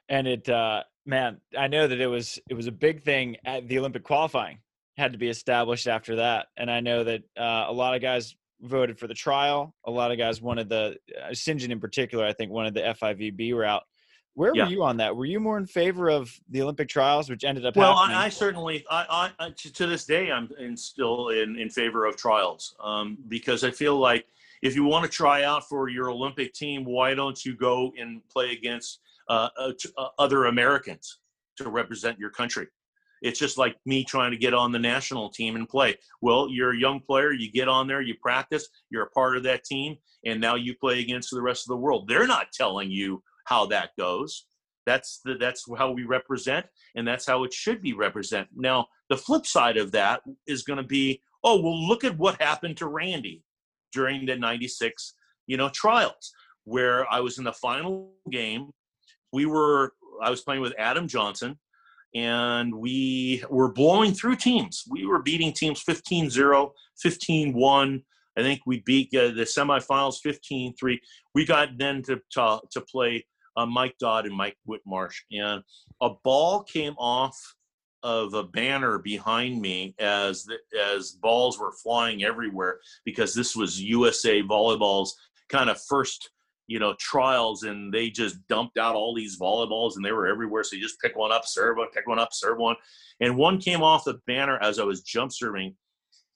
And 0.10 0.28
it, 0.28 0.50
uh, 0.50 0.84
man, 1.06 1.40
I 1.58 1.68
know 1.68 1.88
that 1.88 2.00
it 2.00 2.08
was 2.08 2.40
it 2.50 2.56
was 2.56 2.68
a 2.68 2.72
big 2.72 3.04
thing 3.04 3.38
at 3.46 3.68
the 3.68 3.80
Olympic 3.80 4.04
qualifying 4.04 4.60
had 4.98 5.14
to 5.14 5.18
be 5.18 5.30
established 5.30 5.88
after 5.88 6.18
that. 6.18 6.48
And 6.58 6.70
I 6.70 6.82
know 6.82 7.04
that 7.04 7.24
uh, 7.38 7.66
a 7.68 7.74
lot 7.74 7.96
of 7.96 8.02
guys 8.02 8.36
voted 8.62 8.98
for 8.98 9.08
the 9.08 9.14
trial. 9.14 9.76
A 9.86 9.92
lot 9.92 10.12
of 10.12 10.18
guys 10.18 10.42
wanted 10.42 10.70
the 10.70 10.98
uh, 11.22 11.30
Sinjin 11.32 11.70
in 11.70 11.80
particular. 11.80 12.26
I 12.26 12.34
think 12.34 12.52
wanted 12.52 12.74
the 12.74 12.82
FIVB 12.82 13.56
route. 13.56 13.84
Where 14.36 14.52
yeah. 14.56 14.64
were 14.64 14.70
you 14.72 14.84
on 14.84 14.98
that? 14.98 15.16
Were 15.16 15.26
you 15.26 15.40
more 15.40 15.58
in 15.58 15.68
favor 15.68 16.10
of 16.10 16.32
the 16.50 16.62
Olympic 16.64 16.90
trials, 16.90 17.30
which 17.30 17.44
ended 17.44 17.66
up? 17.66 17.76
Well, 17.76 17.94
I, 17.94 18.26
I, 18.26 18.30
certainly, 18.30 18.84
I, 18.90 19.32
I, 19.40 19.50
to 19.52 19.86
this 19.86 20.06
day, 20.06 20.32
I'm 20.32 20.50
in, 20.58 20.76
still 20.76 21.30
in, 21.30 21.56
in 21.56 21.70
favor 21.70 22.06
of 22.06 22.18
trials 22.18 22.76
um, 22.84 23.18
because 23.28 23.64
I 23.64 23.70
feel 23.70 23.98
like 23.98 24.26
if 24.64 24.76
you 24.76 24.86
want 24.86 25.06
to 25.06 25.12
try 25.12 25.44
out 25.44 25.70
for 25.70 25.88
your 25.88 26.10
Olympic 26.10 26.54
team, 26.54 26.84
why 26.84 27.14
don't 27.14 27.46
you 27.46 27.56
go 27.56 27.94
and 28.00 28.28
play 28.30 28.54
against 28.54 29.02
uh, 29.30 29.50
uh, 29.58 29.74
uh 29.98 30.08
other 30.18 30.46
Americans 30.46 31.20
to 31.58 31.70
represent 31.70 32.18
your 32.18 32.32
country? 32.32 32.68
It's 33.24 33.40
just 33.40 33.58
like 33.58 33.78
me 33.86 34.04
trying 34.04 34.32
to 34.32 34.38
get 34.38 34.54
on 34.54 34.74
the 34.74 34.80
national 34.80 35.30
team 35.30 35.56
and 35.56 35.68
play. 35.68 35.98
Well, 36.22 36.50
you're 36.50 36.74
a 36.74 36.78
young 36.78 37.00
player, 37.00 37.32
you 37.32 37.50
get 37.50 37.70
on 37.70 37.88
there, 37.88 38.02
you 38.02 38.16
practice, 38.22 38.68
you're 38.90 39.04
a 39.04 39.10
part 39.12 39.38
of 39.38 39.44
that 39.44 39.64
team, 39.64 39.96
and 40.26 40.42
now 40.42 40.56
you 40.56 40.76
play 40.76 41.00
against 41.00 41.32
the 41.32 41.42
rest 41.42 41.64
of 41.64 41.70
the 41.70 41.82
world. 41.82 42.08
They're 42.08 42.28
not 42.28 42.52
telling 42.54 42.92
you 42.92 43.24
how 43.46 43.66
that 43.68 43.92
goes. 43.98 44.46
That's 44.86 45.22
the, 45.24 45.36
that's 45.36 45.66
how 45.78 45.92
we 45.92 46.04
represent, 46.04 46.66
and 46.96 47.08
that's 47.08 47.26
how 47.26 47.46
it 47.46 47.54
should 47.54 47.82
be 47.82 47.94
represent. 47.94 48.50
Now, 48.54 48.88
the 49.10 49.16
flip 49.16 49.46
side 49.46 49.78
of 49.78 49.94
that 49.94 50.22
is 50.46 50.64
going 50.64 50.78
to 50.78 50.84
be, 50.84 51.22
oh, 51.46 51.62
well, 51.62 51.88
look 51.88 52.04
at 52.04 52.18
what 52.18 52.42
happened 52.42 52.76
to 52.78 52.88
Randy 52.88 53.42
during 53.94 54.26
the 54.26 54.36
'96, 54.36 55.14
you 55.48 55.56
know, 55.56 55.70
trials, 55.70 56.34
where 56.66 57.10
I 57.10 57.22
was 57.22 57.38
in 57.38 57.46
the 57.46 57.54
final 57.54 58.12
game. 58.30 58.72
We 59.32 59.46
were, 59.46 59.94
I 60.22 60.30
was 60.30 60.42
playing 60.42 60.62
with 60.62 60.74
Adam 60.78 61.08
Johnson, 61.08 61.58
and 62.16 62.74
we 62.74 63.44
were 63.50 63.72
blowing 63.72 64.14
through 64.14 64.36
teams. 64.36 64.84
We 64.90 65.06
were 65.06 65.22
beating 65.22 65.52
teams 65.52 65.84
15-0, 65.84 66.72
15-1. 67.06 68.04
I 68.38 68.42
think 68.42 68.62
we 68.66 68.82
beat 68.86 69.14
uh, 69.16 69.30
the 69.30 69.44
semifinals 69.44 70.18
15-3. 70.26 71.00
We 71.36 71.46
got 71.46 71.78
then 71.78 72.02
to 72.04 72.20
to, 72.32 72.60
to 72.72 72.82
play 72.82 73.26
uh, 73.56 73.66
Mike 73.66 73.96
Dodd 74.00 74.26
and 74.26 74.36
Mike 74.36 74.58
Whitmarsh, 74.68 75.16
and 75.32 75.64
a 76.02 76.10
ball 76.24 76.64
came 76.64 76.94
off 76.98 77.38
of 78.04 78.34
a 78.34 78.44
banner 78.44 79.00
behind 79.00 79.62
me 79.62 79.96
as 79.98 80.44
the, 80.44 80.58
as 80.78 81.12
balls 81.12 81.58
were 81.58 81.72
flying 81.72 82.24
everywhere 82.24 82.80
because 83.06 83.34
this 83.34 83.56
was 83.56 83.82
USA 83.82 84.42
Volleyball's 84.42 85.16
kind 85.50 85.70
of 85.70 85.82
first 85.88 86.30
you 86.68 86.80
know 86.80 86.96
trials 87.00 87.64
and 87.64 87.94
they 87.94 88.10
just 88.10 88.36
dumped 88.48 88.78
out 88.78 88.96
all 88.96 89.14
these 89.14 89.38
volleyballs 89.40 89.96
and 89.96 90.06
they 90.06 90.12
were 90.12 90.28
everywhere. 90.28 90.64
So 90.64 90.76
you 90.76 90.82
just 90.82 91.00
pick 91.00 91.16
one 91.16 91.32
up 91.32 91.46
serve 91.46 91.78
one 91.78 91.88
pick 91.94 92.08
one 92.08 92.20
up 92.20 92.30
serve 92.32 92.58
one. 92.58 92.76
And 93.20 93.38
one 93.38 93.60
came 93.60 93.84
off 93.84 94.06
the 94.06 94.20
banner 94.28 94.58
as 94.62 94.80
i 94.80 94.84
was 94.84 95.02
jump 95.02 95.32
serving 95.32 95.76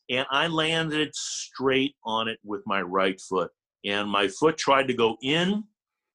and 0.09 0.25
i 0.29 0.47
landed 0.47 1.13
straight 1.13 1.95
on 2.03 2.27
it 2.27 2.39
with 2.43 2.61
my 2.65 2.81
right 2.81 3.19
foot. 3.19 3.51
And 3.85 4.09
my 4.09 4.27
foot 4.27 4.57
tried 4.57 4.87
to 4.87 4.93
go 4.93 5.17
in 5.21 5.63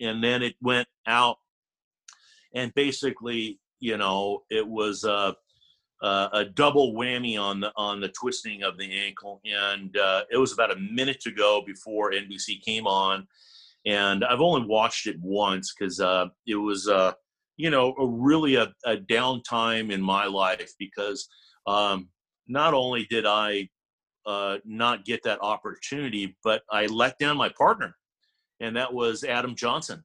and 0.01 0.23
then 0.23 0.43
it 0.43 0.57
went 0.61 0.89
out. 1.07 1.37
And 2.55 2.73
basically 2.75 3.61
you 3.81 3.97
know 3.97 4.43
it 4.51 4.67
was 4.67 5.05
a, 5.05 5.35
a, 6.03 6.29
a 6.33 6.45
double 6.55 6.93
whammy 6.93 7.41
on 7.41 7.61
the 7.61 7.73
on 7.77 8.01
the 8.01 8.09
twisting 8.09 8.63
of 8.63 8.77
the 8.77 8.93
ankle. 8.93 9.41
And 9.47 9.97
uh, 9.97 10.25
it 10.31 10.37
was 10.37 10.53
about 10.53 10.71
a 10.71 10.77
minute 10.77 11.21
to 11.23 11.31
go 11.31 11.63
before 11.67 12.13
nbc 12.13 12.63
came 12.63 12.87
on 12.87 13.27
and 13.87 14.25
i've 14.25 14.41
only 14.41 14.67
watched 14.67 15.07
it 15.07 15.17
once 15.21 15.75
because 15.75 16.01
uh, 16.01 16.27
it 16.47 16.57
was 16.57 16.89
uh, 16.89 17.13
you 17.57 17.71
know 17.71 17.95
a 17.99 18.07
really 18.07 18.55
a, 18.57 18.73
a 18.85 18.97
downtime 18.97 19.91
in 19.91 20.01
my 20.01 20.27
life 20.27 20.73
because 20.79 21.29
um, 21.67 22.09
not 22.49 22.75
only 22.75 23.07
did 23.11 23.27
i 23.27 23.69
uh, 24.25 24.59
not 24.65 25.05
get 25.05 25.23
that 25.25 25.39
opportunity 25.43 26.37
but 26.45 26.63
i 26.71 26.87
let 26.87 27.19
down 27.19 27.37
my 27.37 27.49
partner 27.51 27.95
and 28.63 28.77
that 28.77 28.95
was 28.95 29.25
Adam 29.25 29.55
Johnson. 29.55 30.03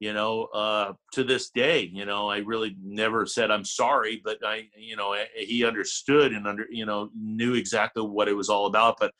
You 0.00 0.12
know, 0.12 0.44
uh, 0.46 0.92
to 1.12 1.24
this 1.24 1.50
day, 1.50 1.88
you 1.92 2.04
know, 2.04 2.28
I 2.28 2.38
really 2.38 2.76
never 2.82 3.26
said 3.26 3.50
I'm 3.50 3.64
sorry, 3.64 4.20
but 4.22 4.38
I, 4.44 4.68
you 4.76 4.96
know, 4.96 5.16
he 5.34 5.64
understood 5.64 6.32
and 6.32 6.46
under, 6.46 6.66
you 6.68 6.84
know, 6.84 7.10
knew 7.18 7.54
exactly 7.54 8.02
what 8.02 8.28
it 8.28 8.34
was 8.34 8.50
all 8.50 8.66
about. 8.66 8.96
But 9.00 9.12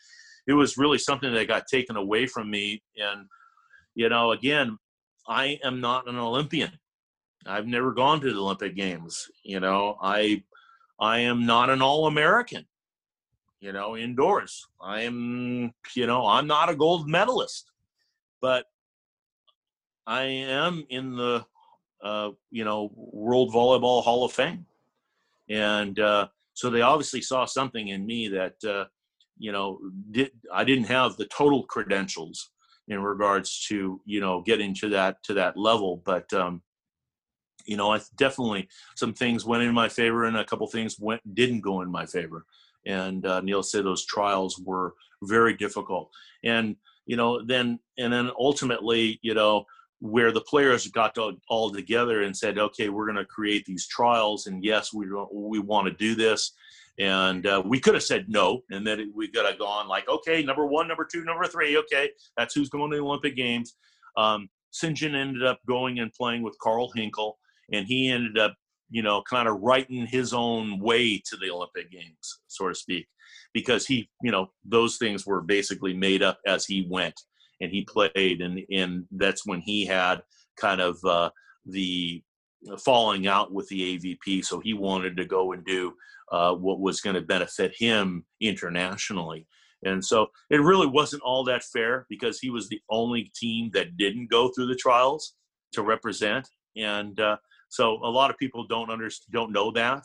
it 0.47 0.53
was 0.53 0.77
really 0.77 0.99
something 0.99 1.33
that 1.33 1.49
got 1.49 1.67
taken 1.69 1.97
away 1.97 2.27
from 2.27 2.51
me. 2.51 2.83
And, 2.97 3.27
you 3.95 4.09
know, 4.09 4.33
again, 4.33 4.79
I 5.27 5.59
am 5.65 5.81
not 5.81 6.09
an 6.09 6.17
Olympian. 6.17 6.73
I've 7.47 7.67
never 7.67 7.93
gone 7.93 8.21
to 8.21 8.33
the 8.33 8.41
Olympic 8.41 8.75
Games. 8.75 9.31
You 9.43 9.61
know, 9.61 9.99
I, 10.03 10.43
I 10.99 11.21
am 11.21 11.47
not 11.47 11.71
an 11.71 11.83
All-American. 11.83 12.67
You 13.61 13.73
know, 13.73 13.97
indoors. 13.97 14.67
I 14.79 15.03
am, 15.03 15.73
you 15.95 16.07
know, 16.07 16.27
I'm 16.27 16.47
not 16.47 16.69
a 16.69 16.77
gold 16.77 17.09
medalist, 17.09 17.71
but 18.43 18.67
I 20.07 20.25
am 20.25 20.85
in 20.91 21.17
the 21.17 21.47
uh, 22.03 22.31
you 22.51 22.65
know 22.65 22.93
World 22.95 23.53
Volleyball 23.53 24.03
Hall 24.03 24.25
of 24.25 24.33
Fame, 24.33 24.67
and 25.49 25.99
uh, 25.99 26.29
so 26.53 26.69
they 26.69 26.83
obviously 26.83 27.23
saw 27.23 27.47
something 27.47 27.89
in 27.89 28.05
me 28.05 28.29
that 28.29 28.63
uh, 28.65 28.85
you 29.39 29.51
know 29.51 29.81
did 30.11 30.31
I 30.53 30.65
didn't 30.65 30.85
have 30.85 31.17
the 31.17 31.27
total 31.27 31.65
credentials 31.65 32.51
in 32.89 33.03
regards 33.03 33.67
to 33.69 34.01
you 34.05 34.21
know 34.21 34.43
getting 34.43 34.75
to 34.75 34.89
that 34.91 35.23
to 35.25 35.35
that 35.35 35.57
level, 35.57 36.03
but 36.05 36.33
um, 36.33 36.63
you 37.65 37.77
know 37.77 37.93
I 37.93 38.01
definitely 38.17 38.69
some 38.97 39.15
things 39.15 39.45
went 39.45 39.63
in 39.63 39.75
my 39.75 39.89
favor 39.89 40.25
and 40.25 40.37
a 40.37 40.45
couple 40.45 40.67
things 40.67 40.99
went 40.99 41.23
didn't 41.35 41.61
go 41.61 41.81
in 41.81 41.91
my 41.91 42.07
favor, 42.07 42.45
and 42.87 43.25
uh, 43.27 43.41
Neil 43.41 43.63
said 43.63 43.85
those 43.85 44.05
trials 44.05 44.59
were 44.59 44.95
very 45.23 45.55
difficult, 45.55 46.11
and 46.43 46.77
you 47.07 47.17
know 47.17 47.43
then 47.45 47.79
and 47.99 48.13
then 48.13 48.31
ultimately 48.39 49.19
you 49.23 49.35
know 49.35 49.67
where 50.05 50.33
the 50.33 50.41
players 50.43 50.87
got 50.89 51.15
to, 51.15 51.33
all 51.49 51.73
together 51.73 52.25
and 52.25 52.37
said, 52.37 52.59
okay, 52.59 52.91
we're 52.91 53.07
going 53.07 53.17
to 53.17 53.25
create 53.25 53.65
these 53.65 53.87
trials, 53.87 54.47
and 54.47 54.63
yes, 54.63 54.93
we 54.93 55.07
we 55.33 55.59
want 55.59 55.87
to 55.87 55.95
do 55.95 56.15
this. 56.15 56.53
And 56.99 57.47
uh, 57.47 57.63
we 57.65 57.81
could 57.81 57.95
have 57.95 58.05
said 58.05 58.27
no, 58.29 58.61
and 58.71 58.87
then 58.87 59.13
we 59.15 59.29
could 59.29 59.45
have 59.45 59.59
gone 59.59 59.89
like, 59.89 60.09
okay, 60.09 60.43
number 60.43 60.65
one, 60.65 60.87
number 60.87 61.05
two, 61.05 61.25
number 61.25 61.45
three, 61.47 61.77
okay, 61.79 62.11
that's 62.37 62.55
who's 62.55 62.69
going 62.69 62.91
to 62.91 62.97
the 62.97 63.03
Olympic 63.03 63.37
Games. 63.37 63.75
Um, 64.17 64.49
Sinjin 64.73 65.15
ended 65.15 65.45
up 65.45 65.59
going 65.67 65.99
and 65.99 66.13
playing 66.13 66.43
with 66.43 66.59
Carl 66.61 66.93
Henkel, 66.97 67.39
and 67.73 67.87
he 67.87 68.11
ended 68.11 68.39
up, 68.39 68.55
you 68.91 69.03
know, 69.03 69.23
kind 69.29 69.49
of 69.49 69.61
writing 69.61 70.07
his 70.07 70.33
own 70.33 70.79
way 70.79 71.21
to 71.27 71.37
the 71.37 71.51
Olympic 71.51 71.91
Games, 71.91 72.41
so 72.47 72.69
to 72.69 72.75
speak, 72.75 73.07
because 73.53 73.87
he, 73.87 74.09
you 74.23 74.31
know, 74.31 74.49
those 74.65 74.97
things 74.97 75.27
were 75.27 75.41
basically 75.41 75.95
made 75.95 76.23
up 76.23 76.39
as 76.47 76.65
he 76.65 76.87
went 76.89 77.19
and 77.61 77.73
he 77.73 77.85
played, 77.85 78.41
and 78.41 78.61
and 78.71 79.05
that's 79.13 79.47
when 79.47 79.61
he 79.61 79.85
had 79.85 80.23
kind 80.57 80.81
of 80.81 80.99
uh, 81.05 81.31
the 81.67 82.23
falling 82.79 83.27
out 83.27 83.53
with 83.53 83.69
the 83.69 83.99
AVP. 83.99 84.45
So 84.45 84.61
he 84.61 84.75
wanted 84.75 85.17
to 85.17 85.25
go 85.25 85.53
and 85.53 85.65
do 85.65 85.93
uh, 86.31 86.55
what 86.55 86.81
was 86.81 87.01
going 87.01 87.15
to 87.15 87.23
benefit 87.23 87.75
him 87.77 88.25
internationally. 88.41 89.47
And 89.85 90.05
so 90.05 90.29
it 90.51 90.63
really 90.63 90.87
wasn't 90.87 91.23
all 91.23 91.45
that 91.45 91.63
fair 91.63 92.07
because 92.09 92.39
he 92.39 92.51
was 92.51 92.69
the 92.69 92.81
only 92.89 93.31
team 93.35 93.71
that 93.75 93.97
didn't 93.97 94.31
go 94.31 94.49
through 94.49 94.67
the 94.67 94.75
trials 94.75 95.35
to 95.73 95.83
represent. 95.83 96.49
And 96.77 97.19
uh, 97.21 97.37
so 97.69 97.99
a 98.03 98.09
lot 98.09 98.31
of 98.31 98.39
people 98.39 98.67
don't 98.67 98.91
understand, 98.91 99.33
don't 99.33 99.53
know 99.53 99.71
that. 99.73 100.05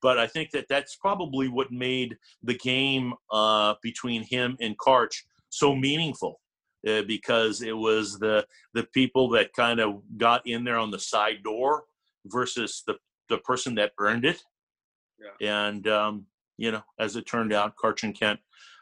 But 0.00 0.18
I 0.18 0.26
think 0.26 0.50
that 0.52 0.66
that's 0.68 0.96
probably 0.96 1.48
what 1.48 1.72
made 1.72 2.16
the 2.42 2.56
game 2.56 3.14
uh, 3.32 3.74
between 3.82 4.22
him 4.22 4.56
and 4.60 4.78
Karch 4.78 5.24
so 5.50 5.74
meaningful 5.74 6.40
uh, 6.86 7.02
because 7.02 7.62
it 7.62 7.76
was 7.76 8.18
the 8.18 8.46
the 8.74 8.84
people 8.94 9.28
that 9.30 9.52
kind 9.52 9.80
of 9.80 10.00
got 10.16 10.46
in 10.46 10.62
there 10.62 10.78
on 10.78 10.90
the 10.90 10.98
side 10.98 11.42
door 11.42 11.84
versus 12.26 12.82
the 12.86 12.94
the 13.28 13.38
person 13.38 13.74
that 13.74 13.92
earned 13.98 14.24
it. 14.24 14.42
Yeah. 15.40 15.64
And 15.66 15.86
um, 15.88 16.26
you 16.56 16.72
know, 16.72 16.82
as 16.98 17.16
it 17.16 17.26
turned 17.26 17.52
out, 17.52 17.74
Karch 17.76 18.02
and 18.02 18.18
Kent 18.18 18.40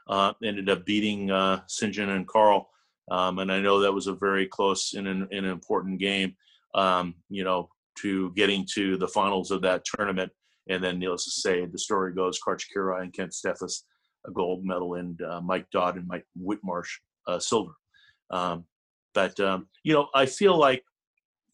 uh, 0.09 0.33
ended 0.43 0.69
up 0.69 0.85
beating 0.85 1.31
uh, 1.31 1.61
Sinjin 1.69 2.15
and 2.15 2.27
Carl, 2.27 2.69
um, 3.11 3.39
and 3.39 3.51
I 3.51 3.61
know 3.61 3.81
that 3.81 3.93
was 3.93 4.07
a 4.07 4.15
very 4.15 4.47
close 4.47 4.95
and 4.95 5.07
an, 5.07 5.29
an 5.31 5.45
important 5.45 5.99
game. 5.99 6.37
Um, 6.75 7.15
you 7.29 7.45
know, 7.45 7.69
to 8.01 8.33
getting 8.33 8.67
to 8.75 8.97
the 8.97 9.09
finals 9.09 9.51
of 9.51 9.63
that 9.63 9.85
tournament, 9.85 10.31
and 10.69 10.83
then 10.83 10.99
needless 10.99 11.25
to 11.25 11.31
say, 11.31 11.65
the 11.65 11.79
story 11.79 12.15
goes: 12.15 12.39
Karch 12.47 12.65
Kiraly 12.75 13.03
and 13.03 13.13
Kent 13.13 13.33
Steffes 13.33 13.83
a 14.27 14.31
gold 14.31 14.65
medal, 14.65 14.95
and 14.95 15.21
uh, 15.23 15.41
Mike 15.41 15.67
Dodd 15.71 15.97
and 15.97 16.07
Mike 16.07 16.27
Whitmarsh 16.41 16.91
uh, 17.27 17.39
silver. 17.39 17.73
Um, 18.31 18.65
but 19.15 19.39
um, 19.41 19.69
you 19.83 19.95
know, 19.95 20.09
I 20.15 20.27
feel 20.27 20.59
like 20.59 20.85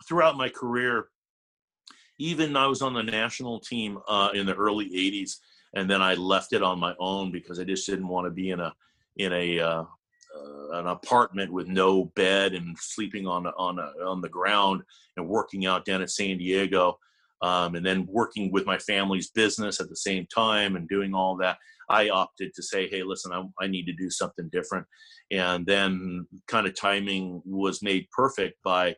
throughout 0.09 0.37
my 0.37 0.49
career, 0.49 1.09
even 2.19 2.57
I 2.57 2.67
was 2.67 2.83
on 2.83 2.95
the 2.95 3.03
national 3.03 3.61
team 3.61 3.99
uh, 4.09 4.31
in 4.35 4.47
the 4.47 4.55
early 4.55 4.89
'80s, 4.91 5.37
and 5.75 5.89
then 5.91 6.03
I 6.03 6.15
left 6.15 6.53
it 6.53 6.63
on 6.63 6.79
my 6.79 6.95
own 6.99 7.33
because 7.33 7.59
I 7.59 7.65
just 7.65 7.87
didn't 7.87 8.09
want 8.09 8.27
to 8.27 8.31
be 8.31 8.51
in 8.51 8.61
a 8.61 8.73
in 9.17 9.33
a 9.33 9.61
uh, 9.61 9.85
uh, 10.35 10.71
an 10.73 10.87
apartment 10.87 11.53
with 11.53 11.67
no 11.67 12.07
bed 12.17 12.55
and 12.55 12.77
sleeping 12.79 13.27
on 13.27 13.47
on 13.47 13.79
a, 13.79 14.05
on 14.05 14.21
the 14.21 14.29
ground 14.29 14.83
and 15.17 15.29
working 15.29 15.67
out 15.67 15.85
down 15.85 16.03
at 16.03 16.11
San 16.11 16.39
Diego, 16.39 16.99
um, 17.43 17.75
and 17.75 17.85
then 17.85 18.07
working 18.09 18.51
with 18.51 18.67
my 18.67 18.79
family's 18.79 19.31
business 19.31 19.81
at 19.81 19.89
the 19.89 19.97
same 19.97 20.27
time 20.35 20.77
and 20.77 20.89
doing 20.89 21.15
all 21.15 21.37
that. 21.37 21.59
I 21.91 22.09
opted 22.09 22.55
to 22.55 22.63
say, 22.63 22.89
hey, 22.89 23.03
listen, 23.03 23.33
I, 23.33 23.45
I 23.63 23.67
need 23.67 23.85
to 23.87 23.93
do 23.93 24.09
something 24.09 24.49
different. 24.51 24.87
And 25.31 25.67
then 25.67 26.27
kind 26.47 26.67
of 26.67 26.75
timing 26.75 27.43
was 27.45 27.83
made 27.83 28.09
perfect 28.11 28.63
by 28.65 28.97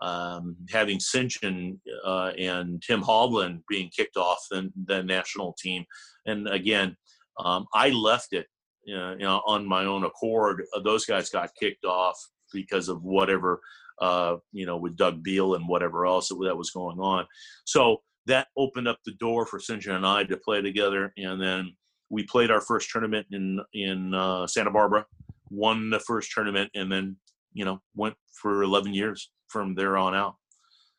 um, 0.00 0.56
having. 0.70 0.98
John 1.00 1.80
uh, 2.04 2.32
and 2.38 2.82
Tim 2.82 3.02
Hovland 3.02 3.60
being 3.68 3.90
kicked 3.94 4.16
off 4.16 4.38
the, 4.50 4.70
the 4.86 5.02
national 5.02 5.54
team. 5.58 5.84
And 6.26 6.48
again, 6.48 6.96
um, 7.38 7.66
I 7.74 7.90
left 7.90 8.32
it 8.32 8.46
you 8.86 8.96
know, 8.96 9.42
on 9.46 9.66
my 9.66 9.84
own 9.84 10.04
accord. 10.04 10.64
Uh, 10.74 10.80
those 10.80 11.04
guys 11.04 11.30
got 11.30 11.50
kicked 11.58 11.84
off 11.84 12.18
because 12.52 12.88
of 12.88 13.02
whatever, 13.02 13.60
uh, 14.00 14.36
you 14.52 14.66
know, 14.66 14.76
with 14.76 14.96
Doug 14.96 15.22
Beal 15.22 15.54
and 15.54 15.68
whatever 15.68 16.06
else 16.06 16.28
that 16.28 16.56
was 16.56 16.70
going 16.70 16.98
on. 16.98 17.26
So 17.64 18.02
that 18.26 18.48
opened 18.56 18.88
up 18.88 18.98
the 19.04 19.14
door 19.14 19.46
for. 19.46 19.58
John 19.58 19.96
and 19.96 20.06
I 20.06 20.24
to 20.24 20.36
play 20.36 20.62
together. 20.62 21.12
And 21.16 21.40
then 21.40 21.74
we 22.10 22.24
played 22.24 22.50
our 22.50 22.60
first 22.60 22.90
tournament 22.90 23.26
in 23.32 23.60
in 23.72 24.14
uh, 24.14 24.46
Santa 24.46 24.70
Barbara, 24.70 25.06
won 25.50 25.90
the 25.90 26.00
first 26.00 26.30
tournament, 26.32 26.70
and 26.74 26.90
then 26.90 27.16
you 27.52 27.64
know 27.64 27.80
went 27.94 28.14
for 28.40 28.62
11 28.62 28.94
years 28.94 29.30
from 29.48 29.74
there 29.74 29.96
on 29.96 30.14
out. 30.14 30.36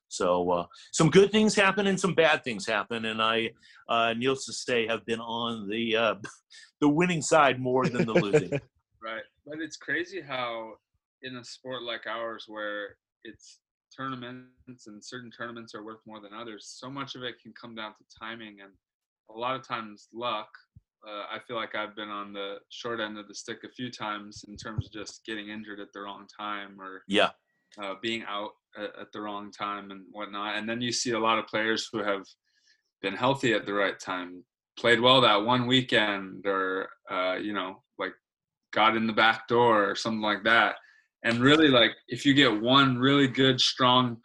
So 0.08 0.50
uh, 0.52 0.66
some 0.94 1.10
good 1.10 1.32
things 1.32 1.56
happen 1.56 1.88
and 1.88 2.00
some 2.00 2.14
bad 2.14 2.44
things 2.44 2.66
happen, 2.66 3.06
and 3.06 3.22
I, 3.22 3.52
uh, 3.90 4.14
needless 4.14 4.46
to 4.46 4.54
say, 4.54 4.88
have 4.88 5.06
been 5.06 5.20
on 5.20 5.68
the 5.68 5.96
uh, 5.96 6.16
the 6.82 6.90
winning 6.90 7.22
side 7.22 7.60
more 7.60 7.86
than 7.88 8.06
the 8.06 8.14
losing. 8.14 8.52
right, 9.04 9.24
but 9.46 9.60
it's 9.60 9.78
crazy 9.78 10.22
how 10.22 10.74
in 11.22 11.38
a 11.38 11.44
sport 11.44 11.84
like 11.84 12.08
ours, 12.08 12.46
where 12.48 12.98
it's 13.24 13.60
tournaments 13.96 14.88
and 14.88 15.04
certain 15.04 15.32
tournaments 15.32 15.74
are 15.74 15.84
worth 15.84 16.02
more 16.06 16.22
than 16.22 16.34
others, 16.34 16.76
so 16.80 16.90
much 16.90 17.16
of 17.16 17.24
it 17.24 17.36
can 17.42 17.54
come 17.60 17.76
down 17.76 17.92
to 17.92 18.18
timing 18.20 18.58
and 18.62 18.72
a 19.30 19.38
lot 19.38 19.56
of 19.56 19.68
times 19.68 20.08
luck. 20.14 20.50
Uh, 21.08 21.26
I 21.32 21.40
feel 21.48 21.56
like 21.56 21.76
I've 21.76 21.96
been 21.96 22.10
on 22.10 22.34
the 22.34 22.56
short 22.70 23.00
end 23.00 23.18
of 23.18 23.28
the 23.28 23.36
stick 23.36 23.60
a 23.64 23.70
few 23.70 23.92
times 23.92 24.44
in 24.48 24.58
terms 24.58 24.88
of 24.88 24.92
just 24.92 25.24
getting 25.26 25.50
injured 25.50 25.80
at 25.80 25.94
the 25.94 26.02
wrong 26.02 26.26
time 26.40 26.82
or 26.82 27.04
yeah, 27.08 27.30
uh, 27.82 27.96
being 28.02 28.24
out 28.28 28.52
at, 28.78 28.92
at, 29.00 29.12
the 29.12 29.22
wrong 29.22 29.52
time 29.52 29.92
and 29.92 30.02
whatnot. 30.12 30.56
And 30.56 30.68
then 30.68 30.82
you 30.82 30.92
see 30.92 31.12
a 31.12 31.20
lot 31.20 31.40
of 31.40 31.48
players 31.48 31.90
who 31.92 32.04
have 32.04 32.24
been 33.02 33.14
healthy 33.14 33.54
at 33.54 33.66
the 33.66 33.74
right 33.74 34.00
time, 34.00 34.44
played 34.78 35.00
well 35.00 35.22
that 35.22 35.46
one 35.46 35.68
weekend, 35.68 36.46
or 36.46 36.90
uh, 37.10 37.36
you 37.36 37.54
know, 37.54 37.84
like 37.98 38.14
got 38.74 38.96
in 38.96 39.08
the 39.08 39.14
back 39.14 39.48
door 39.48 39.90
or 39.90 39.96
something 39.96 40.22
like 40.22 40.44
that. 40.44 40.76
And 41.24 41.40
really, 41.40 41.70
like 41.70 41.92
if 42.08 42.26
you 42.26 42.34
get 42.34 42.62
one 42.62 42.98
really 42.98 43.28
good, 43.28 43.60
strong 43.60 44.18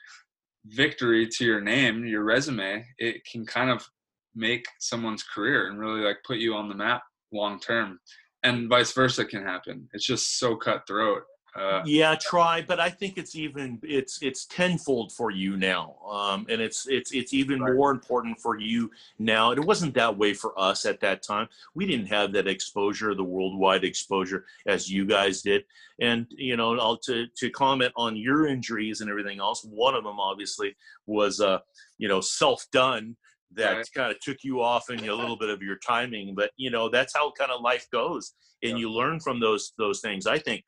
victory 0.67 1.27
to 1.27 1.45
your 1.45 1.61
name, 1.61 2.05
your 2.05 2.25
resume, 2.25 2.85
it 2.99 3.23
can 3.31 3.47
kind 3.47 3.71
of 3.71 3.87
make 4.35 4.67
someone's 4.79 5.23
career 5.23 5.69
and 5.69 5.79
really 5.79 6.01
like 6.01 6.19
put 6.27 6.39
you 6.39 6.55
on 6.55 6.69
the 6.69 6.75
map 6.75 7.03
long 7.33 7.59
term. 7.61 7.99
And 8.43 8.69
vice 8.69 8.93
versa 8.93 9.25
can 9.25 9.43
happen. 9.43 9.89
It's 9.93 10.07
just 10.07 10.39
so 10.39 10.57
cutthroat. 10.57 11.23
Uh, 11.55 11.83
yeah, 11.85 12.15
Tri, 12.15 12.63
but 12.67 12.79
I 12.79 12.91
think 12.91 13.19
it's 13.19 13.35
even 13.35 13.79
it's 13.83 14.23
it's 14.23 14.47
tenfold 14.47 15.13
for 15.13 15.31
you 15.31 15.57
now, 15.57 15.97
um, 16.09 16.47
and 16.49 16.61
it's 16.61 16.87
it's 16.89 17.13
it's 17.13 17.35
even 17.35 17.61
right. 17.61 17.75
more 17.75 17.91
important 17.91 18.39
for 18.39 18.59
you 18.59 18.91
now. 19.19 19.51
It 19.51 19.59
wasn't 19.59 19.95
that 19.95 20.17
way 20.17 20.33
for 20.33 20.59
us 20.59 20.87
at 20.87 21.01
that 21.01 21.23
time. 21.23 21.49
We 21.75 21.87
didn't 21.87 22.07
have 22.07 22.33
that 22.33 22.47
exposure, 22.47 23.15
the 23.15 23.25
worldwide 23.25 23.83
exposure, 23.83 24.45
as 24.67 24.91
you 24.91 25.05
guys 25.07 25.43
did. 25.43 25.65
And 26.01 26.27
you 26.31 26.57
know, 26.57 26.79
I'll, 26.79 26.99
to 26.99 27.27
to 27.27 27.51
comment 27.51 27.93
on 27.97 28.17
your 28.17 28.47
injuries 28.47 29.01
and 29.01 29.11
everything 29.11 29.41
else. 29.41 29.65
One 29.65 29.95
of 29.97 30.05
them 30.05 30.21
obviously 30.21 30.77
was 31.07 31.41
uh, 31.41 31.59
you 31.99 32.07
know 32.07 32.21
self 32.21 32.65
done 32.73 33.17
that 33.55 33.77
right. 33.77 33.89
kind 33.95 34.13
of 34.13 34.21
took 34.21 34.39
you 34.43 34.63
off 34.63 34.91
in 34.91 35.01
a 35.01 35.15
little 35.15 35.37
bit 35.37 35.51
of 35.51 35.63
your 35.63 35.77
timing. 35.77 36.35
But 36.35 36.53
you 36.57 36.71
know, 36.71 36.89
that's 36.89 37.15
how 37.15 37.33
kind 37.33 37.51
of 37.51 37.61
life 37.61 37.89
goes, 37.91 38.35
and 38.63 38.73
yeah. 38.73 38.79
you 38.79 38.91
learn 38.91 39.21
from 39.21 39.41
those 39.41 39.73
those 39.79 40.01
things. 40.01 40.27
I 40.27 40.39
think 40.39 40.65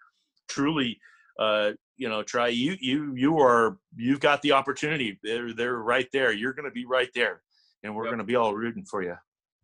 truly 0.53 0.99
uh, 1.39 1.73
you 1.97 2.09
know 2.09 2.23
Tri 2.23 2.49
you 2.49 2.77
you 2.81 3.15
you 3.15 3.39
are 3.39 3.79
you've 3.97 4.21
got 4.21 4.43
the 4.43 4.53
opportunity. 4.53 5.19
They're 5.23 5.53
they're 5.53 5.79
right 5.79 6.09
there. 6.13 6.33
You're 6.33 6.53
going 6.53 6.69
to 6.69 6.73
be 6.73 6.85
right 6.85 7.11
there 7.15 7.43
and 7.83 7.95
we're 7.95 8.05
yep. 8.05 8.11
going 8.11 8.19
to 8.19 8.25
be 8.25 8.37
all 8.37 8.55
rooting 8.55 8.85
for 8.85 9.03
you. 9.03 9.17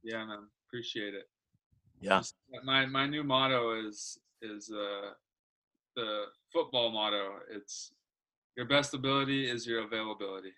Yeah 0.02 0.24
man. 0.24 0.46
Appreciate 0.68 1.14
it. 1.14 1.24
Yeah. 2.00 2.22
My 2.64 2.86
my 2.86 3.06
new 3.06 3.24
motto 3.24 3.86
is 3.86 4.18
is 4.42 4.70
uh 4.70 5.10
the 5.96 6.24
football 6.52 6.90
motto. 6.90 7.40
It's 7.50 7.92
your 8.56 8.66
best 8.66 8.94
ability 8.94 9.48
is 9.48 9.66
your 9.66 9.84
availability. 9.84 10.52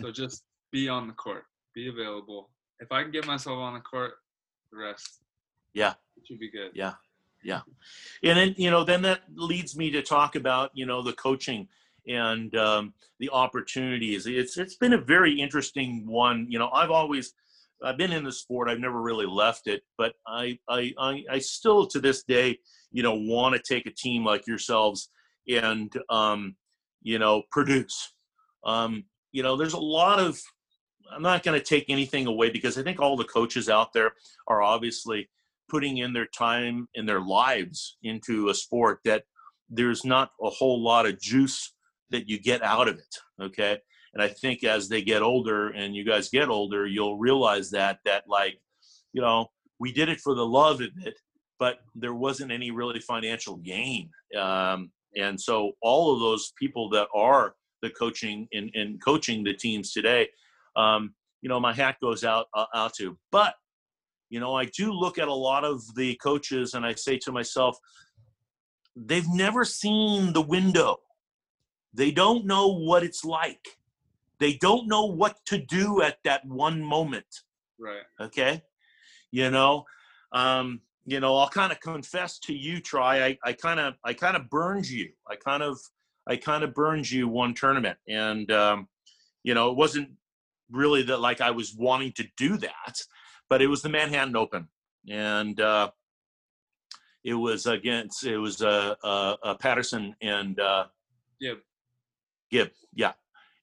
So 0.00 0.10
just 0.22 0.44
be 0.72 0.88
on 0.88 1.06
the 1.06 1.14
court. 1.14 1.44
Be 1.74 1.88
available. 1.88 2.50
If 2.80 2.92
i 2.92 3.02
can 3.02 3.10
get 3.10 3.26
myself 3.26 3.58
on 3.58 3.74
the 3.74 3.80
court 3.80 4.14
the 4.72 4.78
rest. 4.78 5.20
Yeah. 5.72 5.94
It 6.16 6.26
should 6.26 6.38
be 6.38 6.50
good. 6.50 6.70
Yeah 6.74 6.94
yeah. 7.46 7.60
And 8.24 8.36
then 8.36 8.54
you 8.58 8.70
know 8.70 8.82
then 8.82 9.02
that 9.02 9.20
leads 9.34 9.76
me 9.76 9.90
to 9.92 10.02
talk 10.02 10.34
about 10.34 10.70
you 10.74 10.84
know 10.84 11.00
the 11.00 11.12
coaching 11.12 11.68
and 12.08 12.54
um, 12.56 12.92
the 13.20 13.30
opportunities. 13.30 14.26
It's 14.26 14.58
it's 14.58 14.74
been 14.74 14.94
a 14.94 15.00
very 15.00 15.40
interesting 15.40 16.06
one. 16.06 16.46
You 16.48 16.58
know 16.58 16.70
i've 16.70 16.90
always 16.90 17.34
i've 17.84 17.96
been 17.96 18.12
in 18.12 18.24
the 18.24 18.32
sport. 18.32 18.68
I've 18.68 18.80
never 18.80 19.00
really 19.00 19.26
left 19.26 19.68
it 19.68 19.82
but 19.96 20.14
i 20.26 20.58
i 20.68 20.92
i, 20.98 21.24
I 21.30 21.38
still 21.38 21.86
to 21.86 22.00
this 22.00 22.24
day 22.24 22.58
you 22.90 23.02
know 23.02 23.14
want 23.14 23.54
to 23.54 23.74
take 23.74 23.86
a 23.86 23.92
team 23.92 24.24
like 24.24 24.46
yourselves 24.46 25.10
and 25.48 25.92
um 26.10 26.56
you 27.02 27.18
know 27.18 27.42
produce. 27.52 28.12
Um 28.64 29.04
you 29.30 29.42
know 29.42 29.56
there's 29.56 29.74
a 29.74 29.78
lot 29.78 30.18
of 30.18 30.40
i'm 31.12 31.22
not 31.22 31.42
going 31.42 31.58
to 31.58 31.64
take 31.64 31.84
anything 31.88 32.26
away 32.26 32.50
because 32.50 32.78
i 32.78 32.82
think 32.82 33.00
all 33.00 33.16
the 33.16 33.24
coaches 33.24 33.68
out 33.68 33.92
there 33.92 34.12
are 34.48 34.62
obviously 34.62 35.28
putting 35.68 35.98
in 35.98 36.12
their 36.12 36.26
time 36.26 36.88
and 36.94 37.08
their 37.08 37.20
lives 37.20 37.96
into 38.02 38.48
a 38.48 38.54
sport 38.54 39.00
that 39.04 39.24
there's 39.68 40.04
not 40.04 40.30
a 40.42 40.50
whole 40.50 40.82
lot 40.82 41.06
of 41.06 41.20
juice 41.20 41.74
that 42.10 42.28
you 42.28 42.38
get 42.38 42.62
out 42.62 42.88
of 42.88 42.96
it 42.96 43.16
okay? 43.42 43.78
And 44.14 44.22
i 44.22 44.28
think 44.28 44.64
as 44.64 44.88
they 44.88 45.02
get 45.02 45.22
older 45.22 45.70
and 45.70 45.94
you 45.94 46.04
guys 46.04 46.28
get 46.28 46.48
older 46.48 46.86
you'll 46.86 47.18
realize 47.18 47.70
that 47.70 47.98
that 48.04 48.24
like 48.28 48.58
you 49.12 49.20
know 49.20 49.48
we 49.78 49.92
did 49.92 50.08
it 50.08 50.20
for 50.20 50.34
the 50.34 50.46
love 50.46 50.80
of 50.80 50.90
it 51.04 51.18
but 51.58 51.78
there 51.94 52.14
wasn't 52.14 52.52
any 52.52 52.70
really 52.70 53.00
financial 53.00 53.56
gain 53.56 54.10
um, 54.38 54.90
and 55.16 55.40
so 55.40 55.72
all 55.82 56.14
of 56.14 56.20
those 56.20 56.52
people 56.58 56.88
that 56.90 57.08
are 57.14 57.54
the 57.82 57.90
coaching 57.90 58.48
and, 58.52 58.70
and 58.74 59.02
coaching 59.04 59.44
the 59.44 59.52
teams 59.52 59.92
today 59.92 60.28
um, 60.76 61.14
you 61.46 61.48
know 61.48 61.60
my 61.60 61.72
hat 61.72 61.96
goes 62.00 62.24
out 62.24 62.46
uh, 62.54 62.66
out 62.74 62.94
to. 62.94 63.16
But 63.30 63.54
you 64.30 64.40
know, 64.40 64.54
I 64.54 64.64
do 64.66 64.92
look 64.92 65.18
at 65.18 65.28
a 65.28 65.34
lot 65.34 65.64
of 65.64 65.82
the 65.94 66.14
coaches 66.16 66.74
and 66.74 66.84
I 66.84 66.94
say 66.94 67.18
to 67.18 67.32
myself, 67.32 67.78
they've 68.94 69.28
never 69.28 69.64
seen 69.64 70.32
the 70.32 70.42
window. 70.42 70.98
They 71.94 72.10
don't 72.10 72.46
know 72.46 72.68
what 72.68 73.02
it's 73.02 73.24
like. 73.24 73.64
They 74.38 74.54
don't 74.54 74.88
know 74.88 75.06
what 75.06 75.38
to 75.46 75.58
do 75.58 76.02
at 76.02 76.18
that 76.24 76.44
one 76.44 76.82
moment. 76.82 77.26
Right. 77.78 78.02
Okay. 78.20 78.62
You 79.30 79.50
know, 79.50 79.84
um, 80.32 80.80
you 81.04 81.20
know, 81.20 81.36
I'll 81.36 81.48
kind 81.48 81.72
of 81.72 81.80
confess 81.80 82.38
to 82.40 82.54
you, 82.54 82.80
Tri. 82.80 83.38
I 83.44 83.52
kind 83.52 83.78
of, 83.78 83.94
I 84.04 84.12
kind 84.12 84.36
of 84.36 84.50
burned 84.50 84.88
you. 84.88 85.10
I 85.30 85.36
kind 85.36 85.62
of, 85.62 85.78
I 86.26 86.36
kind 86.36 86.64
of 86.64 86.74
burned 86.74 87.08
you 87.08 87.28
one 87.28 87.54
tournament, 87.54 87.96
and 88.08 88.50
um, 88.50 88.88
you 89.44 89.54
know, 89.54 89.70
it 89.70 89.76
wasn't 89.76 90.10
really 90.70 91.02
that 91.02 91.20
like 91.20 91.40
I 91.40 91.52
was 91.52 91.76
wanting 91.78 92.12
to 92.16 92.26
do 92.36 92.56
that 92.56 93.00
but 93.48 93.62
it 93.62 93.68
was 93.68 93.82
the 93.82 93.88
Manhattan 93.88 94.36
Open, 94.36 94.68
and 95.08 95.60
uh, 95.60 95.90
it 97.24 97.34
was 97.34 97.66
against 97.66 98.24
it 98.24 98.38
was 98.38 98.62
uh, 98.62 98.94
uh, 99.02 99.36
uh 99.42 99.54
Patterson 99.54 100.14
and 100.20 100.58
uh, 100.60 100.86
Gibb. 101.40 101.58
Gibb, 102.50 102.70
yeah, 102.94 103.12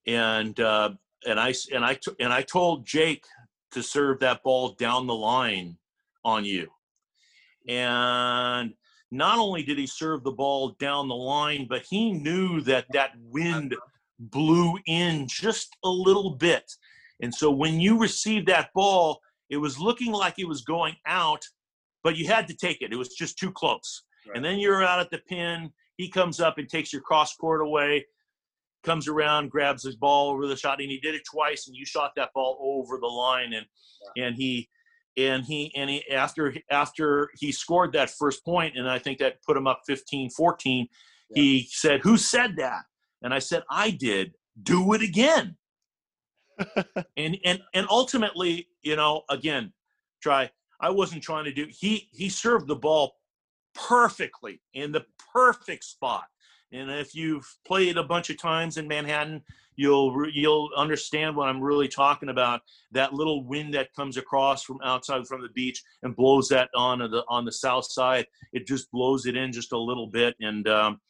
and 0.06 0.58
uh, 0.60 0.90
and 1.26 1.40
I 1.40 1.54
and 1.72 1.84
I 1.84 1.98
and 2.20 2.32
I 2.32 2.42
told 2.42 2.86
Jake 2.86 3.24
to 3.72 3.82
serve 3.82 4.20
that 4.20 4.42
ball 4.42 4.70
down 4.70 5.06
the 5.06 5.14
line 5.14 5.78
on 6.24 6.44
you, 6.44 6.68
and 7.68 8.74
not 9.10 9.38
only 9.38 9.62
did 9.62 9.78
he 9.78 9.86
serve 9.86 10.24
the 10.24 10.32
ball 10.32 10.70
down 10.80 11.08
the 11.08 11.14
line, 11.14 11.66
but 11.68 11.84
he 11.88 12.12
knew 12.12 12.60
that 12.62 12.86
that 12.92 13.12
wind 13.30 13.74
blew 14.18 14.78
in 14.86 15.26
just 15.28 15.76
a 15.84 15.88
little 15.88 16.30
bit. 16.30 16.70
And 17.20 17.34
so 17.34 17.50
when 17.50 17.80
you 17.80 17.98
received 17.98 18.48
that 18.48 18.70
ball, 18.74 19.20
it 19.50 19.56
was 19.56 19.78
looking 19.78 20.12
like 20.12 20.38
it 20.38 20.48
was 20.48 20.62
going 20.62 20.96
out, 21.06 21.44
but 22.02 22.16
you 22.16 22.26
had 22.26 22.48
to 22.48 22.54
take 22.54 22.82
it. 22.82 22.92
It 22.92 22.96
was 22.96 23.10
just 23.10 23.38
too 23.38 23.52
close. 23.52 24.04
Right. 24.26 24.36
And 24.36 24.44
then 24.44 24.58
you're 24.58 24.82
out 24.82 25.00
at 25.00 25.10
the 25.10 25.18
pin. 25.18 25.70
He 25.96 26.08
comes 26.08 26.40
up 26.40 26.58
and 26.58 26.68
takes 26.68 26.92
your 26.92 27.02
cross 27.02 27.36
court 27.36 27.60
away, 27.60 28.06
comes 28.82 29.06
around, 29.06 29.50
grabs 29.50 29.84
his 29.84 29.96
ball 29.96 30.30
over 30.30 30.46
the 30.46 30.56
shot, 30.56 30.80
and 30.80 30.90
he 30.90 30.98
did 30.98 31.14
it 31.14 31.22
twice. 31.30 31.66
And 31.66 31.76
you 31.76 31.84
shot 31.84 32.12
that 32.16 32.30
ball 32.34 32.58
over 32.60 32.98
the 32.98 33.06
line, 33.06 33.52
and 33.52 33.66
yeah. 34.16 34.26
and 34.26 34.36
he 34.36 34.68
and 35.16 35.44
he 35.44 35.72
and 35.76 35.90
he 35.90 36.04
after 36.10 36.54
after 36.70 37.30
he 37.38 37.52
scored 37.52 37.92
that 37.92 38.10
first 38.10 38.44
point, 38.44 38.76
and 38.76 38.88
I 38.88 38.98
think 38.98 39.18
that 39.18 39.42
put 39.46 39.56
him 39.56 39.66
up 39.66 39.82
15, 39.86 40.30
14. 40.30 40.88
Yeah. 41.30 41.42
He 41.42 41.68
said, 41.70 42.00
"Who 42.00 42.16
said 42.16 42.56
that?" 42.56 42.82
And 43.22 43.32
I 43.32 43.38
said, 43.38 43.62
"I 43.70 43.90
did. 43.90 44.34
Do 44.62 44.92
it 44.94 45.02
again." 45.02 45.56
and 47.16 47.38
and 47.44 47.62
and 47.74 47.86
ultimately, 47.90 48.68
you 48.82 48.96
know, 48.96 49.22
again, 49.30 49.72
Tri. 50.22 50.50
I 50.80 50.90
wasn't 50.90 51.22
trying 51.22 51.44
to 51.44 51.52
do. 51.52 51.66
He 51.70 52.08
he 52.12 52.28
served 52.28 52.66
the 52.66 52.76
ball 52.76 53.16
perfectly 53.74 54.60
in 54.74 54.92
the 54.92 55.04
perfect 55.32 55.84
spot. 55.84 56.24
And 56.72 56.90
if 56.90 57.14
you've 57.14 57.46
played 57.66 57.96
a 57.96 58.02
bunch 58.02 58.30
of 58.30 58.38
times 58.38 58.76
in 58.76 58.88
Manhattan, 58.88 59.42
you'll 59.76 60.28
you'll 60.32 60.70
understand 60.76 61.36
what 61.36 61.48
I'm 61.48 61.60
really 61.60 61.88
talking 61.88 62.28
about. 62.28 62.62
That 62.92 63.12
little 63.14 63.44
wind 63.44 63.74
that 63.74 63.94
comes 63.94 64.16
across 64.16 64.62
from 64.62 64.78
outside 64.82 65.26
from 65.26 65.42
the 65.42 65.48
beach 65.50 65.82
and 66.02 66.16
blows 66.16 66.48
that 66.48 66.70
on 66.74 66.98
the 66.98 67.24
on 67.28 67.44
the 67.44 67.52
south 67.52 67.86
side. 67.86 68.26
It 68.52 68.66
just 68.66 68.90
blows 68.90 69.26
it 69.26 69.36
in 69.36 69.52
just 69.52 69.72
a 69.72 69.78
little 69.78 70.08
bit, 70.08 70.34
and 70.40 70.66
um, 70.68 71.00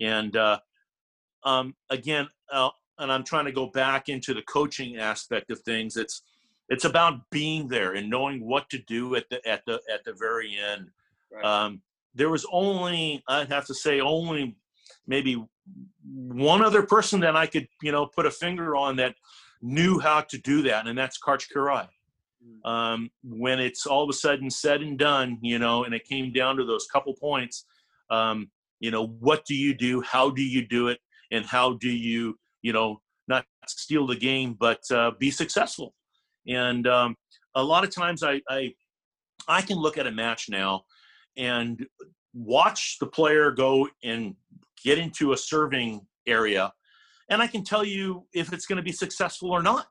and 0.00 0.36
uh, 0.36 0.58
um, 1.44 1.74
again, 1.90 2.28
uh, 2.50 2.70
and 2.98 3.10
I'm 3.10 3.24
trying 3.24 3.46
to 3.46 3.52
go 3.52 3.66
back 3.66 4.08
into 4.08 4.34
the 4.34 4.42
coaching 4.42 4.96
aspect 4.96 5.50
of 5.50 5.60
things. 5.60 5.96
It's 5.96 6.22
it's 6.68 6.84
about 6.84 7.28
being 7.30 7.68
there 7.68 7.92
and 7.92 8.08
knowing 8.08 8.44
what 8.46 8.68
to 8.70 8.78
do 8.78 9.14
at 9.16 9.28
the 9.30 9.46
at 9.48 9.62
the 9.66 9.80
at 9.92 10.04
the 10.04 10.12
very 10.12 10.56
end. 10.56 10.88
Right. 11.32 11.44
Um, 11.44 11.82
there 12.14 12.30
was 12.30 12.46
only 12.50 13.22
I'd 13.28 13.48
have 13.48 13.66
to 13.66 13.74
say 13.74 14.00
only 14.00 14.56
maybe 15.06 15.42
one 16.04 16.62
other 16.62 16.82
person 16.82 17.20
that 17.20 17.36
I 17.36 17.46
could 17.46 17.68
you 17.82 17.92
know 17.92 18.06
put 18.06 18.26
a 18.26 18.30
finger 18.30 18.76
on 18.76 18.96
that 18.96 19.14
knew 19.62 19.98
how 19.98 20.20
to 20.22 20.38
do 20.38 20.62
that, 20.62 20.86
and 20.86 20.98
that's 20.98 21.18
Karch 21.18 21.46
Kiraly. 21.54 21.88
Mm. 22.44 22.68
Um, 22.68 23.10
when 23.22 23.60
it's 23.60 23.86
all 23.86 24.02
of 24.02 24.10
a 24.10 24.12
sudden 24.12 24.50
said 24.50 24.80
and 24.82 24.98
done, 24.98 25.38
you 25.42 25.58
know, 25.58 25.84
and 25.84 25.94
it 25.94 26.04
came 26.04 26.32
down 26.32 26.56
to 26.56 26.64
those 26.64 26.86
couple 26.92 27.14
points, 27.14 27.64
um, 28.10 28.50
you 28.80 28.90
know, 28.90 29.06
what 29.06 29.44
do 29.46 29.54
you 29.54 29.74
do? 29.74 30.00
How 30.00 30.30
do 30.30 30.42
you 30.42 30.66
do 30.66 30.88
it? 30.88 30.98
And 31.30 31.46
how 31.46 31.74
do 31.74 31.88
you, 31.88 32.38
you 32.62 32.72
know, 32.72 33.00
not 33.28 33.44
steal 33.66 34.06
the 34.06 34.16
game, 34.16 34.56
but 34.58 34.80
uh, 34.90 35.12
be 35.18 35.30
successful? 35.30 35.94
And 36.46 36.86
um, 36.86 37.16
a 37.54 37.62
lot 37.62 37.84
of 37.84 37.90
times 37.90 38.22
I, 38.22 38.40
I, 38.48 38.72
I 39.48 39.62
can 39.62 39.76
look 39.76 39.98
at 39.98 40.06
a 40.06 40.12
match 40.12 40.48
now 40.48 40.84
and 41.36 41.86
watch 42.34 42.98
the 42.98 43.06
player 43.06 43.50
go 43.50 43.88
and 44.02 44.34
get 44.82 44.98
into 44.98 45.32
a 45.32 45.36
serving 45.36 46.00
area 46.26 46.72
and 47.28 47.42
i 47.42 47.46
can 47.46 47.62
tell 47.62 47.84
you 47.84 48.24
if 48.32 48.52
it's 48.52 48.66
going 48.66 48.76
to 48.76 48.82
be 48.82 48.92
successful 48.92 49.50
or 49.50 49.62
not 49.62 49.86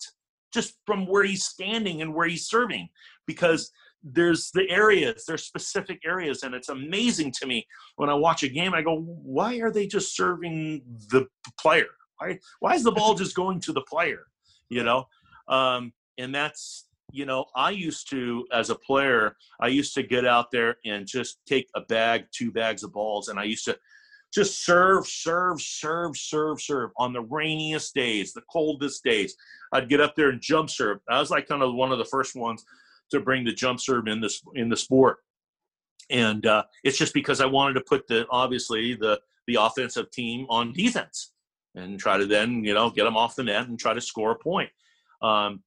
just 0.54 0.76
from 0.86 1.08
where 1.08 1.24
he's 1.24 1.44
standing 1.44 2.02
and 2.02 2.14
where 2.14 2.28
he's 2.28 2.48
serving 2.48 2.90
because 3.28 3.72
there's 4.04 4.50
the 4.54 4.68
areas 4.70 5.24
there's 5.28 5.44
specific 5.44 6.02
areas 6.06 6.44
and 6.44 6.56
it's 6.56 6.70
amazing 6.70 7.32
to 7.32 7.46
me 7.46 7.66
when 7.98 8.10
i 8.10 8.14
watch 8.14 8.44
a 8.44 8.50
game 8.50 8.74
i 8.74 8.82
go 8.82 9.02
why 9.02 9.58
are 9.58 9.72
they 9.72 9.86
just 9.86 10.16
serving 10.16 10.82
the 11.12 11.28
player 11.60 11.88
why, 12.22 12.40
why 12.60 12.76
is 12.76 12.84
the 12.84 12.92
ball 12.92 13.14
just 13.24 13.36
going 13.36 13.60
to 13.62 13.74
the 13.74 13.82
player 13.82 14.28
you 14.70 14.84
know? 14.84 15.06
Um, 15.48 15.92
and 16.18 16.34
that's 16.34 16.88
you 17.14 17.26
know 17.26 17.44
i 17.56 17.70
used 17.70 18.10
to 18.10 18.46
as 18.54 18.70
a 18.70 18.76
player 18.76 19.36
i 19.60 19.68
used 19.68 19.94
to 19.94 20.02
get 20.02 20.26
out 20.26 20.50
there 20.50 20.78
and 20.86 21.06
just 21.06 21.40
take 21.46 21.68
a 21.76 21.82
bag 21.82 22.24
two 22.32 22.52
bags 22.52 22.84
of 22.84 22.94
balls 22.94 23.28
and 23.28 23.38
i 23.38 23.44
used 23.44 23.66
to 23.66 23.78
just 24.34 24.64
serve 24.64 25.06
serve 25.06 25.62
serve 25.62 26.16
serve 26.16 26.62
serve 26.62 26.92
on 26.98 27.14
the 27.14 27.22
rainiest 27.22 27.94
days 27.94 28.34
the 28.34 28.42
coldest 28.50 29.04
days. 29.04 29.36
I'd 29.74 29.90
get 29.90 30.02
up 30.02 30.16
there 30.16 30.30
and 30.30 30.42
jump 30.42 30.70
serve. 30.70 31.00
I 31.10 31.20
was 31.20 31.32
like 31.32 31.48
kind 31.48 31.62
of 31.62 31.74
one 31.76 31.92
of 31.92 31.98
the 31.98 32.06
first 32.06 32.36
ones 32.36 32.64
to 33.12 33.20
bring 33.20 33.44
the 33.44 33.54
jump 33.54 33.80
serve 33.80 34.08
in 34.08 34.22
this 34.22 34.42
in 34.56 34.70
the 34.70 34.78
sport. 34.78 35.18
And 36.10 36.46
uh, 36.46 36.64
it's 36.84 36.98
just 36.98 37.14
because 37.14 37.42
i 37.42 37.46
wanted 37.46 37.74
to 37.74 37.82
put 37.82 38.08
the 38.08 38.26
obviously 38.30 38.96
the 38.96 39.20
the 39.48 39.56
offensive 39.56 40.12
team 40.12 40.46
on 40.50 40.72
defense 40.72 41.34
and 41.76 42.00
try 42.00 42.18
to 42.18 42.26
then 42.26 42.64
you 42.64 42.74
know 42.74 42.90
get 42.90 43.04
them 43.04 43.18
off 43.18 43.36
the 43.36 43.44
net 43.44 43.68
and 43.68 43.80
try 43.80 43.94
to 43.94 44.02
score 44.02 44.32
a 44.32 44.36
point 44.36 44.70
um, 45.22 45.62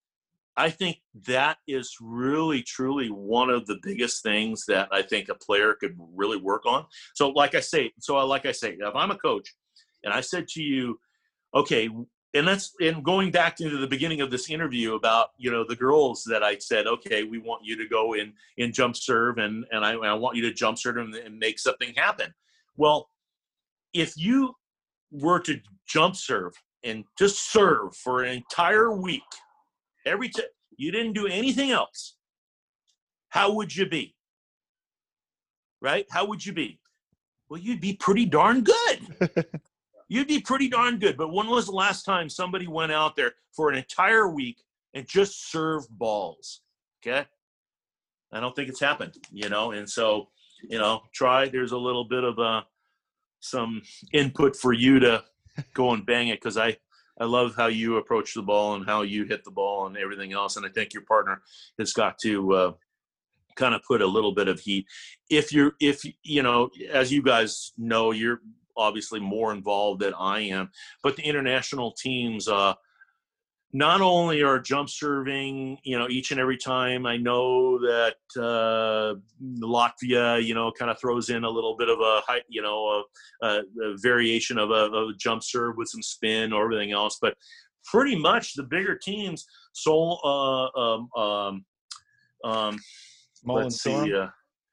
I 0.56 0.70
think 0.70 0.98
that 1.26 1.59
is 1.66 1.97
really, 2.01 2.62
truly 2.62 3.09
one 3.09 3.51
of 3.51 3.66
the 3.66 3.78
biggest 3.82 4.22
things 4.22 4.64
that 4.66 4.89
I 4.93 5.02
think 5.02 5.28
a 5.28 5.35
player 5.35 5.74
could 5.74 5.97
really 6.14 6.36
work 6.36 6.64
on. 6.64 6.86
So, 7.14 7.31
like 7.31 7.55
I 7.55 7.60
say, 7.60 7.93
so 7.98 8.14
like 8.26 8.47
I 8.47 8.52
say, 8.52 8.76
if 8.78 8.94
I'm 8.94 9.10
a 9.10 9.18
coach 9.18 9.52
and 10.05 10.14
I 10.14 10.20
said 10.20 10.47
to 10.48 10.62
you, 10.62 11.01
okay, 11.55 11.89
and 12.35 12.47
that's 12.47 12.72
and 12.81 13.05
going 13.05 13.32
back 13.32 13.60
into 13.60 13.78
the 13.78 13.86
beginning 13.86 14.20
of 14.20 14.31
this 14.31 14.48
interview 14.48 14.94
about 14.94 15.31
you 15.39 15.51
know 15.51 15.64
the 15.66 15.76
girls 15.76 16.22
that 16.24 16.44
I 16.44 16.59
said, 16.59 16.86
okay, 16.86 17.24
we 17.24 17.39
want 17.39 17.64
you 17.64 17.76
to 17.76 17.89
go 17.89 18.14
in 18.14 18.32
in 18.56 18.72
jump 18.72 18.97
serve 18.97 19.39
and 19.39 19.64
and 19.72 19.85
I, 19.85 19.93
I 19.94 20.14
want 20.14 20.36
you 20.36 20.43
to 20.43 20.52
jump 20.52 20.78
serve 20.78 20.98
and, 20.98 21.14
and 21.14 21.39
make 21.39 21.59
something 21.59 21.93
happen. 21.97 22.32
Well, 22.76 23.09
if 23.93 24.16
you 24.16 24.55
were 25.15 25.39
to 25.41 25.61
jump 25.86 26.16
serve 26.16 26.53
and 26.82 27.05
just 27.19 27.53
serve 27.53 27.97
for 27.97 28.23
an 28.23 28.32
entire 28.32 28.93
week 28.93 29.23
every 30.05 30.28
time 30.28 30.47
you 30.77 30.91
didn't 30.91 31.12
do 31.12 31.27
anything 31.27 31.70
else, 31.70 32.16
how 33.28 33.53
would 33.53 33.74
you 33.74 33.86
be? 33.86 34.15
Right? 35.81 36.07
How 36.11 36.27
would 36.27 36.45
you 36.45 36.53
be? 36.53 36.81
Well, 37.49 37.61
you'd 37.61 37.81
be 37.81 37.95
pretty 37.95 38.27
darn 38.27 38.65
good. 38.65 39.45
you'd 40.09 40.28
be 40.28 40.41
pretty 40.41 40.69
darn 40.69 40.99
good. 40.99 41.16
But 41.16 41.32
when 41.32 41.49
was 41.49 41.66
the 41.66 41.73
last 41.73 42.05
time 42.05 42.28
somebody 42.28 42.66
went 42.66 42.93
out 42.93 43.16
there 43.16 43.32
for 43.55 43.70
an 43.70 43.77
entire 43.77 44.28
week 44.28 44.62
and 44.95 45.07
just 45.07 45.51
served 45.51 45.89
balls? 45.91 46.62
Okay. 47.03 47.27
I 48.32 48.41
don't 48.41 48.57
think 48.57 48.69
it's 48.69 48.81
happened, 48.81 49.15
you 49.31 49.49
know, 49.49 49.73
and 49.73 49.89
so, 49.89 50.28
you 50.69 50.78
know, 50.78 51.03
Tri. 51.15 51.49
There's 51.49 51.73
a 51.73 51.78
little 51.78 52.05
bit 52.05 52.24
of 52.24 52.39
uh, 52.39 52.62
some 53.45 53.83
input 54.12 54.57
for 54.57 54.73
you 54.73 54.99
to 55.01 55.23
go 55.75 55.93
and 55.93 56.05
bang 56.07 56.29
it 56.29 56.41
because 56.41 56.57
I 56.57 56.77
I 57.21 57.25
love 57.27 57.55
how 57.57 57.66
you 57.66 57.97
approach 57.97 58.35
the 58.35 58.43
ball 58.43 58.75
and 58.75 58.85
how 58.85 59.03
you 59.03 59.25
hit 59.25 59.45
the 59.45 59.51
ball 59.51 59.87
and 59.87 59.97
everything 59.97 60.33
else. 60.33 60.57
And 60.57 60.66
I 60.66 60.69
think 60.69 60.93
your 60.93 61.05
partner 61.05 61.43
has 61.79 61.93
got 61.93 62.19
to 62.23 62.53
uh, 62.53 62.73
kind 63.55 63.75
of 63.75 63.85
put 63.85 64.03
a 64.03 64.07
little 64.07 64.33
bit 64.33 64.49
of 64.49 64.59
heat. 64.59 64.87
If 65.31 65.53
you're, 65.53 65.75
if 65.81 66.03
you 66.25 66.43
know, 66.43 66.71
as 66.91 67.12
you 67.12 67.23
guys 67.23 67.73
know, 67.79 68.11
you're 68.11 68.41
obviously 68.77 69.21
more 69.21 69.53
involved 69.53 70.01
than 70.01 70.12
I 70.15 70.41
am, 70.41 70.71
but 71.05 71.15
the 71.15 71.23
international 71.23 71.93
teams, 71.93 72.49
uh, 72.49 72.75
not 73.75 74.01
only 74.01 74.41
are 74.41 74.61
jump 74.61 74.89
serving, 74.89 75.77
you 75.83 75.99
know, 75.99 76.09
each 76.09 76.31
and 76.31 76.39
every 76.39 76.57
time. 76.57 77.07
I 77.07 77.17
know 77.17 77.77
that 77.81 78.15
uh, 78.37 79.15
Latvia, 79.43 80.43
you 80.43 80.55
know, 80.55 80.71
kind 80.71 80.93
of 80.93 81.01
throws 81.01 81.29
in 81.29 81.43
a 81.43 81.51
little 81.51 81.77
bit 81.77 81.89
of 81.89 81.99
a, 81.99 82.23
you 82.49 82.63
know, 82.63 83.05
a, 83.43 83.47
a, 83.47 83.63
a 83.83 83.97
variation 83.97 84.59
of 84.59 84.71
a, 84.71 84.75
of 84.75 85.09
a, 85.09 85.13
jump 85.19 85.43
serve 85.43 85.77
with 85.77 85.89
some 85.89 86.03
spin 86.03 86.53
or 86.53 86.65
everything 86.65 86.93
else. 86.93 87.19
But 87.21 87.35
pretty 87.85 88.15
much 88.15 88.55
the 88.55 88.63
bigger 88.63 88.97
teams, 88.97 89.45
so 89.73 90.19
uh, 90.23 90.79
um, 90.79 91.09
um, 91.17 91.65
um, 92.45 92.79
let's 93.45 93.83
see, 93.83 94.15
uh, 94.15 94.29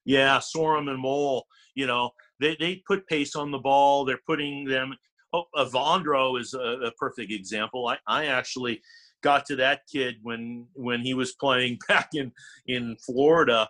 yeah, 0.06 0.38
Sorum 0.38 0.92
and 0.92 1.02
Mol, 1.02 1.48
you 1.74 1.88
know, 1.88 2.12
they 2.40 2.56
they 2.60 2.84
put 2.86 3.08
pace 3.08 3.36
on 3.36 3.50
the 3.50 3.58
ball. 3.58 4.06
They're 4.06 4.22
putting 4.28 4.66
them 4.66 4.96
Oh, 5.34 5.46
Evandro 5.56 6.40
is 6.40 6.54
a, 6.54 6.60
a, 6.60 6.92
perfect 6.92 7.32
example. 7.32 7.88
I, 7.88 7.98
I 8.06 8.26
actually 8.26 8.82
got 9.24 9.46
to 9.46 9.56
that 9.58 9.82
kid 9.92 10.16
when 10.24 10.68
when 10.74 11.02
he 11.02 11.14
was 11.14 11.34
playing 11.34 11.80
back 11.88 12.10
in 12.14 12.32
in 12.68 12.98
Florida, 12.98 13.70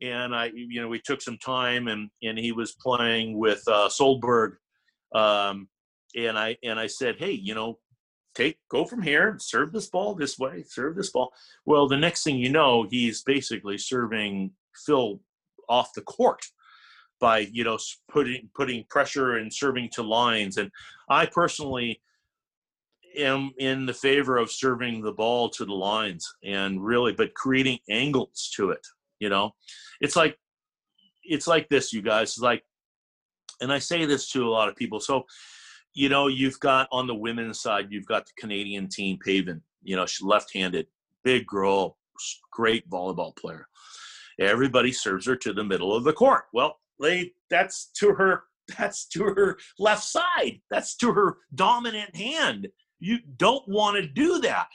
and 0.00 0.34
I 0.34 0.50
you 0.54 0.80
know 0.80 0.88
we 0.88 1.00
took 1.00 1.20
some 1.20 1.38
time 1.38 1.88
and 1.88 2.10
and 2.22 2.38
he 2.38 2.52
was 2.52 2.72
playing 2.72 3.38
with 3.38 3.62
uh, 3.68 3.88
Solberg, 3.88 4.56
um, 5.14 5.68
and 6.16 6.38
I 6.38 6.56
and 6.62 6.80
I 6.80 6.86
said, 6.86 7.16
hey, 7.18 7.32
you 7.32 7.54
know, 7.54 7.78
take 8.34 8.58
go 8.70 8.84
from 8.84 9.02
here, 9.02 9.36
serve 9.38 9.72
this 9.72 9.88
ball 9.88 10.14
this 10.14 10.38
way, 10.38 10.64
serve 10.66 10.96
this 10.96 11.10
ball. 11.10 11.32
Well, 11.66 11.88
the 11.88 11.98
next 11.98 12.22
thing 12.24 12.36
you 12.36 12.50
know, 12.50 12.86
he's 12.90 13.22
basically 13.22 13.76
serving 13.76 14.52
Phil 14.86 15.20
off 15.68 15.92
the 15.94 16.02
court 16.02 16.42
by 17.22 17.48
you 17.52 17.62
know 17.62 17.78
putting 18.10 18.50
putting 18.54 18.84
pressure 18.90 19.36
and 19.36 19.50
serving 19.50 19.88
to 19.92 20.02
lines. 20.02 20.58
And 20.58 20.70
I 21.08 21.24
personally 21.24 22.02
am 23.16 23.52
in 23.58 23.86
the 23.86 23.94
favor 23.94 24.36
of 24.36 24.50
serving 24.50 25.02
the 25.02 25.12
ball 25.12 25.48
to 25.50 25.64
the 25.64 25.72
lines 25.72 26.26
and 26.44 26.84
really, 26.84 27.12
but 27.12 27.32
creating 27.34 27.78
angles 27.88 28.50
to 28.56 28.70
it. 28.70 28.84
You 29.20 29.28
know, 29.28 29.52
it's 30.00 30.16
like 30.16 30.36
it's 31.22 31.46
like 31.46 31.68
this, 31.68 31.92
you 31.92 32.02
guys. 32.02 32.30
It's 32.30 32.40
like, 32.40 32.64
and 33.60 33.72
I 33.72 33.78
say 33.78 34.04
this 34.04 34.28
to 34.32 34.44
a 34.46 34.50
lot 34.50 34.68
of 34.68 34.74
people. 34.74 34.98
So, 34.98 35.22
you 35.94 36.08
know, 36.08 36.26
you've 36.26 36.58
got 36.58 36.88
on 36.90 37.06
the 37.06 37.14
women's 37.14 37.60
side, 37.60 37.86
you've 37.90 38.06
got 38.06 38.26
the 38.26 38.32
Canadian 38.36 38.88
team, 38.88 39.18
Pavan. 39.24 39.60
You 39.84 39.94
know, 39.94 40.06
she's 40.06 40.26
left-handed, 40.26 40.88
big 41.22 41.46
girl, 41.46 41.96
great 42.50 42.88
volleyball 42.90 43.36
player. 43.36 43.68
Everybody 44.40 44.90
serves 44.90 45.26
her 45.26 45.36
to 45.36 45.52
the 45.52 45.62
middle 45.62 45.94
of 45.94 46.02
the 46.02 46.12
court. 46.12 46.44
Well, 46.52 46.80
they 47.02 47.32
that's 47.50 47.90
to 47.98 48.12
her 48.14 48.44
that's 48.78 49.06
to 49.08 49.24
her 49.24 49.58
left 49.78 50.04
side. 50.04 50.60
That's 50.70 50.96
to 50.96 51.12
her 51.12 51.38
dominant 51.54 52.14
hand. 52.14 52.68
You 53.00 53.18
don't 53.36 53.66
want 53.68 53.96
to 53.96 54.06
do 54.06 54.38
that. 54.40 54.68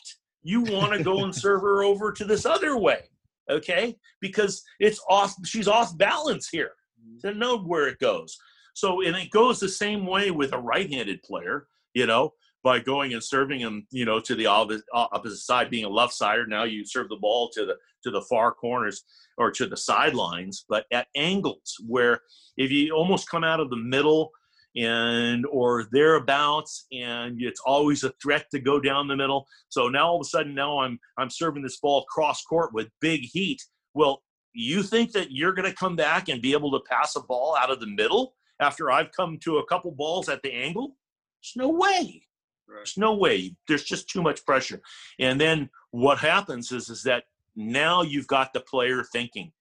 You 0.44 0.62
want 0.62 0.94
to 0.94 1.04
go 1.04 1.24
and 1.24 1.34
serve 1.34 1.62
her 1.62 1.84
over 1.86 2.12
to 2.12 2.26
this 2.26 2.46
other 2.46 2.78
way, 2.78 3.10
okay? 3.50 3.98
Because 4.22 4.64
it's 4.80 5.02
off. 5.10 5.34
She's 5.46 5.68
off 5.68 5.98
balance 5.98 6.50
here 6.50 6.72
mm-hmm. 7.02 7.28
to 7.28 7.34
know 7.34 7.60
where 7.60 7.88
it 7.88 8.00
goes. 8.00 8.38
So, 8.74 9.02
and 9.02 9.16
it 9.16 9.32
goes 9.32 9.60
the 9.60 9.70
same 9.70 10.06
way 10.06 10.30
with 10.30 10.54
a 10.54 10.60
right-handed 10.60 11.24
player. 11.24 11.68
You 11.94 12.06
know, 12.06 12.34
by 12.68 12.80
going 12.80 13.14
and 13.14 13.24
serving 13.24 13.62
him, 13.62 13.88
you 13.92 14.04
know, 14.04 14.20
to 14.20 14.36
the 14.36 14.46
uh, 14.46 14.68
opposite 14.92 15.38
side, 15.38 15.70
being 15.70 15.86
a 15.86 15.90
left 15.90 16.14
sider. 16.14 16.46
Now 16.46 16.66
you 16.66 16.84
serve 16.84 17.08
the 17.08 17.16
ball 17.16 17.50
to 17.52 17.66
the 17.66 17.76
to 18.04 18.12
the 18.12 18.22
far 18.24 18.52
corners 18.52 19.06
or 19.38 19.52
to 19.52 19.68
the 19.68 19.78
sidelines, 19.78 20.66
but 20.68 20.84
at 20.92 21.08
angles 21.16 21.78
where 21.88 22.20
if 22.58 22.70
you 22.70 22.92
almost 22.92 23.30
come 23.30 23.46
out 23.46 23.62
of 23.62 23.70
the 23.70 23.78
middle 23.78 24.32
and 24.76 25.46
or 25.50 25.86
thereabouts, 25.94 26.88
and 26.92 27.42
it's 27.42 27.62
always 27.66 28.04
a 28.04 28.12
threat 28.22 28.48
to 28.52 28.60
go 28.60 28.82
down 28.82 29.08
the 29.08 29.16
middle. 29.16 29.48
So 29.70 29.88
now 29.88 30.10
all 30.10 30.18
of 30.18 30.26
a 30.26 30.30
sudden, 30.30 30.54
now 30.54 30.80
I'm 30.80 31.00
I'm 31.18 31.30
serving 31.30 31.64
this 31.64 31.80
ball 31.80 32.04
cross 32.10 32.44
court 32.44 32.74
with 32.74 32.90
big 33.00 33.22
heat. 33.22 33.64
Well, 33.94 34.24
you 34.52 34.84
think 34.84 35.14
that 35.14 35.32
you're 35.32 35.54
going 35.54 35.72
to 35.72 35.78
come 35.78 35.96
back 35.96 36.28
and 36.28 36.42
be 36.42 36.52
able 36.52 36.72
to 36.72 36.84
pass 36.92 37.16
a 37.16 37.22
ball 37.22 37.56
out 37.58 37.72
of 37.72 37.80
the 37.80 37.88
middle 37.88 38.34
after 38.60 38.92
I've 38.92 39.14
come 39.14 39.40
to 39.46 39.60
a 39.60 39.66
couple 39.68 39.92
balls 39.92 40.28
at 40.28 40.42
the 40.42 40.52
angle? 40.52 40.98
There's 41.42 41.66
no 41.66 41.70
way. 41.70 42.27
There's 42.68 42.98
no 42.98 43.16
way. 43.16 43.56
There's 43.68 43.84
just 43.84 44.10
too 44.10 44.22
much 44.22 44.46
pressure. 44.46 44.82
And 45.20 45.40
then 45.40 45.70
what 45.92 46.18
happens 46.18 46.72
is 46.72 46.90
is 46.90 47.04
that 47.04 47.24
now 47.56 48.02
you've 48.02 48.28
got 48.28 48.54
the 48.54 48.60
player 48.60 49.04
thinking. 49.04 49.52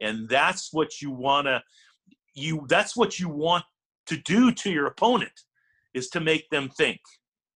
And 0.00 0.28
that's 0.28 0.72
what 0.72 1.00
you 1.00 1.10
want 1.10 1.46
to 1.46 1.62
you 2.34 2.64
that's 2.68 2.96
what 2.96 3.18
you 3.18 3.28
want 3.28 3.64
to 4.06 4.16
do 4.16 4.52
to 4.52 4.70
your 4.70 4.86
opponent 4.86 5.32
is 5.94 6.08
to 6.10 6.20
make 6.20 6.48
them 6.50 6.68
think. 6.68 7.00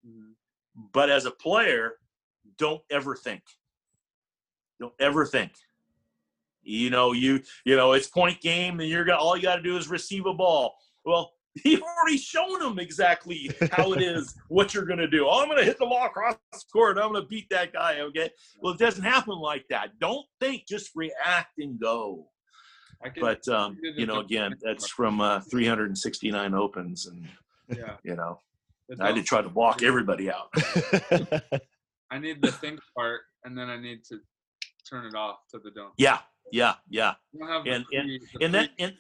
Mhm. 0.07 0.35
But 0.93 1.11
as 1.11 1.25
a 1.25 1.31
player, 1.31 1.99
don't 2.59 2.83
ever 2.91 3.17
think. 3.17 3.43
Don't 4.79 4.95
ever 5.01 5.25
think. 5.27 5.53
You 6.63 6.91
know, 6.91 7.13
you 7.13 7.43
you 7.65 7.77
know, 7.77 7.93
it's 7.93 8.09
point 8.09 8.41
game, 8.41 8.81
and 8.81 8.89
you're 8.89 9.05
got 9.05 9.21
all 9.21 9.37
you 9.37 9.43
got 9.43 9.57
to 9.57 9.63
do 9.63 9.77
is 9.77 9.89
receive 9.89 10.27
a 10.27 10.35
ball. 10.35 10.77
Well, 11.05 11.36
you've 11.65 11.83
already 11.83 12.19
shown 12.19 12.59
them 12.61 12.79
exactly 12.79 13.51
how 13.73 13.93
it 13.93 14.03
is, 14.03 14.35
what 14.49 14.75
you're 14.75 14.85
going 14.85 14.99
to 14.99 15.09
do. 15.09 15.27
Oh, 15.27 15.41
I'm 15.43 15.49
going 15.49 15.59
to 15.59 15.65
hit 15.65 15.79
the 15.79 15.87
ball 15.87 16.07
across 16.07 16.37
the 16.53 16.61
court. 16.73 16.99
I'm 16.99 17.13
going 17.13 17.23
to 17.23 17.29
beat 17.29 17.49
that 17.51 17.73
guy. 17.73 18.01
Okay. 18.01 18.31
Well, 18.61 18.75
it 18.75 18.79
doesn't 18.79 19.05
happen 19.05 19.39
like 19.39 19.65
that. 19.71 19.99
Don't 20.01 20.27
think, 20.41 20.67
just 20.69 20.91
react 20.95 21.59
and 21.59 21.81
go. 21.81 22.29
I 23.05 23.11
can, 23.11 23.21
But 23.21 23.47
um, 23.49 23.79
you 23.83 24.07
know, 24.07 24.21
again, 24.21 24.55
that's 24.63 24.89
from 24.89 25.21
uh, 25.21 25.41
369 25.51 26.55
opens, 26.55 27.07
and 27.07 27.29
yeah. 27.69 27.97
you 28.03 28.17
know, 28.17 28.41
It's 28.89 29.01
I 29.01 29.09
had 29.09 29.17
to 29.17 29.23
try 29.23 29.43
to 29.43 29.49
block 29.49 29.83
everybody 29.83 30.31
out. 30.31 30.49
I 32.11 32.19
need 32.19 32.41
the 32.41 32.53
think 32.53 32.81
part, 32.97 33.21
and 33.45 33.57
then 33.57 33.69
I 33.69 33.79
need 33.79 34.05
to 34.09 34.19
turn 34.89 35.05
it 35.05 35.15
off 35.15 35.39
to 35.51 35.59
the 35.59 35.71
don't. 35.71 35.93
Yeah, 35.99 36.21
yeah, 36.53 36.75
yeah. 36.89 37.15
I 37.35 37.39
don't 37.39 37.49
have 37.49 37.65
the 37.65 37.71
And- 37.71 37.85
and- 37.93 38.21
and 38.41 38.55
that- 38.55 38.71
and- 38.79 38.95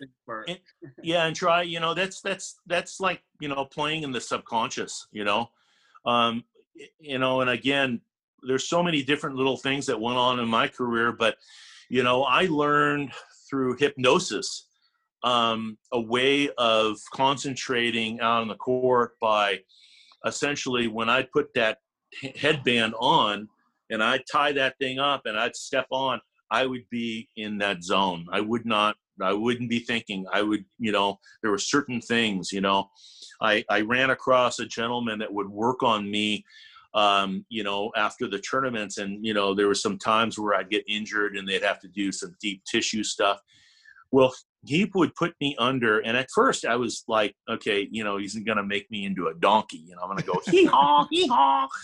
and- 0.48 0.60
yeah 1.02 1.27
and 1.27 1.36
Tri 1.36 1.62
you 1.62 1.81
know 1.81 1.94
that's 1.94 2.20
that's 2.20 2.56
that's 2.66 3.01
like 3.01 3.23
you 3.40 3.48
know 3.48 3.64
playing 3.64 4.02
in 4.02 4.12
the 4.12 4.20
subconscious 4.20 5.06
you 5.12 5.24
know 5.24 5.51
um 6.05 6.44
you 6.98 7.18
know 7.18 7.40
and 7.40 7.51
again 7.51 8.01
there's 8.43 8.68
so 8.68 8.82
many 8.82 9.02
different 9.02 9.36
little 9.36 9.56
things 9.56 9.86
that 9.86 10.01
went 10.01 10.18
on 10.18 10.39
in 10.40 10.48
my 10.48 10.66
career 10.68 11.12
but 11.12 11.36
you 11.89 12.02
know 12.02 12.24
i 12.24 12.47
learned 12.47 13.10
through 13.48 13.77
hypnosis 13.78 14.68
um 15.23 15.78
a 15.93 16.01
way 16.01 16.48
of 16.59 16.97
concentrating 17.12 18.20
out 18.20 18.43
on 18.43 18.48
the 18.48 18.55
court 18.56 19.12
by 19.20 19.59
essentially 20.24 20.89
when 20.89 21.09
i 21.09 21.23
put 21.23 21.52
that 21.55 21.78
headband 22.36 22.94
on 22.98 23.48
and 23.90 24.02
i 24.02 24.18
tie 24.31 24.52
that 24.52 24.77
thing 24.78 24.98
up 24.98 25.23
and 25.27 25.39
i'd 25.39 25.56
step 25.56 25.86
on 25.90 26.20
i 26.51 26.66
would 26.66 26.89
be 26.90 27.28
in 27.36 27.59
that 27.59 27.82
zone 27.82 28.27
i 28.32 28.40
would 28.40 28.66
not 28.66 28.97
I 29.20 29.32
wouldn't 29.32 29.70
be 29.70 29.78
thinking. 29.78 30.27
I 30.32 30.43
would, 30.43 30.64
you 30.78 30.93
know, 30.93 31.18
there 31.43 31.51
were 31.51 31.59
certain 31.59 32.01
things, 32.01 32.52
you 32.52 32.60
know. 32.60 32.90
I, 33.40 33.64
I 33.68 33.82
ran 33.82 34.10
across 34.10 34.59
a 34.59 34.66
gentleman 34.66 35.18
that 35.18 35.32
would 35.32 35.48
work 35.48 35.82
on 35.82 36.10
me, 36.10 36.44
um, 36.94 37.44
you 37.48 37.62
know, 37.62 37.93
after 37.97 38.28
the 38.28 38.39
tournaments. 38.39 38.98
And, 38.98 39.24
you 39.24 39.35
know, 39.35 39.55
there 39.55 39.68
were 39.68 39.74
some 39.74 39.98
times 39.98 40.39
where 40.39 40.55
I'd 40.55 40.70
get 40.70 40.85
injured 40.89 41.36
and 41.36 41.47
they'd 41.47 41.62
have 41.62 41.81
to 41.81 41.89
do 41.89 42.12
some 42.12 42.35
deep 42.40 42.62
tissue 42.64 43.05
stuff. 43.05 43.40
Well, 44.10 44.35
he 44.66 44.90
would 44.94 45.14
put 45.14 45.34
me 45.40 45.55
under. 45.59 46.01
And 46.01 46.16
at 46.16 46.28
first 46.34 46.64
I 46.64 46.76
was 46.76 47.05
like, 47.09 47.34
okay, 47.48 47.88
you 47.90 48.05
know, 48.05 48.18
he's 48.18 48.34
going 48.38 48.59
to 48.59 48.64
make 48.64 48.90
me 48.90 49.05
into 49.05 49.28
a 49.28 49.34
donkey. 49.34 49.78
You 49.78 49.97
know, 49.97 50.02
I'm 50.02 50.09
going 50.09 50.18
to 50.18 50.24
go 50.24 50.40
hee 50.47 50.64
haw, 50.64 51.06
hee 51.10 51.26
haw. 51.26 51.68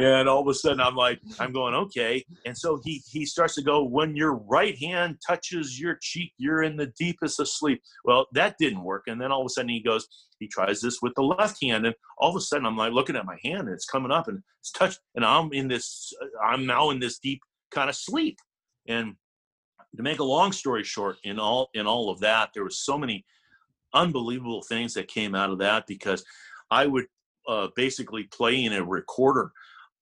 And 0.00 0.28
all 0.28 0.40
of 0.40 0.48
a 0.48 0.54
sudden 0.54 0.80
I'm 0.80 0.96
like, 0.96 1.20
I'm 1.38 1.52
going, 1.52 1.74
okay. 1.74 2.24
And 2.44 2.58
so 2.58 2.80
he, 2.84 3.02
he 3.08 3.24
starts 3.24 3.54
to 3.54 3.62
go, 3.62 3.84
when 3.84 4.16
your 4.16 4.34
right 4.34 4.76
hand 4.76 5.18
touches 5.24 5.80
your 5.80 5.96
cheek, 6.02 6.32
you're 6.38 6.64
in 6.64 6.76
the 6.76 6.92
deepest 6.98 7.38
of 7.38 7.48
sleep. 7.48 7.80
Well, 8.04 8.26
that 8.32 8.56
didn't 8.58 8.82
work. 8.82 9.04
And 9.06 9.20
then 9.20 9.30
all 9.30 9.42
of 9.42 9.46
a 9.46 9.50
sudden 9.50 9.68
he 9.68 9.80
goes, 9.80 10.08
he 10.40 10.48
tries 10.48 10.80
this 10.80 10.98
with 11.00 11.12
the 11.14 11.22
left 11.22 11.62
hand. 11.62 11.86
And 11.86 11.94
all 12.18 12.30
of 12.30 12.36
a 12.36 12.40
sudden 12.40 12.66
I'm 12.66 12.76
like 12.76 12.92
looking 12.92 13.14
at 13.14 13.26
my 13.26 13.38
hand 13.44 13.60
and 13.60 13.70
it's 13.70 13.86
coming 13.86 14.10
up 14.10 14.26
and 14.26 14.42
it's 14.58 14.72
touched. 14.72 14.98
And 15.14 15.24
I'm 15.24 15.52
in 15.52 15.68
this, 15.68 16.12
I'm 16.44 16.66
now 16.66 16.90
in 16.90 16.98
this 16.98 17.20
deep 17.20 17.40
kind 17.70 17.88
of 17.88 17.94
sleep. 17.94 18.38
And 18.88 19.14
to 19.96 20.02
make 20.02 20.20
a 20.20 20.24
long 20.24 20.52
story 20.52 20.84
short, 20.84 21.16
in 21.24 21.38
all 21.38 21.70
in 21.74 21.86
all 21.86 22.10
of 22.10 22.20
that, 22.20 22.50
there 22.54 22.64
was 22.64 22.78
so 22.78 22.96
many 22.96 23.24
unbelievable 23.92 24.62
things 24.62 24.94
that 24.94 25.08
came 25.08 25.34
out 25.34 25.50
of 25.50 25.58
that 25.58 25.86
because 25.86 26.24
I 26.70 26.86
would 26.86 27.06
uh, 27.48 27.68
basically 27.74 28.24
play 28.24 28.64
in 28.64 28.72
a 28.72 28.84
recorder. 28.84 29.50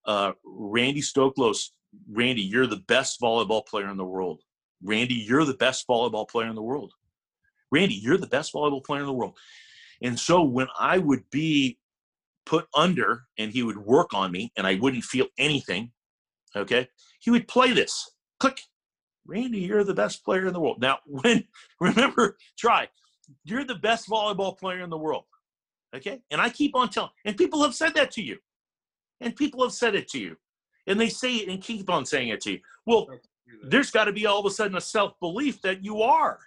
Uh, 0.05 0.33
Randy 0.45 1.01
Stoklos, 1.01 1.71
Randy, 2.11 2.43
you're 2.43 2.67
the 2.67 2.85
best 2.89 3.21
volleyball 3.21 3.67
player 3.67 3.89
in 3.89 3.97
the 3.97 4.05
world. 4.05 4.43
Randy, 4.83 5.15
you're 5.15 5.45
the 5.45 5.55
best 5.55 5.87
volleyball 5.89 6.29
player 6.29 6.49
in 6.49 6.55
the 6.55 6.63
world. 6.63 6.93
Randy, 7.71 7.95
you're 7.95 8.19
the 8.19 8.27
best 8.27 8.53
volleyball 8.53 8.85
player 8.85 9.01
in 9.01 9.07
the 9.07 9.13
world. 9.13 9.37
And 10.03 10.19
so 10.19 10.43
when 10.43 10.69
I 10.79 10.99
would 10.99 11.29
be 11.31 11.79
put 12.47 12.67
under 12.75 13.25
and 13.39 13.51
he 13.51 13.63
would 13.63 13.79
work 13.79 14.15
on 14.15 14.31
me 14.31 14.53
and 14.57 14.67
I 14.67 14.77
wouldn't 14.77 15.05
feel 15.05 15.27
anything, 15.39 15.93
okay, 16.57 16.89
he 17.21 17.31
would 17.31 17.49
play 17.49 17.73
this. 17.73 18.11
Click. 18.41 18.61
Randy, 19.29 19.59
you're 19.59 19.85
the 19.85 19.95
best 19.95 20.25
player 20.25 20.47
in 20.47 20.55
the 20.55 20.61
world. 20.61 20.81
Now, 20.81 20.99
when 21.07 21.45
remember, 21.81 22.37
Tri, 22.59 22.89
you're 23.45 23.65
the 23.65 23.77
best 23.77 24.09
volleyball 24.09 24.59
player 24.59 24.81
in 24.81 24.91
the 24.91 24.99
world. 24.99 25.25
Okay? 25.95 26.23
And 26.31 26.41
I 26.41 26.49
keep 26.49 26.75
on 26.75 26.89
telling, 26.89 27.11
and 27.25 27.37
people 27.37 27.63
have 27.63 27.75
said 27.75 27.95
that 27.95 28.11
to 28.13 28.23
you. 28.23 28.39
And 29.21 29.37
people 29.37 29.63
have 29.63 29.73
said 29.73 29.95
it 29.95 30.09
to 30.09 30.19
you. 30.19 30.37
And 30.87 30.99
they 30.99 31.09
say 31.09 31.37
it 31.37 31.49
and 31.49 31.63
keep 31.63 31.91
on 31.91 32.07
saying 32.07 32.29
it 32.29 32.41
to 32.43 32.53
you. 32.53 32.61
Well, 32.87 33.09
there's 33.65 33.91
got 33.91 34.05
to 34.05 34.13
be 34.13 34.27
all 34.27 34.41
of 34.41 34.47
a 34.47 34.51
sudden 34.51 34.77
a 34.77 34.81
self-belief 34.81 35.61
that 35.63 35.85
you 35.85 36.03
are. 36.03 36.39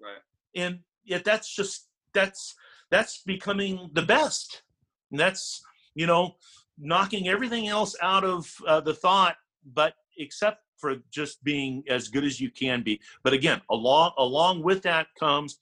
Right. 0.00 0.22
And 0.54 0.80
yet 1.04 1.24
that's 1.24 1.54
just 1.54 1.88
that's 2.14 2.54
that's 2.90 3.22
becoming 3.26 3.90
the 3.92 4.02
best. 4.02 4.62
And 5.10 5.20
that's, 5.20 5.62
you 5.94 6.06
know, 6.06 6.36
knocking 6.78 7.28
everything 7.28 7.68
else 7.68 7.96
out 8.00 8.24
of 8.24 8.50
uh, 8.66 8.80
the 8.80 8.94
thought, 8.94 9.36
but 9.74 9.94
except 10.16 10.63
for 10.84 10.96
just 11.10 11.42
being 11.42 11.82
as 11.88 12.08
good 12.08 12.24
as 12.24 12.38
you 12.38 12.50
can 12.50 12.82
be. 12.82 13.00
But 13.22 13.32
again, 13.32 13.62
along 13.70 14.12
along 14.18 14.62
with 14.62 14.82
that 14.82 15.06
comes 15.18 15.58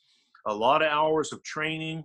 a 0.47 0.53
lot 0.53 0.83
of 0.83 0.89
hours 0.89 1.33
of 1.33 1.45
training, 1.45 2.03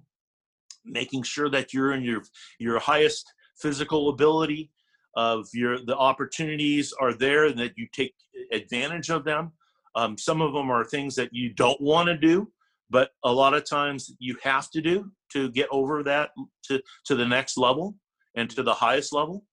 making 0.85 1.23
sure 1.23 1.49
that 1.49 1.73
you're 1.73 1.93
in 1.93 2.03
your 2.03 2.21
your 2.59 2.77
highest 2.77 3.33
physical 3.59 4.09
ability 4.09 4.69
of 5.15 5.47
your 5.51 5.79
the 5.83 5.97
opportunities 5.97 6.93
are 7.01 7.11
there 7.11 7.45
and 7.45 7.57
that 7.57 7.73
you 7.75 7.87
take 7.91 8.13
advantage 8.51 9.09
of 9.09 9.23
them. 9.23 9.51
Um, 9.95 10.15
some 10.15 10.39
of 10.39 10.53
them 10.53 10.69
are 10.69 10.85
things 10.85 11.15
that 11.15 11.33
you 11.33 11.49
don't 11.55 11.81
want 11.81 12.05
to 12.09 12.15
do, 12.15 12.51
but 12.91 13.09
a 13.23 13.33
lot 13.33 13.55
of 13.55 13.67
times 13.67 14.13
you 14.19 14.37
have 14.43 14.69
to 14.69 14.79
do 14.79 15.11
to 15.33 15.49
get 15.49 15.69
over 15.71 16.03
that 16.03 16.29
to 16.65 16.79
to 17.05 17.15
the 17.15 17.25
next 17.25 17.57
level 17.57 17.95
and 18.35 18.47
to 18.51 18.61
the 18.61 18.75
highest 18.75 19.11
level. 19.11 19.43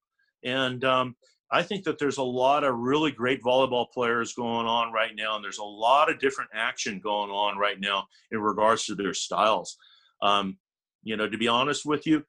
And 0.45 0.85
um, 0.85 1.17
I 1.55 1.63
think 1.63 1.85
that 1.85 2.01
there's 2.01 2.19
a 2.19 2.23
lot 2.23 2.65
of 2.65 2.77
really 2.77 3.13
great 3.13 3.41
volleyball 3.41 3.87
players 3.93 4.33
going 4.35 4.67
on 4.67 4.93
right 4.93 5.13
now, 5.17 5.37
and 5.37 5.45
there's 5.45 5.59
a 5.59 5.65
lot 5.65 6.11
of 6.11 6.19
different 6.19 6.51
action 6.53 6.99
going 6.99 7.31
on 7.31 7.57
right 7.57 7.79
now 7.79 8.09
in 8.33 8.41
regards 8.41 8.87
to 8.87 8.97
their 8.97 9.15
styles. 9.15 9.79
Um, 10.21 10.59
you 11.05 11.17
know, 11.17 11.29
to 11.29 11.39
be 11.39 11.47
honest 11.47 11.87
with 11.87 12.09
you, 12.09 12.25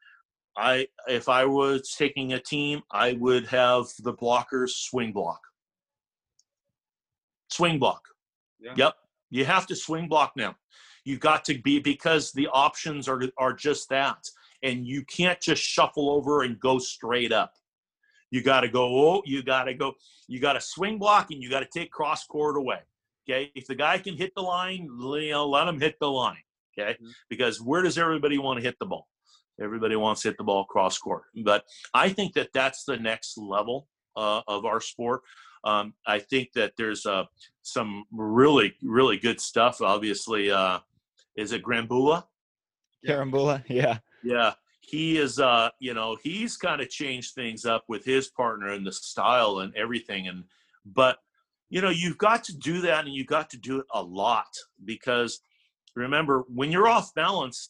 I 0.56 0.88
if 1.08 1.28
I 1.28 1.44
was 1.46 1.96
taking 1.98 2.34
a 2.34 2.40
team, 2.40 2.84
I 2.92 3.14
would 3.14 3.48
have 3.48 3.88
the 4.04 4.14
blockers 4.14 4.70
swing 4.70 5.12
block. 5.12 5.42
Swing 7.50 7.80
block. 7.80 8.04
Yeah. 8.60 8.74
Yep. 8.78 8.94
You 9.32 9.46
have 9.46 9.66
to 9.68 9.76
swing 9.76 10.08
block 10.08 10.34
now. 10.36 10.56
You've 11.04 11.20
got 11.20 11.44
to 11.46 11.60
be 11.64 11.80
because 11.80 12.32
the 12.32 12.48
options 12.54 13.08
are 13.08 13.24
are 13.40 13.54
just 13.54 13.90
that. 13.90 14.24
And 14.62 14.86
you 14.86 15.04
can't 15.06 15.42
just 15.42 15.64
shuffle 15.64 16.12
over 16.12 16.44
and 16.44 16.60
go 16.60 16.78
straight 16.78 17.32
up. 17.32 17.54
You 18.32 18.42
got 18.42 18.62
to 18.62 18.68
go, 18.70 18.86
oh, 18.86 19.22
you 19.26 19.44
got 19.44 19.66
to 19.66 19.74
go, 19.74 19.94
you 20.28 20.40
got 20.40 20.54
to 20.54 20.62
swing 20.62 20.98
block 20.98 21.32
and 21.32 21.42
you 21.42 21.50
got 21.50 21.62
to 21.62 21.68
take 21.74 21.92
cross 21.92 22.26
court 22.26 22.58
away. 22.58 22.80
Okay. 23.30 23.52
If 23.56 23.68
the 23.68 23.76
guy 23.76 23.98
can 23.98 24.16
hit 24.18 24.34
the 24.36 24.42
line, 24.42 24.88
you 25.00 25.32
know, 25.32 25.48
let 25.48 25.68
him 25.68 25.80
hit 25.80 25.96
the 26.00 26.10
line. 26.10 26.38
Okay. 26.78 26.98
Mhm. 27.02 27.12
Because 27.30 27.62
where 27.62 27.82
does 27.82 27.98
everybody 27.98 28.38
want 28.38 28.60
to 28.60 28.66
hit 28.66 28.78
the 28.80 28.86
ball? 28.86 29.08
Everybody 29.62 29.96
wants 29.96 30.22
to 30.24 30.30
hit 30.30 30.38
the 30.38 30.44
ball 30.44 30.66
cross 30.66 30.98
court. 30.98 31.24
But 31.44 31.64
I 31.94 32.10
think 32.10 32.34
that 32.34 32.50
that's 32.54 32.84
the 32.84 32.98
next 32.98 33.38
level 33.38 33.88
uh, 34.16 34.42
of 34.48 34.66
our 34.66 34.82
sport. 34.82 35.22
Um, 35.64 35.94
I 36.06 36.20
think 36.20 36.50
that 36.54 36.74
there's 36.78 37.06
uh, 37.06 37.24
some 37.64 38.04
really, 38.12 38.76
really 38.84 39.18
good 39.18 39.40
stuff. 39.40 39.82
Obviously, 39.82 40.52
uh, 40.52 40.80
is 41.36 41.54
it 41.54 41.64
Grambula? 41.64 42.26
Carambula, 43.08 43.64
yeah. 43.68 44.00
Yeah, 44.24 44.54
he 44.88 45.18
is. 45.18 45.40
Uh, 45.40 45.70
you 45.80 45.94
know, 45.94 46.18
he's 46.22 46.58
kind 46.58 46.82
of 46.82 46.90
changed 46.90 47.34
things 47.34 47.66
up 47.66 47.86
with 47.88 48.06
his 48.06 48.30
partner 48.30 48.72
and 48.72 48.86
the 48.86 48.92
style 48.92 49.60
and 49.60 49.76
everything. 49.76 50.28
And 50.28 50.44
but 50.86 51.20
you 51.70 51.82
know, 51.82 51.90
you've 51.90 52.18
got 52.18 52.44
to 52.46 52.58
do 52.58 52.82
that, 52.82 53.06
and 53.06 53.14
you've 53.14 53.28
got 53.28 53.50
to 53.52 53.58
do 53.58 53.80
it 53.80 53.86
a 53.94 54.02
lot 54.02 54.48
because 54.84 55.42
remember, 55.96 56.46
when 56.54 56.72
you're 56.72 56.88
off 56.88 57.14
balance, 57.14 57.70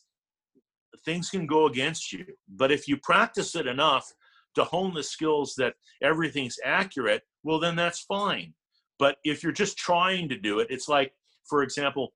things 1.06 1.30
can 1.30 1.46
go 1.46 1.68
against 1.68 2.12
you. 2.12 2.26
But 2.50 2.72
if 2.72 2.88
you 2.88 2.98
practice 2.98 3.56
it 3.56 3.68
enough 3.68 4.12
to 4.56 4.64
hone 4.64 4.94
the 4.94 5.04
skills 5.04 5.54
that 5.58 5.76
everything's 6.02 6.58
accurate, 6.64 7.24
well, 7.44 7.60
then 7.60 7.76
that's 7.76 8.00
fine. 8.02 8.54
But 8.98 9.18
if 9.24 9.44
you're 9.44 9.52
just 9.52 9.78
trying 9.78 10.30
to 10.30 10.38
do 10.38 10.60
it, 10.60 10.68
it's 10.70 10.88
like, 10.88 11.14
for 11.44 11.64
example, 11.64 12.14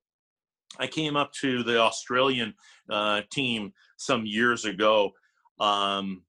I 0.78 0.86
came 0.86 1.16
up 1.16 1.32
to 1.34 1.62
the 1.62 1.78
Australian 1.78 2.54
uh, 2.88 3.22
team 3.30 3.72
some 4.00 4.24
years 4.24 4.64
ago, 4.64 5.12
um, 5.60 6.22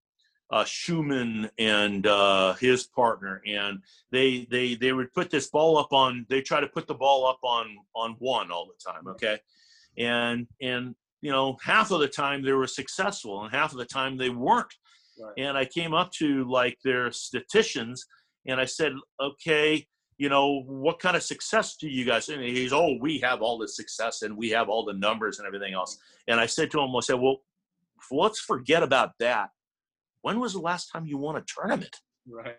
uh, 0.52 0.66
Schumann 0.66 1.50
and 1.58 2.06
uh, 2.06 2.54
his 2.56 2.84
partner, 2.84 3.42
and 3.48 3.80
they 4.12 4.46
they 4.52 4.76
they 4.76 4.92
would 4.92 5.14
put 5.14 5.30
this 5.30 5.50
ball 5.50 5.78
up 5.78 5.94
on. 5.94 6.26
They 6.30 6.42
try 6.42 6.60
to 6.60 6.68
put 6.68 6.88
the 6.88 6.94
ball 6.94 7.26
up 7.26 7.40
on 7.44 7.78
on 7.96 8.16
one 8.20 8.52
all 8.52 8.68
the 8.68 8.92
time. 8.92 9.08
Okay, 9.08 9.40
and 9.98 10.48
and 10.62 10.94
you 11.22 11.32
know 11.32 11.58
half 11.64 11.92
of 11.92 12.02
the 12.02 12.08
time 12.10 12.44
they 12.44 12.52
were 12.52 12.68
successful, 12.68 13.44
and 13.44 13.54
half 13.54 13.72
of 13.72 13.78
the 13.78 13.86
time 13.86 14.18
they 14.18 14.30
weren't. 14.30 14.74
Right. 15.20 15.34
And 15.38 15.58
I 15.58 15.66
came 15.66 15.94
up 15.94 16.12
to 16.14 16.44
like 16.50 16.78
their 16.84 17.12
statisticians, 17.12 18.06
and 18.46 18.60
I 18.60 18.66
said, 18.66 18.94
okay. 19.20 19.88
You 20.18 20.30
know 20.30 20.62
what 20.68 21.00
kind 21.00 21.16
of 21.18 21.24
success 21.24 21.78
do 21.78 21.90
you 21.90 22.06
guys? 22.06 22.30
And 22.30 22.44
he's, 22.44 22.74
oh, 22.74 22.96
we 23.02 23.18
have 23.22 23.42
all 23.42 23.58
the 23.58 23.68
success 23.68 24.22
and 24.22 24.38
we 24.38 24.52
have 24.52 24.70
all 24.70 24.86
the 24.86 24.94
numbers 24.94 25.40
and 25.40 25.48
everything 25.48 25.74
else. 25.74 25.98
And 26.28 26.40
I 26.40 26.46
said 26.46 26.70
to 26.72 26.80
him, 26.80 26.96
I 26.96 27.00
said, 27.00 27.20
well, 27.20 27.38
let's 28.12 28.40
forget 28.40 28.84
about 28.84 29.12
that 29.20 29.50
when 30.22 30.40
was 30.40 30.54
the 30.54 30.60
last 30.60 30.88
time 30.88 31.06
you 31.06 31.18
won 31.18 31.36
a 31.36 31.44
tournament? 31.48 31.96
Right. 32.28 32.58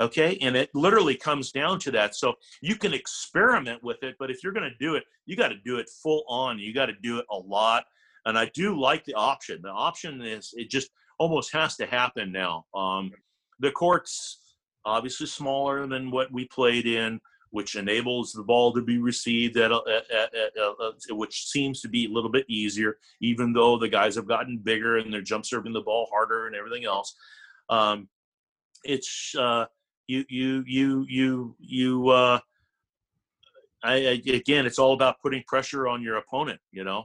Okay. 0.00 0.38
And 0.40 0.56
it 0.56 0.70
literally 0.74 1.14
comes 1.14 1.52
down 1.52 1.78
to 1.80 1.90
that. 1.92 2.16
So 2.16 2.34
you 2.60 2.74
can 2.74 2.92
experiment 2.92 3.82
with 3.82 4.02
it, 4.02 4.16
but 4.18 4.30
if 4.30 4.42
you're 4.42 4.52
going 4.52 4.68
to 4.68 4.76
do 4.84 4.96
it, 4.96 5.04
you 5.26 5.36
got 5.36 5.48
to 5.48 5.58
do 5.64 5.76
it 5.76 5.88
full 6.02 6.24
on. 6.28 6.58
You 6.58 6.74
got 6.74 6.86
to 6.86 6.94
do 7.02 7.18
it 7.18 7.26
a 7.30 7.36
lot. 7.36 7.84
And 8.26 8.36
I 8.36 8.50
do 8.54 8.78
like 8.78 9.04
the 9.04 9.14
option. 9.14 9.60
The 9.62 9.70
option 9.70 10.20
is 10.20 10.52
it 10.54 10.70
just 10.70 10.90
almost 11.18 11.52
has 11.52 11.76
to 11.76 11.86
happen 11.86 12.32
now. 12.32 12.64
Um, 12.74 13.12
the 13.60 13.70
court's 13.70 14.40
obviously 14.84 15.26
smaller 15.26 15.86
than 15.86 16.10
what 16.10 16.32
we 16.32 16.46
played 16.46 16.86
in 16.86 17.20
which 17.54 17.76
enables 17.76 18.32
the 18.32 18.42
ball 18.42 18.72
to 18.72 18.82
be 18.82 18.98
received 18.98 19.56
at, 19.56 19.70
a, 19.70 19.80
at, 19.86 20.34
at, 20.34 20.52
at, 20.58 21.16
which 21.16 21.46
seems 21.46 21.80
to 21.80 21.88
be 21.88 22.06
a 22.06 22.08
little 22.08 22.28
bit 22.28 22.44
easier, 22.48 22.98
even 23.20 23.52
though 23.52 23.78
the 23.78 23.88
guys 23.88 24.16
have 24.16 24.26
gotten 24.26 24.58
bigger 24.58 24.98
and 24.98 25.14
they're 25.14 25.20
jump 25.22 25.46
serving 25.46 25.72
the 25.72 25.80
ball 25.80 26.08
harder 26.12 26.48
and 26.48 26.56
everything 26.56 26.84
else. 26.84 27.14
Um, 27.70 28.08
it's 28.82 29.36
uh, 29.38 29.66
you 30.08 30.24
you 30.28 30.64
you 30.66 31.06
you 31.08 31.56
you. 31.60 32.08
Uh, 32.08 32.40
I, 33.84 33.92
I, 33.92 34.22
again, 34.26 34.66
it's 34.66 34.80
all 34.80 34.92
about 34.92 35.20
putting 35.20 35.44
pressure 35.46 35.86
on 35.86 36.02
your 36.02 36.16
opponent, 36.16 36.58
you 36.72 36.82
know, 36.82 37.04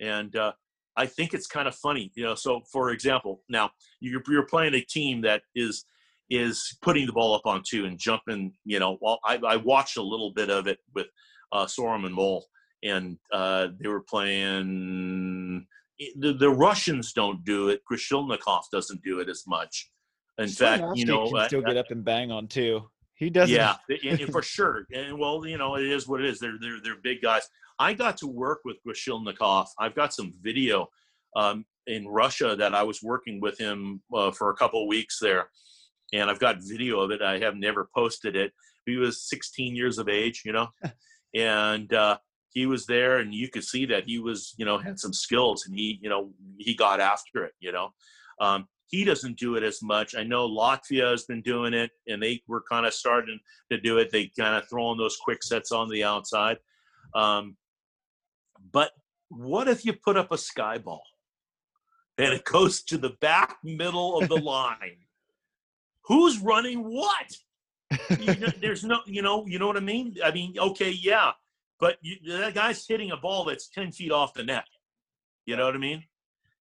and 0.00 0.34
uh, 0.34 0.52
I 0.96 1.04
think 1.04 1.34
it's 1.34 1.46
kind 1.46 1.68
of 1.68 1.74
funny, 1.74 2.10
you 2.14 2.24
know. 2.24 2.34
So, 2.36 2.62
for 2.72 2.90
example, 2.90 3.42
now 3.50 3.70
you're, 4.00 4.22
you're 4.28 4.46
playing 4.46 4.72
a 4.72 4.80
team 4.80 5.20
that 5.22 5.42
is 5.54 5.84
is 6.30 6.78
putting 6.80 7.06
the 7.06 7.12
ball 7.12 7.34
up 7.34 7.42
on 7.44 7.62
two 7.68 7.84
and 7.84 7.98
jumping. 7.98 8.52
You 8.64 8.78
know, 8.78 8.98
well, 9.00 9.18
I, 9.24 9.38
I 9.46 9.56
watched 9.56 9.96
a 9.96 10.02
little 10.02 10.32
bit 10.32 10.48
of 10.48 10.66
it 10.66 10.78
with 10.94 11.08
uh, 11.52 11.66
Sorum 11.66 12.06
and 12.06 12.14
Mol, 12.14 12.46
and 12.82 13.18
uh, 13.32 13.68
they 13.80 13.88
were 13.88 14.02
playing. 14.02 15.66
The, 16.18 16.32
the 16.32 16.50
Russians 16.50 17.12
don't 17.12 17.44
do 17.44 17.68
it. 17.68 17.82
Krasilnikov 17.90 18.62
doesn't 18.72 19.02
do 19.02 19.18
it 19.20 19.28
as 19.28 19.42
much. 19.46 19.90
In 20.38 20.48
fact, 20.48 20.82
you 20.94 21.04
know, 21.04 21.30
can 21.30 21.48
still 21.48 21.60
uh, 21.60 21.68
get 21.68 21.76
up 21.76 21.90
and 21.90 22.04
bang 22.04 22.30
on 22.30 22.46
two. 22.46 22.88
He 23.16 23.28
doesn't. 23.28 23.54
Yeah, 23.54 23.76
for 24.30 24.40
sure. 24.40 24.86
And 24.94 25.18
well, 25.18 25.44
you 25.46 25.58
know, 25.58 25.76
it 25.76 25.84
is 25.84 26.08
what 26.08 26.20
it 26.20 26.26
is. 26.26 26.38
They're 26.38 26.56
they're 26.60 26.80
they're 26.82 26.96
big 27.02 27.20
guys. 27.20 27.42
I 27.78 27.92
got 27.92 28.16
to 28.18 28.26
work 28.26 28.60
with 28.64 28.76
Krasilnikov. 28.86 29.66
I've 29.78 29.94
got 29.94 30.14
some 30.14 30.32
video 30.40 30.88
um, 31.36 31.64
in 31.86 32.06
Russia 32.06 32.54
that 32.56 32.74
I 32.74 32.82
was 32.82 33.02
working 33.02 33.40
with 33.40 33.58
him 33.58 34.02
uh, 34.14 34.30
for 34.30 34.50
a 34.50 34.54
couple 34.54 34.86
weeks 34.86 35.18
there 35.20 35.48
and 36.12 36.30
I've 36.30 36.40
got 36.40 36.58
video 36.60 37.00
of 37.00 37.10
it. 37.10 37.22
I 37.22 37.38
have 37.38 37.56
never 37.56 37.88
posted 37.94 38.36
it. 38.36 38.52
He 38.86 38.96
was 38.96 39.28
16 39.28 39.76
years 39.76 39.98
of 39.98 40.08
age, 40.08 40.42
you 40.44 40.52
know, 40.52 40.68
and 41.34 41.92
uh, 41.92 42.18
he 42.52 42.66
was 42.66 42.86
there, 42.86 43.18
and 43.18 43.34
you 43.34 43.48
could 43.48 43.64
see 43.64 43.86
that 43.86 44.04
he 44.04 44.18
was, 44.18 44.54
you 44.56 44.64
know, 44.64 44.78
had 44.78 44.98
some 44.98 45.12
skills, 45.12 45.66
and 45.66 45.76
he, 45.76 45.98
you 46.02 46.08
know, 46.08 46.30
he 46.58 46.74
got 46.74 47.00
after 47.00 47.44
it, 47.44 47.52
you 47.60 47.72
know. 47.72 47.90
Um, 48.40 48.66
he 48.88 49.04
doesn't 49.04 49.38
do 49.38 49.54
it 49.54 49.62
as 49.62 49.82
much. 49.82 50.16
I 50.16 50.24
know 50.24 50.48
Latvia 50.48 51.10
has 51.12 51.24
been 51.24 51.42
doing 51.42 51.74
it, 51.74 51.92
and 52.08 52.20
they 52.20 52.42
were 52.48 52.64
kind 52.68 52.86
of 52.86 52.92
starting 52.92 53.38
to 53.70 53.80
do 53.80 53.98
it. 53.98 54.10
They 54.10 54.32
kind 54.36 54.56
of 54.56 54.68
throwing 54.68 54.98
those 54.98 55.16
quick 55.16 55.44
sets 55.44 55.70
on 55.70 55.88
the 55.88 56.02
outside. 56.02 56.58
Um, 57.14 57.56
but 58.72 58.90
what 59.28 59.68
if 59.68 59.84
you 59.84 59.92
put 59.92 60.16
up 60.16 60.32
a 60.32 60.38
sky 60.38 60.78
ball 60.78 61.02
and 62.18 62.32
it 62.32 62.44
goes 62.44 62.82
to 62.84 62.98
the 62.98 63.14
back 63.20 63.58
middle 63.62 64.18
of 64.18 64.28
the 64.28 64.36
line? 64.40 64.98
Who's 66.10 66.40
running 66.40 66.80
what? 66.80 67.30
you 68.18 68.34
know, 68.34 68.48
there's 68.60 68.82
no, 68.82 68.98
you 69.06 69.22
know, 69.22 69.46
you 69.46 69.60
know 69.60 69.68
what 69.68 69.76
I 69.76 69.80
mean. 69.80 70.16
I 70.24 70.32
mean, 70.32 70.56
okay, 70.58 70.90
yeah, 70.90 71.30
but 71.78 71.96
you, 72.02 72.16
that 72.26 72.54
guy's 72.54 72.84
hitting 72.86 73.12
a 73.12 73.16
ball 73.16 73.44
that's 73.44 73.68
ten 73.68 73.92
feet 73.92 74.10
off 74.10 74.34
the 74.34 74.42
net. 74.42 74.64
You 75.46 75.56
know 75.56 75.66
what 75.66 75.74
I 75.76 75.78
mean? 75.78 76.04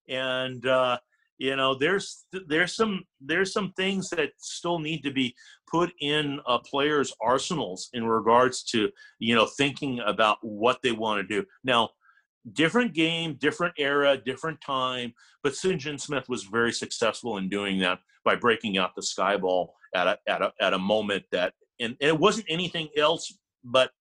And 0.07 0.65
uh, 0.65 0.99
you 1.39 1.55
know, 1.55 1.73
there's 1.73 2.25
there's 2.47 2.75
some 2.75 3.03
there's 3.19 3.51
some 3.51 3.73
things 3.75 4.09
that 4.11 4.31
still 4.37 4.77
need 4.77 5.01
to 5.01 5.11
be 5.11 5.35
put 5.67 5.91
in 5.99 6.39
a 6.45 6.59
players' 6.59 7.13
arsenals 7.19 7.89
in 7.93 8.05
regards 8.05 8.63
to 8.65 8.89
you 9.17 9.33
know 9.33 9.47
thinking 9.57 9.99
about 10.05 10.37
what 10.41 10.79
they 10.83 10.91
want 10.91 11.21
to 11.21 11.41
do. 11.41 11.47
Now, 11.63 11.89
different 12.53 12.93
game, 12.93 13.37
different 13.39 13.73
era, 13.77 14.17
different 14.17 14.59
time. 14.61 15.13
But 15.43 15.53
Sinjin 15.53 15.99
Smith 15.99 16.27
was 16.29 16.43
very 16.43 16.71
successful 16.71 17.37
in 17.37 17.49
doing 17.49 17.79
that 17.79 17.99
by 18.25 18.35
breaking 18.35 18.77
out 18.77 18.95
the 18.95 19.03
sky 19.03 19.37
ball 19.37 19.75
at 19.95 20.07
a, 20.07 20.17
at 20.27 20.41
a, 20.41 20.53
at 20.61 20.73
a 20.73 20.79
moment 20.79 21.23
that, 21.31 21.53
and 21.79 21.95
it 21.99 22.17
wasn't 22.17 22.47
anything 22.49 22.89
else 22.97 23.37
but 23.63 23.91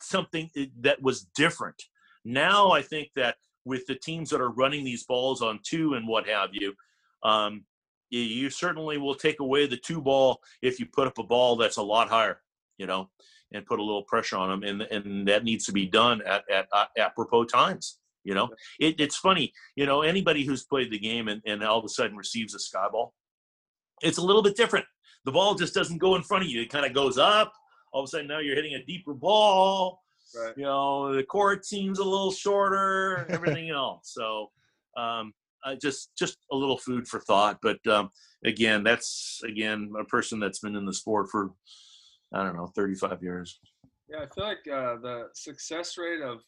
something 0.00 0.50
that 0.80 1.02
was 1.02 1.26
different. 1.34 1.80
Now 2.24 2.70
I 2.70 2.82
think 2.82 3.10
that 3.16 3.36
with 3.64 3.86
the 3.86 3.96
teams 3.96 4.30
that 4.30 4.40
are 4.40 4.50
running 4.50 4.84
these 4.84 5.04
balls 5.04 5.42
on 5.42 5.60
two 5.64 5.94
and 5.94 6.06
what 6.06 6.28
have 6.28 6.50
you, 6.52 6.74
um, 7.22 7.64
you 8.10 8.48
certainly 8.48 8.96
will 8.96 9.14
take 9.14 9.40
away 9.40 9.66
the 9.66 9.76
two 9.76 10.00
ball 10.00 10.40
if 10.62 10.80
you 10.80 10.86
put 10.86 11.06
up 11.06 11.18
a 11.18 11.22
ball 11.22 11.56
that's 11.56 11.76
a 11.76 11.82
lot 11.82 12.08
higher, 12.08 12.40
you 12.78 12.86
know 12.86 13.10
and 13.52 13.66
put 13.66 13.80
a 13.80 13.82
little 13.82 14.02
pressure 14.02 14.36
on 14.36 14.48
them, 14.48 14.62
and 14.62 14.82
and 14.82 15.28
that 15.28 15.44
needs 15.44 15.64
to 15.66 15.72
be 15.72 15.86
done 15.86 16.22
at 16.26 16.44
at, 16.50 16.68
uh, 16.72 16.86
apropos 16.98 17.44
times. 17.44 17.98
You 18.24 18.34
know, 18.34 18.50
it, 18.78 19.00
it's 19.00 19.16
funny. 19.16 19.52
You 19.76 19.86
know, 19.86 20.02
anybody 20.02 20.44
who's 20.44 20.64
played 20.64 20.90
the 20.90 20.98
game 20.98 21.28
and, 21.28 21.40
and 21.46 21.62
all 21.62 21.78
of 21.78 21.84
a 21.84 21.88
sudden 21.88 22.16
receives 22.16 22.54
a 22.54 22.58
sky 22.58 22.86
ball, 22.90 23.14
it's 24.02 24.18
a 24.18 24.22
little 24.22 24.42
bit 24.42 24.56
different. 24.56 24.84
The 25.24 25.32
ball 25.32 25.54
just 25.54 25.74
doesn't 25.74 25.98
go 25.98 26.14
in 26.14 26.22
front 26.22 26.44
of 26.44 26.50
you; 26.50 26.60
it 26.60 26.70
kind 26.70 26.84
of 26.84 26.92
goes 26.92 27.16
up. 27.16 27.52
All 27.92 28.02
of 28.02 28.06
a 28.06 28.08
sudden, 28.08 28.26
now 28.26 28.38
you're 28.38 28.56
hitting 28.56 28.74
a 28.74 28.84
deeper 28.84 29.14
ball. 29.14 30.02
Right. 30.38 30.52
You 30.58 30.64
know, 30.64 31.14
the 31.14 31.22
court 31.22 31.64
seems 31.64 31.98
a 31.98 32.04
little 32.04 32.30
shorter, 32.30 33.26
everything 33.30 33.70
else. 33.70 34.12
So, 34.12 34.50
um, 34.96 35.32
uh, 35.64 35.74
just 35.80 36.10
just 36.18 36.38
a 36.52 36.56
little 36.56 36.78
food 36.78 37.08
for 37.08 37.20
thought. 37.20 37.58
But 37.62 37.84
um, 37.86 38.10
again, 38.44 38.84
that's 38.84 39.40
again 39.44 39.90
a 39.98 40.04
person 40.04 40.38
that's 40.38 40.58
been 40.58 40.76
in 40.76 40.84
the 40.84 40.92
sport 40.92 41.28
for 41.30 41.52
I 42.32 42.42
don't 42.44 42.56
know, 42.56 42.66
35 42.66 43.22
years. 43.22 43.58
Yeah, 44.08 44.18
I 44.18 44.34
feel 44.34 44.44
like 44.44 44.66
uh, 44.68 44.96
the 45.02 45.28
success 45.34 45.96
rate 45.98 46.22
of 46.22 46.40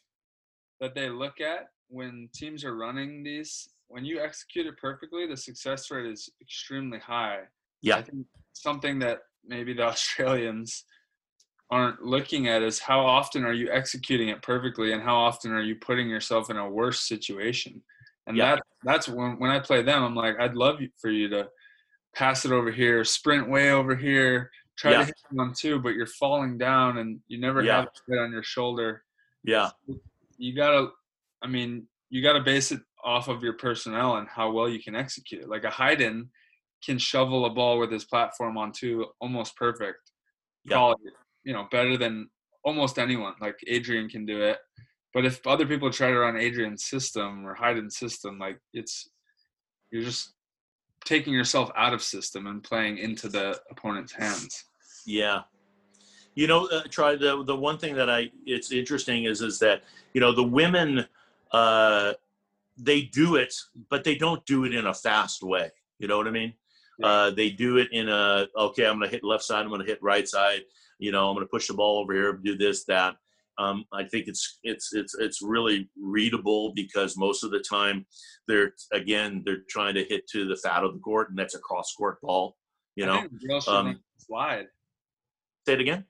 that 0.81 0.95
they 0.95 1.11
look 1.11 1.41
at 1.41 1.69
when 1.89 2.29
teams 2.35 2.65
are 2.65 2.77
running 2.77 3.23
these, 3.23 3.69
when 3.89 4.05
you 4.05 4.21
execute 4.21 4.67
it 4.67 4.79
perfectly, 4.79 5.27
the 5.27 5.37
success 5.37 5.91
rate 5.91 6.07
is 6.07 6.31
extremely 6.41 6.99
high. 6.99 7.41
Yeah. 7.83 7.97
I 7.97 8.03
think 8.03 8.27
something 8.53 8.99
that 9.01 9.21
maybe 9.45 9.75
the 9.75 9.83
Australians 9.87 10.85
aren't 11.71 12.03
looking 12.03 12.49
at 12.49 12.63
is 12.63 12.79
how 12.79 13.01
often 13.01 13.45
are 13.45 13.53
you 13.53 13.71
executing 13.71 14.29
it 14.29 14.43
perfectly 14.43 14.93
and 14.93 15.03
how 15.03 15.17
often 15.17 15.53
are 15.53 15.63
you 15.63 15.77
putting 15.77 16.09
yourself 16.09 16.51
in 16.51 16.57
a 16.57 16.69
worse 16.69 17.01
situation. 17.01 17.83
And 18.27 18.37
yeah. 18.37 18.57
that 18.57 18.63
that's 18.85 19.09
when 19.09 19.39
when 19.39 19.51
I 19.51 19.61
play 19.61 19.83
them, 19.83 20.03
I'm 20.03 20.15
like, 20.15 20.39
I'd 20.39 20.55
love 20.55 20.79
for 21.01 21.11
you 21.11 21.29
to 21.31 21.49
pass 22.15 22.45
it 22.45 22.53
over 22.53 22.71
here, 22.71 23.05
sprint 23.05 23.49
way 23.49 23.71
over 23.71 23.95
here, 23.95 24.51
try 24.81 24.93
yeah. 24.93 24.99
to 25.01 25.05
hit 25.05 25.15
one 25.31 25.53
too, 25.53 25.79
but 25.79 25.91
you're 25.91 26.07
falling 26.07 26.57
down 26.57 26.99
and 26.99 27.21
you 27.29 27.39
never 27.39 27.63
yeah. 27.63 27.81
have 27.81 27.89
it 28.09 28.19
on 28.19 28.33
your 28.33 28.43
shoulder. 28.43 29.03
Yeah. 29.45 29.71
You 30.39 30.57
gotta 30.57 30.89
I 31.43 31.47
mean, 31.47 31.87
you 32.09 32.23
gotta 32.23 32.41
base 32.41 32.73
it 32.73 32.81
off 33.05 33.29
of 33.29 33.43
your 33.43 33.55
personnel 33.55 34.17
and 34.17 34.27
how 34.29 34.51
well 34.51 34.69
you 34.69 34.83
can 34.83 34.95
execute 34.95 35.43
it. 35.43 35.49
Like 35.49 35.65
a 35.65 35.71
Hayden 35.71 36.31
can 36.85 36.99
shovel 36.99 37.45
a 37.45 37.51
ball 37.51 37.79
with 37.79 37.93
his 37.93 38.07
platform 38.07 38.57
on 38.57 38.73
two 38.73 39.07
almost 39.21 39.55
perfect. 39.57 40.13
Yeah. 40.65 40.95
you 41.45 41.53
know, 41.53 41.67
better 41.71 41.97
than 41.97 42.29
almost 42.65 42.99
anyone. 42.99 43.35
Like 43.41 43.59
Adrian 43.67 44.09
can 44.09 44.25
do 44.25 44.43
it. 44.43 44.59
But 45.13 45.25
if 45.25 45.47
other 45.47 45.67
people 45.67 45.91
try 45.91 46.09
to 46.09 46.19
run 46.19 46.37
Adrian's 46.37 46.85
system 46.85 47.47
or 47.47 47.55
Hayden's 47.55 47.97
system, 47.99 48.39
like 48.39 48.59
it's 48.73 49.11
you're 49.91 50.03
just 50.03 50.33
taking 51.05 51.33
yourself 51.33 51.71
out 51.77 51.93
of 51.93 52.03
system 52.03 52.47
and 52.47 52.63
playing 52.63 52.99
into 52.99 53.29
the 53.29 53.59
opponent's 53.71 54.13
hands. 54.13 54.65
Yeah. 55.07 55.43
You 56.35 56.47
know, 56.47 56.69
uh, 56.69 56.83
Tri 56.91 57.17
the 57.17 57.43
the 57.45 57.57
one 57.57 57.79
thing 57.79 57.95
that 57.97 58.09
I 58.09 58.31
it's 58.47 58.73
interesting 58.73 59.25
is 59.25 59.43
is 59.43 59.59
that 59.59 59.83
you 60.15 60.21
know 60.21 60.33
the 60.33 60.45
women 60.45 61.07
uh, 61.53 62.13
they 62.77 63.03
do 63.03 63.37
it, 63.37 63.55
but 63.89 64.05
they 64.05 64.15
don't 64.15 64.45
do 64.47 64.65
it 64.65 64.75
in 64.75 64.87
a 64.87 64.95
fast 64.95 65.43
way. 65.43 65.71
You 65.99 66.09
know 66.09 66.17
what 66.17 66.29
I 66.29 66.31
mean? 66.31 66.55
Yeah. 66.99 67.07
Uh, 67.07 67.31
they 67.31 67.51
do 67.51 67.79
it 67.79 67.89
in 67.93 68.09
a 68.09 68.47
okay. 68.57 68.87
I'm 68.87 68.99
going 68.99 69.09
to 69.09 69.15
hit 69.15 69.25
left 69.25 69.45
side. 69.45 69.63
I'm 69.63 69.69
going 69.69 69.81
to 69.81 69.87
hit 69.87 70.03
right 70.03 70.27
side. 70.27 70.61
You 70.99 71.13
know, 71.13 71.29
I'm 71.29 71.35
going 71.35 71.47
to 71.47 71.51
push 71.51 71.69
the 71.69 71.75
ball 71.75 71.99
over 71.99 72.13
here. 72.13 72.33
Do 72.33 72.57
this 72.57 72.85
that. 72.85 73.17
Um, 73.59 73.85
I 73.93 74.05
think 74.05 74.27
it's 74.27 74.59
it's 74.63 74.95
it's 74.95 75.15
it's 75.15 75.43
really 75.43 75.91
readable 76.01 76.73
because 76.75 77.19
most 77.19 77.45
of 77.45 77.51
the 77.51 77.61
time 77.61 78.07
they're 78.49 78.73
again 78.93 79.43
they're 79.45 79.65
trying 79.69 79.95
to 79.95 80.05
hit 80.05 80.27
to 80.29 80.47
the 80.47 80.57
fat 80.57 80.83
of 80.83 80.95
the 80.95 81.01
court 81.01 81.29
and 81.29 81.39
that's 81.39 81.55
a 81.55 81.59
cross 81.59 81.93
court 81.95 82.21
ball. 82.23 82.57
You 82.97 83.07
know, 83.07 83.27
um, 83.69 84.01
slide. 84.19 84.67
Say 85.67 85.75
it 85.75 85.81
again. 85.81 86.05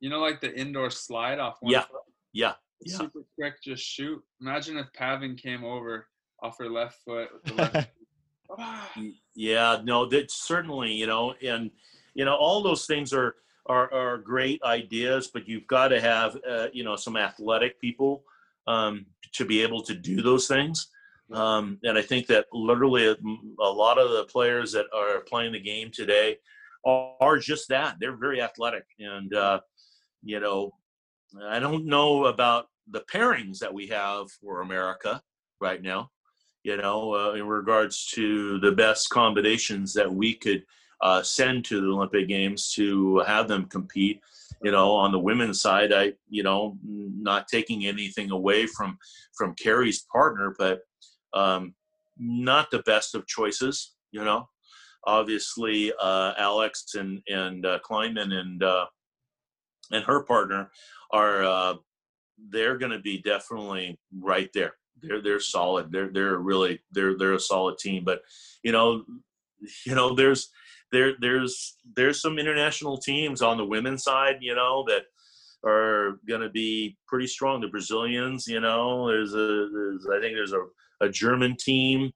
You 0.00 0.10
know, 0.10 0.20
like 0.20 0.40
the 0.40 0.54
indoor 0.54 0.90
slide 0.90 1.38
off. 1.38 1.58
yeah, 1.62 1.82
foot? 1.82 2.02
yeah, 2.32 2.54
yeah. 2.82 2.96
Super 2.96 3.24
quick, 3.36 3.62
just 3.62 3.82
shoot. 3.82 4.22
Imagine 4.40 4.76
if 4.76 4.86
Pavan 4.92 5.40
came 5.40 5.64
over 5.64 6.08
off 6.42 6.58
her 6.58 6.68
left 6.68 6.98
foot 7.04 7.30
with 7.32 7.42
the 7.44 7.54
left. 8.58 8.98
yeah, 9.34 9.80
no, 9.82 10.06
that 10.06 10.30
certainly, 10.30 10.92
you 10.92 11.06
know, 11.06 11.34
and 11.42 11.70
you 12.14 12.24
know, 12.24 12.34
all 12.34 12.62
those 12.62 12.86
things 12.86 13.12
are 13.12 13.36
are, 13.66 13.92
are 13.92 14.18
great 14.18 14.62
ideas, 14.62 15.30
but 15.32 15.48
you've 15.48 15.66
got 15.66 15.88
to 15.88 16.00
have, 16.00 16.36
uh, 16.48 16.66
you 16.72 16.84
know, 16.84 16.96
some 16.96 17.16
athletic 17.16 17.80
people 17.80 18.24
um, 18.66 19.06
to 19.32 19.44
be 19.44 19.62
able 19.62 19.82
to 19.82 19.94
do 19.94 20.22
those 20.22 20.46
things. 20.46 20.88
Um, 21.32 21.78
and 21.82 21.96
I 21.96 22.02
think 22.02 22.26
that 22.26 22.46
literally 22.52 23.06
a, 23.06 23.16
a, 23.58 23.70
lot 23.70 23.98
of 23.98 24.10
the 24.10 24.24
players 24.24 24.72
that 24.72 24.86
are 24.94 25.20
playing 25.20 25.52
the 25.52 25.60
game 25.60 25.90
today 25.90 26.36
are, 26.86 27.38
just 27.38 27.68
that. 27.68 27.96
They're 28.00 28.16
very 28.16 28.42
athletic. 28.42 28.84
And, 28.98 29.34
uh, 29.34 29.60
you 30.22 30.40
know, 30.40 30.72
I 31.42 31.58
don't 31.58 31.86
know 31.86 32.26
about 32.26 32.66
the 32.88 33.04
pairings 33.12 33.58
that 33.58 33.72
we 33.72 33.86
have 33.88 34.30
for 34.30 34.60
America 34.60 35.20
right 35.60 35.82
now, 35.82 36.10
you 36.62 36.76
know, 36.76 37.14
uh, 37.14 37.32
in 37.32 37.46
regards 37.46 38.06
to 38.12 38.58
the 38.60 38.72
best 38.72 39.10
combinations 39.10 39.94
that 39.94 40.12
we 40.12 40.34
could– 40.34 40.64
uh, 41.04 41.22
send 41.22 41.64
to 41.66 41.80
the 41.80 41.88
Olympic 41.88 42.28
Games 42.28 42.72
to 42.72 43.18
have 43.20 43.46
them 43.46 43.66
compete. 43.66 44.20
You 44.62 44.72
know, 44.72 44.92
on 44.92 45.12
the 45.12 45.18
women's 45.18 45.60
side, 45.60 45.92
I 45.92 46.14
you 46.28 46.42
know 46.42 46.78
not 46.82 47.46
taking 47.46 47.86
anything 47.86 48.30
away 48.30 48.66
from 48.66 48.98
from 49.36 49.54
Kerri's 49.54 50.06
partner, 50.10 50.54
but 50.58 50.80
um, 51.34 51.74
not 52.18 52.70
the 52.70 52.78
best 52.80 53.14
of 53.14 53.26
choices. 53.26 53.94
You 54.12 54.24
know, 54.24 54.48
obviously 55.06 55.92
uh, 56.00 56.32
Alix 56.38 56.94
and 56.94 57.20
and 57.28 57.64
uh, 57.66 57.78
Klineman 57.88 58.32
and 58.32 58.62
uh, 58.62 58.86
and 59.90 60.04
her 60.04 60.24
partner 60.24 60.70
are 61.12 61.44
uh, 61.44 61.74
they're 62.50 62.78
going 62.78 62.92
to 62.92 63.00
be 63.00 63.20
definitely 63.20 63.98
right 64.20 64.50
there. 64.54 64.74
They're 65.02 65.22
they're 65.22 65.40
solid. 65.40 65.92
They're 65.92 66.10
they're 66.12 66.38
really 66.38 66.80
they're 66.92 67.16
they're 67.16 67.34
a 67.34 67.40
solid 67.40 67.78
team. 67.78 68.04
But 68.04 68.20
you 68.62 68.72
know, 68.72 69.04
you 69.86 69.94
know, 69.94 70.14
there's 70.14 70.50
there 70.92 71.12
there's 71.20 71.76
there's 71.96 72.20
some 72.20 72.38
international 72.38 72.98
teams 72.98 73.42
on 73.42 73.56
the 73.56 73.66
women's 73.66 74.04
side, 74.04 74.36
you 74.40 74.54
know, 74.54 74.84
that 74.88 75.04
are 75.66 76.18
going 76.28 76.42
to 76.42 76.50
be 76.50 76.96
pretty 77.06 77.26
strong. 77.26 77.60
The 77.60 77.68
Brazilians, 77.68 78.46
you 78.46 78.60
know, 78.60 79.08
there's 79.08 79.34
a 79.34 79.68
there's 79.72 80.06
I 80.06 80.20
think 80.20 80.34
there's 80.34 80.52
a, 80.52 80.64
a 81.00 81.08
German 81.08 81.56
team, 81.58 82.12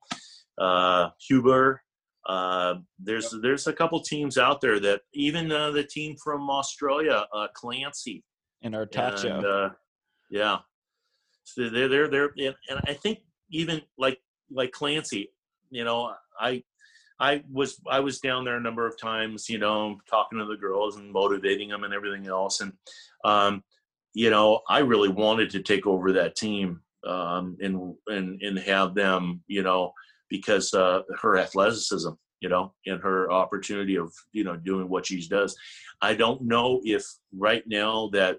uh, 0.58 1.10
Huber. 1.26 1.82
Uh, 2.28 2.74
there's 2.98 3.34
there's 3.42 3.66
a 3.66 3.72
couple 3.72 4.00
teams 4.00 4.36
out 4.36 4.60
there 4.60 4.78
that 4.78 5.00
even 5.14 5.50
uh, 5.50 5.70
the 5.70 5.82
team 5.82 6.14
from 6.22 6.50
Australia, 6.50 7.24
uh, 7.32 7.48
Clancy 7.54 8.22
and 8.62 8.74
Artacho. 8.74 9.36
And, 9.36 9.46
uh, 9.46 9.70
yeah, 10.30 10.58
so 11.44 11.70
they're 11.70 11.88
they're 11.88 12.08
they're 12.08 12.54
and 12.68 12.80
I 12.86 12.92
think 12.92 13.20
even 13.50 13.80
like 13.96 14.18
like 14.50 14.72
Clancy, 14.72 15.32
you 15.70 15.84
know, 15.84 16.12
I 16.38 16.62
I 17.18 17.42
was 17.50 17.80
I 17.90 18.00
was 18.00 18.20
down 18.20 18.44
there 18.44 18.56
a 18.56 18.60
number 18.60 18.86
of 18.86 19.00
times, 19.00 19.48
you 19.48 19.58
know, 19.58 19.98
talking 20.08 20.38
to 20.38 20.44
the 20.44 20.56
girls 20.56 20.96
and 20.96 21.10
motivating 21.10 21.70
them 21.70 21.84
and 21.84 21.94
everything 21.94 22.26
else. 22.26 22.60
And 22.60 22.72
um, 23.24 23.64
you 24.14 24.30
know, 24.30 24.60
I 24.68 24.80
really 24.80 25.08
wanted 25.08 25.50
to 25.50 25.62
take 25.62 25.86
over 25.86 26.12
that 26.12 26.36
team 26.36 26.80
um, 27.06 27.56
and 27.60 27.94
and 28.06 28.40
and 28.42 28.58
have 28.58 28.94
them, 28.94 29.42
you 29.46 29.62
know, 29.62 29.92
because 30.28 30.72
uh, 30.74 31.02
her 31.20 31.38
athleticism, 31.38 32.10
you 32.40 32.48
know, 32.48 32.72
and 32.86 33.00
her 33.02 33.30
opportunity 33.30 33.96
of 33.96 34.12
you 34.32 34.44
know 34.44 34.56
doing 34.56 34.88
what 34.88 35.06
she 35.06 35.26
does. 35.28 35.56
I 36.00 36.14
don't 36.14 36.42
know 36.42 36.80
if 36.84 37.04
right 37.32 37.64
now 37.66 38.10
that 38.12 38.38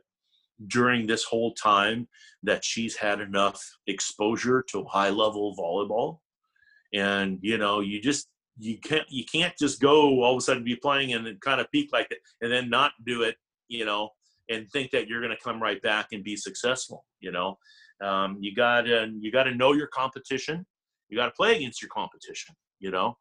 during 0.68 1.08
this 1.08 1.24
whole 1.24 1.54
time 1.54 2.08
that 2.44 2.64
she's 2.64 2.96
had 2.96 3.22
enough 3.22 3.62
exposure 3.88 4.64
to 4.70 4.84
high 4.86 5.10
level 5.10 5.56
volleyball 5.58 6.20
and 6.94 7.40
you 7.42 7.58
know 7.58 7.80
you 7.80 8.02
just 8.02 8.28
you 8.58 8.78
can't 8.80 9.06
you 9.10 9.24
can't 9.24 9.54
just 9.58 9.80
go 9.80 10.22
all 10.22 10.34
of 10.34 10.38
a 10.38 10.42
sudden 10.42 10.64
be 10.64 10.76
playing 10.76 11.14
and 11.14 11.40
kind 11.42 11.62
of 11.62 11.72
peak 11.72 11.90
like 11.94 12.10
that 12.10 12.18
and 12.42 12.52
then 12.52 12.70
not 12.70 12.92
do 13.06 13.22
it 13.22 13.36
you 13.68 13.86
know 13.86 14.10
and 14.50 14.70
think 14.72 14.92
that 14.92 15.08
you're 15.08 15.22
going 15.22 15.36
to 15.36 15.44
come 15.44 15.62
right 15.62 15.82
back 15.82 16.08
and 16.12 16.24
be 16.24 16.36
successful 16.36 17.06
you 17.20 17.32
know 17.32 17.58
um, 18.04 18.38
you 18.40 18.54
got 18.54 18.82
to 18.82 19.12
you 19.20 19.32
got 19.32 19.44
to 19.44 19.56
know 19.56 19.74
your 19.74 19.88
competition 19.88 20.66
you 21.10 21.18
got 21.18 21.26
to 21.26 21.32
play 21.32 21.56
against 21.56 21.82
your 21.82 21.90
competition 21.90 22.56
you 22.80 22.92
know 22.92 23.18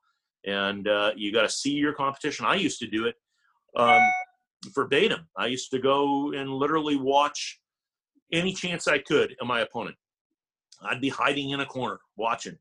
and 0.46 0.86
uh, 0.88 1.10
you 1.16 1.32
got 1.32 1.42
to 1.42 1.48
see 1.48 1.72
your 1.72 1.92
competition 1.92 2.46
i 2.46 2.54
used 2.54 2.78
to 2.78 2.86
do 2.86 3.06
it 3.06 3.16
um, 3.76 4.02
verbatim 4.74 5.26
i 5.36 5.46
used 5.46 5.70
to 5.70 5.78
go 5.78 6.32
and 6.32 6.50
literally 6.50 6.96
watch 6.96 7.60
any 8.32 8.52
chance 8.52 8.88
i 8.88 8.98
could 8.98 9.34
of 9.40 9.46
my 9.46 9.60
opponent 9.60 9.96
i'd 10.84 11.00
be 11.00 11.08
hiding 11.08 11.50
in 11.50 11.60
a 11.60 11.66
corner 11.66 11.98
watching 12.16 12.56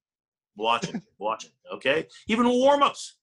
watching, 0.58 1.02
watching. 1.20 1.52
Okay, 1.74 2.08
even 2.28 2.48
warm-ups. 2.48 3.18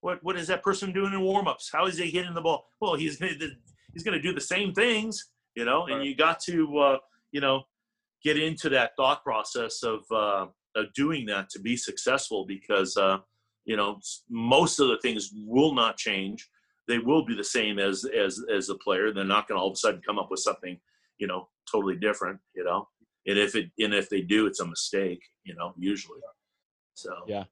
What 0.00 0.22
what 0.22 0.36
is 0.36 0.46
that 0.48 0.62
person 0.62 0.92
doing 0.92 1.14
in 1.14 1.22
warm-ups? 1.22 1.70
How 1.72 1.86
is 1.86 1.98
he 1.98 2.10
hitting 2.10 2.34
the 2.34 2.42
ball? 2.42 2.66
Well, 2.80 2.94
he's 2.94 3.18
he's 3.18 4.02
going 4.04 4.16
to 4.16 4.20
do 4.20 4.34
the 4.34 4.40
same 4.40 4.72
things, 4.74 5.30
you 5.56 5.64
know. 5.64 5.86
And 5.86 6.04
you 6.04 6.14
got 6.14 6.40
to 6.40 6.78
uh, 6.78 6.98
you 7.32 7.40
know 7.40 7.62
get 8.22 8.38
into 8.38 8.68
that 8.70 8.92
thought 8.96 9.22
process 9.22 9.82
of 9.82 10.00
uh, 10.14 10.46
of 10.76 10.92
doing 10.94 11.26
that 11.26 11.48
to 11.50 11.60
be 11.60 11.76
successful 11.76 12.44
because 12.46 12.96
uh, 12.96 13.18
you 13.64 13.76
know 13.76 13.98
most 14.28 14.80
of 14.80 14.88
the 14.88 14.98
things 15.02 15.30
will 15.46 15.74
not 15.74 15.96
change. 15.96 16.48
They 16.86 16.98
will 16.98 17.24
be 17.24 17.34
the 17.34 17.44
same 17.44 17.78
as 17.78 18.04
as 18.04 18.40
as 18.54 18.68
a 18.68 18.74
player. 18.76 19.12
They're 19.12 19.24
not 19.24 19.48
going 19.48 19.58
to 19.58 19.62
all 19.62 19.70
of 19.70 19.74
a 19.74 19.76
sudden 19.76 20.02
come 20.06 20.18
up 20.18 20.30
with 20.30 20.40
something 20.40 20.78
you 21.18 21.26
know 21.26 21.48
totally 21.70 21.96
different. 21.96 22.38
You 22.54 22.64
know, 22.64 22.88
and 23.26 23.38
if 23.38 23.54
it 23.54 23.70
and 23.78 23.94
if 23.94 24.08
they 24.08 24.20
do, 24.20 24.46
it's 24.46 24.60
a 24.60 24.66
mistake. 24.66 25.22
You 25.44 25.54
know, 25.54 25.74
usually. 25.78 26.20
So 26.94 27.12
yeah. 27.26 27.44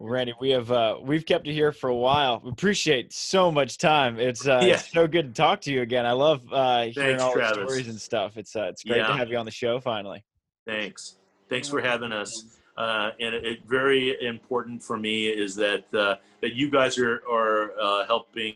Well, 0.00 0.08
Randy, 0.08 0.32
we 0.40 0.48
have 0.50 0.72
uh, 0.72 0.96
we've 1.02 1.26
kept 1.26 1.46
you 1.46 1.52
here 1.52 1.72
for 1.72 1.90
a 1.90 1.94
while. 1.94 2.40
We 2.42 2.50
appreciate 2.50 3.12
so 3.12 3.52
much 3.52 3.76
time. 3.76 4.18
It's, 4.18 4.48
uh, 4.48 4.60
yeah. 4.62 4.74
it's 4.74 4.90
so 4.90 5.06
good 5.06 5.34
to 5.34 5.42
talk 5.42 5.60
to 5.62 5.72
you 5.72 5.82
again. 5.82 6.06
I 6.06 6.12
love 6.12 6.40
uh, 6.50 6.84
hearing 6.84 6.94
Thanks, 6.94 7.22
all 7.22 7.34
Travis. 7.34 7.58
the 7.58 7.64
stories 7.66 7.88
and 7.88 8.00
stuff. 8.00 8.38
It's 8.38 8.56
uh, 8.56 8.68
it's 8.70 8.82
great 8.82 8.96
yeah. 8.96 9.08
to 9.08 9.12
have 9.12 9.28
you 9.28 9.36
on 9.36 9.44
the 9.44 9.50
show 9.50 9.78
finally. 9.78 10.24
Thanks. 10.66 11.19
Thanks 11.50 11.68
for 11.68 11.80
having 11.80 12.12
us. 12.12 12.44
Uh, 12.76 13.10
and 13.20 13.34
it, 13.34 13.44
it, 13.44 13.58
very 13.66 14.16
important 14.24 14.82
for 14.82 14.96
me 14.96 15.26
is 15.26 15.54
that 15.56 15.84
uh, 15.92 16.14
that 16.40 16.54
you 16.54 16.70
guys 16.70 16.96
are 16.96 17.20
are 17.30 17.72
uh, 17.78 18.06
helping 18.06 18.54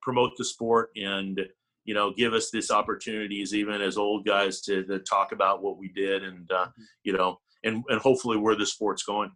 promote 0.00 0.30
the 0.38 0.44
sport 0.44 0.90
and 0.96 1.40
you 1.84 1.92
know 1.92 2.12
give 2.12 2.32
us 2.32 2.50
these 2.50 2.70
opportunities 2.70 3.52
even 3.54 3.82
as 3.82 3.98
old 3.98 4.24
guys 4.24 4.60
to, 4.62 4.84
to 4.84 5.00
talk 5.00 5.32
about 5.32 5.62
what 5.62 5.76
we 5.76 5.88
did 5.88 6.22
and 6.22 6.50
uh, 6.50 6.66
mm-hmm. 6.66 6.82
you 7.02 7.12
know 7.12 7.40
and 7.64 7.84
and 7.88 8.00
hopefully 8.00 8.38
where 8.38 8.54
the 8.54 8.64
sport's 8.64 9.02
going. 9.02 9.30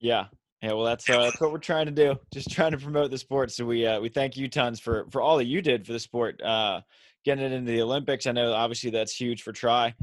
Yeah. 0.00 0.26
Yeah, 0.62 0.72
well, 0.72 0.84
that's 0.84 1.08
uh, 1.08 1.22
that's 1.22 1.40
what 1.40 1.52
we're 1.52 1.58
trying 1.58 1.86
to 1.86 1.92
do. 1.92 2.16
Just 2.32 2.50
trying 2.50 2.72
to 2.72 2.78
promote 2.78 3.12
the 3.12 3.18
sport. 3.18 3.52
So 3.52 3.64
we 3.64 3.86
uh, 3.86 4.00
we 4.00 4.08
thank 4.08 4.36
you 4.36 4.48
tons 4.48 4.80
for 4.80 5.06
for 5.10 5.22
all 5.22 5.36
that 5.36 5.44
you 5.44 5.62
did 5.62 5.86
for 5.86 5.92
the 5.92 6.00
sport, 6.00 6.42
uh, 6.42 6.80
getting 7.24 7.44
it 7.44 7.52
into 7.52 7.70
the 7.70 7.80
Olympics. 7.80 8.26
I 8.26 8.32
know 8.32 8.52
obviously 8.52 8.90
that's 8.90 9.14
huge 9.14 9.42
for 9.42 9.52
Tri 9.52 9.94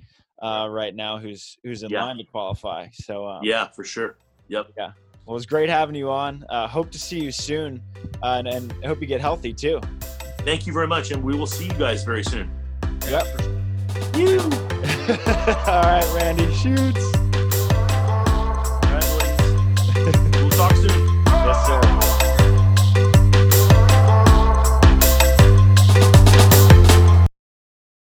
uh, 0.41 0.67
right 0.69 0.95
now, 0.95 1.17
who's 1.17 1.57
who's 1.63 1.83
in 1.83 1.89
yeah. 1.89 2.03
line 2.03 2.17
to 2.17 2.23
qualify. 2.23 2.87
So 2.93 3.27
um, 3.27 3.41
yeah, 3.43 3.67
for 3.69 3.83
sure. 3.83 4.17
Yep. 4.47 4.71
Yeah. 4.77 4.91
Well, 5.25 5.33
it 5.33 5.37
was 5.37 5.45
great 5.45 5.69
having 5.69 5.95
you 5.95 6.11
on. 6.11 6.45
Uh, 6.49 6.67
hope 6.67 6.91
to 6.91 6.99
see 6.99 7.19
you 7.19 7.31
soon, 7.31 7.81
uh, 8.21 8.43
and, 8.45 8.47
and 8.47 8.85
hope 8.85 9.01
you 9.01 9.07
get 9.07 9.21
healthy 9.21 9.53
too. 9.53 9.81
Thank 10.39 10.67
you 10.67 10.73
very 10.73 10.87
much, 10.87 11.11
and 11.11 11.23
we 11.23 11.35
will 11.35 11.47
see 11.47 11.65
you 11.65 11.73
guys 11.73 12.03
very 12.03 12.23
soon. 12.23 12.51
Yep. 13.09 13.25
You. 14.15 14.39
all 14.41 15.81
right, 15.81 16.11
Randy. 16.15 16.53
Shoots. 16.53 17.24